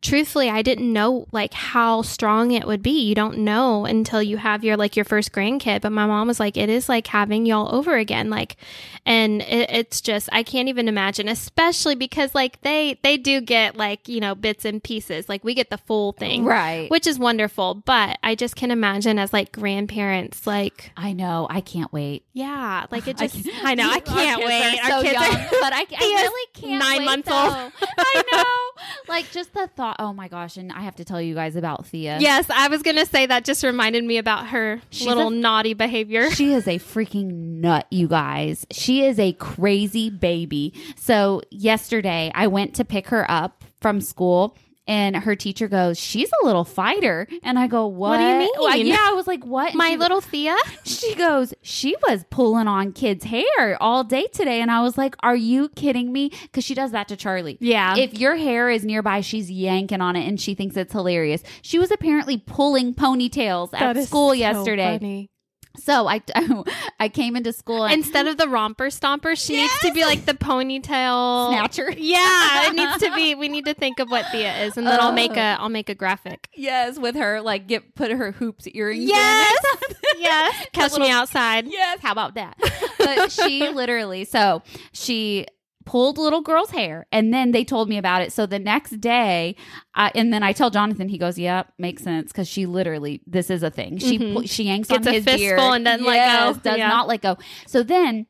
truthfully, 0.04 0.50
I 0.50 0.62
didn't 0.62 0.92
know 0.94 1.26
like 1.32 1.54
how 1.54 2.04
strong 2.04 2.52
it 2.52 2.68
would 2.68 2.84
be. 2.84 3.02
You 3.02 3.16
don't 3.16 3.40
know 3.40 3.86
until 3.86 4.22
you 4.22 4.38
have 4.38 4.64
your 4.64 4.78
like 4.78 4.96
your 4.96 5.06
first 5.06 5.32
grandkid. 5.32 5.82
But 5.82 5.92
my 5.92 6.06
mom 6.06 6.28
was 6.28 6.40
like, 6.40 6.58
it 6.58 6.70
is 6.70 6.88
like 6.88 7.08
having 7.08 7.46
y'all 7.48 7.74
over 7.74 7.96
again. 7.96 8.30
Like, 8.30 8.58
and 9.06 9.42
it, 9.42 9.70
it's 9.72 10.02
just 10.02 10.30
I 10.32 10.44
can't 10.44 10.70
even 10.70 10.88
imagine, 10.88 11.28
especially 11.28 11.96
because 11.96 12.36
like 12.36 12.62
they 12.62 13.00
they 13.02 13.18
do 13.18 13.42
get 13.42 13.76
like 13.76 14.08
you 14.08 14.20
know 14.20 14.36
bits 14.36 14.66
and 14.66 14.84
pieces. 14.84 15.28
Like 15.28 15.44
we 15.44 15.54
get 15.56 15.70
the 15.72 15.78
full 15.80 16.12
thing, 16.12 16.46
Right. 16.46 16.90
Which 16.92 17.08
is 17.08 17.18
wonderful. 17.18 17.76
But 17.76 18.20
I 18.22 18.36
just 18.36 18.56
can 18.56 18.70
imagine 18.70 19.18
as 19.18 19.34
like 19.34 19.52
grandparents, 19.52 20.46
like 20.46 20.92
I 20.98 21.14
know. 21.14 21.48
I 21.50 21.62
can't 21.62 21.92
wait. 21.94 22.26
yeah, 22.34 22.86
like 22.92 23.08
it 23.08 23.18
just 23.18 23.44
can't- 23.44 23.66
I, 23.66 23.76
know 23.76 23.90
I 23.92 24.00
can't 24.00 24.40
kids 24.42 24.48
wait. 24.50 24.80
are 24.80 24.88
so 24.90 24.96
Our 24.98 25.02
kids 25.04 25.14
young, 25.14 25.24
are- 25.24 25.48
but 25.62 25.74
I, 25.74 25.86
I 25.90 26.22
really 26.22 26.48
can't. 26.54 26.80
nine 26.84 26.98
wait, 27.00 27.06
months 27.06 27.30
though. 27.30 27.36
old. 27.36 27.72
I 27.98 28.24
know. 28.32 28.73
like 29.08 29.30
just 29.32 29.54
the 29.54 29.68
thought. 29.76 29.98
Oh 30.00 30.14
my 30.14 30.28
gosh! 30.28 30.58
And 30.58 30.72
I 30.72 30.82
have 30.82 30.96
to 30.98 31.06
tell 31.06 31.22
you 31.22 31.36
guys 31.36 31.56
about 31.56 31.86
Thea. 31.86 32.18
Yes, 32.20 32.50
I 32.50 32.68
was 32.68 32.82
going 32.82 32.98
to 32.98 33.06
say 33.06 33.26
that 33.26 33.46
just 33.46 33.64
reminded 33.64 34.04
me 34.04 34.18
about 34.18 34.48
her 34.48 34.82
She's 34.90 35.08
little 35.08 35.28
a- 35.28 35.32
naughty 35.36 35.74
behavior. 35.74 36.32
She 36.32 36.54
is 36.54 36.68
a 36.68 36.80
freaking 36.80 37.32
nut, 37.62 37.88
you 37.92 38.08
guys. 38.08 38.66
She 38.72 39.06
is 39.06 39.20
a 39.20 39.34
crazy 39.34 40.10
baby. 40.10 40.74
So, 40.96 41.42
yesterday 41.52 42.32
I 42.34 42.48
went 42.48 42.74
to 42.76 42.86
pick 42.86 43.08
her 43.08 43.30
up 43.30 43.64
from 43.82 44.02
school. 44.02 44.56
And 44.86 45.16
her 45.16 45.36
teacher 45.36 45.68
goes, 45.68 45.98
She's 45.98 46.30
a 46.42 46.46
little 46.46 46.66
fighter. 46.66 47.28
And 47.42 47.58
I 47.58 47.68
go, 47.68 47.88
What? 47.88 48.10
What 48.10 48.18
do 48.18 48.24
you 48.24 48.38
mean? 48.40 48.50
Well, 48.58 48.76
yeah, 48.78 48.98
I 49.00 49.14
was 49.14 49.28
like, 49.28 49.46
What? 49.46 49.74
My 49.76 49.92
she- 49.92 49.98
little 49.98 50.22
Thea? 50.22 50.58
She 50.84 51.16
goes, 51.16 51.54
She 51.62 51.96
was 52.08 52.26
pulling 52.30 52.68
on 52.68 52.92
kids' 52.92 53.24
hair 53.24 53.78
all 53.82 54.04
day 54.04 54.28
today. 54.34 54.62
And 54.62 54.70
I 54.70 54.82
was 54.82 54.98
like, 54.98 55.16
Are 55.22 55.36
you 55.36 55.70
kidding 55.70 56.12
me? 56.12 56.32
Because 56.44 56.64
she 56.66 56.76
does 56.76 56.92
that 56.92 57.08
to 57.08 57.16
Charlie. 57.16 57.58
Yeah. 57.62 57.96
If 57.96 58.18
your 58.20 58.36
hair 58.36 58.70
is 58.70 58.84
nearby, 58.84 59.22
she's 59.22 59.50
yanking 59.50 60.02
on 60.02 60.16
it 60.16 60.28
and 60.28 60.40
she 60.40 60.54
thinks 60.56 60.76
it's 60.76 60.92
hilarious. 60.92 61.44
She 61.62 61.80
was 61.80 61.92
apparently 61.92 62.38
pulling 62.38 62.94
ponytails 62.94 63.74
at 63.74 63.98
school 64.04 64.36
yesterday. 64.36 65.30
So 65.78 66.08
I, 66.08 66.22
I 67.00 67.10
came 67.10 67.36
into 67.36 67.52
school 67.52 67.86
and 67.86 67.94
Instead 67.94 68.28
of 68.28 68.38
the 68.38 68.48
romper 68.48 68.86
stomper, 68.88 69.36
she 69.36 69.56
needs 69.56 69.80
to 69.80 69.92
be 69.92 70.06
like 70.06 70.26
the 70.26 70.34
ponytail 70.34 71.50
snatcher. 71.50 71.92
Yeah, 71.98 72.68
it 72.68 72.76
needs 72.76 72.98
to 73.00 73.14
be. 73.16 73.36
We 73.44 73.50
need 73.50 73.66
to 73.66 73.74
think 73.74 74.00
of 74.00 74.10
what 74.12 74.26
Thea 74.32 74.66
is, 74.66 74.78
and 74.78 74.86
then 74.86 75.00
I'll 75.00 75.12
make 75.12 75.36
a 75.36 75.58
I'll 75.60 75.70
make 75.70 75.90
a 75.90 75.96
graphic. 75.96 76.50
Yes, 76.56 76.98
with 77.00 77.16
her 77.16 77.42
like 77.42 77.68
get 77.68 77.96
put 77.96 78.12
her 78.12 78.32
hoops 78.32 78.68
earrings. 78.68 79.06
Yes. 79.06 79.64
in. 79.90 79.96
Yes, 80.22 80.68
catch 80.72 80.98
me 80.98 81.10
outside. 81.10 81.66
yes. 81.68 82.00
How 82.02 82.12
about 82.12 82.36
that? 82.36 82.56
But 82.98 83.32
she 83.32 83.68
literally, 83.70 84.24
so 84.26 84.62
she 84.92 85.48
pulled 85.86 86.18
little 86.18 86.42
girl's 86.42 86.72
hair, 86.72 87.06
and 87.12 87.34
then 87.34 87.52
they 87.52 87.64
told 87.64 87.90
me 87.90 87.98
about 87.98 88.22
it. 88.22 88.32
So 88.32 88.46
the 88.46 88.60
next 88.60 89.00
day, 89.02 89.56
I, 89.96 90.12
and 90.16 90.32
then 90.34 90.44
I 90.44 90.52
tell 90.54 90.70
Jonathan, 90.70 91.10
he 91.10 91.18
goes, 91.18 91.38
"Yep, 91.38 91.74
makes 91.78 92.04
sense," 92.04 92.32
because 92.32 92.48
she 92.48 92.66
literally, 92.66 93.22
this 93.28 93.50
is 93.50 93.64
a 93.64 93.70
thing. 93.70 93.98
She 93.98 94.18
Mhm. 94.20 94.34
pu- 94.36 94.48
she 94.48 94.64
yanks 94.64 94.90
Gets 94.90 95.08
on 95.08 95.14
his 95.14 95.26
beard 95.26 95.60
and 95.60 95.86
doesn't 95.86 96.06
let 96.06 96.16
Yes, 96.16 96.56
go. 96.58 96.62
Does 96.72 96.78
Yeah. 96.78 96.88
not 96.88 97.08
let 97.08 97.22
go. 97.22 97.38
So 97.68 97.84
then 97.84 98.28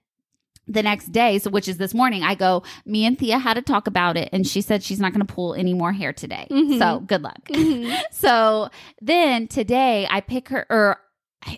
the 0.66 0.82
next 0.82 1.12
day, 1.12 1.39
so 1.39 1.49
which 1.49 1.68
is 1.68 1.78
this 1.78 1.93
morning, 1.93 2.24
I 2.24 2.36
go, 2.36 2.64
me 2.86 3.06
and 3.06 3.20
Thea 3.20 3.38
had 3.38 3.56
to 3.56 3.62
talk 3.62 3.86
about 3.86 4.16
it, 4.16 4.30
and 4.32 4.47
she 4.47 4.62
said 4.62 4.82
she's 4.82 4.99
not 4.99 5.12
going 5.12 5.26
to 5.26 5.34
pull 5.34 5.54
any 5.56 5.74
more 5.74 5.91
hair 5.91 6.14
today. 6.14 6.47
Mhm. 6.49 6.80
So 6.80 7.01
good 7.01 7.22
luck. 7.22 7.43
Mhm. 7.49 7.93
so 8.12 8.70
then 9.01 9.47
today, 9.49 10.08
I 10.10 10.22
pick 10.22 10.47
her, 10.49 10.66
or 10.70 10.99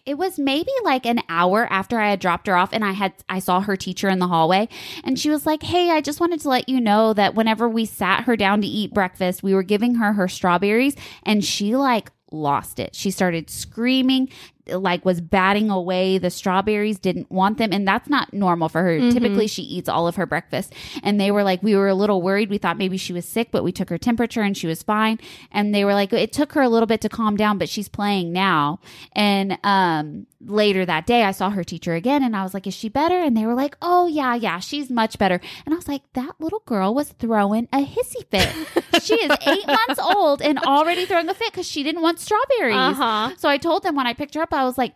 it 0.05 0.17
was 0.17 0.39
maybe 0.39 0.71
like 0.83 1.05
an 1.05 1.21
hour 1.29 1.67
after 1.69 1.99
I 1.99 2.09
had 2.09 2.19
dropped 2.19 2.47
her 2.47 2.55
off, 2.55 2.73
and 2.73 2.83
I 2.83 2.91
had 2.91 3.13
I 3.29 3.39
saw 3.39 3.61
her 3.61 3.75
teacher 3.75 4.09
in 4.09 4.19
the 4.19 4.27
hallway, 4.27 4.69
and 5.03 5.19
she 5.19 5.29
was 5.29 5.45
like, 5.45 5.63
"Hey, 5.63 5.91
I 5.91 6.01
just 6.01 6.19
wanted 6.19 6.41
to 6.41 6.49
let 6.49 6.69
you 6.69 6.79
know 6.81 7.13
that 7.13 7.35
whenever 7.35 7.67
we 7.69 7.85
sat 7.85 8.23
her 8.25 8.35
down 8.35 8.61
to 8.61 8.67
eat 8.67 8.93
breakfast, 8.93 9.43
we 9.43 9.53
were 9.53 9.63
giving 9.63 9.95
her 9.95 10.13
her 10.13 10.27
strawberries, 10.27 10.95
and 11.23 11.43
she 11.43 11.75
like." 11.75 12.11
lost 12.31 12.79
it. 12.79 12.93
She 12.95 13.11
started 13.11 13.49
screaming, 13.49 14.29
like 14.67 15.05
was 15.05 15.21
batting 15.21 15.69
away 15.69 16.17
the 16.17 16.29
strawberries, 16.29 16.97
didn't 16.99 17.29
want 17.31 17.57
them. 17.57 17.69
And 17.71 17.87
that's 17.87 18.09
not 18.09 18.33
normal 18.33 18.69
for 18.69 18.81
her. 18.81 18.97
Mhm. 18.99 19.13
Typically, 19.13 19.47
she 19.47 19.61
eats 19.61 19.87
all 19.87 20.07
of 20.07 20.15
her 20.15 20.25
breakfast. 20.25 20.73
And 21.03 21.19
they 21.21 21.29
were 21.31 21.43
like, 21.43 21.61
we 21.61 21.75
were 21.75 21.87
a 21.87 21.93
little 21.95 22.21
worried. 22.21 22.49
We 22.49 22.57
thought 22.57 22.77
maybe 22.77 22.97
she 22.97 23.13
was 23.13 23.25
sick, 23.25 23.49
but 23.51 23.63
we 23.63 23.71
took 23.71 23.89
her 23.89 23.97
temperature 23.97 24.41
and 24.41 24.57
she 24.57 24.67
was 24.67 24.81
fine. 24.83 25.19
And 25.51 25.73
they 25.73 25.85
were 25.85 25.93
like, 25.93 26.11
it 26.13 26.33
took 26.33 26.53
her 26.53 26.61
a 26.61 26.69
little 26.69 26.87
bit 26.87 27.01
to 27.01 27.09
calm 27.09 27.35
down, 27.37 27.57
but 27.57 27.69
she's 27.69 27.87
playing 27.87 28.31
now. 28.33 28.79
And 29.11 29.57
um, 29.63 30.25
later 30.43 30.85
that 30.85 31.05
day, 31.05 31.23
I 31.23 31.31
saw 31.31 31.49
her 31.51 31.63
teacher 31.63 31.93
again 31.93 32.23
and 32.23 32.35
I 32.35 32.43
was 32.43 32.53
like, 32.53 32.65
is 32.65 32.73
she 32.73 32.89
better? 32.89 33.19
And 33.19 33.35
they 33.37 33.45
were 33.45 33.53
like, 33.55 33.77
oh, 33.81 34.07
yeah, 34.07 34.33
yeah, 34.35 34.59
she's 34.59 34.89
much 34.89 35.17
better. 35.19 35.39
And 35.65 35.73
I 35.73 35.77
was 35.77 35.87
like, 35.87 36.01
that 36.13 36.35
little 36.39 36.63
girl 36.65 36.93
was 36.93 37.09
throwing 37.09 37.67
a 37.71 37.85
hissy 37.85 38.25
fit. 38.31 39.03
she 39.03 39.13
is 39.15 39.31
eight 39.45 39.67
months 39.87 39.99
old 39.99 40.41
and 40.41 40.57
already 40.59 41.05
throwing 41.05 41.29
a 41.29 41.33
fit 41.33 41.51
because 41.51 41.67
she 41.67 41.83
didn't 41.83 42.01
want 42.01 42.19
strawberries. 42.19 42.75
Uh 42.75 42.93
huh. 42.93 43.31
So 43.37 43.47
I 43.49 43.57
told 43.57 43.83
them 43.83 43.95
when 43.95 44.07
I 44.07 44.13
picked 44.13 44.33
her 44.35 44.41
up, 44.41 44.53
I 44.55 44.63
was 44.65 44.77
like, 44.77 44.95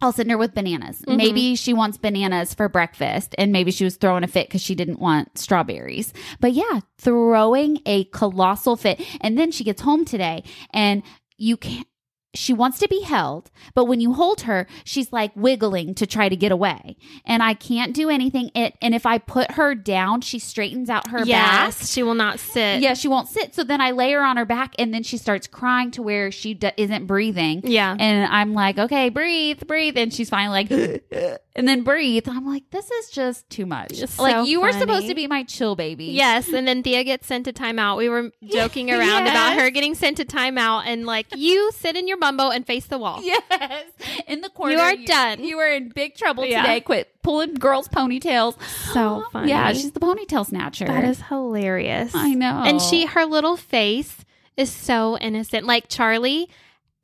I'll 0.00 0.12
send 0.12 0.30
her 0.32 0.38
with 0.38 0.52
bananas. 0.52 1.02
Mhm. 1.06 1.16
Maybe 1.16 1.54
she 1.54 1.72
wants 1.72 1.96
bananas 1.96 2.54
for 2.54 2.68
breakfast, 2.68 3.34
and 3.38 3.52
maybe 3.52 3.70
she 3.70 3.84
was 3.84 3.96
throwing 3.96 4.24
a 4.24 4.26
fit 4.26 4.48
because 4.48 4.60
she 4.60 4.74
didn't 4.74 4.98
want 4.98 5.38
strawberries. 5.38 6.12
But 6.40 6.54
yeah, 6.54 6.80
throwing 6.98 7.78
a 7.86 8.04
colossal 8.04 8.76
fit. 8.76 9.00
And 9.20 9.38
then 9.38 9.52
she 9.52 9.62
gets 9.62 9.82
home 9.82 10.04
today, 10.04 10.42
and 10.70 11.02
you 11.36 11.56
can't. 11.56 11.86
She 12.34 12.54
wants 12.54 12.78
to 12.78 12.88
be 12.88 13.02
held, 13.02 13.50
but 13.74 13.84
when 13.84 14.00
you 14.00 14.14
hold 14.14 14.42
her, 14.42 14.66
she's 14.84 15.12
like 15.12 15.32
wiggling 15.36 15.94
to 15.96 16.06
try 16.06 16.30
to 16.30 16.36
get 16.36 16.50
away. 16.50 16.96
And 17.26 17.42
I 17.42 17.52
can't 17.52 17.94
do 17.94 18.08
anything. 18.08 18.50
It 18.54 18.74
and 18.80 18.94
if 18.94 19.04
I 19.04 19.18
put 19.18 19.52
her 19.52 19.74
down, 19.74 20.22
she 20.22 20.38
straightens 20.38 20.88
out 20.88 21.08
her 21.08 21.18
back. 21.18 21.26
Yes, 21.26 21.90
she 21.92 22.02
will 22.02 22.14
not 22.14 22.40
sit. 22.40 22.80
Yeah, 22.80 22.94
she 22.94 23.06
won't 23.08 23.28
sit. 23.28 23.54
So 23.54 23.64
then 23.64 23.80
I 23.82 23.90
lay 23.90 24.12
her 24.12 24.24
on 24.24 24.38
her 24.38 24.46
back, 24.46 24.74
and 24.78 24.94
then 24.94 25.02
she 25.02 25.18
starts 25.18 25.46
crying 25.46 25.90
to 25.92 26.02
where 26.02 26.30
she 26.32 26.54
d- 26.54 26.72
isn't 26.78 27.06
breathing. 27.06 27.60
Yeah. 27.64 27.94
And 27.98 28.32
I'm 28.32 28.54
like, 28.54 28.78
okay, 28.78 29.10
breathe, 29.10 29.66
breathe. 29.66 29.98
And 29.98 30.12
she's 30.12 30.30
finally 30.30 30.64
like, 30.70 31.40
and 31.54 31.68
then 31.68 31.82
breathe. 31.82 32.28
I'm 32.28 32.46
like, 32.46 32.70
this 32.70 32.90
is 32.90 33.10
just 33.10 33.48
too 33.50 33.66
much. 33.66 33.92
It's 34.00 34.18
like, 34.18 34.32
so 34.34 34.44
you 34.44 34.60
were 34.60 34.72
supposed 34.72 35.06
to 35.08 35.14
be 35.14 35.26
my 35.26 35.42
chill 35.44 35.76
baby. 35.76 36.06
Yes, 36.06 36.48
and 36.52 36.66
then 36.66 36.82
Thea 36.82 37.04
gets 37.04 37.26
sent 37.26 37.44
to 37.44 37.52
timeout. 37.52 37.98
We 37.98 38.08
were 38.08 38.30
joking 38.44 38.90
around 38.90 39.22
about 39.26 39.58
her 39.58 39.70
getting 39.70 39.94
sent 39.94 40.16
to 40.18 40.24
timeout, 40.24 40.84
and 40.86 41.04
like 41.06 41.26
you 41.36 41.70
sit 41.72 41.96
in 41.96 42.08
your 42.08 42.16
bumbo 42.18 42.50
and 42.50 42.66
face 42.66 42.86
the 42.86 42.98
wall. 42.98 43.20
Yes. 43.22 43.84
In 44.26 44.40
the 44.40 44.48
corner. 44.50 44.72
You 44.74 44.78
are 44.80 44.96
done. 44.96 45.44
You 45.44 45.58
are 45.58 45.70
in 45.72 45.90
big 45.90 46.14
trouble 46.16 46.44
Yeah. 46.44 46.62
today. 46.62 46.80
Quit 46.80 47.08
pulling 47.22 47.54
girls' 47.54 47.88
ponytails. 47.88 48.60
So 48.92 49.24
funny. 49.32 49.48
Yeah, 49.50 49.72
she's 49.72 49.92
the 49.92 50.00
ponytail 50.00 50.46
snatcher. 50.46 50.86
that 50.86 51.04
is 51.04 51.20
hilarious. 51.22 52.12
I 52.14 52.34
know. 52.34 52.62
And 52.64 52.80
she, 52.80 53.06
her 53.06 53.24
little 53.26 53.56
face 53.56 54.24
is 54.56 54.70
so 54.70 55.16
innocent. 55.18 55.66
Like 55.66 55.88
Charlie 55.88 56.48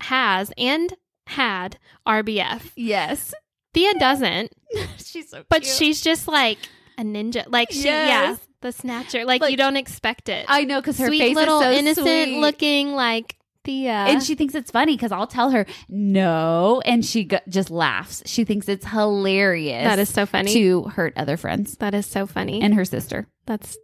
has 0.03 0.53
and 0.57 0.95
had 1.27 1.79
RBF. 2.07 2.73
Yes. 2.77 3.35
Thea 3.75 3.95
doesn't, 3.99 4.53
she's 4.99 5.31
so 5.31 5.45
but 5.49 5.63
cute. 5.63 5.75
she's 5.77 6.01
just 6.01 6.27
like 6.29 6.59
a 6.99 7.03
ninja. 7.03 7.45
Like 7.49 7.71
she, 7.71 7.85
Yes. 7.85 8.09
yeah, 8.09 8.37
the 8.61 8.73
snatcher. 8.73 9.25
Like, 9.25 9.41
Like- 9.43 9.51
you 9.51 9.57
don't 9.57 9.77
expect 9.77 10.29
it. 10.29 10.47
I 10.49 10.65
know 10.65 10.81
because 10.81 10.99
her 10.99 11.07
Sweet 11.09 11.19
face 11.21 11.37
little 11.37 11.61
is 11.61 11.65
so 11.65 11.73
innocent 11.73 12.07
sweet. 12.29 12.41
looking 12.41 12.93
like 12.93 13.37
Thea. 13.65 13.91
and 13.93 14.23
she 14.23 14.35
thinks 14.35 14.55
it's 14.55 14.71
funny 14.71 14.97
because 14.97 15.13
I'll 15.13 15.27
tell 15.27 15.51
her 15.51 15.67
no, 15.89 16.81
and 16.87 17.05
she 17.05 17.25
go- 17.25 17.41
just 17.49 17.71
laughs. 17.71 18.23
She 18.27 18.45
thinks 18.45 18.69
it's 18.69 18.87
hilarious. 18.87 19.85
that 19.85 19.99
is 19.99 20.09
so 20.09 20.25
funny. 20.27 20.53
to 20.55 20.85
hurt 20.85 21.13
other 21.17 21.37
friends 21.37 21.77
that 21.77 21.93
is 21.95 22.07
so 22.07 22.27
funny. 22.27 22.63
and 22.63 22.75
her 22.75 22.85
sister, 22.85 23.27
That's 23.47 23.77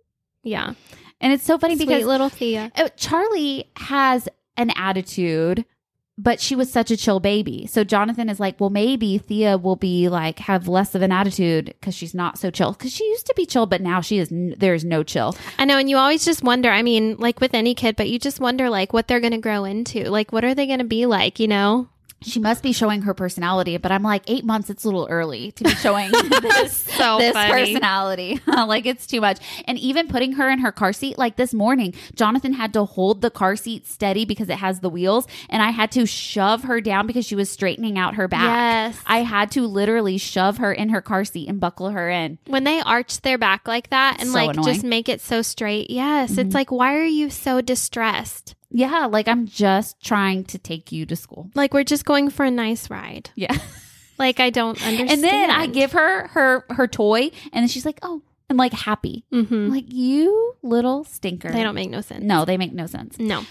yeah. 0.43 0.73
and 1.21 1.33
it's 1.33 1.45
so 1.45 1.59
funny 1.59 1.77
Sweet 1.77 1.87
because 1.89 2.05
little 2.05 2.29
Thea. 2.31 2.73
uh, 2.77 2.89
Charlie 2.97 3.71
has 3.77 4.29
an 4.57 4.71
attitude. 4.77 5.65
But 6.17 6.41
she 6.41 6.55
was 6.55 6.71
such 6.71 6.93
a 6.93 6.97
chill 6.97 7.19
baby. 7.19 7.67
So 7.67 7.83
Jonathan 7.83 8.29
is 8.29 8.39
like, 8.39 8.61
well, 8.61 8.71
maybe 8.71 9.19
Thea 9.19 9.59
will 9.59 9.75
be 9.75 10.09
like, 10.09 10.39
have 10.39 10.69
less 10.69 10.95
of 10.95 11.03
an 11.03 11.11
attitude 11.11 11.67
because 11.67 11.95
she's 11.95 12.15
not 12.15 12.39
so 12.39 12.53
chill. 12.53 12.73
Because 12.73 12.93
she 12.93 13.05
used 13.05 13.27
to 13.27 13.35
be 13.37 13.47
chill, 13.47 13.67
but 13.67 13.81
now 13.81 14.01
she 14.01 14.19
is, 14.19 14.31
n- 14.31 14.55
there's 14.57 14.85
no 14.85 15.03
chill. 15.03 15.37
I 15.59 15.65
know, 15.65 15.77
and 15.77 15.91
you 15.91 15.97
always 15.97 16.25
just 16.25 16.45
wonder. 16.45 16.71
I 16.71 16.83
mean, 16.83 17.17
like 17.19 17.41
with 17.41 17.53
any 17.53 17.75
kid, 17.75 17.97
but 17.97 18.09
you 18.09 18.21
just 18.21 18.39
wonder 18.39 18.71
like 18.71 18.93
what 18.93 19.09
they're 19.09 19.19
going 19.19 19.33
to 19.33 19.39
grow 19.39 19.65
into. 19.65 20.05
Like, 20.09 20.33
what 20.33 20.45
are 20.45 20.55
they 20.55 20.67
going 20.67 20.79
to 20.79 20.85
be 20.85 21.05
like? 21.07 21.41
You 21.41 21.49
know? 21.49 21.89
She 22.25 22.41
must 22.41 22.63
be 22.63 22.73
showing 22.73 23.03
her 23.03 23.15
personality, 23.15 23.77
but 23.77 23.93
I'm 23.93 24.03
like, 24.03 24.23
eight 24.27 24.45
months, 24.45 24.71
it's 24.71 24.85
a 24.85 24.89
little 24.89 25.07
early 25.11 25.53
to 25.53 25.65
be 25.65 25.71
showing 25.71 26.11
this, 26.43 26.73
So 26.77 27.19
this 27.19 27.35
personality. 27.35 28.41
like 28.47 28.87
it's 28.87 29.07
too 29.07 29.21
much. 29.21 29.39
And 29.67 29.79
even 29.79 30.09
putting 30.09 30.33
her 30.33 30.49
in 30.51 30.61
her 30.61 30.73
car 30.73 30.93
seat, 30.93 31.19
like 31.19 31.37
this 31.37 31.53
morning, 31.55 31.95
Jonathan 32.15 32.53
had 32.55 32.73
to 32.75 32.85
hold 32.85 33.21
the 33.21 33.31
car 33.31 33.57
seat 33.57 33.87
steady 33.87 34.25
because 34.25 34.49
it 34.49 34.57
has 34.59 34.81
the 34.81 34.89
wheels, 34.91 35.27
and 35.51 35.63
I 35.63 35.71
had 35.71 35.91
to 35.93 36.07
shove 36.07 36.65
her 36.65 36.81
down 36.81 37.07
because 37.07 37.25
she 37.27 37.37
was 37.37 37.51
straightening 37.51 37.99
out 37.99 38.15
her 38.15 38.29
back. 38.29 38.43
Yes. 38.95 39.03
I 39.07 39.19
had 39.19 39.51
to 39.53 39.67
literally 39.67 40.19
shove 40.19 40.59
her 40.59 40.73
in 40.73 40.89
her 40.91 41.01
car 41.03 41.25
seat 41.25 41.49
and 41.49 41.61
buckle 41.61 41.91
her 41.91 42.09
in. 42.11 42.39
when 42.47 42.65
they 42.65 42.81
arch 42.81 43.21
their 43.23 43.39
back 43.39 43.67
like 43.69 43.91
that 43.91 44.17
and 44.21 44.29
So 44.31 44.35
like 44.35 44.51
annoying. 44.51 44.73
just 44.75 44.85
make 44.85 45.09
it 45.09 45.21
so 45.21 45.43
straight. 45.43 45.91
Yes, 45.91 46.33
Mhm. 46.33 46.39
it's 46.47 46.55
like 46.55 46.71
why 46.71 46.95
are 46.97 47.05
you 47.05 47.31
so 47.31 47.61
distressed? 47.61 48.55
Yeah, 48.77 49.07
like 49.07 49.29
I'm 49.29 49.47
just 49.47 50.03
trying 50.03 50.45
to 50.47 50.59
take 50.59 50.91
you 50.91 51.07
to 51.07 51.15
school. 51.15 51.49
Like 51.55 51.73
we're 51.73 51.85
just 51.85 52.05
going 52.05 52.29
for 52.29 52.45
a 52.45 52.51
nice 52.51 52.91
ride. 52.91 53.31
Yeah. 53.37 53.57
Like 54.17 54.39
I 54.39 54.51
don't 54.51 54.81
understand. 54.81 55.11
And 55.11 55.25
then 55.25 55.51
I 55.51 55.67
give 55.67 55.91
her 55.91 56.29
her 56.29 56.65
her 56.71 56.87
toy, 56.87 57.33
and 57.53 57.63
then 57.63 57.67
she's 57.67 57.85
like, 57.85 57.99
"Oh," 58.03 58.23
and 58.49 58.57
like 58.57 58.73
happy. 58.73 59.25
I'm 59.33 59.47
hmm 59.47 59.71
like 59.71 59.93
you 59.93 60.55
little 60.63 61.03
stinker. 61.03 61.51
They 61.51 61.65
don't 61.65 61.75
make 61.75 61.91
no 61.91 62.01
sense. 62.01 62.23
No, 62.23 62.45
they 62.45 62.57
make 62.57 62.73
no 62.73 62.87
sense. 62.87 63.19
No. 63.19 63.45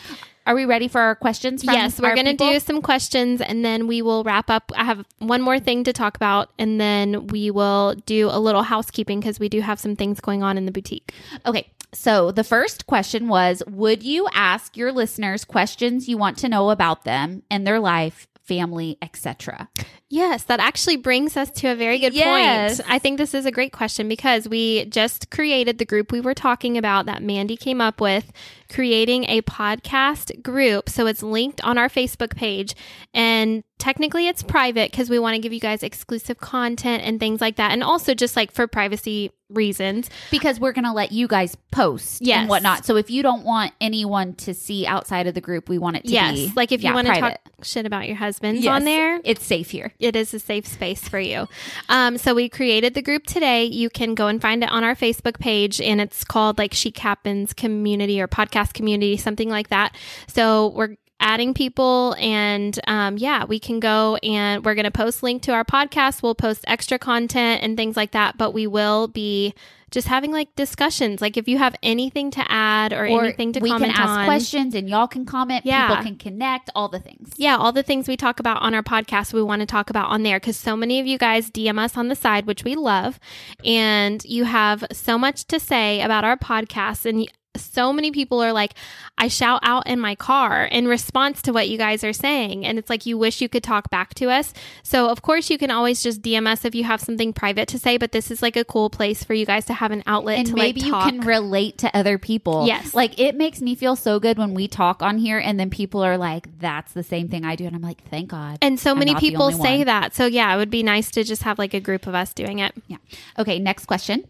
Are 0.46 0.56
we 0.56 0.66
ready 0.66 0.88
for 0.88 1.00
our 1.00 1.16
questions? 1.16 1.64
From 1.64 1.74
yes, 1.74 2.00
we're 2.00 2.16
going 2.16 2.26
to 2.26 2.34
do 2.34 2.60
some 2.60 2.82
questions 2.82 3.40
and 3.40 3.64
then 3.64 3.88
we 3.88 4.02
will 4.02 4.24
wrap 4.24 4.50
up. 4.50 4.72
I 4.76 4.84
have 4.84 5.06
one 5.20 5.42
more 5.42 5.58
thing 5.58 5.86
to 5.86 5.94
talk 5.94 6.18
about 6.18 6.50
and 6.60 6.82
then 6.82 7.28
we 7.28 7.50
will 7.50 7.96
do 8.06 8.28
a 8.30 8.40
little 8.40 8.64
housekeeping 8.64 9.22
because 9.22 9.40
we 9.40 9.48
do 9.48 9.62
have 9.62 9.80
some 9.80 9.96
things 9.96 10.20
going 10.20 10.44
on 10.44 10.58
in 10.58 10.66
the 10.66 10.72
boutique. 10.72 11.14
Okay. 11.46 11.70
So 11.94 12.32
the 12.32 12.44
first 12.44 12.88
question 12.88 13.28
was 13.28 13.64
Would 13.68 14.04
you 14.04 14.28
ask 14.34 14.76
your 14.78 14.92
listeners 14.92 15.46
questions 15.46 16.08
you 16.10 16.18
want 16.18 16.38
to 16.40 16.50
know 16.50 16.70
about 16.70 17.04
them 17.04 17.44
and 17.50 17.66
their 17.66 17.80
life, 17.80 18.28
family, 18.44 18.98
etc.? 19.02 19.70
Yes, 20.10 20.44
that 20.44 20.60
actually 20.60 20.98
brings 20.98 21.36
us 21.36 21.50
to 21.52 21.70
a 21.72 21.76
very 21.76 21.98
good 21.98 22.14
Yes. 22.14 22.78
point. 22.78 22.92
I 22.92 23.00
think 23.00 23.18
this 23.18 23.34
is 23.34 23.48
a 23.48 23.52
great 23.52 23.72
question 23.72 24.08
because 24.08 24.48
we 24.48 24.86
just 24.86 25.32
created 25.32 25.80
the 25.80 25.86
group 25.86 26.12
we 26.12 26.22
were 26.22 26.36
talking 26.36 26.78
about 26.78 27.08
that 27.08 27.24
Mandy 27.24 27.58
came 27.58 27.82
up 27.82 28.00
with, 28.00 28.32
creating 28.72 29.24
a 29.24 29.42
podcast 29.42 30.44
group. 30.44 30.88
So 30.88 31.08
it's 31.08 31.24
linked 31.24 31.64
on 31.64 31.80
our 31.80 31.90
Facebook 31.90 32.36
page. 32.36 32.76
And 33.14 33.64
technically 33.80 34.28
it's 34.28 34.44
private 34.44 34.92
because 34.92 35.10
we 35.10 35.18
want 35.18 35.34
to 35.36 35.42
give 35.42 35.52
you 35.54 35.60
guys 35.60 35.82
exclusive 35.82 36.38
content 36.40 37.02
and 37.04 37.20
things 37.20 37.42
like 37.42 37.56
that. 37.56 37.72
And 37.72 37.84
also 37.84 38.14
just 38.14 38.36
like 38.36 38.52
for 38.52 38.68
privacy 38.68 39.32
reasons. 39.54 40.10
because 40.32 40.60
we're 40.60 40.72
going 40.74 40.86
to 40.86 40.92
let 40.94 41.12
you 41.12 41.28
guys 41.28 41.56
post 41.72 42.22
Yes. 42.22 42.40
and 42.42 42.50
whatnot. 42.50 42.86
So 42.86 42.96
if 42.98 43.10
you 43.10 43.24
don't 43.24 43.44
want 43.44 43.74
anyone 43.82 44.34
to 44.36 44.54
see 44.54 44.86
outside 44.86 45.28
of 45.28 45.34
the 45.34 45.42
group, 45.42 45.70
we 45.70 45.78
want 45.78 45.96
it 45.98 46.04
to 46.06 46.12
yes. 46.12 46.34
be 46.36 46.52
Like 46.56 46.72
if 46.72 46.82
you 46.84 46.90
yeah, 46.90 46.96
want 46.96 47.08
to 47.08 47.14
talk 47.20 47.38
shit 47.62 47.86
about 47.86 48.08
your 48.08 48.18
husbands 48.18 48.64
Yes. 48.64 48.72
on 48.72 48.84
there, 48.84 49.20
it's 49.24 49.46
safe 49.46 49.70
here. 49.72 49.94
it 50.00 50.16
is 50.16 50.34
a 50.34 50.40
safe 50.40 50.68
space 50.68 51.08
for 51.08 51.20
you. 51.20 51.48
Um, 51.90 52.18
so 52.18 52.34
we 52.34 52.50
created 52.50 52.94
the 52.94 53.02
group 53.02 53.26
today. 53.26 53.66
You 53.66 53.90
can 53.90 54.16
go 54.16 54.28
and 54.28 54.42
find 54.42 54.64
it 54.64 54.72
on 54.72 54.84
our 54.84 54.96
Facebook 54.96 55.40
page, 55.40 55.80
and 55.82 56.00
it's 56.02 56.24
called 56.24 56.58
like 56.58 56.74
She 56.74 56.94
Happens 56.98 57.54
Community 57.54 58.22
or 58.22 58.28
Podcast 58.28 58.74
Community, 58.74 59.18
something 59.18 59.50
like 59.50 59.70
that. 59.70 59.96
So 60.28 60.70
we're 60.70 60.96
adding 61.24 61.54
people 61.54 62.16
and 62.20 62.80
um, 62.88 63.18
yeah 63.18 63.46
we 63.46 63.60
can 63.60 63.80
go 63.80 64.18
and 64.18 64.64
we're 64.66 64.76
going 64.76 64.84
to 64.84 64.92
post 64.92 65.24
link 65.24 65.42
to 65.42 65.52
our 65.52 65.64
podcast 65.64 66.22
we'll 66.22 66.36
post 66.36 66.64
extra 66.68 67.00
content 67.00 67.64
and 67.64 67.78
things 67.78 67.96
like 67.96 68.12
that 68.12 68.38
but 68.38 68.54
we 68.54 68.68
will 68.68 69.08
be 69.08 69.54
just 69.90 70.08
having 70.08 70.32
like 70.32 70.54
discussions 70.56 71.22
like 71.22 71.38
if 71.38 71.48
you 71.48 71.60
have 71.60 71.76
anything 71.84 72.32
to 72.32 72.44
add 72.52 72.92
or, 72.94 73.06
Or 73.06 73.24
anything 73.26 73.54
to 73.54 73.60
we 73.60 73.70
can 73.70 73.92
ask 73.92 74.00
on 74.02 74.26
questions 74.26 74.74
and 74.74 74.90
y'all 74.90 75.08
can 75.08 75.24
comment. 75.24 75.68
Yeah. 75.68 75.88
People 75.88 76.04
can 76.04 76.16
connect, 76.18 76.72
all 76.74 76.90
the 76.90 77.00
things. 77.00 77.32
yeah, 77.38 77.56
all 77.58 77.72
the 77.72 77.84
things 77.84 78.08
we 78.08 78.18
talk 78.18 78.40
about 78.40 78.64
on 78.64 78.74
our 78.74 78.82
podcast, 78.82 79.34
we 79.34 79.44
want 79.44 79.60
to 79.60 79.68
talk 79.68 79.92
about 79.92 80.10
on 80.10 80.24
there 80.24 80.40
because 80.40 80.58
so 80.58 80.76
many 80.76 81.00
of 81.00 81.06
you 81.06 81.20
guys 81.20 81.52
DM 81.52 81.78
us 81.78 81.96
on 81.96 82.08
the 82.08 82.16
side, 82.16 82.48
which 82.48 82.64
we 82.64 82.74
love. 82.74 83.20
And 83.64 84.26
you 84.26 84.46
have 84.46 84.84
so 84.92 85.20
much 85.20 85.46
to 85.46 85.60
say 85.60 86.02
about 86.02 86.24
our 86.24 86.38
podcast. 86.38 87.06
And 87.06 87.32
so 87.56 87.94
many 87.94 88.12
people 88.12 88.42
are 88.42 88.52
like, 88.52 88.74
I 89.18 89.28
shout 89.28 89.60
out 89.64 89.88
in 89.88 90.00
my 90.00 90.16
car 90.16 90.66
in 90.66 90.88
response 90.88 91.42
to 91.44 91.54
what 91.54 91.70
you 91.70 91.78
guys 91.78 92.04
are 92.04 92.14
saying. 92.14 92.66
And 92.66 92.80
it's 92.80 92.90
like, 92.90 93.06
you 93.06 93.18
wish 93.18 93.42
you 93.42 93.50
could 93.50 93.64
talk 93.64 93.90
back 93.90 94.14
to 94.16 94.30
us. 94.30 94.54
So, 94.82 95.10
of 95.10 95.22
course, 95.22 95.50
you 95.50 95.58
can 95.58 95.70
always 95.70 96.02
just 96.02 96.22
DM 96.22 96.48
us 96.48 96.66
if 96.66 96.74
you 96.74 96.84
have 96.84 97.00
something 97.00 97.32
private 97.32 97.68
to 97.70 97.80
say, 97.80 97.98
but 97.98 98.12
this 98.12 98.32
is 98.32 98.42
like 98.42 98.56
a 98.56 98.66
cool 98.66 98.90
place 98.90 99.24
for 99.24 99.34
you 99.34 99.46
guys 99.46 99.66
to 99.66 99.74
have 99.74 99.92
an 99.92 100.04
outlet 100.08 100.40
And 100.40 100.48
to 100.48 100.56
maybe 100.56 100.82
like 100.82 100.88
you 100.88 101.20
can 101.20 101.28
relate 101.28 101.78
to 101.80 101.96
other 101.96 102.18
people. 102.18 102.66
Yes. 102.66 102.94
Like 102.94 103.20
it 103.20 103.36
makes 103.36 103.62
me 103.62 103.76
feel 103.76 103.96
so 103.96 104.20
good 104.20 104.38
when 104.38 104.54
we 104.54 104.68
talk 104.68 105.04
on 105.04 105.18
here 105.18 105.38
and 105.38 105.60
then 105.60 105.70
people 105.70 106.04
are 106.04 106.18
like, 106.18 106.60
that's 106.60 106.94
the 106.94 107.04
same 107.04 107.30
thing 107.30 107.46
I 107.46 107.56
do. 107.56 107.66
And 107.66 107.76
I'm 107.76 107.82
like, 107.82 108.04
thank 108.10 108.30
God. 108.30 108.58
and 108.62 108.80
so 108.80 108.92
I'm 108.92 109.00
many 109.00 109.16
people 109.16 109.52
say 109.52 109.80
one. 109.80 109.86
that. 109.88 110.16
So, 110.16 110.26
yeah, 110.26 110.54
it 110.54 110.58
would 110.58 110.72
be 110.72 110.84
nice 110.84 111.12
to 111.12 111.24
just 111.24 111.44
have 111.44 111.60
like 111.60 111.74
a 111.74 111.80
group 111.80 112.08
of 112.08 112.16
us 112.16 112.34
doing 112.34 112.60
it. 112.60 112.74
Yeah. 112.88 112.98
Okay, 113.38 113.60
next 113.60 113.86
question. 113.86 114.26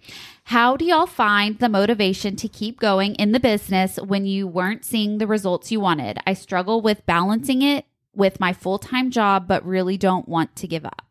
How 0.47 0.75
do 0.75 0.85
y'all 0.85 1.05
find 1.05 1.57
the 1.59 1.69
motivation 1.69 2.35
to 2.35 2.47
keep 2.47 2.79
going 2.79 3.15
in 3.15 3.31
the 3.31 3.39
business 3.39 3.97
when 3.97 4.25
you 4.25 4.45
weren't 4.45 4.83
seeing 4.83 5.17
the 5.17 5.27
results 5.27 5.71
you 5.71 5.79
wanted? 5.79 6.19
I 6.27 6.33
struggle 6.33 6.81
with 6.81 7.05
balancing 7.05 7.61
it 7.61 7.85
with 8.13 8.39
my 8.39 8.51
full 8.53 8.77
time 8.77 9.09
job, 9.09 9.47
but 9.47 9.65
really 9.65 9.97
don't 9.97 10.27
want 10.27 10.55
to 10.57 10.67
give 10.67 10.85
up. 10.85 11.01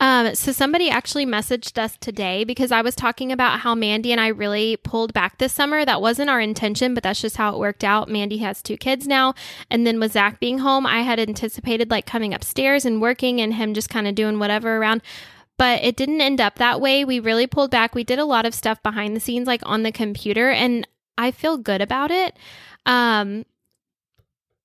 Um, 0.00 0.34
so 0.34 0.50
somebody 0.50 0.88
actually 0.88 1.26
messaged 1.26 1.76
us 1.76 1.98
today 1.98 2.42
because 2.42 2.72
I 2.72 2.80
was 2.80 2.94
talking 2.94 3.30
about 3.30 3.60
how 3.60 3.74
Mandy 3.74 4.12
and 4.12 4.20
I 4.20 4.28
really 4.28 4.78
pulled 4.78 5.12
back 5.12 5.36
this 5.36 5.52
summer. 5.52 5.84
That 5.84 6.00
wasn't 6.00 6.30
our 6.30 6.40
intention, 6.40 6.94
but 6.94 7.02
that's 7.02 7.20
just 7.20 7.36
how 7.36 7.54
it 7.54 7.58
worked 7.58 7.84
out. 7.84 8.08
Mandy 8.08 8.38
has 8.38 8.62
two 8.62 8.78
kids 8.78 9.06
now. 9.06 9.34
And 9.70 9.86
then 9.86 10.00
with 10.00 10.12
Zach 10.12 10.40
being 10.40 10.58
home, 10.58 10.86
I 10.86 11.02
had 11.02 11.20
anticipated 11.20 11.90
like 11.90 12.06
coming 12.06 12.32
upstairs 12.32 12.86
and 12.86 13.02
working 13.02 13.42
and 13.42 13.54
him 13.54 13.74
just 13.74 13.90
kind 13.90 14.08
of 14.08 14.14
doing 14.14 14.38
whatever 14.38 14.78
around. 14.78 15.02
But 15.60 15.84
it 15.84 15.94
didn't 15.94 16.22
end 16.22 16.40
up 16.40 16.54
that 16.54 16.80
way. 16.80 17.04
We 17.04 17.20
really 17.20 17.46
pulled 17.46 17.70
back. 17.70 17.94
We 17.94 18.02
did 18.02 18.18
a 18.18 18.24
lot 18.24 18.46
of 18.46 18.54
stuff 18.54 18.82
behind 18.82 19.14
the 19.14 19.20
scenes, 19.20 19.46
like 19.46 19.60
on 19.66 19.82
the 19.82 19.92
computer, 19.92 20.48
and 20.48 20.88
I 21.18 21.32
feel 21.32 21.58
good 21.58 21.82
about 21.82 22.10
it. 22.10 22.34
Um, 22.86 23.44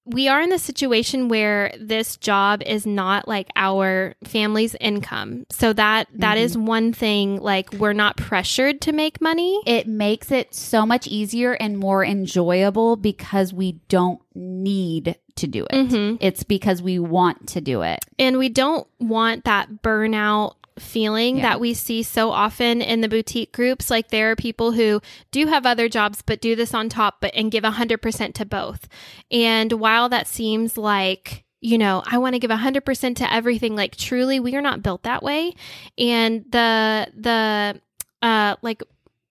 we 0.05 0.29
are 0.29 0.39
in 0.39 0.51
the 0.51 0.57
situation 0.57 1.27
where 1.27 1.73
this 1.77 2.15
job 2.15 2.61
is 2.63 2.85
not 2.85 3.27
like 3.27 3.49
our 3.57 4.13
family's 4.23 4.73
income. 4.79 5.45
So 5.49 5.73
that 5.73 6.07
that 6.13 6.37
is 6.37 6.57
one 6.57 6.93
thing 6.93 7.41
like 7.41 7.73
we're 7.73 7.91
not 7.91 8.15
pressured 8.15 8.79
to 8.81 8.93
make 8.93 9.19
money. 9.19 9.61
It 9.65 9.87
makes 9.87 10.31
it 10.31 10.55
so 10.55 10.85
much 10.85 11.07
easier 11.07 11.53
and 11.53 11.77
more 11.77 12.05
enjoyable 12.05 12.95
because 12.95 13.51
we 13.53 13.73
don't 13.89 14.21
need 14.33 15.17
to 15.35 15.47
do 15.47 15.65
it. 15.65 15.71
Mhm. 15.73 16.19
It's 16.21 16.43
because 16.43 16.81
we 16.81 16.99
want 16.99 17.49
to 17.49 17.59
do 17.59 17.81
it. 17.81 17.99
And 18.17 18.37
we 18.37 18.47
don't 18.47 18.87
want 18.99 19.43
that 19.43 19.81
burnout 19.83 20.53
feeling 20.77 21.37
Yeah. 21.37 21.43
that 21.43 21.59
we 21.59 21.73
see 21.73 22.03
so 22.03 22.31
often 22.31 22.81
in 22.81 23.01
the 23.01 23.07
boutique 23.07 23.51
groups 23.53 23.89
like 23.89 24.09
there 24.09 24.31
are 24.31 24.35
people 24.35 24.73
who 24.73 25.01
do 25.31 25.47
have 25.47 25.65
other 25.65 25.87
jobs 25.87 26.21
but 26.21 26.41
do 26.41 26.55
this 26.55 26.73
on 26.73 26.89
top 26.89 27.17
but 27.21 27.33
and 27.33 27.51
give 27.51 27.63
100% 27.63 28.33
to 28.33 28.45
both. 28.45 28.87
And 29.31 29.71
while 29.73 30.09
that 30.09 30.27
seems 30.27 30.77
like 30.77 31.43
you 31.61 31.79
know, 31.79 32.03
I 32.05 32.19
want 32.19 32.33
to 32.35 32.39
give 32.39 32.51
100% 32.51 33.15
to 33.15 33.33
everything 33.33 33.75
like 33.75 33.95
truly 33.95 34.39
we 34.39 34.55
are 34.55 34.61
not 34.61 34.83
built 34.83 35.01
that 35.03 35.23
way. 35.23 35.55
And 35.97 36.45
the 36.51 37.07
the 37.15 37.81
uh 38.21 38.55
like 38.61 38.83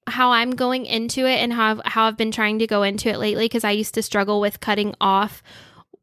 how 0.07 0.33
I'm 0.33 0.51
going 0.51 0.85
into 0.87 1.27
it 1.27 1.37
and 1.39 1.53
how 1.53 1.71
I've, 1.73 1.81
how 1.85 2.05
I've 2.09 2.17
been 2.17 2.33
trying 2.33 2.59
to 2.59 2.67
go 2.67 2.83
into 2.83 3.09
it 3.09 3.19
lately 3.19 3.45
because 3.45 3.65
I 3.65 3.71
used 3.71 3.95
to 3.95 4.03
struggle 4.03 4.41
with 4.41 4.61
cutting 4.61 4.95
off 5.01 5.43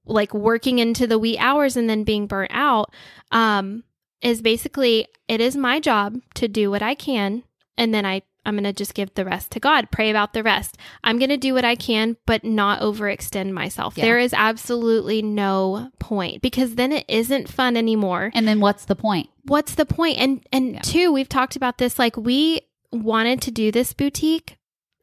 like 0.06 0.34
working 0.34 0.80
into 0.80 1.06
the 1.06 1.20
wee 1.20 1.38
hours 1.38 1.76
and 1.78 1.90
then 1.90 2.04
being 2.04 2.28
burnt 2.28 2.52
out 2.54 2.92
um 3.32 3.84
is 4.22 4.42
basically 4.42 5.08
it 5.28 5.42
is 5.42 5.56
my 5.56 5.80
job 5.80 6.18
to 6.36 6.48
do 6.48 6.70
what 6.72 6.82
I 6.82 6.96
can 6.96 7.44
and 7.78 7.94
then 7.94 8.06
I 8.06 8.22
I'm 8.44 8.56
going 8.56 8.64
to 8.64 8.74
just 8.74 8.96
give 8.96 9.14
the 9.14 9.24
rest 9.24 9.52
to 9.52 9.60
God, 9.60 9.92
pray 9.92 10.10
about 10.10 10.34
the 10.34 10.42
rest. 10.42 10.76
I'm 11.04 11.20
going 11.20 11.30
to 11.30 11.38
do 11.38 11.54
what 11.54 11.64
I 11.64 11.76
can 11.76 12.18
but 12.26 12.44
not 12.44 12.82
overextend 12.82 13.52
myself. 13.52 13.96
Yeah. 13.96 14.06
There 14.06 14.18
is 14.18 14.34
absolutely 14.34 15.22
no 15.22 15.92
point 16.00 16.42
because 16.42 16.74
then 16.74 16.92
it 16.92 17.06
isn't 17.08 17.50
fun 17.50 17.78
anymore 17.78 18.32
And 18.34 18.48
then 18.48 18.60
what's 18.60 18.86
the 18.86 18.96
point? 18.96 19.30
what's 19.46 19.76
the 19.76 19.86
point? 19.86 20.18
And 20.18 20.44
and 20.52 20.74
Yeah. 20.74 20.80
two, 20.82 21.12
we've 21.12 21.30
talked 21.30 21.56
about 21.56 21.78
this. 21.78 22.00
Like 22.00 22.18
we 22.18 22.62
wanted 22.92 23.42
to 23.44 23.52
do 23.52 23.72
this 23.72 23.94
boutique, 23.94 24.58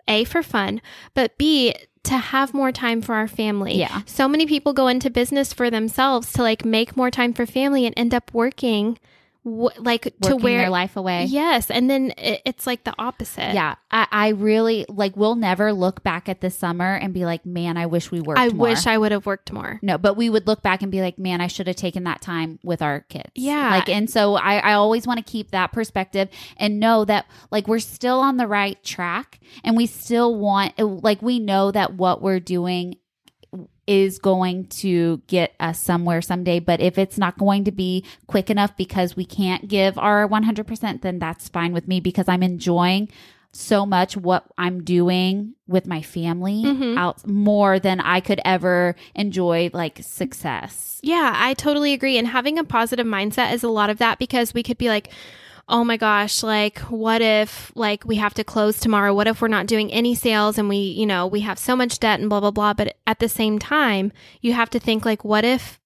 a 0.08 0.24
for 0.24 0.42
fun, 0.42 0.80
but 1.14 1.38
b 1.38 1.74
to 2.08 2.16
have 2.16 2.54
more 2.54 2.72
time 2.72 3.02
for 3.02 3.14
our 3.14 3.28
family. 3.28 3.76
Yeah. 3.76 4.02
So 4.06 4.28
many 4.28 4.46
people 4.46 4.72
go 4.72 4.88
into 4.88 5.10
business 5.10 5.52
for 5.52 5.70
themselves 5.70 6.32
to 6.34 6.42
like 6.42 6.64
make 6.64 6.96
more 6.96 7.10
time 7.10 7.32
for 7.32 7.46
family 7.46 7.86
and 7.86 7.94
end 7.96 8.14
up 8.14 8.32
working, 8.32 8.98
w- 9.44 9.70
like 9.78 10.02
to 10.02 10.12
Working 10.32 10.42
where 10.42 10.58
their 10.58 10.70
life 10.70 10.96
away. 10.96 11.24
Yes, 11.24 11.70
and 11.70 11.88
then 11.88 12.12
it, 12.16 12.42
it's 12.44 12.66
like 12.66 12.84
the 12.84 12.94
opposite. 12.98 13.54
Yeah, 13.54 13.76
I, 13.90 14.06
I 14.10 14.28
really 14.28 14.86
like. 14.88 15.16
We'll 15.16 15.34
never 15.34 15.72
look 15.72 16.02
back 16.02 16.28
at 16.28 16.40
this 16.40 16.56
summer 16.56 16.94
and 16.94 17.14
be 17.14 17.24
like, 17.24 17.44
"Man, 17.46 17.76
I 17.76 17.86
wish 17.86 18.10
we 18.10 18.20
worked." 18.20 18.40
I 18.40 18.48
more." 18.48 18.68
wish 18.68 18.86
I 18.86 18.98
would 18.98 19.12
have 19.12 19.26
worked 19.26 19.52
more. 19.52 19.78
No, 19.82 19.98
but 19.98 20.16
we 20.16 20.30
would 20.30 20.46
look 20.46 20.62
back 20.62 20.82
and 20.82 20.90
be 20.90 21.00
like, 21.00 21.18
"Man, 21.18 21.40
I 21.40 21.46
should 21.46 21.66
have 21.66 21.76
taken 21.76 22.04
that 22.04 22.20
time 22.20 22.58
with 22.62 22.82
our 22.82 23.00
kids." 23.00 23.30
Yeah. 23.34 23.70
like, 23.70 23.88
and 23.88 24.08
so 24.10 24.34
I, 24.34 24.58
I 24.58 24.72
always 24.74 25.06
want 25.06 25.24
to 25.24 25.30
keep 25.30 25.50
that 25.50 25.72
perspective 25.72 26.28
and 26.56 26.80
know 26.80 27.04
that 27.04 27.26
like 27.50 27.68
we're 27.68 27.78
still 27.78 28.20
on 28.20 28.36
the 28.36 28.46
right 28.46 28.82
track, 28.84 29.40
and 29.64 29.76
we 29.76 29.86
still 29.86 30.34
want 30.34 30.78
like 30.78 31.22
we 31.22 31.38
know 31.38 31.70
that 31.70 31.94
what 31.94 32.22
we're 32.22 32.40
doing 32.40 32.96
is 33.88 34.18
going 34.18 34.66
to 34.66 35.22
get 35.26 35.54
us 35.58 35.80
somewhere 35.80 36.20
someday. 36.20 36.60
But 36.60 36.80
if 36.80 36.98
it's 36.98 37.16
not 37.16 37.38
going 37.38 37.64
to 37.64 37.72
be 37.72 38.04
quick 38.26 38.50
enough 38.50 38.76
because 38.76 39.16
we 39.16 39.24
can't 39.24 39.66
give 39.66 39.96
our 39.96 40.28
100%, 40.28 41.00
then 41.00 41.18
that's 41.18 41.48
fine 41.48 41.72
with 41.72 41.88
me 41.88 41.98
because 41.98 42.28
I'm 42.28 42.42
enjoying 42.42 43.08
so 43.50 43.86
much 43.86 44.14
what 44.14 44.44
I'm 44.58 44.84
doing 44.84 45.54
with 45.66 45.86
my 45.86 46.02
family 46.02 46.64
Mhm. 46.64 46.98
out 46.98 47.26
more 47.26 47.78
than 47.78 47.98
I 48.00 48.20
could 48.20 48.40
ever 48.44 48.94
enjoy 49.14 49.70
like 49.72 50.00
success. 50.02 51.00
Yeah, 51.02 51.32
I 51.34 51.54
totally 51.54 51.94
agree. 51.94 52.18
And 52.18 52.28
having 52.28 52.58
a 52.58 52.64
positive 52.64 53.06
mindset 53.06 53.54
is 53.54 53.62
a 53.62 53.68
lot 53.70 53.88
of 53.88 53.96
that 53.98 54.18
because 54.18 54.52
we 54.52 54.62
could 54.62 54.76
be 54.78 54.88
like, 54.88 55.08
oh 55.68 55.84
my 55.84 55.96
gosh, 55.96 56.42
like, 56.42 56.78
what 56.80 57.20
if, 57.20 57.70
like, 57.74 58.04
we 58.04 58.16
have 58.16 58.34
to 58.34 58.44
close 58.44 58.78
tomorrow? 58.78 59.12
What 59.12 59.26
if 59.26 59.42
we're 59.42 59.48
not 59.48 59.66
doing 59.66 59.92
any 59.92 60.14
sales 60.14 60.58
and 60.58 60.68
we, 60.68 60.76
you 60.76 61.06
know, 61.06 61.26
we 61.26 61.40
have 61.40 61.58
so 61.58 61.76
much 61.76 61.98
debt 61.98 62.20
and 62.20 62.30
blah, 62.30 62.40
blah, 62.40 62.50
blah. 62.50 62.72
But 62.72 62.96
at 63.06 63.18
the 63.18 63.28
same 63.28 63.58
time, 63.58 64.12
you 64.40 64.54
have 64.54 64.70
to 64.70 64.80
think, 64.80 65.04
like, 65.04 65.24
what 65.24 65.44
if, 65.44 65.78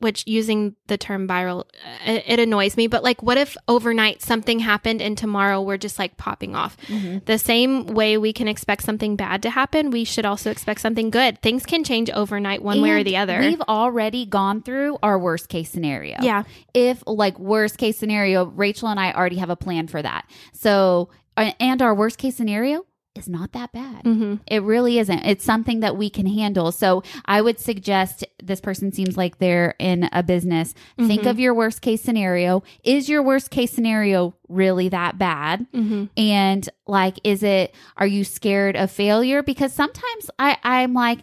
which 0.00 0.24
using 0.26 0.76
the 0.86 0.96
term 0.96 1.26
viral, 1.26 1.60
uh, 1.60 2.10
it, 2.12 2.24
it 2.26 2.38
annoys 2.38 2.76
me, 2.76 2.86
but 2.86 3.02
like, 3.02 3.22
what 3.22 3.36
if 3.36 3.56
overnight 3.66 4.22
something 4.22 4.60
happened 4.60 5.02
and 5.02 5.18
tomorrow 5.18 5.60
we're 5.60 5.76
just 5.76 5.98
like 5.98 6.16
popping 6.16 6.54
off? 6.54 6.76
The 7.24 7.38
same 7.38 7.86
way 7.86 8.16
we 8.16 8.32
can 8.32 8.48
expect 8.48 8.82
something 8.84 9.16
bad 9.16 9.42
to 9.42 9.50
happen, 9.50 9.90
we 9.90 10.04
should 10.04 10.24
also 10.24 10.50
expect 10.50 10.80
something 10.80 11.10
good. 11.10 11.42
Things 11.42 11.66
can 11.66 11.84
change 11.84 12.10
overnight 12.10 12.62
one 12.62 12.80
way 12.80 12.90
or 12.90 13.04
the 13.04 13.16
other. 13.16 13.40
We've 13.40 13.60
already 13.62 14.24
gone 14.26 14.62
through 14.62 14.98
our 15.02 15.18
worst 15.18 15.48
case 15.48 15.70
scenario. 15.70 16.16
Yeah. 16.20 16.44
If 16.74 17.02
like 17.06 17.38
worst 17.38 17.78
case 17.78 17.98
scenario, 17.98 18.46
Rachel 18.46 18.88
and 18.88 19.00
I 19.00 19.12
already 19.12 19.36
have 19.36 19.50
a 19.50 19.56
plan 19.56 19.88
for 19.88 20.00
that. 20.00 20.28
So, 20.52 21.10
uh, 21.36 21.52
and 21.60 21.82
our 21.82 21.94
worst 21.94 22.18
case 22.18 22.36
scenario 22.36 22.84
is 23.18 23.28
not 23.28 23.52
that 23.52 23.72
bad. 23.72 24.02
hmm 24.02 24.36
It 24.46 24.62
really 24.62 24.98
isn't. 24.98 25.18
It's 25.26 25.44
something 25.44 25.80
that 25.80 25.96
we 25.96 26.08
can 26.10 26.26
handle. 26.26 26.72
So 26.72 27.02
I 27.24 27.42
would 27.42 27.58
suggest 27.58 28.24
this 28.42 28.60
person 28.60 28.92
seems 28.92 29.16
like 29.16 29.38
they're 29.38 29.74
in 29.78 30.08
a 30.12 30.22
business. 30.22 30.74
Think 30.96 31.22
Mhm. 31.22 31.30
of 31.30 31.38
your 31.40 31.52
worst 31.54 31.80
case 31.82 32.00
scenario. 32.02 32.62
Is 32.84 33.08
your 33.08 33.22
worst 33.22 33.50
case 33.50 33.72
scenario 33.72 34.34
really 34.48 34.88
that 34.90 35.18
bad? 35.18 35.66
hmm 35.72 36.04
And 36.16 36.68
like, 36.86 37.16
is 37.24 37.42
it, 37.42 37.74
are 37.96 38.06
you 38.06 38.24
scared 38.24 38.76
of 38.76 38.90
failure? 38.90 39.42
Because 39.42 39.72
sometimes 39.72 40.30
I, 40.38 40.56
I'm 40.62 40.94
like, 40.94 41.20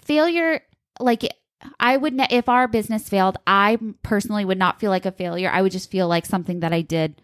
failure, 0.00 0.60
like, 1.00 1.22
I 1.80 1.96
would, 1.96 2.12
ne- 2.12 2.26
if 2.30 2.48
our 2.48 2.68
business 2.68 3.08
failed, 3.08 3.38
I 3.46 3.78
personally 4.02 4.44
would 4.44 4.58
not 4.58 4.80
feel 4.80 4.90
like 4.90 5.06
a 5.06 5.12
failure. 5.12 5.50
I 5.50 5.62
would 5.62 5.72
just 5.72 5.90
feel 5.90 6.08
like 6.08 6.26
something 6.26 6.60
that 6.60 6.72
I 6.74 6.82
did 6.82 7.22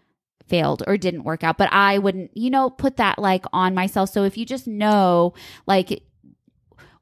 failed 0.51 0.83
or 0.85 0.97
didn't 0.97 1.23
work 1.23 1.43
out. 1.43 1.57
But 1.57 1.69
I 1.71 1.97
wouldn't, 1.97 2.35
you 2.35 2.51
know, 2.51 2.69
put 2.69 2.97
that 2.97 3.17
like 3.17 3.45
on 3.53 3.73
myself. 3.73 4.09
So 4.09 4.23
if 4.25 4.37
you 4.37 4.45
just 4.45 4.67
know, 4.67 5.33
like, 5.65 6.03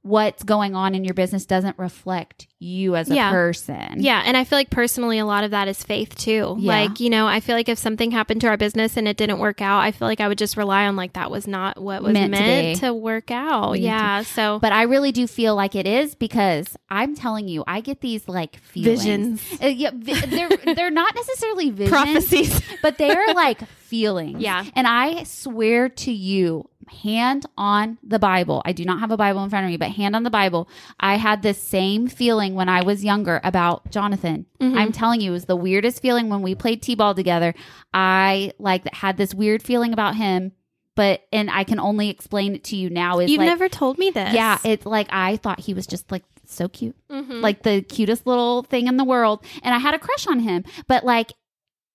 what's 0.01 0.43
going 0.43 0.75
on 0.75 0.95
in 0.95 1.03
your 1.03 1.13
business 1.13 1.45
doesn't 1.45 1.77
reflect 1.77 2.47
you 2.57 2.95
as 2.95 3.09
a 3.11 3.15
Yeah. 3.15 3.31
person. 3.31 3.95
Yeah, 3.97 4.21
and 4.25 4.37
I 4.37 4.45
feel 4.45 4.57
like 4.57 4.69
personally, 4.69 5.19
a 5.19 5.25
lot 5.25 5.43
of 5.43 5.51
that 5.51 5.67
is 5.67 5.83
faith 5.83 6.15
too. 6.15 6.55
Yeah. 6.59 6.67
Like 6.71 6.99
you 7.01 7.09
know, 7.09 7.27
I 7.27 7.41
feel 7.41 7.55
like 7.55 7.67
if 7.69 7.77
something 7.77 8.11
happened 8.11 8.41
to 8.41 8.47
our 8.47 8.55
business 8.57 8.95
and 8.97 9.07
it 9.09 9.17
didn't 9.17 9.39
work 9.39 9.61
out, 9.61 9.79
I 9.81 9.91
feel 9.91 10.07
like 10.07 10.21
I 10.21 10.27
would 10.29 10.37
just 10.37 10.55
rely 10.57 10.85
on 10.87 10.95
like 10.95 11.13
that 11.13 11.29
was 11.29 11.47
not 11.47 11.81
what 11.81 12.01
was 12.01 12.13
Meant 12.13 12.31
meant, 12.31 12.77
to 12.79 12.87
to, 12.87 12.93
work 12.93 13.29
out. 13.29 13.71
Meant 13.73 13.83
Yeah, 13.83 14.21
so 14.23 14.57
But 14.59 14.71
I 14.71 14.83
really 14.83 15.11
do 15.11 15.27
feel 15.27 15.55
like 15.55 15.75
it 15.75 15.85
is 15.85 16.15
because 16.15 16.77
I'm 16.89 17.13
telling 17.15 17.47
you, 17.49 17.63
I 17.67 17.81
get 17.81 17.99
these 18.01 18.27
like 18.27 18.57
feelings. 18.61 19.03
visions, 19.03 19.41
Uh, 19.61 19.67
yeah, 19.67 19.91
vi- 19.93 20.25
they're 20.27 20.49
they're 20.75 20.91
not 20.91 21.13
necessarily 21.15 21.71
visions, 21.71 21.89
prophecies. 21.91 22.61
but 22.81 22.97
they're 22.97 23.33
like 23.33 23.65
feelings. 23.79 24.39
Yeah. 24.41 24.63
And 24.75 24.87
I 24.87 25.23
swear 25.23 25.89
to 25.89 26.11
you, 26.11 26.69
hand 26.91 27.45
on 27.57 27.97
the 28.03 28.19
Bible. 28.19 28.61
I 28.65 28.71
do 28.71 28.83
not 28.85 28.99
have 28.99 29.11
a 29.11 29.17
Bible 29.17 29.43
in 29.43 29.49
front 29.49 29.65
of 29.65 29.69
me, 29.71 29.77
but 29.77 29.89
hand 29.91 30.15
on 30.15 30.23
the 30.23 30.29
Bible. 30.29 30.69
I 30.99 31.15
had 31.15 31.41
this 31.41 31.57
same 31.61 32.07
feeling 32.07 32.53
when 32.55 32.69
I 32.69 32.83
was 32.83 33.03
younger 33.03 33.39
about 33.43 33.89
Jonathan. 33.91 34.45
Mhm. 34.61 34.77
I'm 34.77 34.91
telling 34.91 35.21
you, 35.21 35.31
it 35.31 35.33
was 35.33 35.45
the 35.45 35.55
weirdest 35.55 36.01
feeling 36.01 36.29
when 36.29 36.41
we 36.41 36.55
played 36.55 36.81
T-ball 36.81 37.15
together. 37.15 37.53
I 37.93 38.53
like 38.59 38.91
had 38.93 39.17
this 39.17 39.33
weird 39.33 39.63
feeling 39.63 39.93
about 39.93 40.15
him, 40.15 40.51
but 40.95 41.21
and 41.31 41.49
I 41.49 41.63
can 41.63 41.79
only 41.79 42.09
explain 42.09 42.55
it 42.55 42.63
to 42.65 42.75
you 42.75 42.89
now 42.89 43.19
is 43.19 43.29
You've 43.31 43.39
like 43.39 43.47
never 43.47 43.69
told 43.69 43.97
me 43.97 44.09
this. 44.11 44.33
yeah, 44.33 44.57
it's 44.63 44.85
like 44.85 45.07
I 45.11 45.37
thought 45.37 45.61
he 45.61 45.73
was 45.73 45.87
just 45.87 46.11
like 46.11 46.23
so 46.51 46.67
cute 46.67 46.95
Mhm. 47.11 47.41
like 47.43 47.61
the 47.61 47.83
cutest 47.83 48.25
little 48.25 48.63
thing 48.63 48.87
in 48.87 48.97
the 48.97 49.03
world 49.03 49.45
and 49.61 49.75
i 49.75 49.77
had 49.77 49.93
a 49.93 49.99
crush 49.99 50.25
on 50.25 50.39
him 50.39 50.63
but 50.87 51.05
like 51.05 51.31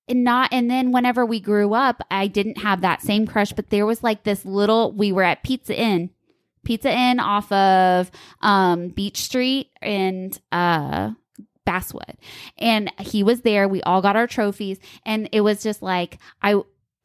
not 0.09 0.49
and 0.53 0.71
then 0.71 0.93
whenever 0.93 1.25
we 1.25 1.41
grew 1.41 1.75
up 1.75 2.03
i 2.11 2.27
didn't 2.27 2.59
have 2.59 2.81
that 2.83 3.01
same 3.01 3.27
crush 3.27 3.53
but 3.53 3.71
there 3.71 3.87
was 3.87 4.03
like 4.03 4.25
this 4.25 4.45
little 4.45 4.93
we 4.93 5.11
were 5.13 5.23
at 5.23 5.43
pizza 5.43 5.75
inn 5.75 6.11
pizza 6.65 6.91
inn 6.93 7.19
off 7.21 7.51
of 7.53 8.11
um 8.41 8.89
beach 8.89 9.19
street 9.19 9.71
and 9.81 10.41
uh 10.53 11.11
basswood 11.65 12.17
and 12.59 12.93
he 13.01 13.23
was 13.23 13.41
there 13.41 13.67
we 13.67 13.83
all 13.83 14.03
got 14.03 14.17
our 14.17 14.27
trophies 14.27 14.79
and 15.07 15.29
it 15.33 15.41
was 15.41 15.63
just 15.63 15.81
like 15.83 16.19
i 16.43 16.55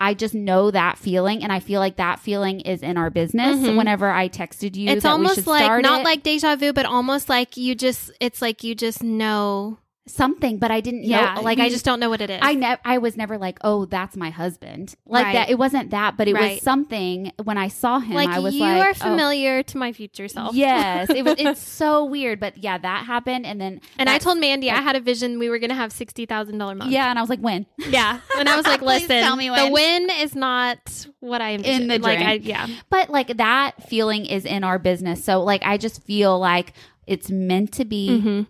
I 0.01 0.13
just 0.13 0.33
know 0.33 0.71
that 0.71 0.97
feeling, 0.97 1.43
and 1.43 1.51
I 1.51 1.59
feel 1.59 1.81
like 1.81 1.97
that 1.97 2.19
feeling 2.21 2.61
is 2.61 2.81
in 2.81 2.95
our 2.95 3.09
business. 3.09 3.57
Mhm. 3.57 3.75
Whenever 3.75 4.09
I 4.09 4.29
texted 4.29 4.75
you, 4.77 4.87
it's 4.89 5.03
that 5.03 5.19
we 5.19 5.25
almost 5.25 5.45
like 5.45 5.83
not 5.83 6.01
it. 6.01 6.03
like 6.05 6.23
deja 6.23 6.55
vu, 6.55 6.71
but 6.71 6.85
almost 6.85 7.27
like 7.27 7.57
you 7.57 7.75
just. 7.75 8.09
It's 8.21 8.41
like 8.41 8.63
you 8.63 8.75
just 8.75 9.03
know. 9.03 9.77
Something, 10.09 10.57
but 10.57 10.71
I 10.71 10.81
didn't 10.81 11.03
Yeah, 11.03 11.35
know. 11.35 11.41
Like 11.41 11.57
you 11.57 11.63
I 11.65 11.69
just 11.69 11.85
don't 11.85 11.99
know 11.99 12.09
what 12.09 12.21
it 12.21 12.29
is. 12.29 12.39
I 12.41 12.55
ne- 12.55 12.77
I 12.83 12.97
was 12.97 13.15
never 13.15 13.37
like, 13.37 13.59
oh, 13.63 13.85
that's 13.85 14.17
my 14.17 14.29
husband. 14.29 14.95
Like 15.05 15.25
Right. 15.25 15.33
that. 15.33 15.49
It 15.49 15.57
wasn't 15.57 15.91
that, 15.91 16.17
but 16.17 16.27
it 16.27 16.33
Right. 16.33 16.53
was 16.55 16.61
something. 16.61 17.31
When 17.43 17.57
I 17.57 17.67
saw 17.67 17.99
him, 17.99 18.15
like 18.15 18.29
I 18.29 18.39
was 18.39 18.53
you 18.55 18.61
like, 18.61 18.81
are 18.83 18.89
oh. 18.89 18.93
familiar 19.11 19.63
to 19.63 19.77
my 19.77 19.93
future 19.93 20.27
self. 20.27 20.55
Yes, 20.55 21.09
it 21.09 21.23
was. 21.23 21.35
It's 21.37 21.61
so 21.81 22.05
weird, 22.05 22.39
but 22.39 22.57
yeah, 22.57 22.77
that 22.77 23.05
happened, 23.05 23.45
and 23.45 23.61
then 23.61 23.81
And 23.97 24.09
I 24.09 24.17
told 24.17 24.39
Mandy 24.39 24.69
I 24.71 24.81
had 24.81 24.95
a 24.95 24.99
vision 25.01 25.39
we 25.39 25.49
were 25.49 25.59
going 25.59 25.69
to 25.69 25.75
have 25.75 25.91
sixty 25.91 26.25
thousand 26.25 26.57
dollar 26.57 26.75
month. 26.75 26.91
yeah, 26.91 27.09
and 27.09 27.17
I 27.17 27.21
was 27.21 27.29
like, 27.29 27.39
when? 27.39 27.65
yeah. 27.77 28.19
And 28.37 28.49
I 28.49 28.55
was 28.57 28.65
like, 28.65 28.81
listen, 28.93 29.07
tell 29.23 29.35
me 29.35 29.49
the 29.49 29.69
win 29.71 30.09
is 30.09 30.35
not 30.35 31.07
what 31.19 31.41
I 31.41 31.51
envisioned. 31.53 31.83
In 31.83 31.87
the 31.87 31.99
like, 31.99 32.17
dream. 32.17 32.29
I, 32.29 32.33
yeah, 32.33 32.67
But 32.89 33.09
like 33.09 33.37
that 33.37 33.83
feeling 33.87 34.25
is 34.25 34.45
in 34.45 34.63
our 34.63 34.79
business, 34.79 35.23
so 35.23 35.41
like 35.43 35.61
I 35.63 35.77
just 35.77 36.03
feel 36.03 36.37
like 36.39 36.73
it's 37.07 37.29
meant 37.29 37.73
to 37.73 37.85
be, 37.85 38.19
hmm 38.21 38.41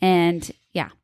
and 0.00 0.50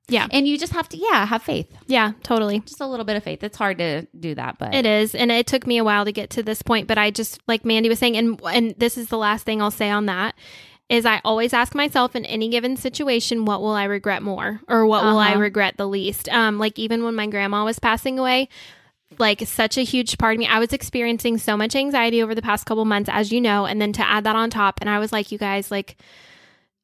yeah, 0.09 0.27
and 0.31 0.47
you 0.47 0.59
just 0.59 0.73
have 0.73 0.89
to 0.91 0.97
yeah 0.97 1.25
have 1.27 1.43
faith, 1.43 1.71
yeah, 1.87 2.13
totally. 2.23 2.61
just 2.61 2.81
a 2.81 2.87
little 2.87 3.05
bit 3.05 3.17
of 3.17 3.25
faith. 3.25 3.43
It's 3.43 3.57
hard 3.57 3.79
to 3.79 4.07
do 4.19 4.35
that, 4.35 4.59
but 4.59 4.75
It 4.75 4.85
is, 4.87 5.15
and 5.15 5.33
it 5.33 5.47
took 5.47 5.67
me 5.67 5.79
a 5.79 5.85
while 5.85 6.05
to 6.05 6.13
get 6.13 6.31
to 6.31 6.43
this 6.43 6.63
point. 6.63 6.87
But 6.89 6.99
I 6.99 7.11
just 7.11 7.41
like 7.47 7.65
Mandy 7.65 7.89
was 7.89 7.99
saying, 7.99 8.17
and 8.17 8.41
and 8.45 8.75
this 8.77 8.99
is 8.99 9.09
the 9.09 9.19
last 9.19 9.45
thing 9.45 9.63
I'll 9.63 9.71
say 9.71 9.91
on 9.91 10.07
that 10.07 10.35
is 10.91 11.07
I 11.07 11.23
always 11.25 11.55
ask 11.55 11.75
myself 11.75 12.15
in 12.15 12.27
any 12.27 12.51
given 12.51 12.77
situation, 12.77 13.47
what 13.47 13.63
will 13.63 13.73
I 13.73 13.85
regret 13.85 14.23
more, 14.23 14.61
or 14.69 14.85
what 14.87 15.03
will 15.05 15.19
I 15.19 15.31
Uh-huh. 15.31 15.41
regret 15.41 15.79
the 15.79 15.89
least? 15.89 16.29
Um, 16.29 16.59
like 16.59 16.79
even 16.79 17.05
when 17.05 17.15
my 17.15 17.27
grandma 17.27 17.65
was 17.65 17.79
passing 17.79 18.19
away. 18.19 18.49
Like 19.17 19.43
such 19.47 19.79
a 19.79 19.83
huge 19.83 20.19
part 20.19 20.35
of 20.35 20.39
me. 20.41 20.49
I 20.49 20.59
was 20.59 20.73
experiencing 20.73 21.39
so 21.39 21.57
much 21.57 21.77
anxiety 21.77 22.21
over 22.21 22.35
the 22.35 22.43
past 22.43 22.67
couple 22.67 22.85
months, 22.85 23.09
as 23.13 23.31
you 23.31 23.41
know, 23.41 23.65
and 23.65 23.81
then 23.81 23.93
to 23.93 24.03
add 24.05 24.25
that 24.25 24.35
on 24.35 24.51
top, 24.51 24.81
and 24.81 24.91
I 24.91 24.99
was 24.99 25.13
like, 25.13 25.31
you 25.31 25.39
guys, 25.39 25.71
like, 25.71 25.97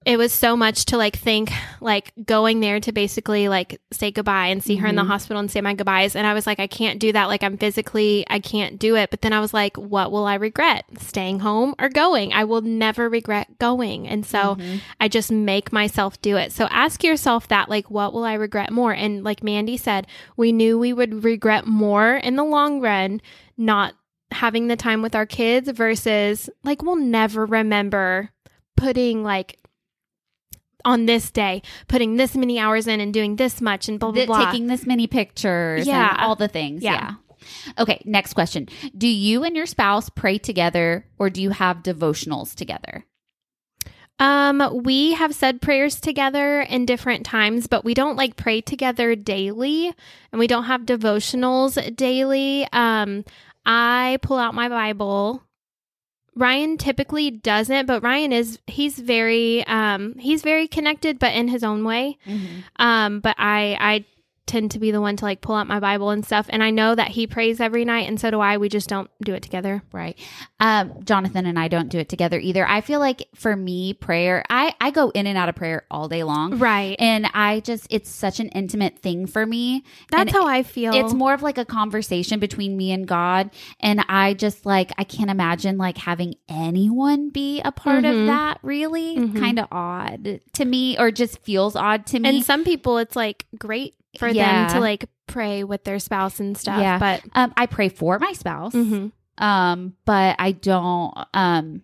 it 0.06 0.16
was 0.16 0.32
so 0.32 0.56
much 0.56 0.86
to 0.86 0.96
like 0.96 1.14
think 1.16 1.50
like 1.82 2.12
going 2.24 2.60
there 2.60 2.80
to 2.80 2.90
basically 2.90 3.48
like 3.48 3.78
say 3.92 4.10
goodbye 4.10 4.46
and 4.46 4.64
see 4.64 4.76
her 4.76 4.86
in 4.86 4.94
the 4.96 5.02
Mhm. 5.02 5.08
hospital 5.08 5.38
and 5.40 5.50
say 5.50 5.60
my 5.60 5.74
goodbyes. 5.74 6.16
And 6.16 6.26
i 6.26 6.32
was 6.32 6.46
like 6.46 6.58
i 6.58 6.66
can't 6.66 6.98
do 6.98 7.12
that. 7.12 7.26
Like 7.26 7.42
i'm 7.42 7.58
physically 7.58 8.24
i 8.30 8.38
can't 8.38 8.78
do 8.78 8.96
it. 8.96 9.10
But 9.10 9.20
then 9.20 9.34
i 9.34 9.40
was 9.40 9.52
like 9.52 9.76
what 9.76 10.10
will 10.10 10.24
i 10.24 10.36
regret? 10.36 10.86
Staying 10.98 11.40
home 11.40 11.74
or 11.78 11.90
going? 11.90 12.32
I 12.32 12.44
will 12.44 12.62
never 12.62 13.10
regret 13.10 13.58
going. 13.58 14.08
And 14.08 14.24
so 14.24 14.56
Mhm. 14.56 14.80
i 15.00 15.06
just 15.06 15.30
make 15.30 15.70
myself 15.70 16.20
do 16.22 16.38
it. 16.38 16.50
So 16.52 16.66
ask 16.70 17.04
yourself 17.04 17.46
that 17.48 17.68
like 17.68 17.90
what 17.90 18.14
will 18.14 18.24
i 18.24 18.32
regret 18.34 18.70
more? 18.72 18.92
And 18.92 19.22
like 19.22 19.42
mandy 19.44 19.76
said 19.76 20.06
we 20.34 20.50
knew 20.50 20.78
we 20.78 20.94
would 20.94 21.24
regret 21.24 21.66
more 21.66 22.14
in 22.16 22.36
the 22.36 22.44
long 22.44 22.80
run 22.80 23.20
not 23.58 23.92
having 24.32 24.68
the 24.68 24.76
time 24.76 25.02
with 25.02 25.14
our 25.14 25.26
kids 25.26 25.68
versus 25.70 26.48
like 26.64 26.82
we'll 26.82 26.96
never 26.96 27.44
remember 27.44 28.30
putting 28.78 29.22
like 29.22 29.58
on 30.84 31.06
this 31.06 31.30
day, 31.30 31.62
putting 31.88 32.16
this 32.16 32.34
many 32.36 32.58
hours 32.58 32.86
in 32.86 33.00
and 33.00 33.12
doing 33.12 33.36
this 33.36 33.60
much 33.60 33.88
and 33.88 33.98
blah 34.00 34.10
blah 34.10 34.26
blah. 34.26 34.46
taking 34.46 34.66
this 34.66 34.86
many 34.86 35.06
pictures, 35.06 35.86
Yeah. 35.86 36.10
and 36.10 36.20
all 36.20 36.36
the 36.36 36.48
things, 36.48 36.82
Yeah. 36.82 36.92
yeah. 36.92 37.14
Okay, 37.78 38.02
next 38.04 38.34
question. 38.34 38.68
Do 38.96 39.08
you 39.08 39.44
and 39.44 39.56
your 39.56 39.66
spouse 39.66 40.08
pray 40.10 40.36
together 40.38 41.06
or 41.18 41.30
do 41.30 41.40
you 41.40 41.50
have 41.50 41.78
devotionals 41.82 42.54
together? 42.54 43.04
Um, 44.18 44.82
we 44.84 45.14
have 45.14 45.34
said 45.34 45.62
prayers 45.62 45.98
together 45.98 46.60
in 46.60 46.84
different 46.84 47.24
times, 47.24 47.66
but 47.66 47.84
we 47.86 47.94
don't 47.94 48.16
like 48.16 48.36
pray 48.36 48.60
together 48.60 49.14
daily 49.16 49.94
and 50.30 50.38
we 50.38 50.46
don't 50.46 50.64
have 50.64 50.82
devotionals 50.82 51.96
daily. 51.96 52.66
Um, 52.72 53.24
I 53.64 54.18
pull 54.20 54.36
out 54.36 54.54
my 54.54 54.68
Bible. 54.68 55.42
Ryan 56.36 56.78
typically 56.78 57.30
doesn't, 57.30 57.86
but 57.86 58.02
Ryan 58.02 58.32
is 58.32 58.58
he's 58.66 58.98
very 58.98 59.66
um 59.66 60.14
he's 60.18 60.42
very 60.42 60.68
connected 60.68 61.18
but 61.18 61.34
in 61.34 61.48
his 61.48 61.64
own 61.64 61.84
way. 61.84 62.18
Um, 62.76 63.20
but 63.20 63.36
I 63.38 63.76
I 63.80 64.04
tend 64.50 64.72
to 64.72 64.78
be 64.80 64.90
the 64.90 65.00
one 65.00 65.16
to 65.16 65.24
like 65.24 65.40
pull 65.40 65.54
out 65.54 65.66
my 65.68 65.78
Bible 65.78 66.10
and 66.10 66.24
stuff 66.26 66.46
and 66.48 66.62
I 66.62 66.70
know 66.70 66.94
that 66.94 67.08
he 67.08 67.26
prays 67.26 67.60
every 67.60 67.84
night 67.84 68.08
and 68.08 68.20
so 68.20 68.30
do 68.30 68.40
I. 68.40 68.56
We 68.58 68.68
just 68.68 68.88
don't 68.88 69.08
do 69.22 69.32
it 69.34 69.42
together. 69.42 69.82
Right. 69.92 70.18
Um, 70.58 71.02
Jonathan 71.04 71.46
and 71.46 71.58
I 71.58 71.68
don't 71.68 71.88
do 71.88 71.98
it 71.98 72.08
together 72.08 72.38
either. 72.38 72.66
I 72.66 72.80
feel 72.80 72.98
like 73.00 73.28
for 73.34 73.54
me, 73.56 73.94
prayer, 73.94 74.44
I, 74.50 74.74
I 74.80 74.90
go 74.90 75.10
in 75.10 75.26
and 75.26 75.38
out 75.38 75.48
of 75.48 75.54
prayer 75.54 75.84
all 75.90 76.08
day 76.08 76.24
long. 76.24 76.58
Right. 76.58 76.96
And 76.98 77.26
I 77.32 77.60
just, 77.60 77.86
it's 77.90 78.10
such 78.10 78.40
an 78.40 78.48
intimate 78.48 78.98
thing 78.98 79.26
for 79.26 79.46
me. 79.46 79.84
That's 80.10 80.22
and 80.22 80.30
how 80.32 80.46
I 80.46 80.62
feel. 80.64 80.94
It's 80.94 81.14
more 81.14 81.32
of 81.32 81.42
like 81.42 81.56
a 81.58 81.64
conversation 81.64 82.40
between 82.40 82.76
me 82.76 82.90
and 82.92 83.06
God. 83.06 83.50
And 83.78 84.04
I 84.08 84.34
just 84.34 84.66
like, 84.66 84.90
I 84.98 85.04
can't 85.04 85.30
imagine 85.30 85.78
like 85.78 85.96
having 85.96 86.34
anyone 86.48 87.30
be 87.30 87.60
a 87.62 87.70
part 87.72 88.04
Mhm. 88.04 88.20
of 88.20 88.26
that 88.26 88.58
really. 88.62 89.16
Mhm. 89.16 89.38
Kind 89.38 89.58
of 89.58 89.68
odd 89.70 90.40
to 90.54 90.64
me 90.64 90.98
or 90.98 91.10
just 91.10 91.38
feels 91.42 91.76
odd 91.76 92.04
to 92.06 92.18
me. 92.18 92.28
And 92.28 92.44
some 92.44 92.64
people, 92.64 92.98
it's 92.98 93.14
like 93.16 93.46
great 93.58 93.94
for 94.18 94.28
Yeah. 94.28 94.66
them 94.66 94.74
to 94.76 94.80
like 94.80 95.06
pray 95.26 95.62
with 95.64 95.84
their 95.84 95.98
spouse 95.98 96.40
and 96.40 96.56
stuff. 96.56 96.80
Yeah. 96.80 96.98
But 96.98 97.22
um, 97.34 97.52
I 97.56 97.66
pray 97.66 97.88
for 97.88 98.18
my 98.18 98.32
spouse. 98.32 98.72
mhm. 98.72 99.12
Um, 99.38 99.94
but 100.04 100.36
I 100.38 100.52
don't, 100.52 101.14
um, 101.32 101.82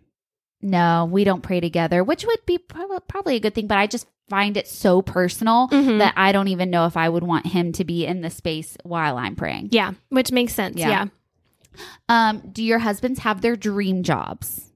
no, 0.61 1.09
we 1.11 1.25
don't 1.25 1.43
pray 1.43 1.61
together, 1.61 2.05
which 2.05 2.27
would 2.27 2.45
be 2.45 2.59
prob- 2.59 3.07
probably 3.09 3.37
a 3.37 3.41
good 3.41 3.55
thing, 3.55 3.67
but 3.67 3.79
I 3.79 3.87
just 3.87 4.07
find 4.29 4.57
it 4.57 4.67
so 4.69 5.01
personal 5.01 5.69
Mhm. 5.69 5.99
that 6.01 6.13
I 6.17 6.33
don't 6.33 6.49
even 6.49 6.69
know 6.71 6.87
if 6.87 6.97
I 6.97 7.09
would 7.09 7.23
want 7.23 7.47
him 7.47 7.73
to 7.73 7.85
be 7.85 8.05
in 8.05 8.21
the 8.23 8.29
space 8.31 8.77
while 8.83 9.17
I'm 9.17 9.37
praying. 9.37 9.69
yeah, 9.73 9.93
which 10.11 10.33
makes 10.33 10.53
sense. 10.55 10.77
Yeah. 10.77 10.89
Yeah. 10.89 11.07
Um, 12.09 12.43
do 12.53 12.63
your 12.65 12.81
husbands 12.81 13.21
have 13.21 13.41
their 13.43 13.55
dream 13.57 14.03
jobs? 14.03 14.71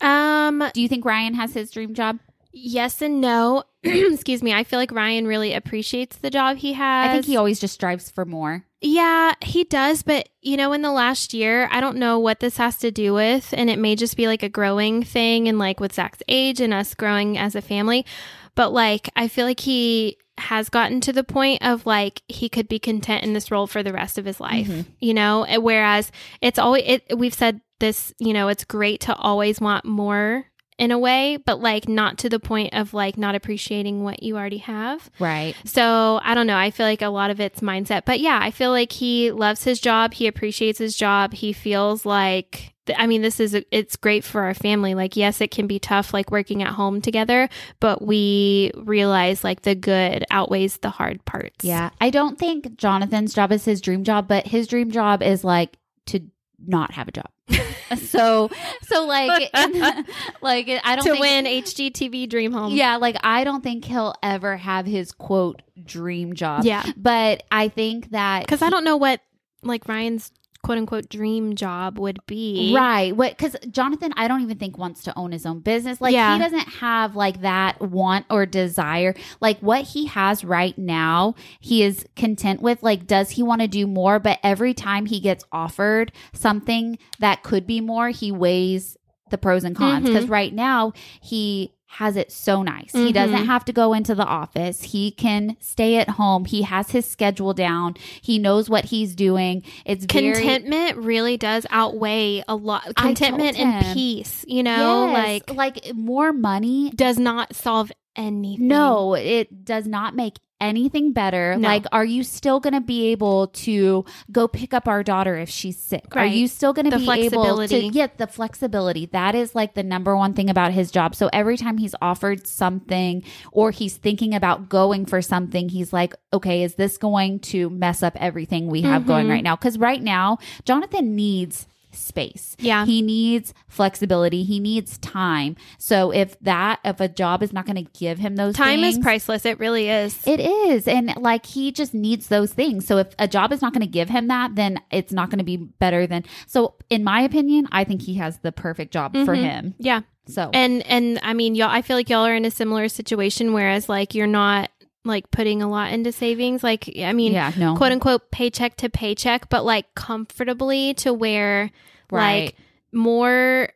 Um. 0.00 0.62
Do 0.74 0.80
you 0.80 0.88
think 0.88 1.04
Ryan 1.04 1.34
has 1.34 1.54
his 1.54 1.70
dream 1.70 1.94
job? 1.94 2.18
Yes 2.52 3.00
and 3.02 3.20
no. 3.20 3.64
excuse 3.84 4.42
me, 4.42 4.52
I 4.52 4.64
feel 4.64 4.78
like 4.78 4.92
Ryan 4.92 5.26
really 5.26 5.54
appreciates 5.54 6.16
the 6.16 6.30
job 6.30 6.58
he 6.58 6.74
has. 6.74 7.08
I 7.08 7.12
think 7.12 7.24
he 7.26 7.36
always 7.36 7.60
just 7.60 7.74
strives 7.74 8.10
for 8.10 8.24
more. 8.24 8.64
Yeah, 8.82 9.34
he 9.42 9.64
does, 9.64 10.02
but 10.02 10.28
you 10.40 10.56
know, 10.56 10.72
in 10.72 10.82
the 10.82 10.92
last 10.92 11.34
year, 11.34 11.68
I 11.70 11.80
don't 11.80 11.96
know 11.98 12.18
what 12.18 12.40
this 12.40 12.56
has 12.56 12.76
to 12.78 12.90
do 12.90 13.12
with, 13.14 13.52
and 13.56 13.68
it 13.70 13.78
may 13.78 13.96
just 13.96 14.16
be 14.16 14.26
like 14.26 14.42
a 14.42 14.48
growing 14.48 15.02
thing 15.02 15.48
and 15.48 15.58
like 15.58 15.80
with 15.80 15.92
Zach's 15.94 16.22
age 16.28 16.60
and 16.60 16.72
us 16.72 16.94
growing 16.94 17.36
as 17.38 17.54
a 17.54 17.60
family. 17.62 18.06
But 18.54 18.72
like, 18.72 19.08
I 19.16 19.28
feel 19.28 19.46
like 19.46 19.60
he 19.60 20.16
has 20.38 20.70
gotten 20.70 21.02
to 21.02 21.12
the 21.12 21.22
point 21.24 21.62
of 21.62 21.84
like 21.84 22.22
he 22.26 22.48
could 22.48 22.66
be 22.68 22.78
content 22.78 23.22
in 23.22 23.34
this 23.34 23.50
role 23.50 23.66
for 23.66 23.82
the 23.82 23.92
rest 23.92 24.16
of 24.16 24.24
his 24.24 24.40
life, 24.40 24.66
Mm-hmm. 24.68 24.90
you 24.98 25.12
know. 25.14 25.46
Whereas 25.60 26.10
it's 26.40 26.58
always 26.58 26.84
it. 26.86 27.18
We've 27.18 27.34
said 27.34 27.60
this, 27.78 28.14
you 28.18 28.32
know, 28.32 28.48
it's 28.48 28.64
great 28.64 29.00
to 29.02 29.14
always 29.14 29.60
want 29.60 29.84
more 29.84 30.46
in 30.80 30.90
a 30.90 30.98
way, 30.98 31.36
but 31.36 31.60
like 31.60 31.88
not 31.88 32.16
to 32.16 32.30
the 32.30 32.40
point 32.40 32.72
of 32.72 32.94
like 32.94 33.18
not 33.18 33.34
appreciating 33.34 34.02
what 34.02 34.22
you 34.22 34.38
already 34.38 34.58
have. 34.58 35.10
Right. 35.18 35.54
So 35.66 36.18
I 36.22 36.34
don't 36.34 36.46
know. 36.46 36.56
I 36.56 36.70
feel 36.70 36.86
like 36.86 37.02
a 37.02 37.08
lot 37.08 37.30
of 37.30 37.38
it's 37.38 37.60
mindset. 37.60 38.06
But 38.06 38.18
yeah, 38.18 38.38
I 38.40 38.50
feel 38.50 38.70
like 38.70 38.90
he 38.90 39.30
loves 39.30 39.62
his 39.62 39.78
job. 39.78 40.14
He 40.14 40.26
appreciates 40.26 40.78
his 40.78 40.96
job. 40.96 41.34
He 41.34 41.52
feels 41.52 42.06
like, 42.06 42.72
I 42.96 43.06
mean, 43.06 43.20
this 43.20 43.40
is, 43.40 43.54
it's 43.70 43.96
great 43.96 44.24
for 44.24 44.40
our 44.40 44.54
family. 44.54 44.94
Like, 44.94 45.18
yes, 45.18 45.42
it 45.42 45.50
can 45.50 45.66
be 45.66 45.78
tough, 45.78 46.14
like 46.14 46.30
working 46.30 46.62
at 46.62 46.72
home 46.72 47.02
together, 47.02 47.50
but 47.78 48.00
we 48.00 48.72
realize 48.74 49.44
like 49.44 49.60
the 49.60 49.74
good 49.74 50.24
outweighs 50.30 50.78
the 50.78 50.88
hard 50.88 51.22
parts. 51.26 51.62
Yeah. 51.62 51.90
I 52.00 52.08
don't 52.08 52.38
think 52.38 52.76
Jonathan's 52.76 53.34
job 53.34 53.52
is 53.52 53.66
his 53.66 53.82
dream 53.82 54.02
job, 54.02 54.26
but 54.28 54.46
his 54.46 54.66
dream 54.66 54.90
job 54.90 55.22
is 55.22 55.44
like 55.44 55.76
to 56.06 56.22
not 56.66 56.92
have 56.92 57.08
a 57.08 57.12
job. 57.12 57.30
so, 57.98 58.50
so 58.82 59.04
like, 59.06 59.50
like 60.42 60.68
I 60.84 60.96
don't 60.96 61.04
To 61.04 61.10
think, 61.12 61.20
win 61.20 61.44
HGTV 61.44 62.28
Dream 62.28 62.52
Home. 62.52 62.72
Yeah, 62.72 62.96
like 62.96 63.16
I 63.22 63.44
don't 63.44 63.62
think 63.62 63.84
he'll 63.84 64.14
ever 64.22 64.56
have 64.56 64.86
his 64.86 65.12
quote 65.12 65.62
dream 65.82 66.34
job. 66.34 66.64
Yeah. 66.64 66.84
But 66.96 67.42
I 67.50 67.68
think 67.68 68.10
that 68.10 68.46
Cause 68.46 68.62
I 68.62 68.70
don't 68.70 68.84
know 68.84 68.96
what 68.96 69.20
like 69.62 69.88
Ryan's 69.88 70.32
quote 70.62 70.78
unquote 70.78 71.08
dream 71.08 71.54
job 71.54 71.98
would 71.98 72.18
be. 72.26 72.72
Right. 72.74 73.16
What 73.16 73.36
cuz 73.38 73.56
Jonathan 73.70 74.12
I 74.16 74.28
don't 74.28 74.42
even 74.42 74.58
think 74.58 74.78
wants 74.78 75.02
to 75.04 75.18
own 75.18 75.32
his 75.32 75.46
own 75.46 75.60
business. 75.60 76.00
Like 76.00 76.12
Yeah. 76.12 76.34
he 76.34 76.40
doesn't 76.40 76.68
have 76.80 77.16
like 77.16 77.42
that 77.42 77.80
want 77.80 78.26
or 78.30 78.46
desire. 78.46 79.14
Like 79.40 79.58
what 79.60 79.82
he 79.82 80.06
has 80.06 80.44
right 80.44 80.76
now, 80.76 81.34
he 81.60 81.82
is 81.82 82.04
content 82.16 82.62
with. 82.62 82.82
Like 82.82 83.06
does 83.06 83.30
he 83.30 83.42
want 83.42 83.62
to 83.62 83.68
do 83.68 83.86
more? 83.86 84.18
But 84.18 84.38
every 84.42 84.74
time 84.74 85.06
he 85.06 85.20
gets 85.20 85.44
offered 85.52 86.12
something 86.32 86.98
that 87.18 87.42
could 87.42 87.66
be 87.66 87.80
more, 87.80 88.10
he 88.10 88.32
weighs 88.32 88.96
the 89.30 89.38
pros 89.38 89.64
and 89.64 89.76
cons 89.76 90.04
mm-hmm. 90.04 90.12
because 90.12 90.28
right 90.28 90.52
now 90.52 90.92
he 91.20 91.72
has 91.94 92.16
it 92.16 92.30
so 92.30 92.62
nice. 92.62 92.92
He 92.92 93.12
doesn't 93.12 93.36
Mhm. 93.42 93.46
have 93.46 93.64
to 93.64 93.72
go 93.72 93.92
into 93.92 94.14
the 94.14 94.24
office. 94.24 94.82
He 94.82 95.10
can 95.10 95.56
stay 95.60 95.96
at 95.96 96.10
home. 96.10 96.44
He 96.44 96.62
has 96.62 96.92
his 96.92 97.04
schedule 97.04 97.52
down. 97.52 97.94
He 98.22 98.38
knows 98.38 98.70
what 98.70 98.86
he's 98.86 99.14
doing. 99.14 99.62
It's 99.84 100.04
very 100.04 100.32
Contentment 100.32 100.96
really 100.98 101.36
does 101.36 101.66
outweigh 101.70 102.44
a 102.46 102.54
lot. 102.54 102.94
Contentment 102.96 103.58
and 103.58 103.92
peace, 103.92 104.44
you 104.46 104.62
know, 104.62 105.08
Yes, 105.10 105.42
like 105.48 105.54
like 105.56 105.94
more 105.94 106.32
money 106.32 106.90
does 106.94 107.18
not 107.18 107.54
solve 107.56 107.90
anything. 108.16 108.68
no 108.68 109.14
it 109.14 109.64
does 109.64 109.86
not 109.86 110.14
make 110.14 110.38
anything 110.62 111.12
better. 111.14 111.56
No. 111.56 111.66
like 111.66 111.86
are 111.90 112.04
you 112.04 112.22
still 112.22 112.60
going 112.60 112.74
to 112.74 112.82
be 112.82 113.06
able 113.12 113.46
to 113.46 114.04
go 114.30 114.46
pick 114.46 114.74
up 114.74 114.86
our 114.86 115.02
daughter 115.02 115.38
if 115.38 115.48
she's 115.48 115.78
sick? 115.78 116.04
Are 116.14 116.26
you 116.26 116.48
still 116.48 116.74
going 116.74 116.90
to 116.90 116.98
be 116.98 117.10
able 117.10 117.66
to 117.66 117.88
get 117.88 118.18
the 118.18 118.26
flexibility. 118.26 119.06
That 119.06 119.34
is 119.34 119.54
like 119.54 119.72
the 119.72 119.82
number 119.82 120.14
one 120.14 120.34
thing 120.34 120.50
about 120.50 120.72
his 120.72 120.90
job. 120.90 121.14
So 121.14 121.30
every 121.32 121.56
time 121.56 121.78
he's 121.78 121.94
offered 122.02 122.46
something 122.46 123.22
or 123.52 123.70
he's 123.70 123.96
thinking 123.96 124.34
about 124.34 124.68
going 124.68 125.06
for 125.06 125.22
something 125.22 125.70
he's 125.70 125.94
like 125.94 126.14
okay 126.32 126.62
is 126.62 126.74
this 126.74 126.98
going 126.98 127.38
to 127.40 127.70
mess 127.70 128.02
up 128.02 128.14
everything 128.16 128.66
we 128.66 128.82
have 128.82 129.06
going 129.06 129.28
Mhm. 129.28 129.30
right 129.30 129.44
now? 129.44 129.56
Because 129.56 129.78
right 129.78 130.02
now 130.02 130.36
jonathan 130.64 131.16
needs 131.16 131.66
space 131.92 132.56
Yeah. 132.58 132.84
he 132.86 133.02
needs 133.02 133.52
flexibility 133.68 134.42
he 134.44 134.60
needs 134.60 134.98
time 134.98 135.56
so 135.78 136.10
if 136.12 136.38
that 136.40 136.78
if 136.84 137.00
a 137.00 137.08
job 137.08 137.42
is 137.42 137.52
not 137.52 137.66
going 137.66 137.82
to 137.84 137.90
give 137.98 138.18
him 138.18 138.36
those 138.36 138.54
Time 138.54 138.84
is 138.84 138.98
priceless. 138.98 139.44
It 139.46 139.58
really 139.58 139.88
is. 139.88 140.16
it 140.26 140.40
is. 140.40 140.86
And 140.86 141.14
like 141.16 141.46
he 141.46 141.72
just 141.72 141.94
needs 141.94 142.28
those 142.28 142.52
things. 142.52 142.86
So 142.86 142.98
if 142.98 143.08
a 143.18 143.26
job 143.28 143.52
is 143.52 143.62
not 143.62 143.72
going 143.72 143.80
to 143.82 143.86
give 143.90 144.08
him 144.08 144.28
that, 144.28 144.54
then 144.54 144.80
it's 144.90 145.12
not 145.12 145.30
going 145.30 145.38
to 145.38 145.44
be 145.44 145.56
better 145.56 146.06
than. 146.06 146.24
So 146.46 146.74
in 146.90 147.04
my 147.04 147.20
opinion, 147.22 147.68
I 147.72 147.84
think 147.84 148.02
he 148.02 148.14
has 148.14 148.38
the 148.38 148.52
perfect 148.52 148.92
job 148.92 149.12
for 149.12 149.34
Mhm. 149.36 149.42
him. 149.42 149.74
yeah. 149.78 150.00
So 150.26 150.50
And 150.52 150.82
and 150.86 151.18
I 151.22 151.32
mean, 151.34 151.54
y'all 151.54 151.70
I 151.70 151.82
feel 151.82 151.96
like 151.96 152.08
y'all 152.08 152.24
are 152.26 152.34
in 152.34 152.44
a 152.44 152.50
similar 152.50 152.88
situation 152.88 153.52
whereas 153.52 153.88
like 153.88 154.14
you're 154.14 154.26
not 154.26 154.70
like 155.04 155.30
putting 155.30 155.62
a 155.62 155.68
lot 155.68 155.92
into 155.92 156.12
savings. 156.12 156.62
Like 156.62 156.90
I 156.98 157.12
mean, 157.12 157.32
yeah, 157.32 157.52
no. 157.56 157.76
quote 157.76 157.92
unquote 157.92 158.30
paycheck 158.30 158.76
to 158.78 158.88
paycheck, 158.90 159.48
but 159.48 159.64
like 159.64 159.94
comfortably 159.94 160.94
to 160.94 161.12
where 161.12 161.70
Right. 162.10 162.44
like 162.46 162.56
more 162.92 163.68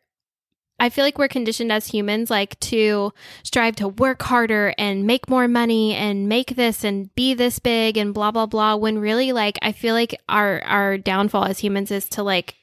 I 0.81 0.91
feel 0.91 1.05
like 1.05 1.19
we're 1.19 1.29
conditioned 1.29 1.71
as 1.71 1.87
humans 1.87 2.31
like 2.31 2.59
to 2.61 3.13
strive 3.45 3.77
to 3.77 3.87
work 3.89 4.21
harder 4.23 4.75
and 4.77 5.07
make 5.07 5.29
more 5.31 5.47
money 5.47 5.95
and 5.95 6.29
make 6.29 6.57
this 6.57 6.83
and 6.83 7.15
be 7.15 7.33
this 7.33 7.61
big 7.61 7.97
and 7.97 8.13
blah 8.13 8.33
blah 8.33 8.47
blah 8.47 8.75
when 8.75 8.99
really 8.99 9.33
like 9.33 9.57
I 9.63 9.71
feel 9.71 9.95
like 9.95 10.21
our 10.29 10.61
our 10.65 10.99
downfall 10.99 11.45
as 11.45 11.61
humans 11.61 11.93
is 11.93 12.09
to 12.11 12.25
like 12.25 12.57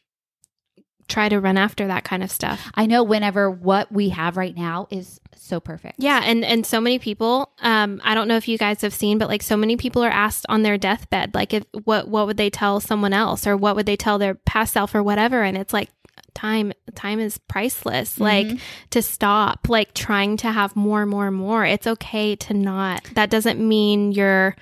try 1.12 1.30
to 1.30 1.40
run 1.40 1.58
after 1.58 1.88
that 1.88 2.04
kind 2.04 2.24
of 2.24 2.32
stuff. 2.32 2.72
I 2.74 2.86
know 2.86 3.04
whenever 3.04 3.52
what 3.52 3.92
we 3.92 4.10
have 4.10 4.38
right 4.38 4.56
now 4.56 4.88
is 4.90 5.20
so 5.36 5.60
perfect. 5.60 5.96
Yeah, 6.00 6.22
and 6.24 6.46
and 6.46 6.66
so 6.66 6.80
many 6.80 6.98
people, 6.98 7.52
um, 7.62 8.02
I 8.04 8.16
don't 8.16 8.28
know 8.28 8.38
if 8.38 8.48
you 8.48 8.58
guys 8.58 8.82
have 8.82 8.94
seen, 8.94 9.18
but 9.18 9.28
like 9.28 9.44
so 9.44 9.58
many 9.58 9.76
people 9.78 10.04
are 10.04 10.10
asked 10.10 10.46
on 10.50 10.64
their 10.64 10.78
deathbed, 10.78 11.34
like 11.36 11.54
if 11.54 11.64
what 11.84 12.08
what 12.08 12.28
would 12.28 12.38
they 12.38 12.50
tell 12.50 12.80
someone 12.80 13.14
else, 13.14 13.46
or 13.46 13.58
what 13.58 13.76
would 13.76 13.86
they 13.86 13.98
tell 13.98 14.18
their 14.18 14.36
past 14.36 14.74
self, 14.74 14.96
or 14.96 15.04
whatever, 15.04 15.44
and 15.44 15.58
it's 15.58 15.74
like 15.74 15.90
time 16.34 16.72
time 16.96 17.20
is 17.20 17.38
priceless. 17.38 18.20
Like 18.20 18.48
to 18.92 19.02
stop, 19.02 19.68
like 19.68 19.94
trying 19.94 20.38
to 20.38 20.52
have 20.52 20.76
more, 20.76 21.02
and 21.02 21.12
more, 21.12 21.28
and 21.28 21.36
more. 21.36 21.66
It's 21.66 21.88
okay 21.88 22.36
to 22.38 22.54
not. 22.54 23.04
That 23.16 23.30
doesn't 23.30 23.60
mean 23.60 24.12
you're 24.12 24.56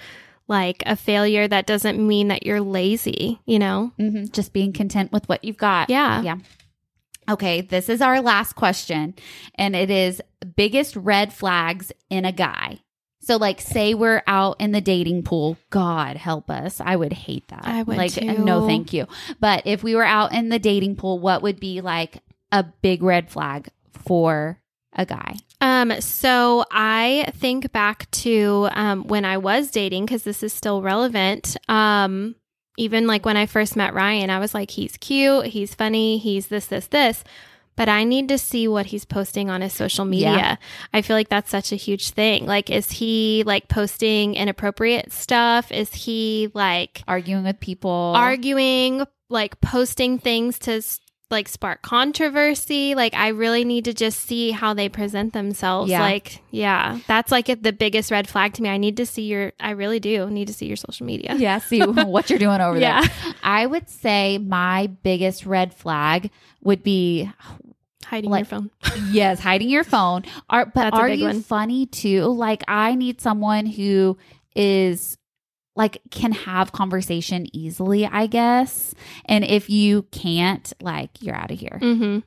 like 0.50 0.84
a 0.86 0.96
failure. 0.98 1.48
That 1.48 1.66
doesn't 1.66 2.06
mean 2.06 2.28
that 2.28 2.46
you're 2.46 2.60
lazy. 2.62 3.40
You 3.46 3.60
know? 3.60 3.94
hmm 3.98 4.26
Just 4.26 4.52
being 4.52 4.74
content 4.74 5.12
with 5.14 5.30
what 5.30 5.44
you've 5.46 5.58
got. 5.58 5.90
Yeah. 5.90 6.22
Yeah. 6.22 6.38
Okay, 7.30 7.62
this 7.62 7.90
is 7.90 8.02
our 8.02 8.22
last 8.22 8.54
question, 8.54 9.14
and 9.54 9.76
it 9.76 9.92
is 9.92 10.20
biggest 10.56 10.96
red 10.96 11.32
flags 11.32 11.92
in 12.10 12.26
a 12.26 12.32
guy. 12.32 12.80
So, 13.22 13.38
like, 13.38 13.62
say 13.62 13.94
we're 13.94 14.24
out 14.26 14.60
in 14.60 14.72
the 14.72 14.82
dating 14.82 15.22
pool. 15.24 15.56
God 15.70 16.16
help 16.18 16.50
us. 16.50 16.82
I 16.82 16.96
would 16.96 17.14
hate 17.14 17.48
that. 17.50 17.66
I 17.66 17.84
would 17.84 17.98
like, 17.98 18.14
too. 18.14 18.26
no, 18.26 18.66
thank 18.66 18.94
you. 18.94 19.06
But 19.40 19.62
if 19.66 19.84
we 19.84 19.94
were 19.94 20.06
out 20.06 20.34
in 20.34 20.50
the 20.50 20.58
dating 20.58 20.96
pool, 20.96 21.20
what 21.20 21.44
would 21.44 21.60
be 21.60 21.82
like 21.82 22.24
a 22.52 22.64
big 22.64 23.04
red 23.04 23.30
flag 23.30 23.70
for 23.92 24.60
a 24.94 25.06
guy? 25.06 25.36
Um, 25.62 26.00
so 26.00 26.64
I 26.72 27.32
think 27.36 27.72
back 27.72 28.10
to 28.12 28.70
um, 28.72 29.04
when 29.08 29.26
I 29.26 29.38
was 29.38 29.72
dating 29.72 30.06
because 30.06 30.24
this 30.24 30.42
is 30.44 30.54
still 30.54 30.82
relevant. 30.82 31.58
Um, 31.68 32.36
even 32.78 33.08
like 33.08 33.26
when 33.26 33.36
I 33.36 33.46
first 33.46 33.76
met 33.76 33.94
Ryan, 33.94 34.30
I 34.30 34.40
was 34.40 34.54
like, 34.54 34.72
he's 34.72 34.96
cute, 34.98 35.48
he's 35.48 35.76
funny, 35.76 36.18
he's 36.18 36.48
this, 36.48 36.68
this, 36.68 36.88
this. 36.88 37.24
But 37.76 37.88
I 37.88 38.04
need 38.04 38.28
to 38.30 38.38
see 38.38 38.68
what 38.68 38.88
he's 38.88 39.06
posting 39.06 39.50
on 39.50 39.62
his 39.62 39.74
social 39.74 40.04
media. 40.04 40.34
Yeah. 40.34 40.56
I 40.94 41.02
feel 41.02 41.16
like 41.16 41.30
that's 41.30 41.50
such 41.50 41.72
a 41.72 41.78
huge 41.78 42.10
thing. 42.10 42.46
Like, 42.46 42.70
is 42.70 42.92
he 42.92 43.44
like 43.46 43.70
posting 43.70 44.36
inappropriate 44.36 45.14
stuff? 45.14 45.72
Is 45.72 45.94
he 45.94 46.52
like 46.54 47.04
Arguing 47.08 47.46
with 47.46 47.60
people. 47.62 48.14
arguing, 48.16 49.06
like 49.30 49.62
posting 49.62 50.20
things 50.20 50.60
to 50.60 50.82
like 51.32 51.48
spark 51.48 51.82
controversy. 51.82 52.96
Like 52.96 53.14
I 53.14 53.30
really 53.30 53.64
need 53.64 53.86
to 53.86 53.94
just 53.94 54.22
see 54.22 54.52
how 54.52 54.74
they 54.74 54.90
present 54.90 55.34
themselves. 55.34 55.92
Yeah. 55.92 56.02
Like, 56.02 56.42
yeah, 56.52 57.00
that's 57.08 57.32
like 57.32 57.46
the 57.62 57.72
biggest 57.72 58.10
red 58.12 58.28
flag 58.28 58.54
to 58.54 58.62
me. 58.64 58.70
I 58.70 58.78
need 58.78 58.98
to 58.98 59.06
see 59.06 59.24
your, 59.24 59.54
I 59.60 59.72
really 59.72 60.00
do 60.00 60.28
need 60.30 60.48
to 60.48 60.54
see 60.54 60.66
your 60.66 60.76
social 60.78 61.06
media. 61.06 61.36
yeah, 61.38 61.60
see 61.60 61.82
what 61.86 62.30
you're 62.30 62.40
doing 62.40 62.62
over 62.62 62.80
Yeah. 62.80 63.02
there. 63.02 63.34
I 63.44 63.66
would 63.66 63.90
say 63.90 64.38
my 64.40 64.88
biggest 65.04 65.46
red 65.46 65.74
flag 65.74 66.32
would 66.64 66.82
be 66.84 67.30
Hiding 68.06 68.32
Like- 68.32 68.50
your 68.50 68.60
phone. 68.62 68.72
yes, 69.12 69.40
hiding 69.40 69.70
your 69.70 69.84
phone. 69.84 70.24
Are 70.50 70.66
but 70.66 70.74
That's 70.74 70.96
are 70.98 71.10
you 71.10 71.26
one. 71.26 71.44
funny 71.44 71.86
too? 71.86 72.24
Like 72.24 72.64
I 72.68 72.96
need 72.96 73.22
someone 73.22 73.68
who 73.68 74.18
is 74.56 75.16
like 75.80 76.02
can 76.12 76.34
have 76.34 76.72
conversation 76.74 77.48
easily, 77.56 78.06
I 78.06 78.28
guess. 78.28 78.94
And 79.26 79.44
if 79.46 79.70
you 79.70 80.04
can't, 80.12 80.72
like 80.82 81.10
you're 81.22 81.36
out 81.36 81.50
of 81.52 81.58
here. 81.60 81.80
Mm-hmm. 81.82 82.20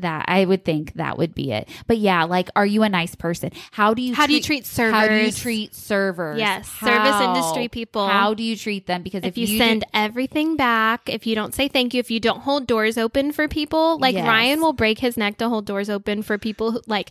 That 0.00 0.26
I 0.28 0.44
would 0.44 0.62
think 0.62 0.92
that 0.94 1.16
would 1.16 1.34
be 1.34 1.52
it. 1.52 1.70
But 1.86 1.96
yeah, 1.96 2.24
like 2.24 2.50
are 2.54 2.66
you 2.66 2.82
a 2.82 2.88
nice 2.88 3.14
person? 3.14 3.50
How 3.72 3.94
do 3.94 4.02
you 4.02 4.14
How 4.14 4.26
do 4.26 4.34
you 4.34 4.42
treat 4.42 4.66
servers? 4.66 4.92
How 4.94 5.08
do 5.08 5.14
you 5.16 5.32
treat 5.32 5.74
servers? 5.74 6.38
Yes, 6.38 6.68
How? 6.68 6.86
service 6.88 7.20
industry 7.26 7.68
people. 7.68 8.06
How 8.06 8.34
do 8.34 8.42
you 8.42 8.56
treat 8.58 8.86
them? 8.86 9.02
Because 9.02 9.24
if, 9.24 9.28
if 9.30 9.38
you, 9.38 9.46
do- 9.46 9.56
send 9.56 9.84
everything 9.94 10.56
back, 10.56 11.08
if 11.08 11.26
you 11.26 11.34
don't 11.34 11.54
say 11.54 11.68
thank 11.68 11.94
you, 11.94 12.00
if 12.00 12.10
you 12.10 12.20
don't 12.20 12.40
hold 12.40 12.66
doors 12.66 12.98
open 12.98 13.32
for 13.32 13.48
people, 13.48 13.98
like 13.98 14.14
Yes. 14.16 14.28
Ryan 14.28 14.60
will 14.60 14.74
break 14.74 14.98
his 14.98 15.16
neck 15.16 15.38
to 15.38 15.48
hold 15.48 15.64
doors 15.64 15.88
open 15.88 16.22
for 16.22 16.36
people 16.36 16.72
who 16.72 16.82
like 16.86 17.10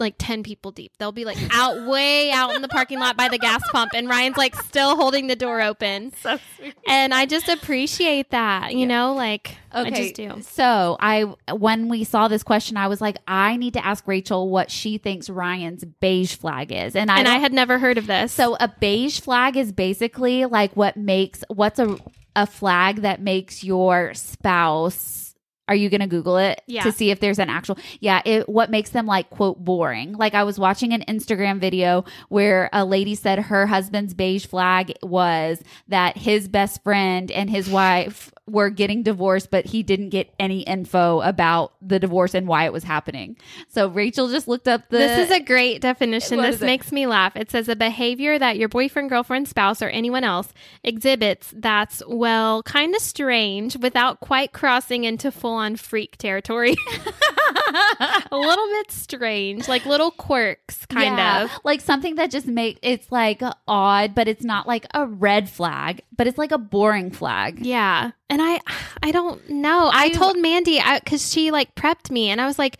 like 0.00 0.14
10 0.18 0.42
people 0.42 0.72
deep. 0.72 0.92
They'll 0.98 1.12
be 1.12 1.24
like 1.24 1.38
out 1.52 1.86
way 1.86 2.30
out 2.30 2.54
in 2.54 2.62
the 2.62 2.68
parking 2.68 2.98
lot 2.98 3.16
by 3.16 3.28
the 3.28 3.38
gas 3.38 3.62
pump 3.70 3.92
and 3.94 4.08
Ryan's 4.08 4.36
like 4.36 4.54
still 4.56 4.96
holding 4.96 5.26
the 5.26 5.36
door 5.36 5.60
open. 5.60 6.12
So 6.20 6.38
sweet. 6.56 6.74
And 6.86 7.14
I 7.14 7.24
just 7.24 7.48
appreciate 7.48 8.30
that, 8.30 8.74
you 8.74 8.86
know, 8.86 9.14
like 9.14 9.56
I 9.72 9.90
just 9.90 10.14
do. 10.14 10.42
So 10.42 10.96
I, 11.00 11.22
when 11.52 11.88
we 11.88 12.04
saw 12.04 12.28
this 12.28 12.42
question, 12.42 12.76
I 12.76 12.88
was 12.88 13.00
like, 13.00 13.16
I 13.26 13.56
need 13.56 13.74
to 13.74 13.84
ask 13.84 14.06
Rachel 14.06 14.50
what 14.50 14.70
she 14.70 14.98
thinks 14.98 15.30
Ryan's 15.30 15.84
beige 15.84 16.34
flag 16.34 16.72
is, 16.72 16.94
and 16.94 17.10
I 17.10 17.18
And 17.20 17.28
I 17.28 17.38
had 17.38 17.52
never 17.52 17.78
heard 17.78 17.96
of 17.96 18.06
this. 18.06 18.32
So 18.32 18.56
a 18.60 18.68
beige 18.68 19.20
flag 19.20 19.56
is 19.56 19.72
basically 19.72 20.44
like 20.44 20.76
what 20.76 20.96
makes 20.96 21.42
what's 21.48 21.78
a 21.78 21.96
a 22.36 22.46
flag 22.46 23.02
that 23.02 23.20
makes 23.20 23.64
your 23.64 24.14
spouse 24.14 25.29
are 25.70 25.74
you 25.76 25.88
going 25.88 26.00
to 26.02 26.06
google 26.06 26.36
it 26.36 26.60
Yeah. 26.66 26.82
to 26.82 26.92
see 26.92 27.10
if 27.10 27.20
there's 27.20 27.38
an 27.38 27.48
actual 27.48 27.78
yeah 28.00 28.20
it 28.26 28.48
what 28.48 28.70
makes 28.70 28.90
them 28.90 29.06
like 29.06 29.30
quote 29.30 29.64
boring 29.64 30.12
like 30.12 30.34
i 30.34 30.44
was 30.44 30.58
watching 30.58 30.92
an 30.92 31.02
instagram 31.08 31.58
video 31.60 32.04
where 32.28 32.68
a 32.72 32.84
lady 32.84 33.14
said 33.14 33.38
her 33.38 33.66
husband's 33.66 34.12
beige 34.12 34.44
flag 34.46 34.92
was 35.02 35.62
that 35.88 36.18
his 36.18 36.48
best 36.48 36.82
friend 36.82 37.30
and 37.30 37.48
his 37.48 37.70
wife 37.70 38.32
were 38.46 38.70
getting 38.70 39.02
divorced 39.02 39.50
but 39.50 39.66
he 39.66 39.82
didn't 39.82 40.08
get 40.10 40.32
any 40.38 40.60
info 40.62 41.20
about 41.20 41.72
the 41.80 41.98
divorce 41.98 42.34
and 42.34 42.48
why 42.48 42.64
it 42.64 42.72
was 42.72 42.84
happening 42.84 43.36
so 43.68 43.88
rachel 43.88 44.28
just 44.28 44.48
looked 44.48 44.66
up 44.66 44.88
the 44.88 44.98
this 44.98 45.30
is 45.30 45.36
a 45.36 45.40
great 45.40 45.80
definition. 45.80 46.38
This 46.38 46.56
is 46.56 46.62
it? 46.62 46.66
makes 46.66 46.92
me 46.92 47.06
laugh. 47.06 47.36
It 47.36 47.50
says 47.50 47.68
a 47.68 47.76
behavior 47.76 48.38
that 48.38 48.58
your 48.58 48.68
boyfriend, 48.68 49.08
girlfriend, 49.08 49.48
spouse, 49.48 49.82
or 49.82 49.88
anyone 49.88 50.24
else 50.24 50.52
exhibits 50.84 51.52
that's, 51.56 52.02
well, 52.06 52.62
kind 52.62 52.94
of 52.94 53.00
strange 53.00 53.76
without 53.76 54.20
quite 54.20 54.52
crossing 54.52 55.04
into 55.04 55.30
full 55.30 55.54
on 55.54 55.76
freak 55.76 56.16
territory. 56.16 56.76
a 58.30 58.36
little 58.36 58.66
bit 58.68 58.90
strange, 58.90 59.68
like 59.68 59.86
little 59.86 60.10
quirks, 60.10 60.86
kind 60.86 61.16
Yeah, 61.16 61.44
of. 61.44 61.50
like 61.64 61.80
something 61.80 62.14
that 62.16 62.30
just 62.30 62.46
make 62.46 62.78
it's 62.82 63.10
like 63.10 63.42
odd, 63.68 64.14
but 64.14 64.28
it's 64.28 64.44
not 64.44 64.66
like 64.66 64.86
a 64.94 65.06
red 65.06 65.48
flag, 65.50 66.02
but 66.16 66.26
it's 66.26 66.38
like 66.38 66.52
a 66.52 66.58
boring 66.58 67.10
flag. 67.10 67.64
Yeah. 67.64 68.10
And 68.28 68.40
I 68.42 68.60
I 69.02 69.10
don't 69.12 69.48
know. 69.50 69.90
I 69.92 70.04
I- 70.04 70.08
told 70.10 70.38
Mandy 70.38 70.78
uh, 70.80 71.00
cuz 71.00 71.30
she 71.30 71.50
like 71.50 71.74
prepped 71.74 72.10
me 72.10 72.28
and 72.30 72.40
I 72.40 72.46
was 72.46 72.58
like 72.58 72.78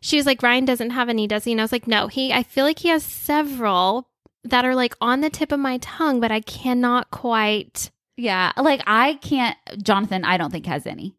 she 0.00 0.16
was 0.16 0.26
like 0.26 0.42
Ryan 0.42 0.64
doesn't 0.66 0.90
have 0.90 1.08
any, 1.08 1.26
does 1.26 1.44
he? 1.44 1.52
And 1.52 1.60
I 1.60 1.64
was 1.64 1.72
like, 1.72 1.86
"No, 1.86 2.08
he 2.08 2.32
I 2.32 2.42
feel 2.42 2.64
like 2.64 2.80
he 2.80 2.88
has 2.88 3.02
several 3.02 4.08
that 4.44 4.64
are 4.66 4.74
like 4.74 4.94
on 5.00 5.20
the 5.22 5.30
tip 5.30 5.50
of 5.52 5.58
my 5.60 5.78
tongue, 5.78 6.20
but 6.20 6.30
I 6.30 6.40
cannot 6.40 7.10
quite 7.10 7.90
Yeah, 8.16 8.52
like 8.56 8.82
I 8.86 9.14
can't. 9.14 9.56
Jonathan, 9.82 10.24
I 10.24 10.36
don't 10.36 10.50
think 10.50 10.66
has 10.66 10.86
any 10.86 11.16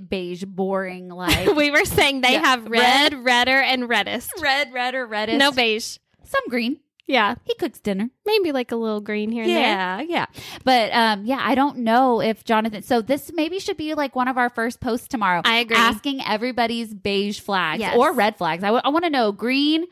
beige, 0.00 0.44
boring 0.44 1.08
like 1.22 1.54
We 1.54 1.70
were 1.70 1.84
saying 1.84 2.20
they 2.22 2.32
Yeah, 2.34 2.40
have 2.44 2.66
red, 2.66 3.14
redder 3.24 3.60
and 3.60 3.88
reddest. 3.88 4.30
red, 4.40 4.72
red 4.72 4.94
or 4.94 5.06
reddish. 5.06 5.38
No 5.38 5.52
beige. 5.52 5.98
some 6.24 6.42
green. 6.48 6.78
Yeah. 7.06 7.34
He 7.44 7.54
cooks 7.56 7.80
dinner. 7.80 8.08
Maybe 8.24 8.50
like 8.50 8.72
a 8.72 8.76
little 8.76 9.02
green 9.02 9.30
here 9.30 9.42
and 9.42 9.50
there. 9.52 9.58
Yeah, 9.60 10.00
yeah. 10.00 10.26
But 10.64 10.90
um, 10.94 11.26
yeah, 11.26 11.38
I 11.42 11.54
don't 11.54 11.78
know 11.78 12.22
if 12.22 12.44
Jonathan. 12.44 12.82
So 12.82 13.02
this 13.02 13.30
maybe 13.34 13.58
should 13.58 13.76
be 13.76 13.92
like 13.94 14.16
one 14.16 14.26
of 14.26 14.38
our 14.38 14.48
first 14.48 14.80
posts 14.80 15.06
tomorrow. 15.08 15.42
I 15.44 15.56
agree. 15.58 15.76
Asking 15.76 16.22
everybody's 16.24 16.94
beige 16.94 17.40
flags 17.40 17.80
Yes. 17.80 17.94
or 17.98 18.12
red 18.14 18.36
flags. 18.38 18.64
I 18.64 18.70
want 18.70 19.04
to 19.04 19.10
know 19.10 19.32
green. 19.32 19.84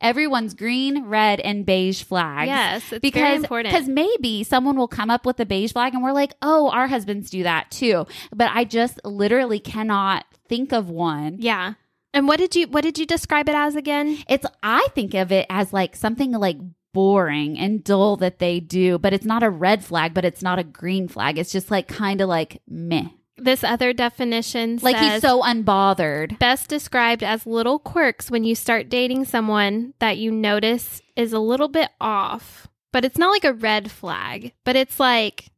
Everyone's 0.00 0.54
green, 0.54 1.06
red, 1.06 1.40
and 1.40 1.64
beige 1.64 2.02
flags. 2.02 2.48
Yes, 2.48 2.82
it's 2.82 2.90
very 2.90 3.00
because 3.00 3.42
important. 3.42 3.72
because 3.72 3.88
maybe 3.88 4.44
someone 4.44 4.76
will 4.76 4.88
come 4.88 5.10
up 5.10 5.24
with 5.24 5.40
a 5.40 5.46
beige 5.46 5.72
flag 5.72 5.94
and 5.94 6.02
we're 6.02 6.12
like, 6.12 6.34
oh, 6.42 6.70
our 6.70 6.88
husbands 6.88 7.30
do 7.30 7.42
that 7.44 7.70
too. 7.70 8.06
But 8.34 8.50
I 8.52 8.64
just 8.64 9.00
literally 9.04 9.60
cannot 9.60 10.26
think 10.48 10.72
of 10.72 10.90
one. 10.90 11.36
Yeah. 11.38 11.74
And 12.12 12.28
what 12.28 12.38
did 12.38 12.54
you 12.54 12.68
what 12.68 12.82
did 12.82 12.98
you 12.98 13.06
describe 13.06 13.48
it 13.48 13.54
as 13.54 13.76
again? 13.76 14.18
It's 14.28 14.46
I 14.62 14.86
think 14.94 15.14
of 15.14 15.32
it 15.32 15.46
as 15.50 15.72
like 15.72 15.96
something 15.96 16.32
like 16.32 16.58
boring 16.92 17.58
and 17.58 17.82
dull 17.82 18.16
that 18.16 18.38
they 18.38 18.60
do, 18.60 18.98
but 18.98 19.12
it's 19.12 19.24
not 19.24 19.42
a 19.42 19.50
red 19.50 19.84
flag, 19.84 20.14
but 20.14 20.24
it's 20.24 20.42
not 20.42 20.58
a 20.58 20.64
green 20.64 21.08
flag. 21.08 21.38
It's 21.38 21.52
just 21.52 21.70
like 21.70 21.88
kind 21.88 22.20
of 22.20 22.28
like 22.28 22.62
meh. 22.68 23.08
This 23.36 23.64
other 23.64 23.92
definition 23.92 24.78
Like 24.80 24.96
says 24.96 25.14
he's 25.14 25.22
so 25.22 25.42
unbothered. 25.42 26.38
best 26.38 26.68
described 26.68 27.22
as 27.22 27.46
little 27.46 27.78
quirks 27.78 28.30
when 28.30 28.44
you 28.44 28.54
start 28.54 28.88
dating 28.88 29.24
someone 29.24 29.94
that 29.98 30.18
you 30.18 30.30
notice 30.30 31.02
is 31.16 31.32
a 31.32 31.40
little 31.40 31.68
bit 31.68 31.90
off. 32.00 32.68
But 32.92 33.04
it's 33.04 33.18
not 33.18 33.30
like 33.30 33.44
a 33.44 33.52
red 33.52 33.90
flag, 33.90 34.52
but 34.64 34.76
it's 34.76 35.00
like 35.00 35.50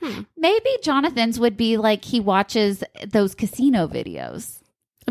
hmm. 0.00 0.22
Maybe 0.36 0.70
Jonathan's 0.82 1.40
would 1.40 1.56
be 1.56 1.76
like 1.76 2.04
he 2.04 2.20
watches 2.20 2.84
those 3.06 3.34
casino 3.34 3.88
videos. 3.88 4.59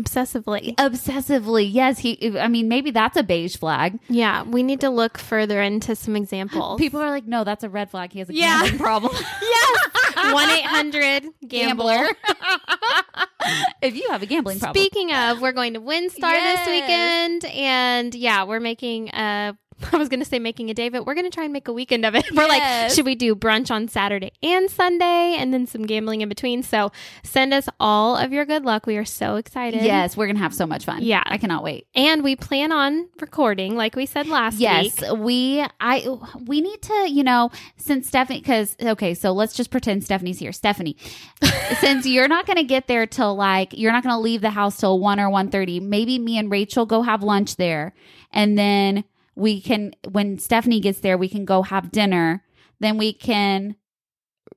Obsessively. 0.00 0.74
Obsessively. 0.76 1.68
Yes, 1.70 1.98
he 1.98 2.38
I 2.38 2.48
mean 2.48 2.68
maybe 2.68 2.90
that's 2.90 3.16
a 3.16 3.22
beige 3.22 3.56
flag. 3.56 3.98
Yeah, 4.08 4.42
we 4.44 4.62
need 4.62 4.80
to 4.80 4.90
look 4.90 5.18
further 5.18 5.60
into 5.60 5.94
some 5.96 6.16
examples. 6.16 6.78
People 6.80 7.00
are 7.00 7.10
like, 7.10 7.26
"No, 7.26 7.44
that's 7.44 7.64
a 7.64 7.68
red 7.68 7.90
flag. 7.90 8.12
He 8.12 8.18
has 8.20 8.28
a 8.28 8.34
Yeah. 8.34 8.60
gambling 8.62 8.78
problem." 8.78 9.12
yes, 9.42 10.32
one 10.32 10.48
eight 10.50 10.64
hundred 10.64 11.24
gambler. 11.46 12.06
if 13.82 13.96
you 13.96 14.08
have 14.10 14.22
a 14.22 14.26
gambling 14.26 14.58
problem. 14.58 14.80
Speaking 14.80 15.12
of, 15.12 15.40
we're 15.40 15.52
going 15.52 15.74
to 15.74 15.80
WinStar 15.80 16.20
Yes. 16.20 16.58
this 16.58 16.68
weekend, 16.68 17.44
and 17.46 18.14
yeah, 18.14 18.44
we're 18.44 18.60
making 18.60 19.08
a. 19.08 19.56
I 19.92 19.96
was 19.96 20.08
going 20.08 20.20
to 20.20 20.26
say 20.26 20.38
making 20.38 20.70
a 20.70 20.74
day, 20.74 20.88
but 20.88 21.06
we're 21.06 21.14
going 21.14 21.28
to 21.28 21.34
try 21.34 21.44
and 21.44 21.52
make 21.52 21.68
a 21.68 21.72
weekend 21.72 22.04
of 22.06 22.14
it. 22.14 22.24
We're 22.34 22.46
like, 22.46 22.90
should 22.90 23.04
we 23.04 23.14
do 23.14 23.34
brunch 23.34 23.70
on 23.70 23.88
Saturday 23.88 24.32
and 24.42 24.70
Sunday, 24.70 25.36
and 25.38 25.52
then 25.52 25.66
some 25.66 25.82
gambling 25.86 26.20
in 26.20 26.28
between? 26.28 26.62
So 26.62 26.92
send 27.22 27.52
us 27.54 27.68
all 27.78 28.16
of 28.16 28.32
your 28.32 28.44
good 28.44 28.64
luck. 28.64 28.86
We 28.86 28.96
are 28.96 29.04
so 29.04 29.36
excited. 29.36 29.82
Yes, 29.82 30.16
we're 30.16 30.26
going 30.26 30.36
to 30.36 30.42
have 30.42 30.54
so 30.54 30.66
much 30.66 30.84
fun. 30.84 31.02
Yeah. 31.02 31.22
I 31.26 31.38
cannot 31.38 31.62
wait. 31.62 31.86
and 31.94 32.22
we 32.22 32.36
plan 32.36 32.72
on 32.72 33.08
recording, 33.20 33.76
like 33.76 33.96
we 33.96 34.06
said 34.06 34.26
last 34.26 34.58
Yes, 34.58 35.00
week. 35.00 35.10
we 35.18 35.64
I 35.80 36.06
we 36.46 36.60
need 36.60 36.82
to, 36.82 37.06
you 37.10 37.22
know, 37.24 37.50
since 37.76 38.06
Stephanie 38.08 38.40
cuz 38.40 38.76
okay, 38.82 39.14
so 39.14 39.32
let's 39.32 39.54
just 39.54 39.70
pretend 39.70 40.04
Stephanie's 40.04 40.38
here. 40.38 40.52
Stephanie. 40.52 40.96
since 41.80 42.06
you're 42.06 42.28
not 42.28 42.46
going 42.46 42.56
to 42.56 42.64
get 42.64 42.86
there 42.86 43.06
till 43.06 43.34
like 43.34 43.76
you're 43.76 43.92
not 43.92 44.02
going 44.02 44.14
to 44.14 44.20
leave 44.20 44.40
the 44.40 44.50
house 44.50 44.76
till 44.78 44.98
1 44.98 45.18
or 45.20 45.28
1:30, 45.30 45.80
maybe 45.80 46.18
me 46.18 46.38
and 46.38 46.50
Rachel 46.50 46.86
go 46.86 47.02
have 47.02 47.22
lunch 47.22 47.56
there 47.56 47.92
and 48.32 48.56
then 48.58 49.04
we 49.40 49.60
can 49.60 49.94
when 50.10 50.38
Stephanie 50.38 50.80
gets 50.80 51.00
there, 51.00 51.16
we 51.16 51.28
can 51.28 51.44
go 51.44 51.62
have 51.62 51.90
dinner. 51.90 52.44
Then 52.78 52.98
we 52.98 53.12
can 53.12 53.76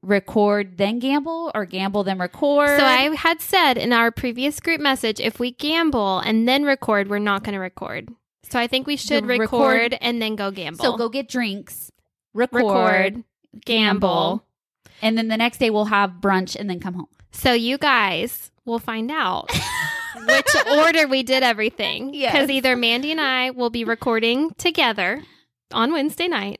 record 0.01 0.77
then 0.77 0.99
gamble 0.99 1.51
or 1.55 1.65
gamble 1.65 2.03
then 2.03 2.19
record. 2.19 2.67
So 2.67 2.85
I 2.85 3.15
had 3.15 3.39
said 3.41 3.77
in 3.77 3.93
our 3.93 4.11
previous 4.11 4.59
group 4.59 4.81
message, 4.81 5.19
if 5.19 5.39
we 5.39 5.51
gamble 5.51 6.19
and 6.19 6.47
then 6.47 6.65
record, 6.65 7.09
we're 7.09 7.19
not 7.19 7.43
going 7.43 7.53
to 7.53 7.59
record. 7.59 8.09
So 8.49 8.59
I 8.59 8.67
think 8.67 8.85
we 8.85 8.97
should 8.97 9.25
record, 9.25 9.73
record- 9.93 9.97
and 10.01 10.21
then 10.21 10.35
go 10.35 10.51
gamble. 10.51 10.83
so 10.83 10.97
go 10.97 11.07
get 11.07 11.29
drinks, 11.29 11.91
record, 12.33 12.63
record, 12.63 13.23
gamble. 13.65 14.45
and 15.01 15.17
then 15.17 15.29
the 15.29 15.37
next 15.37 15.57
day 15.59 15.69
we'll 15.69 15.85
have 15.85 16.15
brunch 16.19 16.55
and 16.57 16.69
then 16.69 16.79
come 16.81 16.93
home. 16.95 17.07
So 17.31 17.53
you 17.53 17.77
guys 17.77 18.51
will 18.65 18.79
find 18.79 19.09
out 19.09 19.49
which 20.15 20.55
order 20.71 21.07
we 21.07 21.23
did 21.23 21.43
everything. 21.43 22.13
Yes. 22.13 22.33
Because 22.33 22.49
either 22.49 22.75
Mandy 22.75 23.11
and 23.11 23.21
I 23.21 23.49
will 23.51 23.69
be 23.69 23.83
recording 23.83 24.51
together 24.57 25.21
on 25.71 25.91
Wednesday 25.91 26.27
night, 26.27 26.59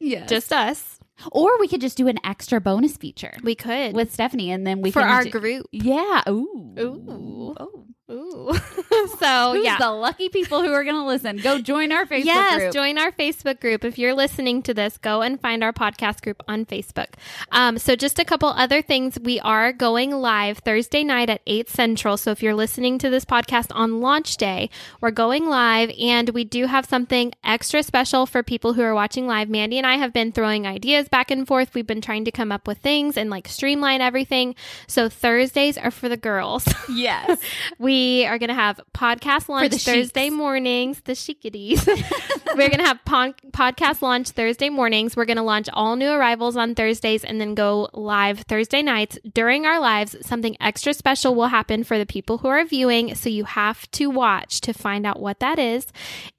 Yeah. 0.00 0.26
just 0.26 0.52
us. 0.52 0.98
or 1.30 1.58
we 1.60 1.68
could 1.68 1.80
just 1.80 1.96
do 1.96 2.08
an 2.08 2.18
extra 2.24 2.60
bonus 2.60 2.96
feature 2.96 3.32
We 3.44 3.54
could 3.54 3.94
with 3.94 4.12
Stephanie 4.12 4.50
and 4.50 4.66
then 4.66 4.82
we 4.82 4.90
for 4.90 5.00
can 5.00 5.08
our 5.08 5.22
do- 5.24 5.30
group. 5.30 5.66
Yeah. 5.70 6.22
Ooh. 6.28 6.74
Ooh. 6.78 7.54
Oh. 7.58 7.86
Ooh. 8.10 8.52
so 9.18 9.52
Who's 9.54 9.64
yeah. 9.64 9.78
the 9.78 9.90
lucky 9.90 10.28
people 10.28 10.60
who 10.62 10.70
are 10.74 10.84
going 10.84 10.96
to 10.96 11.06
listen? 11.06 11.38
Go 11.38 11.58
join 11.58 11.90
our 11.90 12.04
Facebook 12.04 12.24
yes, 12.24 12.60
group. 12.60 12.74
join 12.74 12.98
our 12.98 13.10
Facebook 13.10 13.60
group. 13.60 13.82
If 13.82 13.98
you're 13.98 14.12
listening 14.12 14.62
to 14.64 14.74
this, 14.74 14.98
go 14.98 15.22
and 15.22 15.40
find 15.40 15.64
our 15.64 15.72
podcast 15.72 16.20
group 16.20 16.42
on 16.46 16.66
Facebook. 16.66 17.06
Um, 17.50 17.78
so, 17.78 17.96
just 17.96 18.18
a 18.18 18.24
couple 18.24 18.50
other 18.50 18.82
things. 18.82 19.18
We 19.18 19.40
are 19.40 19.72
going 19.72 20.10
live 20.10 20.58
Thursday 20.58 21.02
night 21.02 21.30
at 21.30 21.40
8 21.46 21.70
Central. 21.70 22.18
So, 22.18 22.30
if 22.30 22.42
you're 22.42 22.54
listening 22.54 22.98
to 22.98 23.08
this 23.08 23.24
podcast 23.24 23.68
on 23.70 24.02
launch 24.02 24.36
day, 24.36 24.68
we're 25.00 25.10
going 25.10 25.48
live 25.48 25.90
and 25.98 26.28
we 26.30 26.44
do 26.44 26.66
have 26.66 26.84
something 26.84 27.32
extra 27.42 27.82
special 27.82 28.26
for 28.26 28.42
people 28.42 28.74
who 28.74 28.82
are 28.82 28.94
watching 28.94 29.26
live. 29.26 29.48
Mandy 29.48 29.78
and 29.78 29.86
I 29.86 29.96
have 29.96 30.12
been 30.12 30.30
throwing 30.30 30.66
ideas 30.66 31.08
back 31.08 31.30
and 31.30 31.46
forth. 31.46 31.72
We've 31.72 31.86
been 31.86 32.02
trying 32.02 32.26
to 32.26 32.30
come 32.30 32.52
up 32.52 32.68
with 32.68 32.78
things 32.78 33.16
and 33.16 33.30
like 33.30 33.48
streamline 33.48 34.02
everything. 34.02 34.56
So, 34.86 35.08
Thursdays 35.08 35.78
are 35.78 35.90
for 35.90 36.10
the 36.10 36.18
girls. 36.18 36.68
yes. 36.90 37.40
We 37.78 37.94
are 38.26 38.38
going 38.38 38.48
to 38.48 38.54
have 38.54 38.80
podcast 38.94 39.48
launch 39.48 39.72
Thursday 39.74 40.30
mornings, 40.30 41.00
the 41.04 41.14
chickadees. 41.14 41.86
We're 42.56 42.68
going 42.68 42.78
to 42.78 42.84
have 42.84 43.04
pon- 43.04 43.34
podcast 43.50 44.00
launch 44.02 44.30
Thursday 44.30 44.68
mornings. 44.68 45.16
We're 45.16 45.24
going 45.24 45.38
to 45.38 45.42
launch 45.42 45.68
all 45.72 45.96
new 45.96 46.10
arrivals 46.10 46.56
on 46.56 46.74
Thursdays 46.74 47.24
and 47.24 47.40
then 47.40 47.54
go 47.54 47.88
live 47.92 48.40
Thursday 48.42 48.80
nights. 48.82 49.18
During 49.32 49.66
our 49.66 49.80
lives, 49.80 50.14
something 50.24 50.56
extra 50.60 50.94
special 50.94 51.34
will 51.34 51.48
happen 51.48 51.82
for 51.82 51.98
the 51.98 52.06
people 52.06 52.38
who 52.38 52.48
are 52.48 52.64
viewing. 52.64 53.14
So 53.16 53.28
you 53.28 53.44
have 53.44 53.90
to 53.92 54.08
watch 54.08 54.60
to 54.62 54.72
find 54.72 55.04
out 55.04 55.18
what 55.20 55.40
that 55.40 55.58
is. 55.58 55.86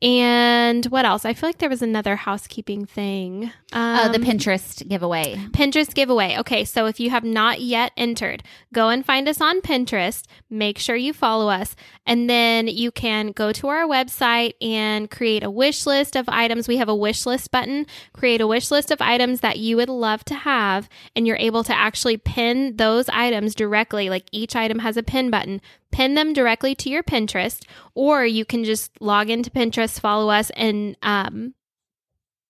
And 0.01 0.85
what 0.85 1.03
else? 1.05 1.25
I 1.25 1.33
feel 1.33 1.49
like 1.49 1.57
there 1.57 1.69
was 1.69 1.81
another 1.81 2.15
housekeeping 2.15 2.85
thing. 2.85 3.51
Uh, 3.73 4.07
the 4.09 4.19
Um, 4.19 4.23
Pinterest 4.23 4.87
giveaway. 4.87 5.35
Pinterest 5.51 5.93
giveaway. 5.93 6.37
Okay, 6.39 6.63
so 6.63 6.85
if 6.85 6.99
you 6.99 7.09
have 7.09 7.23
not 7.25 7.59
yet 7.59 7.91
entered, 7.97 8.43
go 8.73 8.89
and 8.89 9.05
find 9.05 9.27
us 9.27 9.41
on 9.41 9.61
Pinterest. 9.61 10.23
Make 10.49 10.77
sure 10.79 10.95
you 10.95 11.11
follow 11.11 11.44
us. 11.49 11.65
us. 11.65 11.75
And 12.05 12.29
then 12.29 12.67
you 12.67 12.91
can 12.91 13.31
go 13.31 13.51
to 13.53 13.67
our 13.67 13.85
website 13.87 14.53
and 14.61 15.09
create 15.09 15.43
a 15.43 15.49
wish 15.49 15.85
list 15.85 16.15
of 16.15 16.29
items. 16.29 16.67
We 16.67 16.77
have 16.77 16.89
a 16.89 16.95
wish 16.95 17.25
list 17.25 17.51
button. 17.51 17.85
Create 18.13 18.41
a 18.41 18.47
wish 18.47 18.71
list 18.71 18.91
of 18.91 19.01
items 19.01 19.39
that 19.39 19.57
you 19.57 19.77
would 19.77 19.89
love 19.89 20.23
to 20.25 20.35
have. 20.35 20.87
And 21.15 21.25
you're 21.25 21.37
able 21.37 21.63
to 21.63 21.75
actually 21.75 22.17
pin 22.17 22.75
those 22.77 23.09
items 23.09 23.55
directly. 23.55 24.09
Like 24.09 24.25
each 24.31 24.55
item 24.55 24.79
has 24.79 24.97
a 24.97 25.03
pin 25.03 25.31
button. 25.31 25.61
Pin 25.91 26.15
them 26.15 26.33
directly 26.33 26.75
to 26.75 26.89
your 26.89 27.03
Pinterest, 27.03 27.63
or 27.93 28.25
you 28.25 28.43
can 28.43 28.65
just 28.65 28.91
log 28.99 29.29
into 29.29 29.49
Pinterest, 29.49 29.97
follow 29.97 30.29
us, 30.29 30.49
and 30.57 30.97
um, 31.01 31.53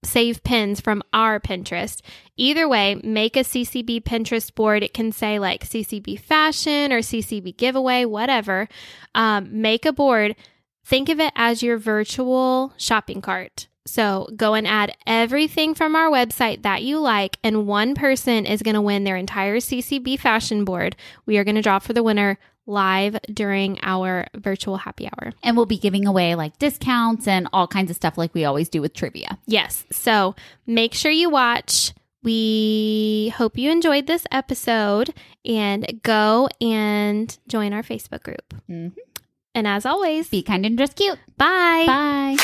save 0.03 0.43
pins 0.43 0.79
from 0.79 1.03
our 1.13 1.39
Pinterest. 1.39 2.01
Either 2.37 2.67
way, 2.67 2.95
make 3.03 3.35
a 3.35 3.41
CCB 3.41 4.03
Pinterest 4.03 4.53
board. 4.53 4.83
It 4.83 4.93
can 4.93 5.11
say 5.11 5.39
like 5.39 5.65
CCB 5.65 6.19
fashion 6.19 6.91
or 6.91 6.99
CCB 6.99 7.57
giveaway, 7.57 8.05
whatever. 8.05 8.67
Um, 9.13 9.61
make 9.61 9.85
a 9.85 9.93
board. 9.93 10.35
Think 10.85 11.09
of 11.09 11.19
it 11.19 11.33
as 11.35 11.63
your 11.63 11.77
virtual 11.77 12.73
shopping 12.77 13.21
cart. 13.21 13.67
So 13.87 14.27
go 14.35 14.55
and 14.55 14.67
add 14.67 14.95
everything 15.05 15.75
from 15.75 15.95
our 15.95 16.09
website 16.09 16.63
that 16.63 16.83
you 16.83 16.99
like, 16.99 17.37
and 17.43 17.67
one 17.67 17.93
person 17.93 18.45
is 18.45 18.63
going 18.63 18.73
to 18.73 18.81
win 18.81 19.03
their 19.03 19.15
entire 19.15 19.57
CCB 19.57 20.19
fashion 20.19 20.65
board. 20.65 20.95
We 21.25 21.37
are 21.37 21.43
going 21.43 21.55
to 21.55 21.61
draw 21.61 21.79
for 21.79 21.93
the 21.93 22.03
winner 22.03 22.39
live 22.67 23.17
during 23.31 23.79
our 23.83 24.27
virtual 24.35 24.77
happy 24.77 25.07
hour. 25.07 25.31
And 25.43 25.55
we'll 25.55 25.65
be 25.65 25.77
giving 25.77 26.07
away 26.07 26.35
like 26.35 26.57
discounts 26.57 27.27
and 27.27 27.47
all 27.53 27.67
kinds 27.67 27.89
of 27.91 27.95
stuff 27.95 28.17
like 28.17 28.33
we 28.33 28.45
always 28.45 28.69
do 28.69 28.81
with 28.81 28.93
trivia. 28.93 29.37
Yes. 29.45 29.85
So 29.91 30.35
make 30.65 30.93
sure 30.93 31.11
you 31.11 31.29
watch. 31.29 31.93
We 32.23 33.31
hope 33.37 33.55
you 33.57 33.69
enjoyed 33.69 34.07
this 34.07 34.25
episode 34.31 35.13
and 35.45 35.99
go 36.01 36.49
and 36.59 37.37
join 37.47 37.71
our 37.71 37.83
Facebook 37.83 38.23
group. 38.23 38.53
Mhm. 38.67 38.93
And 39.53 39.67
as 39.67 39.85
always, 39.85 40.27
Be 40.29 40.41
kind 40.41 40.65
and 40.65 40.77
just 40.77 40.95
cute. 40.95 41.19
bye. 41.37 41.83
Bye. 41.85 42.37